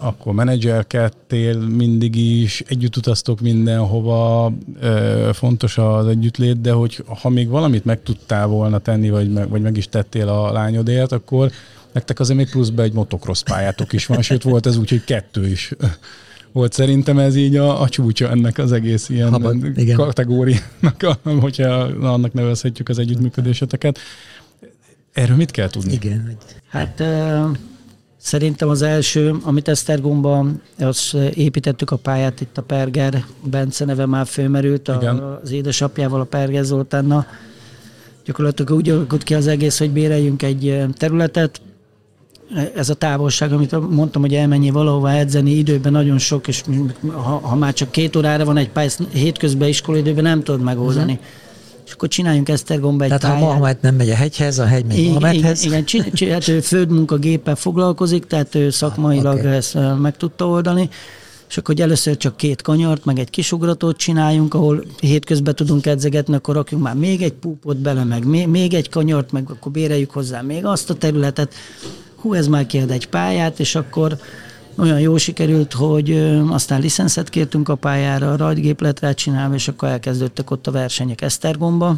akkor 0.00 0.32
menedzserkedtél 0.32 1.58
mindig 1.58 2.16
is, 2.16 2.62
együtt 2.66 2.96
utaztok 2.96 3.40
mindenhova, 3.40 4.52
fontos 5.32 5.78
az 5.78 6.06
együttlét, 6.06 6.60
de 6.60 6.72
hogy 6.72 7.04
ha 7.20 7.28
még 7.28 7.48
valamit 7.48 7.84
meg 7.84 8.02
tudtál 8.02 8.46
volna 8.46 8.78
tenni, 8.78 9.10
vagy 9.10 9.32
meg, 9.32 9.48
vagy 9.48 9.62
meg 9.62 9.76
is 9.76 9.88
tettél 9.88 10.28
a 10.28 10.52
lányodért, 10.52 11.12
akkor 11.12 11.50
nektek 11.92 12.20
azért 12.20 12.38
még 12.38 12.50
pluszban 12.50 12.84
egy 12.84 12.92
motocross 12.92 13.42
pályátok 13.42 13.92
is 13.92 14.06
van, 14.06 14.22
sőt 14.22 14.42
volt 14.42 14.66
ez 14.66 14.76
úgy, 14.76 14.88
hogy 14.90 15.04
kettő 15.04 15.46
is 15.46 15.72
volt 16.52 16.72
szerintem 16.72 17.18
ez 17.18 17.36
így 17.36 17.56
a, 17.56 17.80
a 17.80 17.88
csúcsa 17.88 18.30
ennek 18.30 18.58
az 18.58 18.72
egész 18.72 19.08
ilyen 19.08 19.30
Habad, 19.30 19.56
kategóriának, 19.94 21.18
hogyha 21.40 21.68
annak 22.00 22.32
nevezhetjük 22.32 22.88
az 22.88 22.98
együttműködéseteket. 22.98 23.98
Erről 25.12 25.36
mit 25.36 25.50
kell 25.50 25.68
tudni? 25.68 25.92
Igen. 25.92 26.36
Hát 26.68 27.02
Szerintem 28.20 28.68
az 28.68 28.82
első, 28.82 29.34
amit 29.42 29.68
Esztergomban, 29.68 30.62
az 30.78 31.16
építettük 31.34 31.90
a 31.90 31.96
pályát, 31.96 32.40
itt 32.40 32.58
a 32.58 32.62
Perger 32.62 33.24
Bence 33.42 33.84
neve 33.84 34.06
már 34.06 34.26
fölmerült, 34.26 34.88
a, 34.88 35.38
az 35.42 35.50
édesapjával, 35.50 36.20
a 36.20 36.24
Perger 36.24 36.64
Zoltánnal. 36.64 37.26
Gyakorlatilag 38.24 38.72
úgy 38.72 38.90
alakult 38.90 39.22
ki 39.22 39.34
az 39.34 39.46
egész, 39.46 39.78
hogy 39.78 39.90
béreljünk 39.90 40.42
egy 40.42 40.84
területet, 40.92 41.60
ez 42.74 42.88
a 42.88 42.94
távolság, 42.94 43.52
amit 43.52 43.90
mondtam, 43.90 44.22
hogy 44.22 44.34
elmenjél 44.34 44.72
valahova 44.72 45.12
edzeni, 45.12 45.50
időben 45.50 45.92
nagyon 45.92 46.18
sok, 46.18 46.48
és 46.48 46.62
ha, 47.12 47.38
ha 47.42 47.54
már 47.54 47.72
csak 47.72 47.90
két 47.90 48.16
órára 48.16 48.44
van 48.44 48.56
egy 48.56 48.70
pálya, 48.70 48.90
hétközben 49.12 49.68
iskolaidőben 49.68 50.24
nem 50.24 50.42
tudod 50.42 50.62
megoldani. 50.62 51.12
Uh-huh 51.12 51.26
és 51.88 51.94
akkor 51.94 52.08
csináljunk 52.08 52.48
Esztergomba 52.48 53.04
egy 53.04 53.08
Tehát 53.08 53.24
pályát. 53.24 53.40
ha 53.40 53.46
Mohamed 53.46 53.78
nem 53.80 53.94
megy 53.94 54.10
a 54.10 54.14
hegyhez, 54.14 54.58
a 54.58 54.64
hegy 54.64 54.84
megy 54.84 54.98
igen, 54.98 55.12
Mohamedhez. 55.12 55.64
Igen, 55.64 55.84
igen 55.92 56.12
csin, 56.12 56.30
hát 56.32 56.48
ő 56.48 56.60
földmunkagéppel 56.60 57.56
foglalkozik, 57.56 58.26
tehát 58.26 58.54
ő 58.54 58.70
szakmailag 58.70 59.38
okay. 59.38 59.52
ezt 59.52 59.78
meg 59.98 60.16
tudta 60.16 60.48
oldani, 60.48 60.88
és 61.48 61.56
akkor 61.56 61.74
hogy 61.74 61.84
először 61.84 62.16
csak 62.16 62.36
két 62.36 62.62
kanyart, 62.62 63.04
meg 63.04 63.18
egy 63.18 63.30
kisugratót 63.30 63.96
csináljunk, 63.96 64.54
ahol 64.54 64.84
hétközben 65.00 65.54
tudunk 65.54 65.86
edzegetni, 65.86 66.34
akkor 66.34 66.54
rakjunk 66.54 66.84
már 66.84 66.94
még 66.94 67.22
egy 67.22 67.32
púpot 67.32 67.76
bele, 67.76 68.04
meg 68.04 68.26
még, 68.26 68.48
még 68.48 68.74
egy 68.74 68.88
kanyart, 68.88 69.32
meg 69.32 69.50
akkor 69.50 69.72
béreljük 69.72 70.10
hozzá 70.10 70.40
még 70.40 70.64
azt 70.64 70.90
a 70.90 70.94
területet. 70.94 71.54
Hú, 72.20 72.34
ez 72.34 72.46
már 72.46 72.66
kérd 72.66 72.90
egy 72.90 73.08
pályát, 73.08 73.60
és 73.60 73.74
akkor 73.74 74.18
olyan 74.78 75.00
jó 75.00 75.16
sikerült, 75.16 75.72
hogy 75.72 76.10
aztán 76.48 76.80
licenszet 76.80 77.28
kértünk 77.28 77.68
a 77.68 77.74
pályára, 77.74 78.36
rajtgép 78.36 78.80
lett 78.80 79.00
rá 79.00 79.12
csinálva, 79.12 79.54
és 79.54 79.68
akkor 79.68 79.88
elkezdődtek 79.88 80.50
ott 80.50 80.66
a 80.66 80.70
versenyek 80.70 81.20
Esztergomba. 81.20 81.96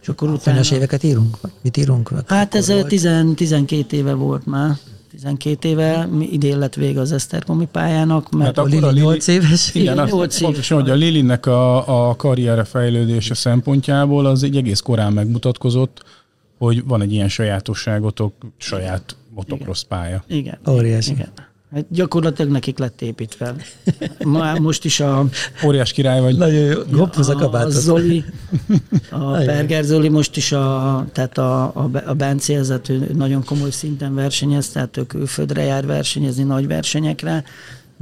És 0.00 0.08
akkor 0.08 0.28
utána... 0.28 0.60
éveket 0.72 1.02
írunk? 1.02 1.36
Mit 1.62 1.76
írunk? 1.76 2.10
Hát 2.26 2.54
ez 2.54 2.72
10, 2.88 3.08
12 3.34 3.96
éve 3.96 4.14
volt 4.14 4.46
már. 4.46 4.76
12 5.10 5.68
éve, 5.68 6.08
idén 6.20 6.58
lett 6.58 6.74
vége 6.74 7.00
az 7.00 7.12
Esztergomi 7.12 7.66
pályának, 7.72 8.30
mert 8.30 8.56
hát 8.56 8.66
a 8.66 8.68
Lili 8.68 9.00
8 9.00 9.26
éves. 9.26 9.74
Igen, 9.74 9.92
igen 9.92 10.06
8 10.06 10.34
éves. 10.34 10.38
Pontosan, 10.38 10.80
hogy 10.80 10.90
a 10.90 10.94
Lilinek 10.94 11.46
a, 11.46 12.08
a 12.08 12.16
karriere 12.16 12.64
fejlődése 12.64 13.34
szempontjából 13.34 14.26
az 14.26 14.42
egy 14.42 14.56
egész 14.56 14.80
korán 14.80 15.12
megmutatkozott, 15.12 16.04
hogy 16.58 16.84
van 16.84 17.02
egy 17.02 17.12
ilyen 17.12 17.28
sajátosságotok, 17.28 18.34
saját 18.56 19.16
motocross 19.40 19.84
pálya. 19.84 20.24
Igen. 20.28 20.58
Óriási. 20.68 21.10
Igen. 21.10 21.32
Hát 21.72 21.86
gyakorlatilag 21.88 22.50
nekik 22.50 22.78
lett 22.78 23.02
építve. 23.02 23.54
Ma, 24.24 24.58
most 24.58 24.84
is 24.84 25.00
a... 25.00 25.24
Óriás 25.64 25.92
király 25.92 26.20
vagy. 26.20 26.36
Nagyon 26.36 26.86
jó. 26.90 27.06
a, 27.42 27.52
a 27.52 27.68
Zoli, 27.68 28.24
a 29.10 29.30
Perger 29.30 29.84
Zoli 29.84 30.08
most 30.08 30.36
is 30.36 30.52
a, 30.52 31.06
tehát 31.12 31.38
a, 31.38 31.62
a, 31.62 31.90
a 32.06 32.14
ő 32.88 33.10
nagyon 33.14 33.44
komoly 33.44 33.70
szinten 33.70 34.14
versenyez, 34.14 34.68
tehát 34.68 34.96
ő 34.96 35.06
külföldre 35.06 35.62
jár 35.62 35.86
versenyezni 35.86 36.42
nagy 36.42 36.66
versenyekre, 36.66 37.44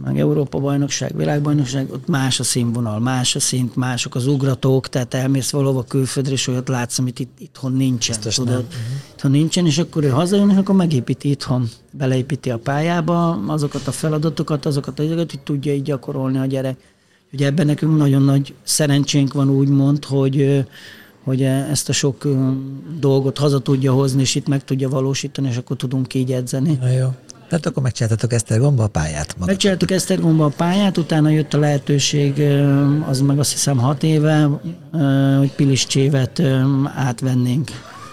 meg 0.02 0.18
Európa 0.18 0.58
bajnokság, 0.58 1.16
világbajnokság, 1.16 1.92
ott 1.92 2.06
más 2.06 2.40
a 2.40 2.42
színvonal, 2.42 2.98
más 2.98 3.36
a 3.36 3.40
szint, 3.40 3.76
mások 3.76 4.14
az 4.14 4.26
ugratók, 4.26 4.88
tehát 4.88 5.14
elmész 5.14 5.50
valahova 5.50 5.82
külföldre, 5.82 6.32
és 6.32 6.46
olyat 6.46 6.68
látsz, 6.68 6.98
amit 6.98 7.18
itt, 7.18 7.38
itthon 7.38 7.72
nincsen. 7.72 8.14
Biztos 8.14 8.34
tudod? 8.34 8.66
Nem. 8.70 8.80
Itthon 9.12 9.30
nincsen, 9.30 9.66
és 9.66 9.78
akkor 9.78 10.04
ő 10.04 10.08
hazajön, 10.08 10.50
és 10.50 10.56
akkor 10.56 10.74
megépíti 10.74 11.30
itthon, 11.30 11.68
beleépíti 11.90 12.50
a 12.50 12.58
pályába 12.58 13.30
azokat 13.46 13.86
a 13.86 13.92
feladatokat, 13.92 14.66
azokat 14.66 14.98
a 14.98 15.02
dolgokat, 15.02 15.30
hogy 15.30 15.40
tudja 15.40 15.74
így 15.74 15.82
gyakorolni 15.82 16.38
a 16.38 16.46
gyerek. 16.46 16.76
Ugye 17.32 17.46
ebben 17.46 17.66
nekünk 17.66 17.96
nagyon 17.96 18.22
nagy 18.22 18.54
szerencsénk 18.62 19.32
van 19.32 19.50
úgymond, 19.50 20.04
hogy 20.04 20.66
hogy 21.24 21.42
ezt 21.42 21.88
a 21.88 21.92
sok 21.92 22.26
dolgot 22.98 23.38
haza 23.38 23.58
tudja 23.58 23.92
hozni, 23.92 24.20
és 24.20 24.34
itt 24.34 24.48
meg 24.48 24.64
tudja 24.64 24.88
valósítani, 24.88 25.48
és 25.48 25.56
akkor 25.56 25.76
tudunk 25.76 26.14
így 26.14 26.32
edzeni. 26.32 26.78
Na 26.80 26.88
jó. 26.88 27.08
Tehát 27.48 27.66
akkor 27.66 27.82
megcsináltatok 27.82 28.32
Esztergomba 28.32 28.82
a 28.82 28.88
pályát? 28.88 29.26
Magatok. 29.26 29.46
Megcsináltuk 29.46 29.90
Esztergomba 29.90 30.44
a 30.44 30.52
pályát, 30.56 30.98
utána 30.98 31.28
jött 31.28 31.54
a 31.54 31.58
lehetőség, 31.58 32.42
az 33.08 33.20
meg 33.20 33.38
azt 33.38 33.52
hiszem 33.52 33.78
hat 33.78 34.02
éve, 34.02 34.48
hogy 35.38 35.52
Piliscsévet 35.52 36.42
átvennénk. 36.94 37.70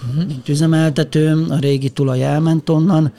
Uh-huh. 0.10 0.28
Mint 0.28 0.50
üzemeltető, 0.50 1.46
a 1.50 1.58
régi 1.58 1.90
tulaj 1.90 2.24
elment 2.24 2.70
onnan, 2.70 3.14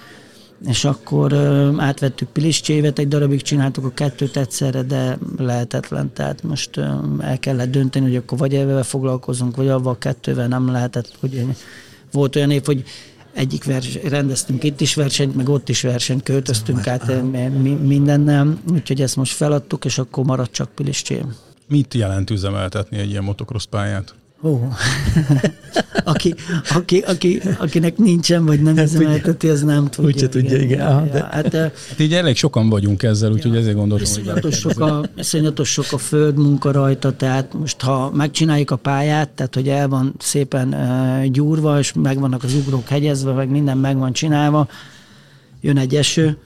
és 0.67 0.85
akkor 0.85 1.35
átvettük 1.79 2.29
Piliscsévet, 2.29 2.99
egy 2.99 3.09
darabig 3.09 3.43
csináltuk 3.43 3.85
a 3.85 3.91
kettőt 3.91 4.37
egyszerre, 4.37 4.83
de 4.83 5.19
lehetetlen. 5.37 6.13
Tehát 6.13 6.43
most 6.43 6.77
el 7.21 7.39
kellett 7.41 7.71
dönteni, 7.71 8.07
hogy 8.07 8.17
akkor 8.17 8.39
vagy 8.39 8.55
ebben 8.55 8.83
foglalkozunk, 8.83 9.57
vagy 9.57 9.69
avval 9.69 9.93
a 9.93 9.99
kettővel 9.99 10.49
nem 10.49 10.71
lehetett. 10.71 11.13
Hogy 11.21 11.45
volt 12.13 12.37
olyan 12.37 12.51
év, 12.51 12.65
hogy 12.65 12.85
egyik 13.37 13.65
vers, 13.65 13.99
rendeztünk 14.03 14.65
itt 14.65 14.81
is 14.81 14.95
versenyt, 14.95 15.35
meg 15.35 15.49
ott 15.49 15.69
is 15.69 15.81
versenyt, 15.81 16.23
költöztünk 16.23 16.87
át 16.87 17.09
eh, 17.09 17.23
mindennel, 17.83 18.59
úgyhogy 18.73 19.03
ezt 19.03 19.17
most 19.17 19.33
feladtuk, 19.33 19.85
és 19.85 19.99
akkor 19.99 20.25
maradt 20.25 20.53
csak 20.53 20.71
Piliscsém. 20.75 21.35
Mit 21.69 21.95
jelent 21.95 22.31
üzemeltetni 22.31 22.99
egy 22.99 23.11
ilyen 23.11 23.25
motocross 23.25 23.67
pályát? 23.67 24.15
Ó, 24.43 24.69
aki, 26.05 26.35
aki, 26.75 26.99
aki, 26.99 27.41
akinek 27.59 27.97
nincsen, 27.97 28.45
vagy 28.45 28.63
nem 28.63 28.77
üzemelteti, 28.77 29.49
az 29.49 29.63
nem 29.63 29.89
tudja. 29.89 30.11
Úgyse 30.11 30.29
tudja, 30.29 30.57
igen. 30.57 30.63
igen. 30.63 30.79
Ja, 30.79 31.09
de... 31.13 31.29
hát, 31.31 31.55
hát 31.55 31.99
így 31.99 32.15
elég 32.15 32.37
sokan 32.37 32.69
vagyunk 32.69 33.03
ezzel, 33.03 33.33
úgyhogy 33.33 33.53
ja, 33.53 33.59
ezért 33.59 33.77
gondolom, 33.77 34.05
hogy 34.41 34.53
sok 34.53 34.81
a, 34.81 35.05
iszonyatos 35.17 35.73
sok 35.73 35.87
a 35.91 35.99
földmunka 35.99 36.73
rajta, 36.73 37.17
tehát 37.17 37.55
most 37.55 37.81
ha 37.81 38.11
megcsináljuk 38.11 38.71
a 38.71 38.77
pályát, 38.77 39.29
tehát 39.29 39.55
hogy 39.55 39.69
el 39.69 39.89
van 39.89 40.15
szépen 40.19 40.69
uh, 40.69 41.25
gyúrva, 41.31 41.79
és 41.79 41.93
megvannak 41.93 42.45
az 42.45 42.55
ugrók 42.55 42.89
hegyezve, 42.89 43.33
meg 43.33 43.49
minden 43.49 43.79
meg 43.79 43.99
van 43.99 44.13
csinálva, 44.13 44.69
jön 45.61 45.79
egy 45.79 45.95
eső, 45.95 46.39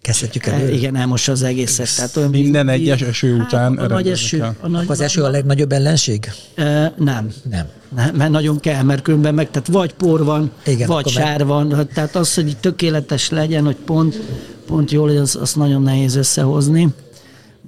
Kezdhetjük 0.00 0.46
el. 0.46 0.68
Igen, 0.68 0.96
elmossa 0.96 1.32
az 1.32 1.42
egészet. 1.42 1.96
Tehát 1.96 2.16
olyan 2.16 2.30
Minden 2.30 2.68
egyes 2.68 3.00
eső 3.00 3.36
hát, 3.36 3.46
után 3.46 3.76
a 3.76 3.86
nagy 3.86 4.08
eső, 4.08 4.54
a 4.60 4.68
nagy, 4.68 4.84
az 4.88 5.00
eső 5.00 5.22
a 5.22 5.28
legnagyobb 5.28 5.72
ellenség? 5.72 6.30
E, 6.54 6.94
nem. 6.96 7.28
Nem. 7.50 7.66
nem. 7.94 8.16
Mert 8.16 8.30
nagyon 8.30 8.60
kell, 8.60 8.82
mert 8.82 9.02
különben 9.02 9.34
meg, 9.34 9.50
tehát 9.50 9.68
vagy 9.68 9.92
por 9.92 10.24
van, 10.24 10.50
Igen, 10.66 10.88
vagy 10.88 11.08
sár 11.08 11.38
meg... 11.38 11.46
van. 11.46 11.88
Tehát 11.94 12.16
az, 12.16 12.34
hogy 12.34 12.56
tökéletes 12.60 13.30
legyen, 13.30 13.64
hogy 13.64 13.76
pont, 13.76 14.20
pont 14.66 14.90
jól 14.90 15.08
az, 15.08 15.36
az 15.36 15.54
nagyon 15.54 15.82
nehéz 15.82 16.14
összehozni. 16.14 16.88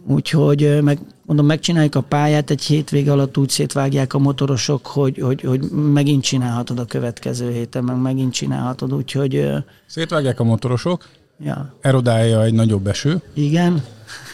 Úgyhogy 0.07 0.83
meg, 0.83 0.99
mondom, 1.27 1.47
megcsináljuk 1.47 1.95
a 1.95 2.01
pályát, 2.01 2.51
egy 2.51 2.63
hétvége 2.63 3.13
alatt 3.13 3.39
úgy 3.39 3.49
szétvágják 3.49 4.15
a 4.15 4.19
motorosok, 4.19 4.87
hogy, 4.87 5.19
hogy, 5.21 5.41
hogy 5.41 5.61
megint 5.71 6.23
csinálhatod 6.23 6.79
a 6.79 6.85
következő 6.85 7.53
héten, 7.53 7.85
meg 7.85 8.01
megint 8.01 8.33
csinálhatod, 8.33 8.95
úgyhogy... 8.95 9.47
Szétvágják 9.87 10.41
a 10.41 10.45
motorosok? 10.45 11.09
Ja. 11.45 11.75
Erodálja 11.81 12.43
egy 12.43 12.55
nagyobb 12.55 12.87
eső. 12.87 13.21
Igen. 13.35 13.85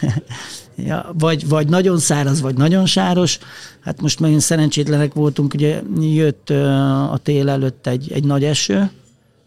ja, 0.75 1.13
vagy, 1.17 1.47
vagy 1.47 1.67
nagyon 1.67 1.99
száraz, 1.99 2.41
vagy 2.41 2.55
nagyon 2.55 2.85
sáros. 2.85 3.39
Hát 3.79 4.01
most 4.01 4.19
megint 4.19 4.41
szerencsétlenek 4.41 5.13
voltunk, 5.13 5.53
ugye 5.53 5.81
jött 5.99 6.49
a 6.49 7.19
tél 7.23 7.49
előtt 7.49 7.87
egy, 7.87 8.11
egy 8.11 8.23
nagy 8.23 8.43
eső, 8.43 8.91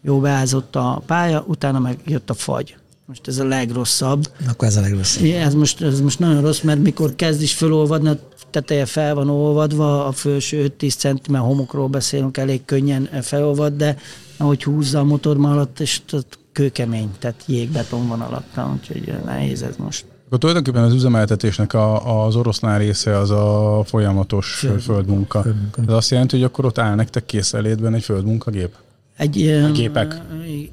jó 0.01 0.19
beázott 0.19 0.75
a 0.75 1.01
pálya, 1.05 1.43
utána 1.47 1.79
meg 1.79 1.97
jött 2.05 2.29
a 2.29 2.33
fagy. 2.33 2.75
Most 3.05 3.27
ez 3.27 3.37
a 3.37 3.45
legrosszabb. 3.45 4.27
Akkor 4.47 4.67
ez 4.67 4.75
a 4.75 4.81
legrosszabb. 4.81 5.25
Ja, 5.25 5.37
ez 5.37 5.53
most, 5.53 5.81
ez 5.81 6.01
most 6.01 6.19
nagyon 6.19 6.41
rossz, 6.41 6.61
mert 6.61 6.79
mikor 6.79 7.15
kezd 7.15 7.41
is 7.41 7.53
fölolvadni, 7.53 8.09
a 8.09 8.19
teteje 8.49 8.85
fel 8.85 9.15
van 9.15 9.29
olvadva, 9.29 10.05
a 10.05 10.11
felső 10.11 10.73
5-10 10.79 10.95
cm 10.97 11.35
homokról 11.35 11.87
beszélünk, 11.87 12.37
elég 12.37 12.65
könnyen 12.65 13.09
felolvad, 13.21 13.73
de 13.73 13.97
ahogy 14.37 14.63
húzza 14.63 14.99
a 14.99 15.03
motor 15.03 15.37
alatt, 15.39 15.79
és 15.79 16.01
kőkemény, 16.51 17.09
tehát 17.19 17.43
jégbeton 17.45 18.07
van 18.07 18.21
alatta, 18.21 18.71
úgyhogy 18.73 19.13
nehéz 19.25 19.61
ez 19.61 19.75
most. 19.77 20.05
Akkor 20.25 20.39
tulajdonképpen 20.39 20.83
az 20.83 20.93
üzemeltetésnek 20.93 21.73
a, 21.73 22.25
az 22.25 22.35
oroszlán 22.35 22.77
része 22.77 23.17
az 23.17 23.29
a 23.29 23.81
folyamatos 23.85 24.53
Föld, 24.53 24.81
földmunka. 24.81 25.41
földmunka. 25.41 25.81
Ez 25.87 25.93
azt 25.93 26.09
jelenti, 26.11 26.35
hogy 26.35 26.45
akkor 26.45 26.65
ott 26.65 26.77
áll 26.77 26.95
nektek 26.95 27.25
készelétben 27.25 27.93
egy 27.93 28.03
földmunkagép? 28.03 28.75
Egy, 29.17 29.47
a 29.47 29.71
gépek? 29.71 30.21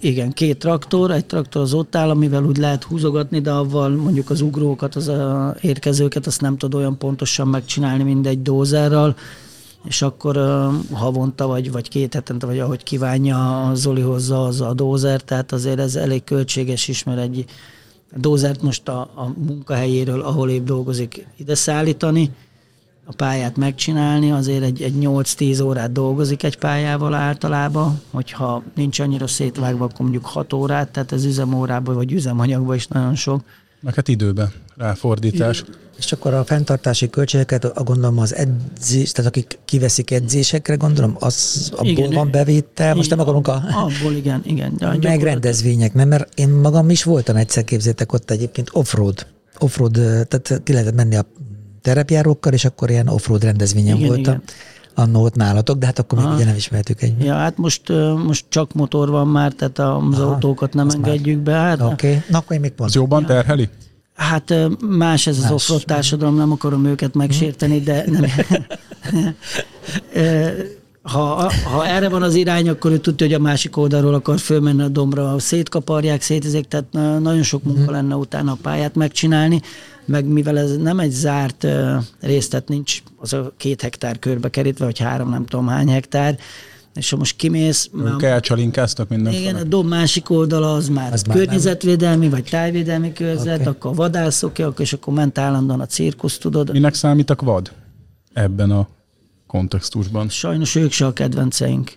Igen, 0.01 0.33
két 0.33 0.59
traktor, 0.59 1.11
egy 1.11 1.27
traktor 1.27 1.63
az 1.63 1.75
ott 1.75 1.97
áll, 1.97 2.11
amivel 2.11 2.45
úgy 2.45 2.57
lehet 2.57 2.83
húzogatni, 2.83 3.41
de 3.41 3.51
avval 3.51 3.91
mondjuk 3.91 4.31
az 4.31 4.41
ugrókat, 4.41 4.97
az 4.97 5.09
a 5.09 5.57
érkezőket, 5.61 6.27
azt 6.27 6.41
nem 6.41 6.57
tud 6.57 6.75
olyan 6.75 6.99
pontosan 6.99 7.49
megcsinálni, 7.49 8.03
mint 8.03 8.27
egy 8.27 8.43
dózerral 8.43 9.17
és 9.85 10.03
akkor 10.03 10.37
havonta 10.93 11.47
vagy, 11.47 11.73
vagy 11.73 11.89
két 11.89 12.15
hetente, 12.15 12.47
vagy 12.47 12.59
ahogy 12.59 12.83
kívánja 12.83 13.69
a 13.69 13.75
Zoli 13.75 14.01
hozza 14.01 14.45
az 14.45 14.61
a 14.61 14.73
dózer, 14.73 15.23
tehát 15.23 15.53
azért 15.53 15.79
ez 15.79 15.97
elég 15.97 16.25
költséges 16.25 16.89
is, 16.89 17.05
mert 17.05 17.19
egy 17.21 17.45
dózert 18.17 18.63
most 18.63 18.89
a, 18.89 19.01
a 19.01 19.33
munkahelyéről, 19.37 20.21
ahol 20.21 20.51
épp 20.51 20.65
dolgozik, 20.65 21.27
ide 21.37 21.55
szállítani, 21.55 22.31
a 23.11 23.15
pályát 23.17 23.57
megcsinálni, 23.57 24.31
azért 24.31 24.63
egy, 24.63 24.83
egy 24.83 24.95
8-10 25.01 25.65
órát 25.65 25.93
dolgozik 25.93 26.43
egy 26.43 26.59
pályával 26.59 27.15
általában, 27.15 28.01
hogyha 28.11 28.63
nincs 28.75 29.01
annyira 29.01 29.27
szétvágva, 29.27 29.85
akkor 29.85 30.01
mondjuk 30.01 30.27
6 30.27 30.53
órát, 30.53 30.91
tehát 30.91 31.13
ez 31.13 31.25
üzemórában 31.25 31.95
vagy 31.95 32.13
üzemanyagban 32.13 32.75
is 32.75 32.87
nagyon 32.87 33.15
sok. 33.15 33.43
Meg 33.81 33.95
hát 33.95 34.09
időbe 34.09 34.53
ráfordítás. 34.77 35.61
Idő. 35.61 35.73
És 35.99 36.13
akkor 36.13 36.35
a 36.35 36.45
fenntartási 36.45 37.11
költségeket, 37.11 37.85
gondolom 37.85 38.19
az 38.19 38.35
edzés, 38.35 39.13
tehát 39.13 39.31
akik 39.31 39.59
kiveszik 39.65 40.11
edzésekre, 40.11 40.75
gondolom, 40.75 41.17
az 41.19 41.69
abból 41.73 41.89
igen, 41.89 42.11
van 42.11 42.31
bevétel. 42.31 42.95
Most 42.95 43.11
nem 43.11 43.21
akarunk 43.21 43.49
a... 43.49 43.63
Abból, 43.71 44.13
igen, 44.13 44.41
igen. 44.45 44.73
A 44.81 44.97
megrendezvények, 45.01 45.95
nem, 45.95 46.09
mert 46.09 46.39
én 46.39 46.49
magam 46.49 46.91
is 46.91 47.03
voltam 47.03 47.37
egyszer, 47.37 47.65
képzétek 47.65 48.13
ott 48.13 48.31
egyébként 48.31 48.69
offroad. 48.73 49.27
Offroad, 49.59 49.93
tehát 50.29 50.61
ki 50.65 50.73
lehetett 50.73 50.95
menni 50.95 51.17
a 51.17 51.25
terepjárókkal, 51.83 52.53
és 52.53 52.65
akkor 52.65 52.91
ilyen 52.91 53.09
offroad 53.09 53.43
rendezvényen 53.43 53.97
igen, 53.97 54.09
voltam. 54.09 54.35
Igen 54.35 54.43
annó 54.99 55.23
ott 55.23 55.35
nálatok, 55.35 55.79
de 55.79 55.87
hát 55.87 55.99
akkor 55.99 56.19
még 56.19 56.33
ugye 56.35 56.45
nem 56.45 56.57
ismertük 56.57 57.03
egy. 57.03 57.25
Ja, 57.25 57.35
hát 57.35 57.57
most, 57.57 57.89
most 58.25 58.45
csak 58.49 58.73
motor 58.73 59.11
van 59.11 59.29
már, 59.29 59.53
tehát 59.53 59.79
az 59.79 60.19
Aha, 60.19 60.31
autókat 60.31 60.75
nem 60.75 60.89
engedjük 60.89 61.39
be. 61.39 61.53
Hát, 61.53 61.81
Oké, 61.81 61.93
okay. 61.93 62.23
na 62.29 62.39
akkor 62.39 62.57
én 62.57 62.61
még 62.61 62.73
pont. 62.73 62.89
Az 62.89 62.95
jobban 62.95 63.27
terheli? 63.27 63.69
Hát 64.19 64.55
más 64.81 65.27
ez 65.27 65.39
az 65.39 65.51
offroad 65.51 65.85
társadalom, 65.85 66.37
nem 66.37 66.53
akarom 66.53 66.85
őket 66.85 67.15
megsérteni, 67.15 67.81
de 67.81 68.05
nem. 68.07 68.25
ha, 71.03 71.53
ha 71.65 71.87
erre 71.87 72.09
van 72.09 72.23
az 72.23 72.35
irány, 72.35 72.69
akkor 72.69 72.91
ő 72.91 72.99
tudja, 72.99 73.27
hogy 73.27 73.35
a 73.35 73.39
másik 73.39 73.77
oldalról 73.77 74.15
akar 74.15 74.39
fölmenni 74.39 74.83
a 74.83 74.89
dombra, 74.89 75.39
szétkaparják, 75.39 76.23
szétizék, 76.23 76.67
tehát 76.69 76.93
nagyon 77.23 77.43
sok 77.43 77.63
munka 77.63 77.81
mhm. 77.81 77.93
lenne 77.93 78.15
utána 78.15 78.53
a 78.53 78.59
pályát 78.63 78.95
megcsinálni, 78.95 79.61
meg 80.05 80.25
mivel 80.25 80.59
ez 80.59 80.77
nem 80.77 80.99
egy 80.99 81.11
zárt 81.11 81.67
rész, 82.21 82.49
tehát 82.49 82.69
nincs 82.69 83.03
az 83.17 83.33
a 83.33 83.53
két 83.57 83.83
hektár 83.83 84.19
körbe 84.19 84.49
kerítve, 84.49 84.85
vagy 84.85 84.99
három 84.99 85.31
nem 85.31 85.47
tudom 85.47 85.67
hány 85.67 85.89
hektár, 85.89 86.39
és 86.99 87.11
ha 87.11 87.17
most 87.17 87.37
kimész... 87.37 87.91
Ők 88.05 88.23
elcsalinkáztak 88.23 89.09
mindenféle. 89.09 89.43
Igen, 89.43 89.57
a 89.57 89.65
dob 89.65 89.87
másik 89.87 90.31
oldala 90.31 90.75
az 90.75 90.89
már 90.89 91.13
az 91.13 91.23
környezetvédelmi, 91.33 92.29
már 92.29 92.41
vagy 92.41 92.45
tájvédelmi 92.51 93.13
körzet, 93.13 93.61
okay. 93.61 93.67
akkor 93.67 93.95
vadászok, 93.95 94.59
és 94.79 94.93
akkor 94.93 95.15
ment 95.15 95.39
állandóan 95.39 95.81
a 95.81 95.87
cirkusz, 95.87 96.39
tudod. 96.39 96.73
Minek 96.73 96.95
számítak 96.95 97.43
vad 97.43 97.73
ebben 98.33 98.71
a 98.71 98.89
kontextusban? 99.47 100.29
Sajnos 100.29 100.75
ők 100.75 100.93
se 100.93 101.07
a 101.07 101.13
kedvenceink. 101.13 101.93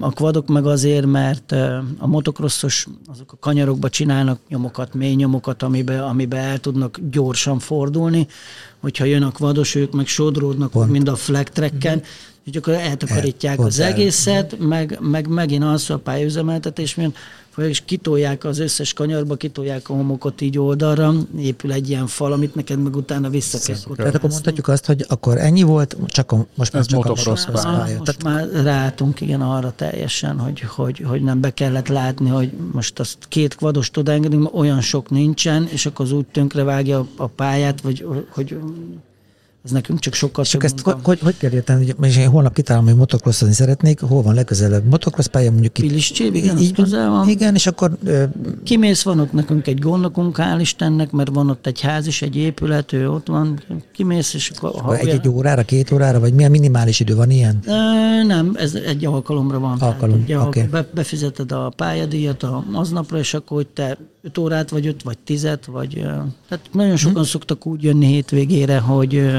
A 0.00 0.10
kvadok 0.10 0.48
meg 0.48 0.66
azért, 0.66 1.06
mert 1.06 1.52
a 1.98 2.06
motokrosszos 2.06 2.86
azok 3.06 3.32
a 3.32 3.36
kanyarokba 3.40 3.88
csinálnak 3.88 4.38
nyomokat, 4.48 4.94
mély 4.94 5.14
nyomokat, 5.14 5.62
amiben, 5.62 6.00
amiben 6.00 6.44
el 6.44 6.58
tudnak 6.58 6.98
gyorsan 7.10 7.58
fordulni. 7.58 8.26
Hogyha 8.80 9.04
jön 9.04 9.22
a 9.22 9.30
kvados, 9.30 9.74
ők 9.74 9.92
meg 9.92 10.06
sodródnak, 10.06 10.70
Pont. 10.70 10.90
mind 10.90 11.08
a 11.08 11.16
flag 11.16 11.48
tracken, 11.48 11.96
mm-hmm 11.96 12.32
és 12.44 12.56
akkor 12.56 12.72
eltakarítják 12.72 13.58
el, 13.58 13.64
az 13.64 13.78
egészet, 13.78 14.58
meg, 14.58 14.98
meg 15.00 15.28
megint 15.28 15.64
az 15.64 15.90
a 15.90 15.98
pályaüzemeltetés, 15.98 16.94
mert 16.94 17.16
és 17.56 17.82
kitolják 17.84 18.44
az 18.44 18.58
összes 18.58 18.92
kanyarba, 18.92 19.36
kitolják 19.36 19.88
a 19.88 19.94
homokot 19.94 20.40
így 20.40 20.58
oldalra, 20.58 21.14
épül 21.38 21.72
egy 21.72 21.88
ilyen 21.88 22.06
fal, 22.06 22.32
amit 22.32 22.54
neked 22.54 22.82
meg 22.82 22.96
utána 22.96 23.28
vissza 23.28 23.58
kell 23.58 23.96
Tehát 23.96 24.14
akkor 24.14 24.30
mondhatjuk 24.30 24.68
azt, 24.68 24.86
hogy 24.86 25.04
akkor 25.08 25.38
ennyi 25.38 25.62
volt, 25.62 25.96
csak 26.06 26.32
a, 26.32 26.46
most 26.54 26.72
már 26.72 26.84
csak 26.84 27.04
a 27.04 27.08
most, 27.08 27.50
pálya. 27.50 27.98
most 27.98 28.22
már 28.22 28.48
ráálltunk 28.52 29.20
igen 29.20 29.40
arra 29.40 29.72
teljesen, 29.76 30.38
hogy, 30.38 30.60
hogy, 30.60 31.04
hogy 31.06 31.22
nem 31.22 31.40
be 31.40 31.50
kellett 31.50 31.88
látni, 31.88 32.28
hogy 32.28 32.52
most 32.72 33.00
azt 33.00 33.18
két 33.28 33.54
kvados 33.54 33.90
tud 33.90 34.08
engedni, 34.08 34.48
olyan 34.52 34.80
sok 34.80 35.10
nincsen, 35.10 35.68
és 35.70 35.86
akkor 35.86 36.04
az 36.04 36.12
úgy 36.12 36.26
tönkre 36.26 36.62
vágja 36.62 37.06
a 37.16 37.26
pályát, 37.26 37.80
vagy 37.80 38.06
hogy 38.28 38.58
ez 39.64 39.70
nekünk 39.70 39.98
csak 39.98 40.14
sokkal 40.14 40.44
Csak 40.44 40.64
ezt 40.64 40.80
hogy, 40.80 40.94
hogy, 41.02 41.18
hogy 41.20 41.36
kell 41.36 41.50
érteni, 41.50 41.94
hogy 41.98 42.16
én 42.16 42.28
holnap 42.28 42.54
kitálom, 42.54 42.84
hogy 42.84 42.94
motocrossozni 42.94 43.54
szeretnék, 43.54 44.00
hol 44.00 44.22
van 44.22 44.34
legközelebb 44.34 44.84
motocross 44.90 45.26
pálya, 45.26 45.50
mondjuk 45.50 45.78
itt. 45.78 45.86
Piliscsé, 45.86 46.26
igen, 46.26 46.58
így, 46.58 46.90
van. 46.90 47.28
Igen, 47.28 47.54
és 47.54 47.66
akkor... 47.66 47.96
Ö... 48.04 48.24
Kimész, 48.64 49.02
van 49.02 49.20
ott 49.20 49.32
nekünk 49.32 49.66
egy 49.66 49.78
gondokunk, 49.78 50.36
hál' 50.38 50.58
Istennek, 50.60 51.10
mert 51.10 51.30
van 51.30 51.50
ott 51.50 51.66
egy 51.66 51.80
ház 51.80 52.06
is, 52.06 52.22
egy 52.22 52.36
épület, 52.36 52.92
ő 52.92 53.10
ott 53.10 53.26
van, 53.26 53.62
kimész, 53.92 54.34
és 54.34 54.52
akkor... 54.56 54.70
akkor 54.76 54.98
egy, 54.98 55.08
egy 55.08 55.28
órára, 55.28 55.62
két 55.62 55.90
órára, 55.90 56.20
vagy 56.20 56.34
milyen 56.34 56.50
minimális 56.50 57.00
idő 57.00 57.14
van 57.14 57.30
ilyen? 57.30 57.58
Ö, 57.66 57.72
nem, 58.22 58.52
ez 58.54 58.74
egy 58.74 59.04
alkalomra 59.04 59.58
van. 59.58 59.78
Alkalom, 59.78 60.22
oké. 60.22 60.34
Okay. 60.34 60.62
Be, 60.66 60.86
befizeted 60.94 61.52
a 61.52 61.72
pályadíjat 61.76 62.46
aznapra, 62.72 63.18
és 63.18 63.34
akkor, 63.34 63.56
hogy 63.56 63.68
te 63.68 63.98
5 64.24 64.38
órát, 64.38 64.70
vagy 64.70 64.86
5, 64.86 65.02
vagy 65.02 65.18
10 65.18 65.48
vagy... 65.66 65.92
Tehát 66.48 66.68
nagyon 66.72 66.96
sokan 66.96 67.14
hmm. 67.14 67.24
szoktak 67.24 67.66
úgy 67.66 67.82
jönni 67.82 68.06
hétvégére, 68.06 68.78
hogy 68.78 69.30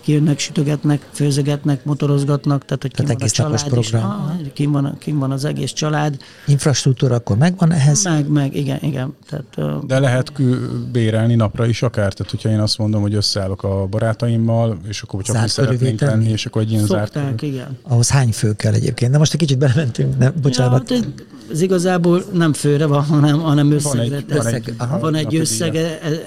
kijönnek, 0.00 0.38
sütögetnek, 0.38 1.08
főzögetnek, 1.12 1.84
motorozgatnak, 1.84 2.64
tehát 2.64 2.82
hogy 2.82 2.90
tehát 2.90 3.12
van 3.12 3.22
a 3.22 3.30
család 3.30 3.68
program. 3.68 3.80
Is, 3.80 4.46
ah, 4.46 4.52
kim, 4.52 4.72
van, 4.72 4.96
kim 4.98 5.18
van 5.18 5.30
az 5.30 5.44
egész 5.44 5.72
család. 5.72 6.16
Infrastruktúra 6.46 7.14
akkor 7.14 7.36
megvan 7.36 7.72
ehhez? 7.72 8.04
Meg, 8.04 8.28
meg, 8.28 8.56
igen, 8.56 8.78
igen. 8.80 9.14
Tehát, 9.28 9.86
De 9.86 9.98
lehet 9.98 10.32
bérelni 10.92 11.34
napra 11.34 11.66
is 11.66 11.82
akár, 11.82 12.12
tehát 12.12 12.30
hogyha 12.30 12.48
én 12.48 12.60
azt 12.60 12.78
mondom, 12.78 13.00
hogy 13.00 13.14
összeállok 13.14 13.62
a 13.62 13.86
barátaimmal, 13.86 14.78
és 14.88 15.02
akkor 15.02 15.22
csak 15.22 15.40
mi 15.42 15.48
szeretnénk 15.48 16.00
lenni, 16.00 16.30
és 16.30 16.46
akkor 16.46 16.62
egy 16.62 16.70
ilyen 16.70 16.86
Szokták, 16.86 17.12
zárt 17.12 17.42
igen. 17.42 17.78
Ahhoz 17.82 18.10
hány 18.10 18.32
fő 18.32 18.52
kell 18.52 18.72
egyébként? 18.72 19.12
De 19.12 19.18
most 19.18 19.32
egy 19.32 19.40
kicsit 19.40 19.58
belementünk, 19.58 20.18
nem, 20.18 20.32
bocsánat. 20.42 20.90
Ja, 20.90 20.96
ez 21.50 21.60
igazából 21.60 22.24
nem 22.32 22.52
főre 22.52 22.86
van, 22.86 23.02
hanem, 23.02 23.40
hanem 23.40 23.72
összegre. 23.72 24.08
Van 24.08 24.12
egy, 24.12 24.42
van 24.42 24.46
egy, 24.46 24.74
aha, 24.76 24.98
van 24.98 25.14
egy 25.14 25.36
összeg, 25.36 25.76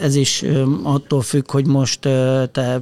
ez 0.02 0.16
is 0.16 0.44
attól 0.84 1.22
függ, 1.22 1.52
hogy 1.52 1.68
most 1.68 2.00
te 2.52 2.82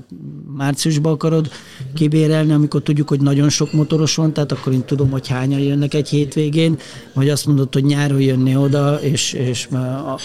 márciusban 0.83 1.13
akarod 1.13 1.49
kibérelni, 1.93 2.51
amikor 2.51 2.81
tudjuk, 2.81 3.09
hogy 3.09 3.21
nagyon 3.21 3.49
sok 3.49 3.73
motoros 3.73 4.15
van, 4.15 4.33
tehát 4.33 4.51
akkor 4.51 4.73
én 4.73 4.83
tudom, 4.85 5.09
hogy 5.09 5.27
hányan 5.27 5.59
jönnek 5.59 5.93
egy 5.93 6.09
hétvégén, 6.09 6.77
vagy 7.13 7.29
azt 7.29 7.45
mondod, 7.45 7.73
hogy 7.73 7.83
nyáron 7.83 8.21
jönni 8.21 8.55
oda, 8.55 9.01
és, 9.01 9.33
és 9.33 9.67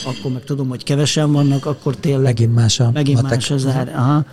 akkor 0.04 0.32
meg 0.32 0.44
tudom, 0.44 0.68
hogy 0.68 0.84
kevesen 0.84 1.32
vannak, 1.32 1.66
akkor 1.66 1.96
tényleg 1.96 2.22
megint 2.22 2.54
más 2.54 2.80
a 2.80 2.90
megint 2.92 3.22
más 3.22 3.50
az 3.50 3.66
ár. 3.66 3.92
Aha. 3.96 4.24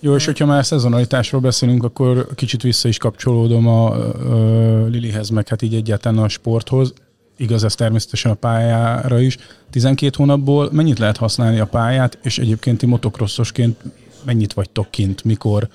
Jó, 0.00 0.14
és 0.14 0.24
hogyha 0.24 0.46
már 0.46 0.66
szezonalitásról 0.66 1.40
beszélünk, 1.40 1.84
akkor 1.84 2.26
kicsit 2.34 2.62
vissza 2.62 2.88
is 2.88 2.96
kapcsolódom 2.96 3.66
a, 3.66 3.86
a 3.86 4.86
Lilihez, 4.86 5.28
meg 5.28 5.48
hát 5.48 5.62
így 5.62 5.74
egyáltalán 5.74 6.24
a 6.24 6.28
sporthoz 6.28 6.92
igaz 7.36 7.64
ez 7.64 7.74
természetesen 7.74 8.30
a 8.30 8.34
pályára 8.34 9.20
is. 9.20 9.36
12 9.70 10.14
hónapból 10.16 10.68
mennyit 10.72 10.98
lehet 10.98 11.16
használni 11.16 11.58
a 11.58 11.66
pályát, 11.66 12.18
és 12.22 12.38
egyébként 12.38 12.78
ti 12.78 12.86
motokrosszosként 12.86 13.76
mennyit 14.24 14.52
vagytok 14.52 14.90
kint, 14.90 15.24
mikor, 15.24 15.68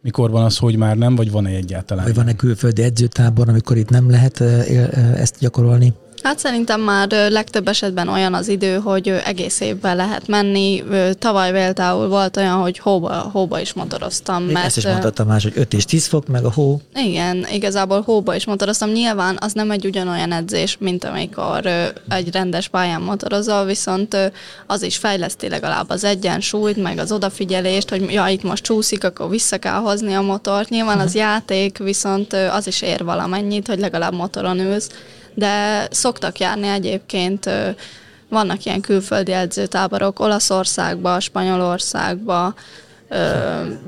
mikor 0.00 0.30
van 0.30 0.44
az, 0.44 0.58
hogy 0.58 0.76
már 0.76 0.96
nem, 0.96 1.14
vagy 1.14 1.30
van-e 1.30 1.50
egyáltalán? 1.50 2.04
Vagy 2.04 2.14
van-e 2.14 2.36
külföldi 2.36 2.82
edzőtábor, 2.82 3.48
amikor 3.48 3.76
itt 3.76 3.88
nem 3.88 4.10
lehet 4.10 4.40
ezt 5.16 5.38
gyakorolni? 5.38 5.92
Hát 6.22 6.38
szerintem 6.38 6.80
már 6.80 7.10
legtöbb 7.10 7.68
esetben 7.68 8.08
olyan 8.08 8.34
az 8.34 8.48
idő, 8.48 8.76
hogy 8.76 9.08
egész 9.08 9.60
évben 9.60 9.96
lehet 9.96 10.26
menni. 10.26 10.84
Tavaly 11.18 11.52
például 11.52 12.08
volt 12.08 12.36
olyan, 12.36 12.60
hogy 12.60 12.78
hóba, 12.78 13.14
hóba 13.32 13.60
is 13.60 13.72
motoroztam. 13.72 14.42
Mert, 14.42 14.66
ezt 14.66 14.76
is 14.76 14.84
mondhattam 14.86 15.26
más, 15.26 15.42
hogy 15.42 15.52
5 15.56 15.74
és 15.74 15.84
10 15.84 16.06
fok, 16.06 16.26
meg 16.26 16.44
a 16.44 16.52
hó. 16.52 16.80
Igen, 16.94 17.46
igazából 17.52 18.00
hóba 18.00 18.34
is 18.34 18.46
motoroztam. 18.46 18.90
Nyilván 18.90 19.36
az 19.40 19.52
nem 19.52 19.70
egy 19.70 19.86
ugyanolyan 19.86 20.32
edzés, 20.32 20.76
mint 20.80 21.04
amikor 21.04 21.66
egy 22.08 22.32
rendes 22.32 22.68
pályán 22.68 23.00
motorozol, 23.00 23.64
viszont 23.64 24.16
az 24.66 24.82
is 24.82 24.96
fejleszti 24.96 25.48
legalább 25.48 25.90
az 25.90 26.04
egyensúlyt, 26.04 26.82
meg 26.82 26.98
az 26.98 27.12
odafigyelést, 27.12 27.90
hogy 27.90 28.12
ja, 28.12 28.26
itt 28.28 28.42
most 28.42 28.62
csúszik, 28.62 29.04
akkor 29.04 29.28
vissza 29.28 29.58
kell 29.58 29.78
hozni 29.78 30.14
a 30.14 30.20
motort. 30.20 30.68
Nyilván 30.68 30.98
az 30.98 31.04
uh-huh. 31.04 31.22
játék, 31.22 31.78
viszont 31.78 32.32
az 32.32 32.66
is 32.66 32.82
ér 32.82 33.04
valamennyit, 33.04 33.66
hogy 33.66 33.78
legalább 33.78 34.14
motoron 34.14 34.58
ülsz 34.58 34.88
de 35.34 35.86
szoktak 35.90 36.38
járni 36.38 36.68
egyébként, 36.68 37.50
vannak 38.28 38.64
ilyen 38.64 38.80
külföldi 38.80 39.32
edzőtáborok 39.32 40.20
Olaszországba, 40.20 41.20
Spanyolországba, 41.20 42.54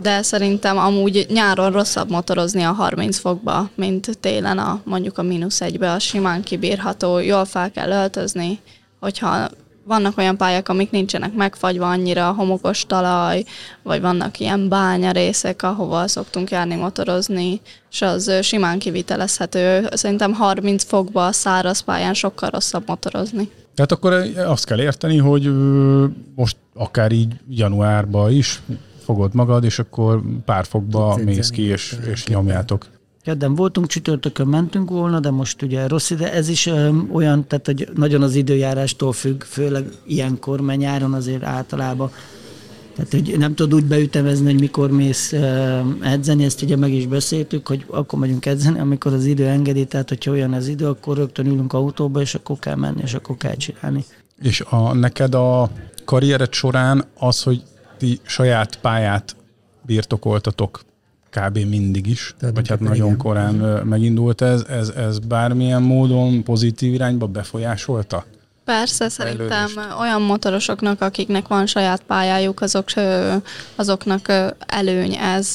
de 0.03 0.23
szerintem 0.23 0.79
amúgy 0.79 1.27
nyáron 1.29 1.73
rosszabb 1.73 2.11
motorozni 2.11 2.63
a 2.63 2.73
30 2.73 3.19
fokba, 3.19 3.71
mint 3.75 4.19
télen 4.21 4.59
a 4.59 4.81
mondjuk 4.85 5.19
a 5.19 5.23
mínusz 5.23 5.61
egybe, 5.61 5.93
a 5.93 5.99
simán 5.99 6.43
kibírható, 6.43 7.19
jól 7.19 7.45
fel 7.45 7.71
kell 7.71 7.91
öltözni, 7.91 8.61
hogyha 9.01 9.49
vannak 9.87 10.19
olyan 10.19 10.37
pályák, 10.37 10.69
amik 10.69 10.91
nincsenek 10.91 11.35
megfagyva 11.35 11.89
annyira, 11.89 12.33
homokos 12.33 12.85
talaj, 12.87 13.45
vagy 13.83 14.01
vannak 14.01 14.39
ilyen 14.41 14.69
bánya 14.69 15.11
részek, 15.11 15.63
ahova 15.63 16.09
szoktunk 16.09 16.51
járni 16.51 16.75
motorozni, 16.75 17.61
és 17.91 18.03
az 18.03 18.33
simán 18.43 18.79
kivitelezhető. 18.79 19.89
Szerintem 19.93 20.33
30 20.33 20.85
fokba 20.85 21.33
száraz 21.33 21.81
pályán 21.81 22.15
sokkal 22.15 22.51
rosszabb 22.51 22.83
motorozni. 22.87 23.51
Tehát 23.75 23.93
akkor 23.93 24.13
azt 24.37 24.65
kell 24.65 24.81
érteni, 24.81 25.19
hogy 25.19 25.53
most 26.35 26.57
akár 26.75 27.13
így 27.13 27.33
januárban 27.49 28.33
is 28.33 28.63
fogod 29.05 29.35
magad, 29.35 29.65
és 29.65 29.79
akkor 29.79 30.23
pár 30.45 30.65
fokba 30.65 31.17
mész 31.25 31.51
ki, 31.51 31.63
és, 31.63 31.97
és 32.13 32.27
nyomjátok. 32.27 32.87
Kedden 33.25 33.55
voltunk, 33.55 33.87
csütörtökön 33.87 34.47
mentünk 34.47 34.91
volna, 34.91 35.21
de 35.21 35.31
most 35.31 35.63
ugye 35.63 35.87
rossz 35.87 36.11
ide, 36.11 36.33
ez 36.33 36.49
is 36.49 36.67
öm, 36.67 37.09
olyan, 37.13 37.47
tehát 37.47 37.67
hogy 37.67 37.89
nagyon 37.95 38.23
az 38.23 38.35
időjárástól 38.35 39.13
függ, 39.13 39.43
főleg 39.43 39.85
ilyenkor, 40.07 40.61
mert 40.61 40.79
nyáron 40.79 41.13
azért 41.13 41.43
általában 41.43 42.11
tehát, 42.95 43.11
hogy 43.11 43.39
nem 43.39 43.55
tudod 43.55 43.75
úgy 43.75 43.85
beütemezni, 43.85 44.45
hogy 44.45 44.61
mikor 44.61 44.91
mész 44.91 45.33
edzeni, 46.01 46.45
ezt 46.45 46.63
ugye 46.63 46.77
meg 46.77 46.93
is 46.93 47.07
beszéltük, 47.07 47.69
hogy 47.69 47.85
akkor 47.89 48.19
megyünk 48.19 48.47
edzeni, 48.47 48.79
amikor 48.79 49.13
az 49.13 49.25
idő 49.25 49.47
engedi, 49.47 49.87
tehát 49.87 50.09
hogyha 50.09 50.31
olyan 50.31 50.53
az 50.53 50.69
idő, 50.69 50.87
akkor 50.87 51.17
rögtön 51.17 51.47
ülünk 51.47 51.73
autóba, 51.73 52.21
és 52.21 52.35
akkor 52.35 52.59
kell 52.59 52.75
menni, 52.75 53.01
és 53.03 53.15
akkor 53.15 53.37
kell 53.37 53.55
csinálni. 53.55 54.05
És 54.43 54.61
a, 54.61 54.93
neked 54.93 55.35
a 55.35 55.71
karriered 56.05 56.53
során 56.53 57.05
az, 57.19 57.43
hogy 57.43 57.63
ti 57.99 58.21
saját 58.23 58.81
pályát 58.81 59.37
birtokoltatok 59.83 60.81
kb. 61.41 61.59
mindig 61.59 62.07
is, 62.07 62.35
Tehát 62.39 62.55
vagy 62.55 62.69
hát 62.69 62.81
nagyon 62.81 63.07
igen. 63.07 63.19
korán 63.19 63.55
megindult 63.85 64.43
ez, 64.43 64.65
ez, 64.69 64.89
ez 64.89 65.19
bármilyen 65.19 65.83
módon 65.83 66.43
pozitív 66.43 66.95
irányba 66.95 67.27
befolyásolta? 67.27 68.25
Persze, 68.65 69.09
szerintem 69.09 69.71
olyan 70.01 70.23
motorosoknak, 70.23 71.01
akiknek 71.01 71.49
van 71.49 71.67
saját 71.67 72.03
pályájuk, 72.03 72.61
azok, 72.61 72.87
azoknak 73.77 74.33
előny 74.67 75.15
ez, 75.15 75.53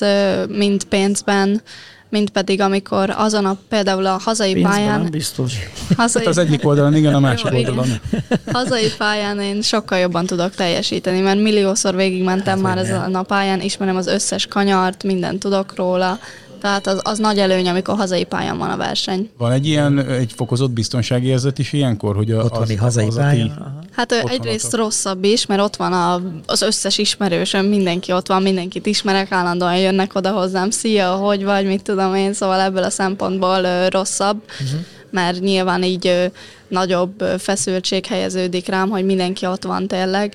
mind 0.47 0.83
pénzben, 0.83 1.61
mint 2.09 2.29
pedig 2.29 2.61
amikor 2.61 3.09
azon 3.17 3.45
a 3.45 3.57
például 3.69 4.05
a 4.05 4.19
hazai 4.23 4.53
Pénzben 4.53 4.71
pályán... 4.71 5.01
Nem 5.01 5.11
biztos. 5.11 5.53
Hazai... 5.97 6.21
Hát 6.25 6.31
az 6.31 6.37
egyik 6.37 6.65
oldalon, 6.67 6.95
igen, 6.95 7.13
a 7.13 7.19
másik 7.19 7.47
Jó, 7.51 7.57
oldalon. 7.57 7.85
Igen. 7.85 8.23
Hazai 8.51 8.91
pályán 8.97 9.39
én 9.39 9.61
sokkal 9.61 9.97
jobban 9.97 10.25
tudok 10.25 10.55
teljesíteni, 10.55 11.19
mert 11.19 11.41
milliószor 11.41 11.95
végigmentem 11.95 12.53
hát, 12.53 12.61
már 12.61 12.77
ezen 12.77 13.15
a 13.15 13.23
pályán, 13.23 13.61
ismerem 13.61 13.95
az 13.95 14.07
összes 14.07 14.45
kanyart, 14.45 15.03
mindent 15.03 15.39
tudok 15.39 15.75
róla, 15.75 16.19
tehát 16.59 16.87
az, 16.87 16.99
az 17.03 17.17
nagy 17.17 17.39
előny, 17.39 17.67
amikor 17.67 17.95
hazai 17.95 18.23
pályán 18.23 18.57
van 18.57 18.69
a 18.69 18.77
verseny. 18.77 19.29
Van 19.37 19.51
egy 19.51 19.67
ilyen, 19.67 19.99
egy 19.99 20.31
fokozott 20.35 20.71
biztonsági 20.71 21.27
érzet 21.27 21.59
is 21.59 21.73
ilyenkor, 21.73 22.15
hogy 22.15 22.31
a, 22.31 22.43
Otthoni 22.43 22.73
az, 22.73 22.79
hazai 22.79 23.07
pályán? 23.15 23.87
Hát 23.91 24.11
ott 24.11 24.29
egyrészt 24.29 24.73
rosszabb 24.73 25.23
is, 25.23 25.45
mert 25.45 25.61
ott 25.61 25.75
van 25.75 25.93
a, 25.93 26.21
az 26.45 26.61
összes 26.61 26.97
ismerősöm, 26.97 27.65
mindenki 27.65 28.11
ott 28.11 28.27
van, 28.27 28.41
mindenkit 28.41 28.85
ismerek, 28.85 29.31
állandóan 29.31 29.77
jönnek 29.77 30.15
oda 30.15 30.31
hozzám, 30.31 30.69
szia, 30.69 31.11
hogy 31.11 31.43
vagy, 31.43 31.65
mit 31.65 31.81
tudom 31.81 32.15
én, 32.15 32.33
szóval 32.33 32.61
ebből 32.61 32.83
a 32.83 32.89
szempontból 32.89 33.63
ö, 33.63 33.87
rosszabb, 33.89 34.41
uh-huh. 34.61 34.79
mert 35.11 35.39
nyilván 35.39 35.83
így 35.83 36.07
ö, 36.07 36.25
nagyobb 36.67 37.23
feszültség 37.37 38.05
helyeződik 38.05 38.67
rám, 38.67 38.89
hogy 38.89 39.05
mindenki 39.05 39.45
ott 39.45 39.63
van 39.63 39.87
tényleg, 39.87 40.33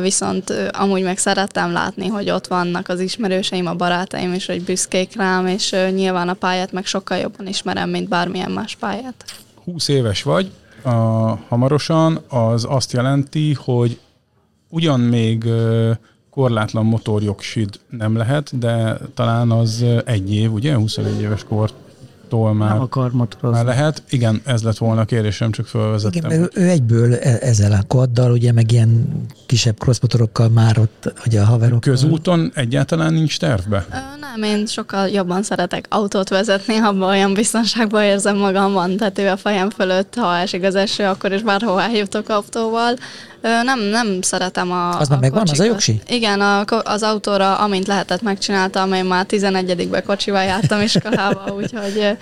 viszont 0.00 0.52
amúgy 0.70 1.02
meg 1.02 1.18
szerettem 1.18 1.72
látni, 1.72 2.06
hogy 2.06 2.30
ott 2.30 2.46
vannak 2.46 2.88
az 2.88 3.00
ismerőseim, 3.00 3.66
a 3.66 3.74
barátaim, 3.74 4.32
és 4.32 4.46
hogy 4.46 4.64
büszkék 4.64 5.16
rám, 5.16 5.46
és 5.46 5.76
nyilván 5.94 6.28
a 6.28 6.34
pályát 6.34 6.72
meg 6.72 6.84
sokkal 6.84 7.18
jobban 7.18 7.46
ismerem, 7.46 7.90
mint 7.90 8.08
bármilyen 8.08 8.50
más 8.50 8.76
pályát. 8.76 9.24
20 9.64 9.88
éves 9.88 10.22
vagy, 10.22 10.50
a, 10.82 10.90
hamarosan 11.48 12.20
az 12.28 12.66
azt 12.68 12.92
jelenti, 12.92 13.54
hogy 13.54 14.00
ugyan 14.68 15.00
még 15.00 15.44
korlátlan 16.30 16.84
motorjogsid 16.84 17.68
nem 17.88 18.16
lehet, 18.16 18.58
de 18.58 18.98
talán 19.14 19.50
az 19.50 19.84
egy 20.04 20.34
év, 20.34 20.52
ugye? 20.52 20.74
21 20.74 21.20
éves 21.20 21.44
kort 21.44 21.74
tól 22.32 22.54
már, 22.54 22.68
nem 22.68 22.80
akar 22.80 23.12
motorozni. 23.12 23.64
Már 23.64 23.74
lehet. 23.76 24.02
Igen, 24.08 24.40
ez 24.44 24.62
lett 24.62 24.78
volna 24.78 25.00
a 25.00 25.04
kérdésem, 25.04 25.50
csak 25.50 25.66
felvezettem. 25.66 26.30
Igen, 26.30 26.42
ő, 26.42 26.50
ő 26.54 26.68
egyből 26.68 27.14
e- 27.14 27.38
ezzel 27.40 27.72
a 27.72 27.82
koddal, 27.86 28.32
ugye, 28.32 28.52
meg 28.52 28.72
ilyen 28.72 29.06
kisebb 29.46 29.78
crossmotorokkal 29.78 30.48
már 30.48 30.78
ott, 30.78 31.12
ugye 31.26 31.40
a 31.40 31.44
haverok. 31.44 31.80
Közúton 31.80 32.52
egyáltalán 32.54 33.12
nincs 33.12 33.38
tervbe? 33.38 33.86
Nem, 34.20 34.42
én 34.50 34.66
sokkal 34.66 35.08
jobban 35.08 35.42
szeretek 35.42 35.86
autót 35.88 36.28
vezetni, 36.28 36.76
abban 36.76 37.08
olyan 37.08 37.34
biztonságban 37.34 38.02
érzem 38.02 38.36
magamban, 38.36 38.96
tető 38.96 39.28
a 39.28 39.36
fejem 39.36 39.70
fölött, 39.70 40.14
ha 40.14 40.36
esik 40.36 40.64
az 40.64 40.74
eső, 40.74 41.04
akkor 41.04 41.32
is 41.32 41.42
bárhová 41.42 41.88
jutok 41.90 42.28
autóval. 42.28 42.94
Nem, 43.42 43.80
nem 43.80 44.18
szeretem 44.20 44.72
a 44.72 44.98
Az 44.98 45.08
már 45.08 45.18
megvan, 45.18 45.42
az 45.50 45.60
a 45.60 45.64
jogsi? 45.64 46.00
Igen, 46.06 46.40
a, 46.40 46.64
az 46.84 47.02
autóra, 47.02 47.58
amint 47.58 47.86
lehetett, 47.86 48.22
megcsináltam, 48.22 48.92
én 48.92 49.04
már 49.04 49.24
11 49.24 50.02
kocsival 50.06 50.42
jártam 50.42 50.80
iskolába, 50.80 51.52
úgyhogy 51.58 52.16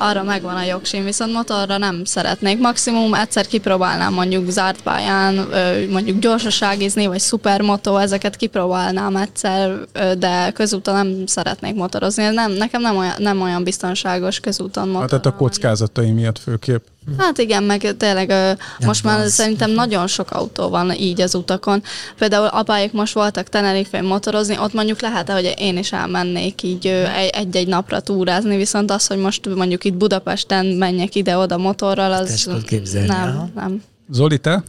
arra 0.00 0.22
megvan 0.22 0.56
a 0.56 0.62
jogsim, 0.62 1.04
viszont 1.04 1.32
motorra 1.32 1.78
nem 1.78 2.04
szeretnék. 2.04 2.58
Maximum 2.58 3.14
egyszer 3.14 3.46
kipróbálnám 3.46 4.12
mondjuk 4.12 4.50
zárt 4.50 4.82
pályán, 4.82 5.48
mondjuk 5.90 6.18
gyorsaságizni, 6.18 7.06
vagy 7.06 7.20
szupermotó, 7.20 7.96
ezeket 7.96 8.36
kipróbálnám 8.36 9.16
egyszer, 9.16 9.78
de 10.18 10.50
közúton 10.50 10.94
nem 10.94 11.26
szeretnék 11.26 11.74
motorozni. 11.74 12.28
Nem, 12.28 12.52
nekem 12.52 12.80
nem 12.80 12.96
olyan, 12.96 13.14
nem 13.18 13.40
olyan 13.40 13.64
biztonságos 13.64 14.40
közúton 14.40 14.88
motorozni. 14.88 15.12
Hát 15.12 15.22
tehát 15.22 15.38
a 15.38 15.42
kockázatai 15.42 16.10
miatt 16.10 16.38
főképp. 16.38 16.84
Hát 17.18 17.38
igen, 17.38 17.62
meg 17.62 17.94
tényleg 17.96 18.28
nem 18.28 18.56
most 18.84 19.04
már 19.04 19.20
az. 19.20 19.32
szerintem 19.32 19.70
nagyon 19.70 20.06
sok 20.06 20.30
autó 20.30 20.68
van 20.68 20.92
így 20.92 21.20
az 21.20 21.34
utakon. 21.34 21.82
Például 22.18 22.46
apáik 22.46 22.92
most 22.92 23.14
voltak 23.14 23.48
tenerife 23.48 24.02
motorozni, 24.02 24.58
ott 24.58 24.72
mondjuk 24.72 25.00
lehet, 25.00 25.30
hogy 25.30 25.54
én 25.58 25.78
is 25.78 25.92
elmennék 25.92 26.62
így 26.62 26.86
egy-egy 27.32 27.66
napra 27.66 28.00
túrázni, 28.00 28.56
viszont 28.56 28.90
az, 28.90 29.06
hogy 29.06 29.18
most 29.18 29.54
mondjuk 29.54 29.84
itt 29.90 29.96
Budapesten 29.96 30.66
menjek 30.66 31.14
ide-oda 31.14 31.58
motorral, 31.58 32.12
az 32.12 32.50
nem, 32.92 33.50
nem. 33.54 33.82
Zoli, 34.10 34.38
te? 34.38 34.62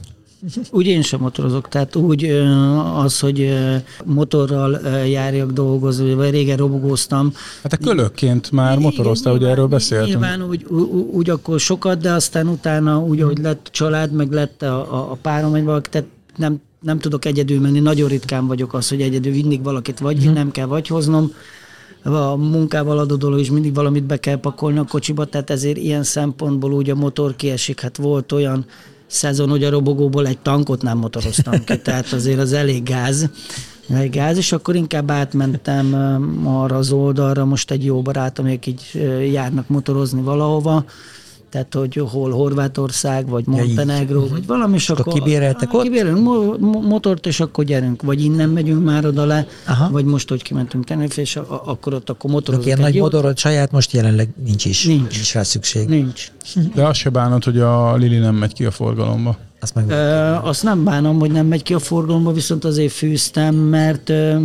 Úgy 0.72 0.86
én 0.86 1.02
sem 1.02 1.20
motorozok, 1.20 1.68
tehát 1.68 1.96
úgy 1.96 2.24
az, 2.96 3.20
hogy 3.20 3.54
motorral 4.06 4.80
járjak 5.06 5.52
dolgozni, 5.52 6.14
vagy 6.14 6.30
régen 6.30 6.58
robogóztam. 6.58 7.34
Hát 7.64 7.74
a 7.74 7.78
kölökként 7.78 8.52
már 8.52 8.78
motoroztál, 8.78 9.34
hogy 9.34 9.44
erről 9.44 9.68
beszéltünk. 9.68 10.10
Nyilván 10.10 10.44
úgy, 10.44 10.66
úgy, 11.12 11.30
akkor 11.30 11.60
sokat, 11.60 12.00
de 12.00 12.12
aztán 12.12 12.48
utána 12.48 13.00
úgy, 13.00 13.22
hogy 13.22 13.38
lett 13.38 13.70
család, 13.72 14.12
meg 14.12 14.32
lett 14.32 14.62
a, 14.62 14.94
a, 14.94 15.12
a 15.12 15.18
párom, 15.22 15.52
vagy 15.52 15.64
valaki, 15.64 15.90
tehát 15.90 16.08
nem, 16.36 16.62
nem 16.80 17.00
tudok 17.00 17.26
egyedül 17.26 17.60
menni, 17.60 17.80
nagyon 17.80 18.10
ritkán 18.10 18.48
vagyok 18.48 18.74
az, 18.74 18.90
hogy 18.90 19.02
egyedül 19.02 19.32
vinnig 19.32 19.64
valakit 19.64 20.00
vagy 20.00 20.24
hmm. 20.24 20.34
nem 20.34 20.52
kell 20.52 20.66
vagy 20.66 20.88
hoznom, 20.88 21.32
a 22.04 22.36
munkával 22.36 22.98
adódó 22.98 23.38
is 23.38 23.50
mindig 23.52 23.74
valamit 23.74 24.04
be 24.04 24.18
kell 24.18 24.40
pakolni 24.40 24.78
a 24.78 24.86
kocsiba, 24.90 25.26
tehát 25.26 25.50
ezért 25.50 25.78
ilyen 25.78 26.04
szempontból 26.04 26.74
úgy 26.74 26.90
a 26.90 26.96
motor 26.96 27.36
kiesik. 27.36 27.80
Hát 27.80 27.98
volt 27.98 28.32
olyan 28.32 28.66
szezon, 29.08 29.50
hogy 29.50 29.64
a 29.64 29.70
robogóból 29.70 30.28
egy 30.28 30.40
tankot 30.40 30.82
nem 30.82 30.98
motoroztam 30.98 31.64
ki, 31.64 31.80
tehát 31.82 32.14
azért 32.14 32.40
az 32.40 32.54
elég 32.54 32.84
gáz. 32.84 33.30
Elég 33.90 34.12
gáz, 34.12 34.38
és 34.38 34.52
akkor 34.52 34.76
inkább 34.76 35.12
átmentem 35.12 35.94
arra 36.46 36.76
az 36.76 36.92
oldalra, 36.92 37.46
most 37.46 37.72
egy 37.72 37.86
jó 37.86 38.02
barátom, 38.02 38.46
amik 38.46 38.66
így 38.66 38.82
járnak 39.32 39.68
motorozni 39.68 40.22
valahova, 40.22 40.86
tehát 41.52 41.74
hogy 41.74 42.02
hol 42.12 42.32
Horvátország, 42.32 43.28
vagy 43.30 43.46
Montenegro, 43.48 44.22
ja, 44.24 44.30
vagy 44.30 44.46
valami, 44.46 44.76
és 44.76 44.90
akkor, 44.90 45.08
akkor 45.08 45.20
kibéreltek 45.22 45.74
ott? 45.74 45.84
Kibérelünk 45.84 46.24
mo- 46.24 46.60
motort, 46.84 47.26
és 47.26 47.40
akkor 47.40 47.64
gyerünk, 47.64 48.02
vagy 48.02 48.24
innen 48.24 48.50
megyünk 48.50 48.84
már 48.86 49.06
oda 49.06 49.26
le, 49.26 49.48
Aha. 49.68 49.90
vagy 49.92 50.06
most, 50.06 50.30
hogy 50.30 50.42
kimentünk 50.42 50.86
Tenerife, 50.86 51.22
és 51.22 51.36
a- 51.36 51.62
akkor 51.66 51.94
ott 51.94 52.10
akkor 52.10 52.30
motorozunk. 52.32 52.66
Ilyen 52.68 52.80
nagy 52.80 52.96
motorod 52.96 53.38
saját 53.38 53.72
most 53.72 53.92
jelenleg 53.92 54.30
nincs 54.46 54.66
is. 54.66 54.86
Nincs. 54.86 55.14
Nincs 55.14 55.34
rá 55.34 55.44
szükség. 55.44 55.88
Nincs. 55.88 56.32
De 56.76 56.86
azt 56.88 57.00
se 57.00 57.10
bánod, 57.10 57.44
hogy 57.44 57.60
a 57.60 57.96
Lili 57.96 58.18
nem 58.18 58.36
megy 58.36 58.54
ki 58.54 58.66
a 58.66 58.72
forgalomba. 58.72 59.38
Azt, 59.60 59.76
meg 59.76 59.90
ö, 59.90 59.94
azt 60.44 60.64
nem 60.64 60.84
bánom, 60.84 61.20
hogy 61.20 61.32
nem 61.32 61.46
megy 61.46 61.64
ki 61.64 61.74
a 61.74 61.80
forgalomba, 61.80 62.32
viszont 62.32 62.66
azért 62.66 62.92
fűztem, 62.94 63.56
mert 63.56 64.10
ö, 64.10 64.38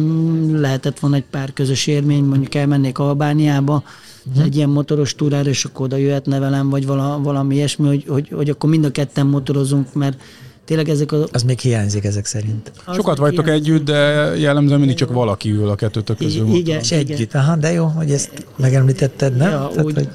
lehetett 0.61 0.99
volna 0.99 1.17
egy 1.17 1.25
pár 1.31 1.53
közös 1.53 1.87
élmény, 1.87 2.25
mondjuk 2.25 2.55
elmennék 2.55 2.99
Albániába, 2.99 3.83
uh-huh. 4.29 4.45
egy 4.45 4.57
ilyen 4.57 4.69
motoros 4.69 5.15
túrára, 5.15 5.49
és 5.49 5.65
akkor 5.65 5.87
oda 5.87 5.97
jöhetne 5.97 6.39
velem, 6.39 6.71
vagy 6.71 6.87
vala, 6.87 7.21
valami 7.23 7.55
ilyesmi, 7.55 7.87
hogy, 7.87 8.05
hogy, 8.09 8.29
hogy 8.29 8.51
akkor 8.51 8.71
mind 8.71 8.85
a 8.85 8.91
ketten 8.91 9.27
motorozunk, 9.27 9.95
mert 9.95 10.21
tényleg 10.65 10.89
ezek 10.89 11.13
a... 11.13 11.27
Az 11.33 11.43
még 11.43 11.59
hiányzik 11.59 12.05
ezek 12.05 12.25
szerint. 12.25 12.73
Az 12.85 12.95
Sokat 12.95 13.19
vagytok 13.19 13.45
hiányzik. 13.45 13.73
együtt, 13.73 13.85
de 13.85 13.97
jellemzően 14.37 14.79
mindig 14.79 14.97
csak 14.97 15.13
valaki 15.13 15.51
ül 15.51 15.69
a 15.69 15.75
kettőtök 15.75 16.17
közül. 16.17 16.49
I- 16.49 16.57
igen, 16.57 16.81
és 16.81 16.93
együtt, 16.93 17.35
aha, 17.35 17.57
de 17.57 17.73
jó, 17.73 17.85
hogy 17.85 18.11
ezt 18.11 18.47
megemlítetted, 18.57 19.37
nem? 19.37 19.51
Ja, 19.51 19.69
Tehát, 19.69 19.85
úgy, 19.85 19.95
hogy 19.95 20.09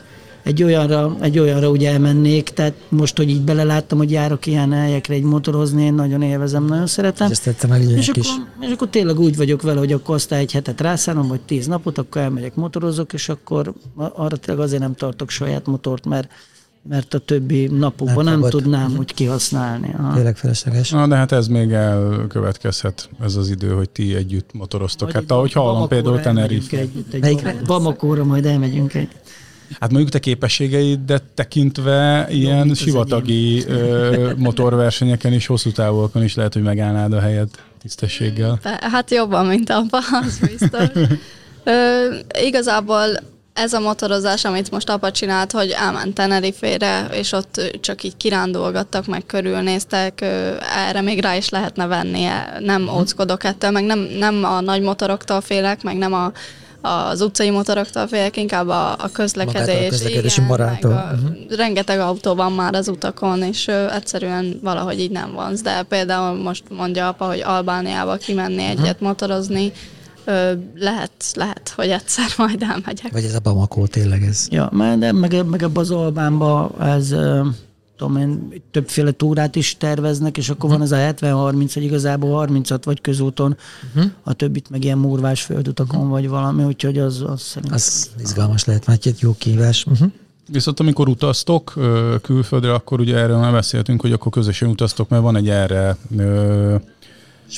egy 0.52 0.64
olyanra, 0.64 1.16
egy 1.20 1.40
olyanra 1.40 1.70
ugye 1.70 1.92
elmennék, 1.92 2.50
tehát 2.50 2.74
most, 2.90 3.18
hogy 3.18 3.30
így 3.30 3.42
beleláttam, 3.42 3.98
hogy 3.98 4.12
járok 4.12 4.46
ilyen 4.46 4.72
helyekre 4.72 5.14
egy 5.14 5.24
motorozni, 5.24 5.84
én 5.84 5.94
nagyon 5.94 6.22
élvezem, 6.22 6.66
nagyon 6.66 6.88
szeretem. 6.88 7.32
És, 7.32 7.40
ezt 7.46 7.68
meg 7.68 7.82
és, 7.82 8.08
akkor, 8.08 8.24
és 8.60 8.72
akkor 8.72 8.88
tényleg 8.90 9.20
úgy 9.20 9.36
vagyok 9.38 9.62
vele, 9.62 9.80
hogy 9.80 9.92
akkor 9.92 10.16
azt 10.16 10.32
egy 10.32 10.52
hetet 10.52 10.82
rászállom, 10.82 11.28
vagy 11.28 11.42
tíz 11.42 11.68
napot, 11.68 11.98
akkor 11.98 12.22
elmegyek 12.22 12.56
motorozok, 12.56 13.14
és 13.14 13.30
akkor 13.30 13.74
arra 13.96 14.38
tényleg 14.38 14.64
azért 14.64 14.82
nem 14.82 14.96
tartok 14.96 15.30
saját 15.30 15.66
motort, 15.66 16.06
mert 16.06 16.28
mert 16.90 17.14
a 17.14 17.20
többi 17.20 17.68
napokban 17.68 18.24
nem, 18.24 18.40
nem 18.40 18.50
tudnám 18.50 18.96
úgy 18.98 19.14
kihasználni. 19.14 19.96
Tényleg 20.14 20.38
felesleges. 20.38 20.90
Na, 20.90 21.08
de 21.08 21.16
hát 21.16 21.32
ez 21.32 21.48
még 21.48 21.72
elkövetkezhet, 21.72 23.10
ez 23.20 23.36
az 23.36 23.50
idő, 23.50 23.70
hogy 23.70 23.90
ti 23.90 24.16
együtt 24.16 24.54
motoroztok. 24.54 25.12
Vagy 25.12 25.22
hát 25.22 25.32
ahogy 25.32 25.52
hallom 25.52 25.88
például 25.88 26.20
Tenerife. 26.20 26.88
Bamakóra 27.66 28.24
majd 28.24 28.46
elmegyünk 28.46 28.94
egy. 28.94 29.10
Hát 29.80 29.90
mondjuk 29.90 30.12
te 30.12 30.20
képességeidet 30.20 31.24
tekintve 31.24 32.28
ilyen 32.30 32.68
Jó, 32.68 32.74
sivatagi 32.74 33.64
ö, 33.68 34.32
motorversenyeken 34.38 35.34
és 35.34 35.46
hosszú 35.46 35.72
távolokon 35.72 36.24
is 36.24 36.36
lehet, 36.36 36.54
hogy 36.54 36.64
megállnád 36.64 37.14
a 37.14 37.20
helyet 37.20 37.64
tisztességgel. 37.82 38.60
Hát 38.80 39.12
jobban, 39.12 39.46
mint 39.46 39.70
abban, 39.70 40.04
az 40.24 40.40
biztos. 40.40 40.88
Ö, 41.64 42.06
igazából 42.42 43.20
ez 43.54 43.74
a 43.74 43.80
motorozás, 43.80 44.46
amit 44.46 44.72
most 44.72 44.90
apa 44.90 45.12
csinált, 45.12 45.52
hogy 45.52 45.70
elment 45.70 46.14
Tenerife-re, 46.14 47.08
és 47.12 47.32
ott 47.32 47.62
csak 47.82 48.04
így 48.04 48.18
kirándolgattak, 48.18 49.06
meg 49.06 49.26
körülnéztek, 49.26 50.22
erre 50.88 51.02
még 51.02 51.22
rá 51.22 51.36
is 51.36 51.50
lehetne 51.50 51.86
venni, 51.86 52.26
nem 52.60 52.90
óckodok 52.98 53.44
ettől, 53.44 53.72
meg 53.72 53.84
nem, 53.84 54.00
nem 54.00 54.44
a 54.44 54.62
nagy 54.62 54.82
motoroktól 54.82 55.42
félek, 55.42 55.84
meg 55.84 55.98
nem 55.98 56.14
a 56.14 56.32
az 56.82 57.22
utcai 57.22 57.50
motoroktól 57.50 58.08
félek, 58.08 58.38
inkább 58.38 58.68
a, 58.68 58.92
a 58.92 59.10
közlekedés. 59.12 59.62
Magától 59.62 59.86
a 59.86 59.90
közlekedési 59.90 60.42
moráltól. 60.42 60.92
meg 60.94 61.50
A, 61.50 61.56
rengeteg 61.56 62.00
autó 62.00 62.36
van 62.36 62.52
már 62.52 62.74
az 62.74 62.88
utakon, 62.88 63.44
és 63.44 63.68
ö, 63.68 63.92
egyszerűen 63.92 64.60
valahogy 64.62 65.00
így 65.00 65.12
nem 65.12 65.32
vonz. 65.34 65.62
De 65.62 65.84
például 65.84 66.42
most 66.42 66.64
mondja 66.70 67.08
apa, 67.08 67.26
hogy 67.26 67.42
Albániába 67.46 68.16
kimenni 68.16 68.64
egyet 68.64 69.00
motorozni, 69.00 69.72
ö, 70.26 70.52
lehet, 70.76 71.12
lehet, 71.34 71.74
hogy 71.76 71.90
egyszer 71.90 72.26
majd 72.38 72.62
elmegyek. 72.62 73.12
Vagy 73.12 73.24
ez 73.24 73.36
a 73.36 73.40
Bamako 73.40 73.88
tényleg 73.88 74.24
ez. 74.24 74.48
Ja, 74.50 74.70
mert 74.72 75.00
de, 75.00 75.12
meg, 75.12 75.46
meg 75.46 75.64
ebbe 75.64 75.80
az 75.80 75.92
Albánba 75.92 76.72
ez 76.80 77.12
ö, 77.12 77.42
tudom 78.02 78.18
én, 78.18 78.62
többféle 78.72 79.12
túrát 79.12 79.56
is 79.56 79.78
terveznek, 79.78 80.38
és 80.38 80.50
akkor 80.50 80.70
van 80.70 80.82
ez 80.82 80.92
a 80.92 80.96
70-30, 80.96 81.70
hogy 81.74 81.84
igazából 81.84 82.32
36 82.32 82.84
vagy 82.84 83.02
közúton, 83.02 83.58
uh-huh. 83.96 84.12
a 84.24 84.34
többit 84.34 84.70
meg 84.70 84.84
ilyen 84.84 84.98
murvás 84.98 85.42
földutakon 85.42 86.10
vagy 86.10 86.30
valami, 86.30 86.64
úgyhogy 86.64 86.98
az, 86.98 87.24
az 87.28 87.42
szerintem... 87.42 87.76
Az 87.76 88.10
izgalmas 88.20 88.66
lehet, 88.66 88.86
már 88.86 88.98
egy 89.04 89.16
jó 89.20 89.36
kívás. 89.38 89.86
Uh-huh. 89.86 90.12
Viszont 90.48 90.80
amikor 90.80 91.08
utaztok 91.08 91.74
külföldre, 92.22 92.74
akkor 92.74 93.00
ugye 93.00 93.18
erről 93.18 93.38
már 93.38 93.52
beszéltünk, 93.52 94.02
hogy 94.02 94.12
akkor 94.12 94.32
közösen 94.32 94.70
utaztok, 94.70 95.10
mert 95.10 95.24
van 95.24 95.36
egy 95.36 95.50
erre 95.50 95.98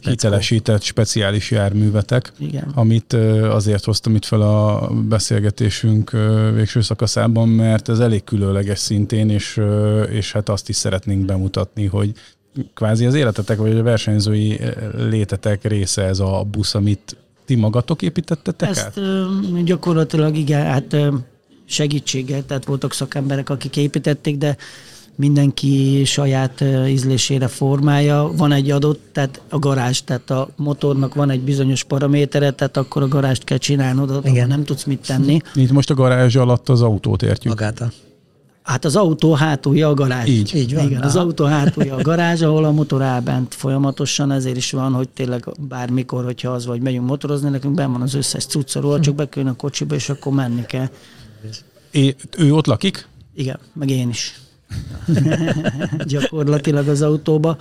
ö, 0.06 0.10
hitelesített 0.10 0.82
speciális 0.82 1.52
járművetek, 1.52 2.32
Igen. 2.40 2.72
amit 2.76 3.14
azért 3.49 3.86
hoztam 3.86 4.15
itt 4.15 4.26
fel 4.26 4.41
a 4.41 4.90
beszélgetésünk 5.07 6.11
végső 6.53 6.82
szakaszában, 6.82 7.49
mert 7.49 7.90
ez 7.90 7.99
elég 7.99 8.24
különleges 8.24 8.80
szintén, 8.80 9.30
és, 9.30 9.61
és 10.11 10.32
hát 10.32 10.49
azt 10.49 10.70
is 10.70 10.76
szeretnénk 10.76 11.26
bemutatni, 11.26 11.86
hogy 11.86 12.14
kvázi 12.74 13.06
az 13.06 13.14
életetek, 13.14 13.57
vagy 13.57 13.78
a 13.78 13.84
versenyzői 13.84 14.60
létetek 14.98 15.64
része 15.64 16.03
ez 16.03 16.20
a 16.20 16.45
busz, 16.52 16.76
amit 16.76 17.18
ti 17.45 17.56
magatok 17.56 18.02
építettetek 18.02 18.70
Ezt 18.70 18.86
át? 18.86 19.64
gyakorlatilag 19.64 20.36
igen, 20.36 20.65
hát 20.65 20.94
ö, 20.94 21.14
segítséggel, 21.65 22.45
tehát 22.45 22.65
voltak 22.65 22.94
szakemberek, 22.94 23.49
akik 23.49 23.78
építették, 23.78 24.38
de 24.38 24.57
mindenki 25.15 26.03
saját 26.06 26.64
ízlésére 26.88 27.48
formája. 27.48 28.31
Van 28.38 28.52
egy 28.52 28.72
adott, 28.72 29.02
tehát 29.11 29.41
a 29.49 29.60
garázs, 29.60 30.02
tehát 30.02 30.30
a 30.30 30.49
motornak 30.56 31.14
van 31.14 31.30
egy 31.30 31.41
bizonyos 31.41 31.84
paramétere, 31.84 32.52
tehát 32.52 32.77
akkor 32.77 33.02
a 33.02 33.07
garást 33.07 33.44
kell 33.44 33.57
csinálnod, 33.57 34.11
ott 34.11 34.27
Igen. 34.27 34.48
nem 34.48 34.64
tudsz 34.64 34.84
mit 34.84 35.06
tenni. 35.06 35.40
Itt 35.56 35.72
most 35.72 35.90
a 35.90 35.94
garázs 35.94 36.35
alatt 36.35 36.69
az 36.69 36.81
autót 36.81 37.22
értjük. 37.22 37.53
Magát 37.53 37.80
a... 37.80 37.91
Hát 38.64 38.85
az 38.85 38.95
autó 38.95 39.34
hátulja 39.34 39.90
a 39.90 39.94
garázs. 39.94 40.30
Így. 40.30 40.56
Így 40.56 40.76
van. 40.76 40.85
Igen, 40.85 41.02
az 41.02 41.15
autó 41.15 41.45
hátulja 41.45 41.95
a 41.95 42.02
garázs, 42.11 42.41
ahol 42.41 42.65
a 42.65 42.72
motor 42.72 43.02
áll 43.02 43.22
bent 43.22 43.53
folyamatosan, 43.53 44.31
ezért 44.31 44.57
is 44.57 44.72
van, 44.72 44.94
hogy 44.94 45.10
tényleg 45.10 45.45
bármikor, 45.60 46.23
hogyha 46.23 46.52
az 46.52 46.65
vagy 46.65 46.81
megyünk 46.81 47.07
motorozni, 47.07 47.49
nekünk 47.49 47.73
benn 47.73 47.91
van 47.91 48.02
az 48.02 48.14
összes 48.14 48.45
cuccaról, 48.45 48.99
csak 48.99 49.15
bekülön 49.15 49.48
a 49.48 49.56
kocsiba, 49.56 49.95
és 49.95 50.10
akkor 50.10 50.34
menni 50.34 50.65
kell. 50.65 50.90
É, 51.91 52.15
ő 52.38 52.53
ott 52.53 52.65
lakik? 52.65 53.07
Igen, 53.35 53.60
meg 53.73 53.90
én 53.90 54.10
is. 54.10 54.40
Gyakorlatilag 56.06 56.88
az 56.88 57.02
autóba. 57.02 57.58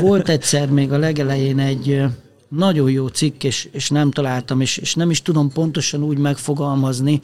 Volt 0.00 0.28
egyszer 0.28 0.70
még 0.70 0.92
a 0.92 0.98
legelején 0.98 1.58
egy 1.58 2.02
nagyon 2.48 2.90
jó 2.90 3.06
cikk, 3.06 3.44
és, 3.44 3.68
és 3.72 3.90
nem 3.90 4.10
találtam, 4.10 4.60
és, 4.60 4.76
és 4.76 4.94
nem 4.94 5.10
is 5.10 5.22
tudom 5.22 5.52
pontosan 5.52 6.02
úgy 6.02 6.18
megfogalmazni, 6.18 7.22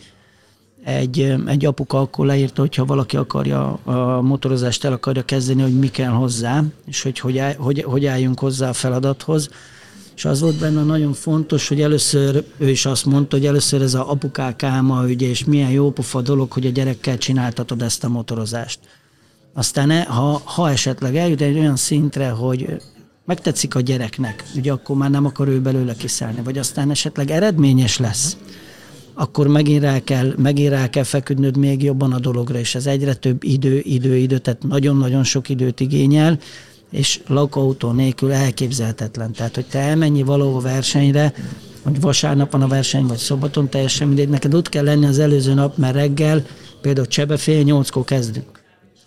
egy, 0.87 1.35
egy 1.47 1.65
apuka 1.65 2.01
akkor 2.01 2.27
leírta, 2.27 2.61
hogyha 2.61 2.85
valaki 2.85 3.17
akarja 3.17 3.73
a 3.73 4.21
motorozást 4.21 4.85
el 4.85 4.93
akarja 4.93 5.25
kezdeni, 5.25 5.63
hogy 5.63 5.79
mi 5.79 5.89
kell 5.89 6.11
hozzá, 6.11 6.63
és 6.87 7.03
hogy 7.03 7.19
hogy, 7.19 7.39
áll, 7.39 7.55
hogy, 7.55 7.83
hogy 7.83 8.07
álljunk 8.07 8.39
hozzá 8.39 8.69
a 8.69 8.73
feladathoz. 8.73 9.49
És 10.17 10.25
az 10.25 10.41
volt 10.41 10.59
benne 10.59 10.83
nagyon 10.83 11.13
fontos, 11.13 11.69
hogy 11.69 11.81
először 11.81 12.45
ő 12.59 12.69
is 12.69 12.87
azt 12.87 13.05
mondta, 13.05 13.37
hogy 13.37 13.47
először 13.47 13.83
ez 13.83 13.95
a 13.95 14.11
apukák 14.11 14.63
álma, 14.63 15.05
ugye, 15.05 15.29
és 15.29 15.45
milyen 15.45 15.71
jó 15.71 15.91
pofa 15.91 16.21
dolog, 16.23 16.53
hogy 16.53 16.67
a 16.67 16.71
gyerekkel 16.71 17.19
csináltatod 17.19 17.83
ezt 17.83 18.05
a 18.05 18.09
motorozást. 18.09 18.79
Aztán 19.57 19.91
e- 19.91 20.07
ha, 20.09 20.41
ha 20.45 20.71
esetleg 20.71 21.17
eljut 21.17 21.41
egy 21.41 21.59
olyan 21.59 21.77
szintre, 21.77 22.29
hogy 22.29 22.83
megtetszik 23.25 23.75
a 23.75 23.81
gyereknek, 23.81 24.45
ugye 24.57 24.73
akkor 24.73 24.97
már 24.97 25.11
nem 25.11 25.25
akar 25.25 25.49
ő 25.49 25.61
belőle 25.61 25.95
kiszállni, 25.95 26.41
vagy 26.45 26.59
aztán 26.59 26.91
esetleg 26.91 27.31
eredményes 27.31 27.99
lesz, 27.99 28.37
akkor 29.15 29.47
megint 29.47 29.83
rá 29.83 29.99
kell, 29.99 30.35
megint 30.37 30.71
rá 30.71 30.91
kell 30.91 31.03
feküdnöd 31.03 31.57
még 31.57 31.83
jobban 31.83 32.13
a 32.13 32.19
dologra, 32.19 32.59
és 32.59 32.75
ez 32.75 32.87
egyre 32.87 33.15
több 33.15 33.45
idő, 33.45 33.81
idő, 33.83 34.17
idő, 34.17 34.39
tehát 34.39 34.63
nagyon-nagyon 34.63 35.25
sok 35.25 35.49
időt 35.49 35.81
igényel, 35.81 36.39
és 36.91 37.21
lakóautó 37.27 37.91
nélkül 37.91 38.33
elképzelhetetlen. 38.33 39.33
Tehát, 39.33 39.55
hogy 39.55 39.67
te 39.67 39.79
elmenj 39.79 40.23
valahol 40.23 40.61
versenyre, 40.61 41.33
hogy 41.83 42.01
vasárnap 42.01 42.53
van 42.53 42.63
a 42.63 42.69
verseny, 42.69 43.07
vagy 43.07 43.19
szombaton, 43.19 43.69
teljesen 43.69 44.07
mindegy, 44.07 44.29
neked 44.29 44.55
ott 44.55 44.69
kell 44.69 44.85
lenni 44.85 45.07
az 45.07 45.19
előző 45.19 45.55
nap, 45.55 45.77
mert 45.77 45.95
reggel, 45.95 46.47
például 46.81 47.07
csebe 47.07 47.37
fél 47.37 47.63
nyolckor 47.63 48.05
kezdünk. 48.05 48.56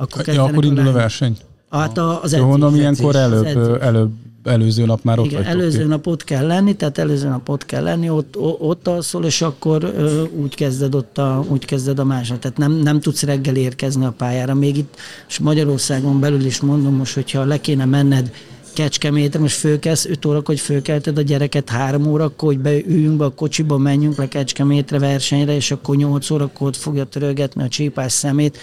Akkor, 0.02 0.28
Ja, 0.28 0.44
akkor 0.44 0.66
indul 0.66 0.88
a 0.88 0.92
verseny. 0.92 1.38
Hát 1.70 1.98
a, 1.98 2.24
az 2.24 2.34
edzés, 2.34 2.62
az 2.62 2.74
ilyenkor 2.74 3.16
előbb, 3.16 3.46
edzés. 3.46 3.78
előbb, 3.82 4.12
előző 4.44 4.86
nap 4.86 5.04
már 5.04 5.20
ott 5.20 5.26
Igen, 5.26 5.44
előző 5.44 5.82
ti. 5.82 5.88
nap 5.88 6.08
ott 6.08 6.24
kell 6.24 6.48
lenni, 6.48 6.76
tehát 6.76 6.98
előző 6.98 7.28
nap 7.28 7.50
ott 7.50 7.66
kell 7.66 7.84
lenni, 7.84 8.10
ott, 8.10 8.38
ott 8.60 8.88
alszol, 8.88 9.26
és 9.26 9.42
akkor 9.42 9.84
ö, 9.84 10.24
úgy 10.24 10.56
kezded 10.56 10.96
ott 10.96 11.18
a, 11.18 11.46
úgy 11.48 11.66
kezded 11.66 12.00
a 12.00 12.04
másnap. 12.04 12.40
Tehát 12.40 12.58
nem, 12.58 12.72
nem 12.72 13.00
tudsz 13.00 13.24
reggel 13.24 13.56
érkezni 13.56 14.06
a 14.06 14.14
pályára. 14.18 14.54
Még 14.54 14.78
itt, 14.78 14.96
és 15.28 15.40
Magyarországon 15.40 16.20
belül 16.20 16.46
is 16.46 16.60
mondom 16.60 16.96
most, 16.96 17.14
hogyha 17.14 17.44
le 17.46 17.62
kéne 17.62 17.86
menned 17.86 18.32
Kecskemétre, 18.74 19.40
most 19.40 19.56
fölkelsz 19.56 20.06
5 20.06 20.26
órakor, 20.26 20.46
hogy 20.46 20.60
fölkelted 20.60 21.18
a 21.18 21.22
gyereket 21.22 21.70
3 21.70 22.06
órakor, 22.08 22.48
hogy 22.54 22.60
beüljünk 22.60 23.18
be 23.18 23.26
a 23.26 23.30
kocsiba, 23.30 23.78
menjünk 23.78 24.18
le 24.18 24.28
Kecskemétre 24.28 25.00
versenyre, 25.00 25.56
és 25.56 25.72
akkor 25.72 25.96
8 25.96 26.30
órakor 26.30 26.68
ott 26.68 26.76
fogja 26.76 27.04
törölgetni 27.04 27.64
a 27.64 27.68
csípás 27.68 28.12
szemét. 28.12 28.58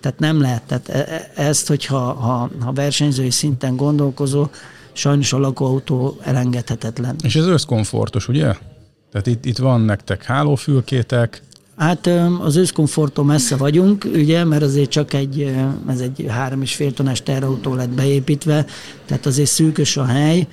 Tehát 0.00 0.18
nem 0.18 0.40
lehet. 0.40 0.62
Tehát 0.62 0.88
e- 0.88 1.30
e- 1.34 1.42
ezt, 1.42 1.68
hogyha 1.68 1.98
ha, 1.98 2.50
ha 2.60 2.72
versenyzői 2.72 3.30
szinten 3.30 3.76
gondolkozol, 3.76 4.50
sajnos 4.92 5.32
a 5.32 5.38
lakóautó 5.38 6.18
elengedhetetlen. 6.22 7.16
És 7.22 7.36
ez 7.36 7.46
összkomfortos, 7.46 8.28
ugye? 8.28 8.54
Tehát 9.10 9.26
itt, 9.26 9.44
itt 9.44 9.58
van 9.58 9.80
nektek 9.80 10.24
hálófülkétek, 10.24 11.42
Hát 11.76 12.10
az 12.40 12.56
őszkomforttól 12.56 13.24
messze 13.24 13.56
vagyunk, 13.56 14.04
ugye, 14.12 14.44
mert 14.44 14.62
azért 14.62 14.90
csak 14.90 15.12
egy, 15.12 15.54
ez 15.88 16.00
egy 16.00 16.26
három 16.28 16.62
és 16.62 16.74
fél 16.74 16.92
tonás 16.92 17.22
terautó 17.22 17.74
lett 17.74 17.88
beépítve, 17.88 18.66
tehát 19.06 19.26
azért 19.26 19.48
szűkös 19.48 19.96
a 19.96 20.04
hely, 20.04 20.46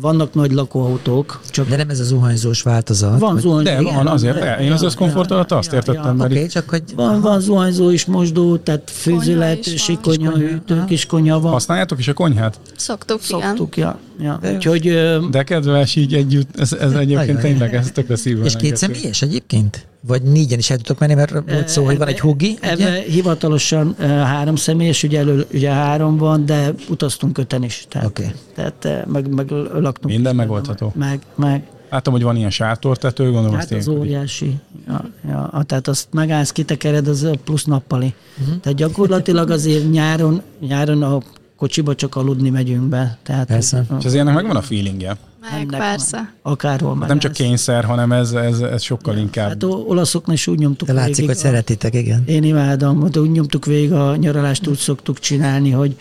vannak 0.00 0.34
nagy 0.34 0.52
lakóautók, 0.52 1.40
csak 1.50 1.68
De 1.68 1.76
nem 1.76 1.88
ez 1.90 2.00
a 2.00 2.04
zuhanyzós 2.04 2.62
változat. 2.62 3.18
van 3.18 3.32
hogy- 3.32 3.40
zuhany, 3.40 3.64
de 3.64 3.80
igen, 3.80 3.94
van 3.94 4.06
azért. 4.06 4.38
de- 4.38 4.58
Én 4.60 4.72
az 4.72 4.80
ja, 4.80 4.86
összkomfort 4.86 5.30
ja, 5.30 5.36
alatt 5.36 5.52
azt 5.52 5.70
ja, 5.70 5.76
értettem, 5.76 6.04
ja. 6.04 6.12
mert 6.12 6.34
itt 6.34 6.48
csak 6.48 6.68
hogy... 6.68 6.82
Van, 6.96 7.20
van 7.20 7.40
zuhanyzó 7.40 7.90
is, 7.90 8.04
mosdó, 8.04 8.56
tehát 8.56 8.90
van. 9.04 9.62
sikonya, 9.62 10.30
hűtő, 10.30 10.84
kiskonya 10.86 11.40
van. 11.40 11.52
használjátok 11.52 11.98
is 11.98 12.08
a 12.08 12.12
konyhát? 12.12 12.60
Szoktuk, 12.76 13.20
igen. 13.28 13.40
Szoktuk, 13.40 13.76
ja. 13.76 13.98
ja. 14.20 14.40
Úgyhogy 14.54 14.94
De 15.30 15.42
kedves 15.42 15.96
így 15.96 16.14
együtt, 16.14 16.58
ez, 16.60 16.72
ez 16.72 16.92
egyébként 16.92 17.40
tényleg, 17.40 17.74
ez 17.74 17.90
tökre 17.90 18.16
szívvel 18.16 18.44
És 18.44 18.52
két 18.52 18.62
engedhető. 18.62 18.94
személyes 18.94 19.22
egyébként? 19.22 19.86
Vagy 20.06 20.22
négyen 20.22 20.58
is 20.58 20.70
el 20.70 20.76
tudtok 20.76 20.98
menni, 20.98 21.14
mert 21.14 21.30
volt 21.30 21.68
szó, 21.68 21.84
hogy 21.84 21.98
van 21.98 22.08
egy 22.08 22.20
hugi, 22.20 22.58
ugye? 22.62 22.70
Ebbe 22.70 23.02
hivatalosan 23.02 23.94
három 23.98 24.56
személyes, 24.56 25.02
ugye 25.02 25.18
elő 25.18 25.46
ugye 25.52 25.70
három 25.70 26.16
van, 26.16 26.46
de 26.46 26.74
utaztunk 26.88 27.38
öten 27.38 27.62
is. 27.62 27.86
Tehát, 27.88 28.06
Oké. 28.06 28.34
tehát 28.54 29.06
meg, 29.06 29.34
meg 29.34 29.50
laktunk. 29.50 30.14
Minden 30.14 30.36
megoldható. 30.36 30.92
Meg, 30.96 31.20
meg. 31.34 31.62
Láttam, 31.90 32.12
hogy 32.12 32.22
van 32.22 32.36
ilyen 32.36 32.50
sátortető, 32.50 33.24
gondolom 33.24 33.52
Hát 33.52 33.62
azt 33.62 33.72
az 33.72 33.88
óriási. 33.88 34.54
Ja, 34.86 35.04
ja, 35.28 35.62
tehát 35.66 35.88
azt 35.88 36.08
megállsz, 36.10 36.50
kitekered, 36.50 37.08
az 37.08 37.28
plusz 37.44 37.64
nappali. 37.64 38.14
Uh-huh. 38.40 38.60
Tehát 38.60 38.78
gyakorlatilag 38.78 39.50
azért 39.50 39.90
nyáron, 39.90 40.42
nyáron 40.60 41.02
a 41.02 41.20
kocsiba 41.56 41.94
csak 41.94 42.16
aludni 42.16 42.50
megyünk 42.50 42.82
be. 42.82 43.18
Tehát, 43.22 43.46
Persze. 43.46 43.84
És 43.98 44.04
az 44.04 44.12
ilyennek 44.14 44.34
megvan 44.34 44.56
a 44.56 44.62
feelingje. 44.62 45.16
Meg 45.52 45.66
persze. 45.66 46.16
van. 46.42 46.52
Akárhol 46.52 46.96
Hát 46.98 47.08
nem 47.08 47.18
csak 47.18 47.32
kényszer, 47.32 47.84
hanem 47.84 48.12
ez, 48.12 48.32
ez, 48.32 48.60
ez 48.60 48.82
sokkal 48.82 49.16
inkább. 49.16 49.48
Hát 49.48 49.62
o- 49.62 49.88
olaszoknak 49.88 50.34
is 50.36 50.46
úgy 50.46 50.58
nyomtuk 50.58 50.88
De 50.88 50.94
látszik, 50.94 51.14
végig 51.14 51.30
hogy 51.30 51.36
a- 51.36 51.40
szeretitek, 51.40 51.94
igen. 51.94 52.22
Én 52.26 52.42
imádom, 52.42 53.10
de 53.10 53.20
úgy 53.20 53.30
nyomtuk 53.30 53.64
végig 53.64 53.92
a 53.92 54.16
nyaralást, 54.16 54.66
úgy 54.66 54.78
szoktuk 54.78 55.18
csinálni, 55.18 55.70
hogy 55.70 55.96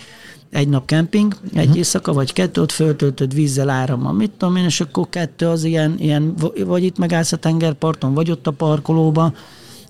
egy 0.49 0.68
nap 0.68 0.86
kemping, 0.86 1.36
egy 1.53 1.60
uh-huh. 1.60 1.78
éjszaka, 1.78 2.14
vagy 2.14 2.34
kettő, 2.34 2.61
ott 2.61 2.72
föltöltöd 2.72 3.34
vízzel, 3.34 3.70
árammal, 3.70 4.14
mit 4.14 4.32
tudom 4.32 4.56
én, 4.56 4.64
és 4.64 4.82
akkor 4.82 5.10
kettő 5.10 5.48
az 5.48 5.64
ilyen, 5.64 5.95
ilyen 5.99 6.36
vagy 6.65 6.84
itt 6.84 6.98
megállsz 6.98 7.32
a 7.32 7.38
tengerparton, 7.38 8.14
vagy 8.14 8.32
ott 8.32 8.48
a 8.48 8.52
parkolóba, 8.52 9.34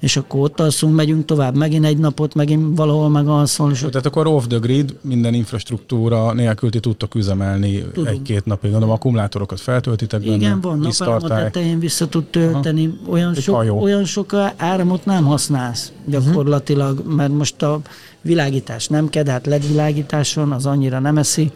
és 0.04 0.18
akkor 0.18 0.40
ott 0.40 0.60
alszunk, 0.60 0.96
megyünk 0.96 1.26
tovább, 1.26 1.56
megint 1.56 1.86
egy 1.86 1.98
napot, 1.98 2.36
megint 2.36 2.78
valahol 2.78 3.10
megalszol, 3.10 3.72
és 3.72 3.84
ott 3.84 3.92
Tehát 3.92 4.06
akkor 4.06 4.28
off 4.28 4.44
the 4.48 4.58
grid, 4.58 4.98
minden 5.02 5.34
infrastruktúra 5.34 6.34
nélkül 6.34 6.70
ti 6.70 6.80
tudtok 6.80 7.16
üzemelni 7.16 7.84
egy-két 8.06 8.46
napig. 8.46 8.72
Gondolom, 8.72 8.96
akkumulátorokat 8.96 9.60
feltöltitek 9.60 10.22
benne, 10.22 10.36
igen, 10.36 10.62
van 10.62 10.78
napelem 10.78 11.24
a 11.24 11.28
tetején 11.28 11.80
vissza 11.80 12.08
tud 12.08 12.24
tölteni, 12.24 13.00
olyan 13.08 13.34
Egy 13.36 13.42
sok, 13.42 13.56
hajó. 13.56 13.82
olyan 13.82 14.06
sok 14.06 14.34
áramot 14.58 15.06
nem 15.06 15.26
használsz 15.26 15.92
gyakorlatilag, 16.06 17.16
mert 17.16 17.32
most 17.32 17.62
a 17.62 17.80
világítás 18.22 18.88
nem 18.88 19.10
kell, 19.10 19.26
hát 19.26 19.46
LED 19.46 19.68
világítás 19.68 20.34
van, 20.34 20.52
az 20.52 20.66
annyira 20.66 21.00
nem 21.00 21.18
eszi, 21.18 21.52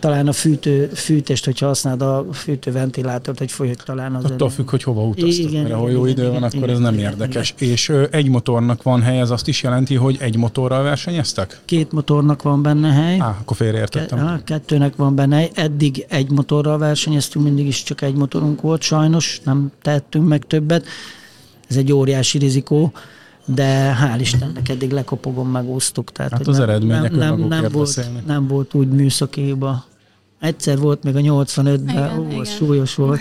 talán 0.00 0.28
a 0.28 0.32
fűtő, 0.32 0.86
fűtést, 0.86 1.44
hogyha 1.44 1.66
használod 1.66 2.02
a 2.02 2.26
fűtőventilátort, 2.32 3.38
hogy 3.38 3.52
folyik 3.52 3.76
talán 3.76 4.14
az 4.14 4.24
Attól 4.24 4.50
függ, 4.50 4.70
hogy 4.70 4.82
hova 4.82 5.02
utaztok, 5.02 5.50
Igen, 5.50 5.62
mert 5.62 5.74
ha 5.74 5.80
igen, 5.80 5.92
jó 5.92 6.06
igen, 6.06 6.18
idő 6.18 6.22
van, 6.22 6.36
igen, 6.36 6.42
akkor 6.42 6.56
igen, 6.56 6.70
ez 6.70 6.78
nem 6.78 6.94
igen, 6.94 7.10
érdekes. 7.10 7.54
És 7.58 7.88
ö, 7.88 8.06
egy 8.10 8.28
motornak 8.28 8.82
van 8.82 9.02
hely, 9.02 9.20
ez 9.20 9.30
azt 9.30 9.48
is 9.48 9.62
jelenti, 9.62 9.94
hogy 9.94 10.16
egy 10.20 10.36
motorral 10.36 10.82
versenyeztek? 10.82 11.60
Két 11.64 11.92
motornak 11.92 12.42
van 12.42 12.62
benne 12.62 12.92
hely. 12.92 13.18
Á, 13.18 13.36
akkor 13.40 13.56
félreértettem. 13.56 14.18
Ke- 14.18 14.44
kettőnek 14.44 14.96
van 14.96 15.14
benne. 15.14 15.48
Eddig 15.54 16.04
egy 16.08 16.30
motorral 16.30 16.78
versenyeztünk, 16.78 17.44
mindig 17.44 17.66
is 17.66 17.82
csak 17.82 18.02
egy 18.02 18.14
motorunk 18.14 18.60
volt, 18.60 18.82
sajnos 18.82 19.40
nem 19.44 19.72
tettünk 19.82 20.28
meg 20.28 20.46
többet. 20.46 20.86
Ez 21.68 21.76
egy 21.76 21.92
óriási 21.92 22.38
rizikó, 22.38 22.92
de 23.44 23.96
hál' 24.00 24.20
Istennek 24.20 24.68
eddig 24.68 24.90
lekopogom, 24.90 25.50
megúsztuk. 25.50 26.12
Tehát, 26.12 26.32
Hát 26.32 26.46
az 26.46 26.58
eredmények 26.60 27.10
nem, 27.10 27.38
nem, 27.38 27.48
nem, 27.48 27.68
volt, 27.72 28.26
nem 28.26 28.46
volt 28.46 28.74
úgy 28.74 28.88
műszakiba. 28.88 29.84
Egyszer 30.40 30.78
volt 30.78 31.02
még 31.02 31.16
a 31.16 31.18
85-ben, 31.20 31.88
Igen, 31.88 32.18
ó, 32.18 32.26
igen. 32.26 32.38
az 32.38 32.48
súlyos 32.48 32.94
volt. 32.94 33.20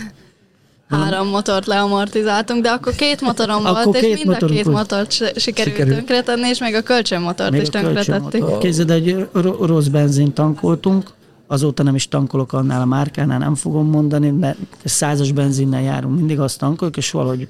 Három 0.90 1.28
motort 1.28 1.66
leamortizáltunk, 1.66 2.64
de 2.64 2.70
akkor 2.70 2.96
két 2.96 3.22
motorom 3.22 3.66
Akkor 3.66 3.84
volt, 3.84 3.96
és 3.98 4.02
két 4.02 4.26
mind 4.26 4.44
a 4.44 4.46
két 4.46 4.64
volt. 4.64 4.78
motort 4.78 5.12
sikerült 5.12 5.40
Sikerült. 5.40 5.96
tönkretenni, 5.96 6.48
és 6.48 6.60
még 6.60 6.74
a 6.76 6.82
kölcsönmotort 6.82 7.52
Még 7.52 7.62
is 7.62 7.70
tönkretettük. 7.70 8.58
Képzeld, 8.58 8.90
egy 8.90 9.28
ro- 9.32 9.66
rossz 9.66 9.86
benzin 9.88 10.34
tankoltunk, 10.34 11.10
azóta 11.48 11.84
nem 11.84 11.96
is 11.96 12.08
tankolok 12.08 12.54
annál 12.54 12.82
a 12.82 12.86
márkánál, 12.86 13.38
nem 13.40 13.56
fogom 13.56 13.90
mondani, 13.90 14.30
mert 14.30 14.58
százas 14.84 15.32
benzinnel 15.32 15.82
járunk, 15.82 16.18
mindig 16.18 16.40
azt 16.40 16.60
tankoljuk, 16.60 16.98
és 16.98 17.12
valahogy 17.12 17.48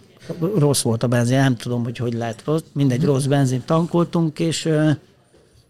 rossz 0.58 0.82
volt 0.82 1.04
a 1.04 1.08
benzin, 1.08 1.38
nem 1.38 1.56
tudom, 1.56 1.84
hogy 1.84 1.98
hogy 1.98 2.14
lehet 2.14 2.42
rossz, 2.46 2.62
mindegy 2.74 3.04
rossz 3.06 3.26
benzin 3.26 3.62
tankoltunk, 3.66 4.40
és 4.40 4.70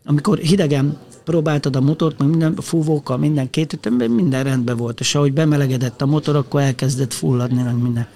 amikor 0.06 0.38
hidegen 0.38 0.98
próbáltad 1.30 1.76
a 1.76 1.82
motort, 1.82 2.20
meg 2.20 2.28
minden 2.28 2.56
fúvókkal, 2.56 3.18
minden 3.18 3.50
két 3.50 3.74
ütemben, 3.74 4.10
minden 4.10 4.44
rendben 4.44 4.78
volt, 4.78 5.00
és 5.00 5.16
ahogy 5.16 5.34
bemelegedett 5.34 6.02
a 6.02 6.06
motor, 6.06 6.36
akkor 6.36 6.62
elkezdett 6.62 7.14
fulladni, 7.14 7.62
meg 7.62 7.82
minden. 7.82 8.08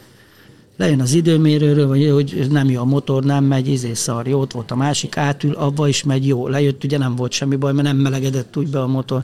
Lejön 0.78 1.02
az 1.02 1.14
időmérőről, 1.14 1.88
vagy 1.88 2.10
hogy 2.10 2.48
nem 2.50 2.70
jó 2.70 2.82
a 2.82 2.86
motor, 2.86 3.24
nem 3.24 3.44
megy, 3.44 3.68
izé 3.68 3.94
szar, 3.94 4.28
jó, 4.28 4.40
ott 4.40 4.52
volt 4.52 4.72
a 4.72 4.76
másik, 4.76 5.18
átül, 5.18 5.54
abba 5.54 5.88
is 5.88 6.04
megy, 6.04 6.28
jó. 6.28 6.48
Lejött, 6.48 6.84
ugye 6.84 6.98
nem 6.98 7.16
volt 7.16 7.32
semmi 7.32 7.56
baj, 7.56 7.74
mert 7.74 7.88
nem 7.88 7.98
melegedett 7.98 8.58
úgy 8.58 8.68
be 8.68 8.82
a 8.82 8.88
motor. 8.88 9.24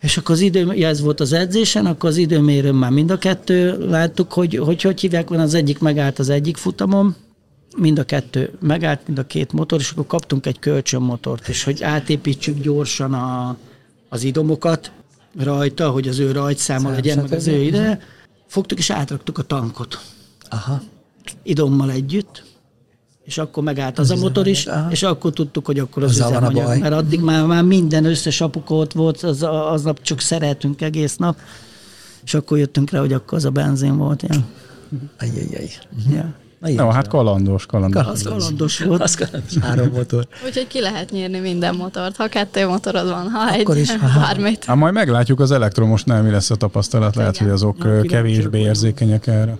És 0.00 0.16
akkor 0.16 0.34
az 0.34 0.40
idő, 0.40 0.70
ez 0.70 1.00
volt 1.00 1.20
az 1.20 1.32
edzésen, 1.32 1.86
akkor 1.86 2.08
az 2.08 2.16
időmérőn 2.16 2.74
már 2.74 2.90
mind 2.90 3.10
a 3.10 3.18
kettő 3.18 3.88
láttuk, 3.88 4.32
hogy 4.32 4.56
hogy, 4.56 4.82
hogy 4.82 5.00
hívják, 5.00 5.28
van 5.28 5.40
az 5.40 5.54
egyik 5.54 5.78
megállt 5.78 6.18
az 6.18 6.28
egyik 6.28 6.56
futamon, 6.56 7.16
mind 7.76 7.98
a 7.98 8.04
kettő 8.04 8.52
megállt, 8.60 9.06
mind 9.06 9.18
a 9.18 9.26
két 9.26 9.52
motor, 9.52 9.80
és 9.80 9.90
akkor 9.90 10.06
kaptunk 10.06 10.46
egy 10.46 10.58
kölcsönmotort, 10.58 11.48
és 11.48 11.64
hogy 11.64 11.82
átépítsük 11.82 12.60
gyorsan 12.60 13.14
a, 13.14 13.56
az 14.08 14.22
idomokat 14.22 14.92
rajta, 15.38 15.90
hogy 15.90 16.08
az 16.08 16.18
ő 16.18 16.32
rajtszáma 16.32 16.80
Szám, 16.80 16.92
legyen, 16.92 17.18
meg 17.18 17.32
az 17.32 17.46
ő 17.46 17.62
ide, 17.62 18.00
fogtuk 18.46 18.78
és 18.78 18.90
átraktuk 18.90 19.38
a 19.38 19.42
tankot 19.42 20.00
Aha. 20.48 20.82
idommal 21.42 21.90
együtt, 21.90 22.44
és 23.24 23.38
akkor 23.38 23.62
megállt 23.62 23.98
az 23.98 24.10
a 24.10 24.16
motor 24.16 24.46
is, 24.46 24.66
Aha. 24.66 24.90
és 24.90 25.02
akkor 25.02 25.32
tudtuk, 25.32 25.66
hogy 25.66 25.78
akkor 25.78 26.02
az 26.02 26.10
Azzal 26.10 26.30
van 26.30 26.42
a 26.42 26.46
üzemanyag, 26.46 26.66
baj. 26.66 26.78
mert 26.78 26.94
addig 26.94 27.20
már, 27.20 27.46
már 27.46 27.62
minden 27.64 28.04
összes 28.04 28.40
apuka 28.40 28.74
ott 28.74 28.92
volt, 28.92 29.22
az, 29.22 29.42
aznap 29.42 30.02
csak 30.02 30.20
szeretünk 30.20 30.80
egész 30.80 31.16
nap, 31.16 31.38
és 32.24 32.34
akkor 32.34 32.58
jöttünk 32.58 32.90
rá, 32.90 33.00
hogy 33.00 33.12
akkor 33.12 33.38
az 33.38 33.44
a 33.44 33.50
benzin 33.50 33.96
volt. 33.96 34.22
Ja. 34.22 34.44
Ajjajjaj. 35.18 35.70
Ja. 36.10 36.34
Na, 36.62 36.68
ilyen 36.68 36.84
Jó, 36.84 36.90
hát 36.90 37.06
van. 37.10 37.24
kalandos, 37.24 37.66
kalandos. 37.66 38.06
Az 38.06 38.22
kalandos 38.22 38.78
volt. 38.78 39.02
Az 39.02 39.14
kalandos. 39.14 39.56
Három 39.60 39.88
motor. 39.92 40.26
Úgyhogy 40.46 40.66
ki 40.66 40.80
lehet 40.80 41.10
nyírni 41.10 41.38
minden 41.38 41.74
motort, 41.74 42.16
ha 42.16 42.26
kettő 42.28 42.66
motorod 42.66 43.08
van, 43.08 43.28
ha 43.30 43.58
Akkor 43.60 43.74
egy, 43.76 43.80
is, 43.82 43.88
aha. 44.02 44.20
bármit. 44.20 44.64
Hát 44.64 44.76
majd 44.76 44.92
meglátjuk 44.94 45.40
az 45.40 45.50
elektromosnál, 45.50 46.22
mi 46.22 46.30
lesz 46.30 46.50
a 46.50 46.54
tapasztalat. 46.56 47.14
Lehet, 47.16 47.34
Igen. 47.34 47.44
hogy 47.46 47.54
azok 47.56 47.76
kíváncsiak 47.76 48.06
kevésbé 48.06 48.60
érzékenyek 48.60 49.26
erre. 49.26 49.56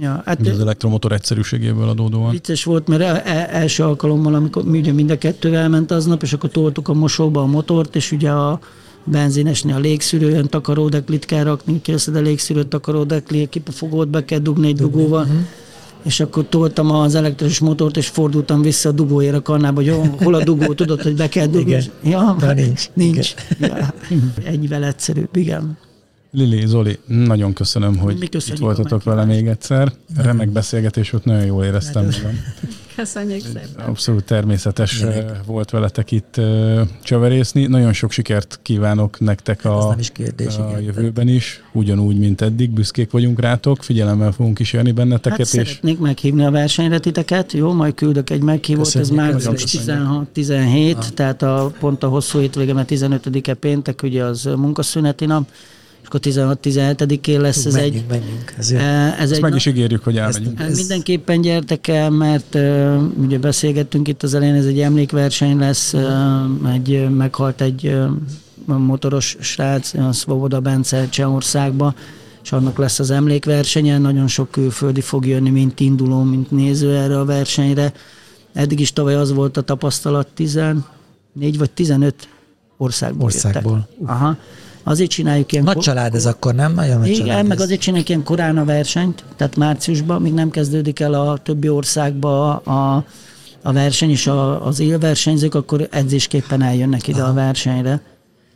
Ja, 0.00 0.22
hát 0.24 0.46
Az 0.48 0.60
elektromotor 0.60 1.12
egyszerűségéből 1.12 1.88
adódóan. 1.88 2.30
vicces 2.30 2.64
volt, 2.64 2.88
mert 2.88 3.02
el- 3.02 3.20
el- 3.20 3.46
első 3.46 3.82
alkalommal, 3.82 4.34
amikor 4.34 4.64
mi 4.64 4.78
ugye 4.78 4.92
mind 4.92 5.10
a 5.10 5.18
kettő 5.18 5.56
elment 5.56 5.90
aznap, 5.90 6.22
és 6.22 6.32
akkor 6.32 6.50
toltuk 6.50 6.88
a 6.88 6.92
mosóba 6.92 7.40
a 7.42 7.46
motort, 7.46 7.96
és 7.96 8.12
ugye 8.12 8.30
a 8.30 8.58
benzinesnél 9.04 9.74
a 9.74 9.78
légszűrőn 9.78 10.48
takaródeklit 10.48 11.24
kell 11.24 11.42
rakni, 11.44 11.80
készed 11.82 12.16
a 12.16 12.20
légszűrőt 12.20 12.66
takaródekli, 12.68 13.48
kipufogót 13.48 14.08
be 14.08 14.24
kell 14.24 14.38
dugni 14.38 14.66
egy 14.68 14.76
dugóval, 14.76 15.26
és 16.04 16.20
akkor 16.20 16.44
toltam 16.48 16.90
az 16.90 17.14
elektromos 17.14 17.58
motort, 17.58 17.96
és 17.96 18.08
fordultam 18.08 18.62
vissza 18.62 18.88
a 18.88 18.92
dugóért 18.92 19.34
a 19.34 19.42
kannába, 19.42 19.74
hogy 19.74 19.86
jó, 19.86 20.02
hol 20.22 20.34
a 20.34 20.44
dugó, 20.44 20.74
tudod, 20.74 21.02
hogy 21.02 21.16
be 21.16 21.28
kell 21.28 21.46
dugni. 21.46 21.70
Igen. 21.70 21.84
Ja, 22.02 22.36
De 22.38 22.52
nincs. 22.52 22.88
Nincs. 22.94 23.34
Ja. 23.60 23.94
Ennyivel 24.44 24.84
egyszerűbb, 24.84 25.36
igen. 25.36 25.78
Lili, 26.30 26.66
Zoli, 26.66 26.98
nagyon 27.06 27.52
köszönöm, 27.52 27.96
hogy 27.96 28.22
itt 28.22 28.58
voltatok 28.58 29.02
vele 29.02 29.24
még 29.24 29.46
egyszer. 29.46 29.92
Remek 30.16 30.48
beszélgetés 30.50 31.10
volt, 31.10 31.24
nagyon 31.24 31.44
jól 31.44 31.64
éreztem 31.64 32.04
magam. 32.04 32.38
Köszönjük 32.96 33.40
szépen. 33.40 33.86
Abszolút 33.86 34.24
természetes 34.24 35.02
eh, 35.02 35.24
volt 35.46 35.70
veletek 35.70 36.10
itt 36.10 36.40
csöverészni. 37.02 37.66
Nagyon 37.66 37.92
sok 37.92 38.10
sikert 38.10 38.58
kívánok 38.62 39.20
nektek 39.20 39.64
Ez 39.64 39.70
a, 39.70 39.88
nem 39.88 39.98
is 39.98 40.10
kérdés, 40.10 40.56
a 40.56 40.68
igen. 40.70 40.82
jövőben 40.82 41.28
is, 41.28 41.62
ugyanúgy, 41.72 42.18
mint 42.18 42.40
eddig. 42.40 42.70
Büszkék 42.70 43.10
vagyunk 43.10 43.40
rátok, 43.40 43.82
figyelemmel 43.82 44.32
fogunk 44.32 44.54
kísérni 44.54 44.92
benneteket, 44.92 45.38
Hát 45.38 45.40
és 45.40 45.48
szeretnék 45.48 45.98
meghívni 45.98 46.44
a 46.44 46.50
versenyre 46.50 46.98
titeket, 46.98 47.52
jó, 47.52 47.72
majd 47.72 47.94
küldök 47.94 48.30
egy 48.30 48.42
meghívót, 48.42 48.84
Köszönjük, 48.84 49.10
ez 49.10 49.16
március 49.16 49.72
köszönjük. 49.72 50.28
16-17, 50.34 51.08
tehát 51.08 51.42
a, 51.42 51.72
pont 51.78 52.02
a 52.02 52.08
hosszú 52.08 52.38
hétvége, 52.38 52.72
mert 52.72 52.90
15-e 52.90 53.54
péntek, 53.54 54.02
ugye 54.02 54.24
az 54.24 54.44
munkaszüneti 54.44 55.26
nap, 55.26 55.48
és 56.04 56.10
akkor 56.10 56.20
16-17-én 56.22 57.40
lesz 57.40 57.64
ez 57.64 57.74
egy, 57.74 57.82
menjünk, 57.92 58.08
menjünk. 58.08 58.54
Ez 58.58 58.70
jó. 58.70 58.78
eh, 58.78 59.12
ez 59.20 59.20
ezt 59.20 59.32
egy 59.32 59.40
meg 59.40 59.54
is 59.54 59.66
ígérjük, 59.66 60.04
hogy 60.04 60.16
elmegyünk. 60.16 60.58
Hát 60.58 60.68
Ez- 60.70 60.76
Mindenképpen 60.78 61.40
gyertek 61.40 61.86
el, 61.88 62.10
mert 62.10 62.54
uh, 62.54 63.02
ugye 63.18 63.38
beszélgettünk 63.38 64.08
itt 64.08 64.22
az 64.22 64.34
elején, 64.34 64.54
ez 64.54 64.64
egy 64.66 64.80
emlékverseny 64.80 65.58
lesz, 65.58 65.92
uh, 65.92 66.72
egy, 66.74 67.08
meghalt 67.10 67.60
egy 67.60 67.86
uh, 68.66 68.78
motoros 68.78 69.36
srác, 69.40 69.94
a 69.94 70.12
Svoboda 70.12 70.60
Bence 70.60 71.08
Csehországba, 71.08 71.94
és 72.42 72.52
annak 72.52 72.78
lesz 72.78 72.98
az 72.98 73.10
emlékversenye, 73.10 73.98
nagyon 73.98 74.26
sok 74.26 74.50
külföldi 74.50 75.00
fog 75.00 75.26
jönni, 75.26 75.50
mint 75.50 75.80
induló, 75.80 76.22
mint 76.22 76.50
néző 76.50 76.96
erre 76.96 77.18
a 77.18 77.24
versenyre. 77.24 77.92
Eddig 78.52 78.80
is 78.80 78.92
tavaly 78.92 79.14
az 79.14 79.32
volt 79.32 79.56
a 79.56 79.60
tapasztalat, 79.60 80.28
14 80.34 80.82
vagy 81.58 81.70
15 81.70 82.28
országból, 82.76 83.24
Országból. 83.24 83.88
jöttek. 83.90 84.14
Aha. 84.14 84.36
Azért 84.84 85.10
csináljuk 85.10 85.52
ilyen... 85.52 85.64
Nagy 85.64 85.78
család 85.78 86.14
ez 86.14 86.26
akkor, 86.26 86.54
nem? 86.54 86.74
Nagyon 86.74 86.98
nagy 86.98 87.08
Igen, 87.08 87.26
család 87.26 87.46
meg 87.46 87.56
ez. 87.56 87.62
azért 87.62 87.80
csinálják 87.80 88.08
ilyen 88.08 88.22
korán 88.22 88.58
a 88.58 88.64
versenyt, 88.64 89.24
tehát 89.36 89.56
márciusban, 89.56 90.22
még 90.22 90.32
nem 90.32 90.50
kezdődik 90.50 91.00
el 91.00 91.14
a 91.14 91.38
többi 91.38 91.68
országba 91.68 92.56
a, 92.56 93.04
a 93.62 93.72
verseny 93.72 94.10
és 94.10 94.26
a, 94.26 94.66
az 94.66 94.80
élversenyzők, 94.80 95.54
akkor 95.54 95.88
edzésképpen 95.90 96.62
eljönnek 96.62 97.08
ide 97.08 97.22
a 97.22 97.32
versenyre. 97.32 98.00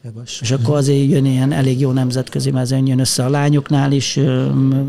Jogos. 0.04 0.40
És 0.40 0.50
akkor 0.50 0.76
azért 0.76 1.10
jön 1.10 1.24
ilyen 1.24 1.52
elég 1.52 1.80
jó 1.80 1.90
nemzetközi 1.90 2.50
mezőny 2.50 2.86
jön 2.86 2.98
össze 2.98 3.24
a 3.24 3.28
lányoknál 3.28 3.92
is, 3.92 4.18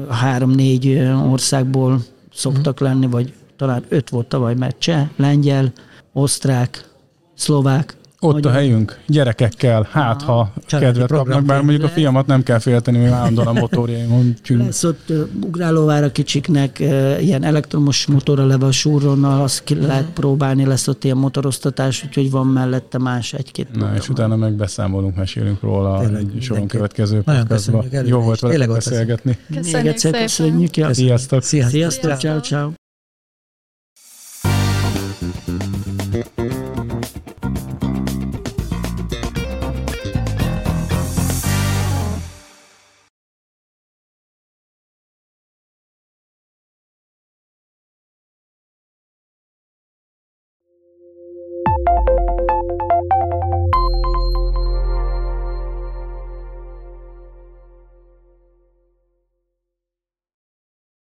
három-négy 0.10 1.02
országból 1.32 2.02
szoktak 2.34 2.80
lenni, 2.80 3.07
vagy 3.07 3.34
talán 3.57 3.84
öt 3.90 4.10
volt 4.10 4.28
tavaly, 4.28 4.56
mert 4.56 4.80
cseh, 4.80 5.07
lengyel, 5.16 5.72
osztrák, 6.14 6.90
szlovák. 7.36 7.98
Ott 8.21 8.33
magyar. 8.33 8.51
a 8.51 8.55
helyünk, 8.55 8.99
gyerekekkel, 9.07 9.87
hát 9.91 10.21
ha 10.21 10.53
kedvet 10.67 11.07
kapnak, 11.11 11.43
bár 11.43 11.61
mondjuk 11.61 11.83
a 11.83 11.87
fiamat 11.87 12.27
nem 12.27 12.43
kell 12.43 12.59
félteni, 12.59 12.97
mert 12.97 13.13
állandóan 13.13 13.47
a 13.47 13.53
motorjaimon 13.53 14.33
csüng. 14.41 14.61
Lesz 14.65 14.83
ott 14.83 15.11
ugrálóvára 15.45 16.11
kicsiknek 16.11 16.79
ilyen 17.19 17.43
elektromos 17.43 18.05
motorra 18.07 18.45
leve 18.45 18.65
a 18.65 18.71
súronnal, 18.71 19.41
azt 19.41 19.63
ki 19.63 19.75
lehet 19.75 20.05
próbálni, 20.13 20.65
lesz 20.65 20.87
ott 20.87 21.03
ilyen 21.03 21.17
motoroztatás, 21.17 22.03
úgyhogy 22.05 22.31
van 22.31 22.47
mellette 22.47 22.97
más 22.97 23.33
egy-két 23.33 23.67
Na, 23.71 23.77
program. 23.77 23.95
és 23.95 24.09
utána 24.09 24.35
meg 24.35 24.53
beszámolunk, 24.53 25.15
mesélünk 25.15 25.61
róla 25.61 25.99
Tényleg, 25.99 26.25
egy 26.35 26.41
soron 26.41 26.67
következő 26.67 27.21
Nagyon 27.25 27.41
podcastba. 27.41 27.55
köszönjük 27.55 27.93
előre 27.93 28.15
Jó 28.15 28.21
volt 28.21 28.39
vele 28.39 28.67
beszélgetni. 28.67 29.37
Még 29.47 29.57
Köszönjük 29.59 29.87
egyszer 29.93 30.11
szépen. 30.11 30.21
köszönjük. 30.21 30.73
Sziasztok! 30.73 31.43
Sziasztok. 31.43 31.69
Sziasztok, 31.69 32.17
ciao, 32.17 32.39
ciao. 32.39 32.89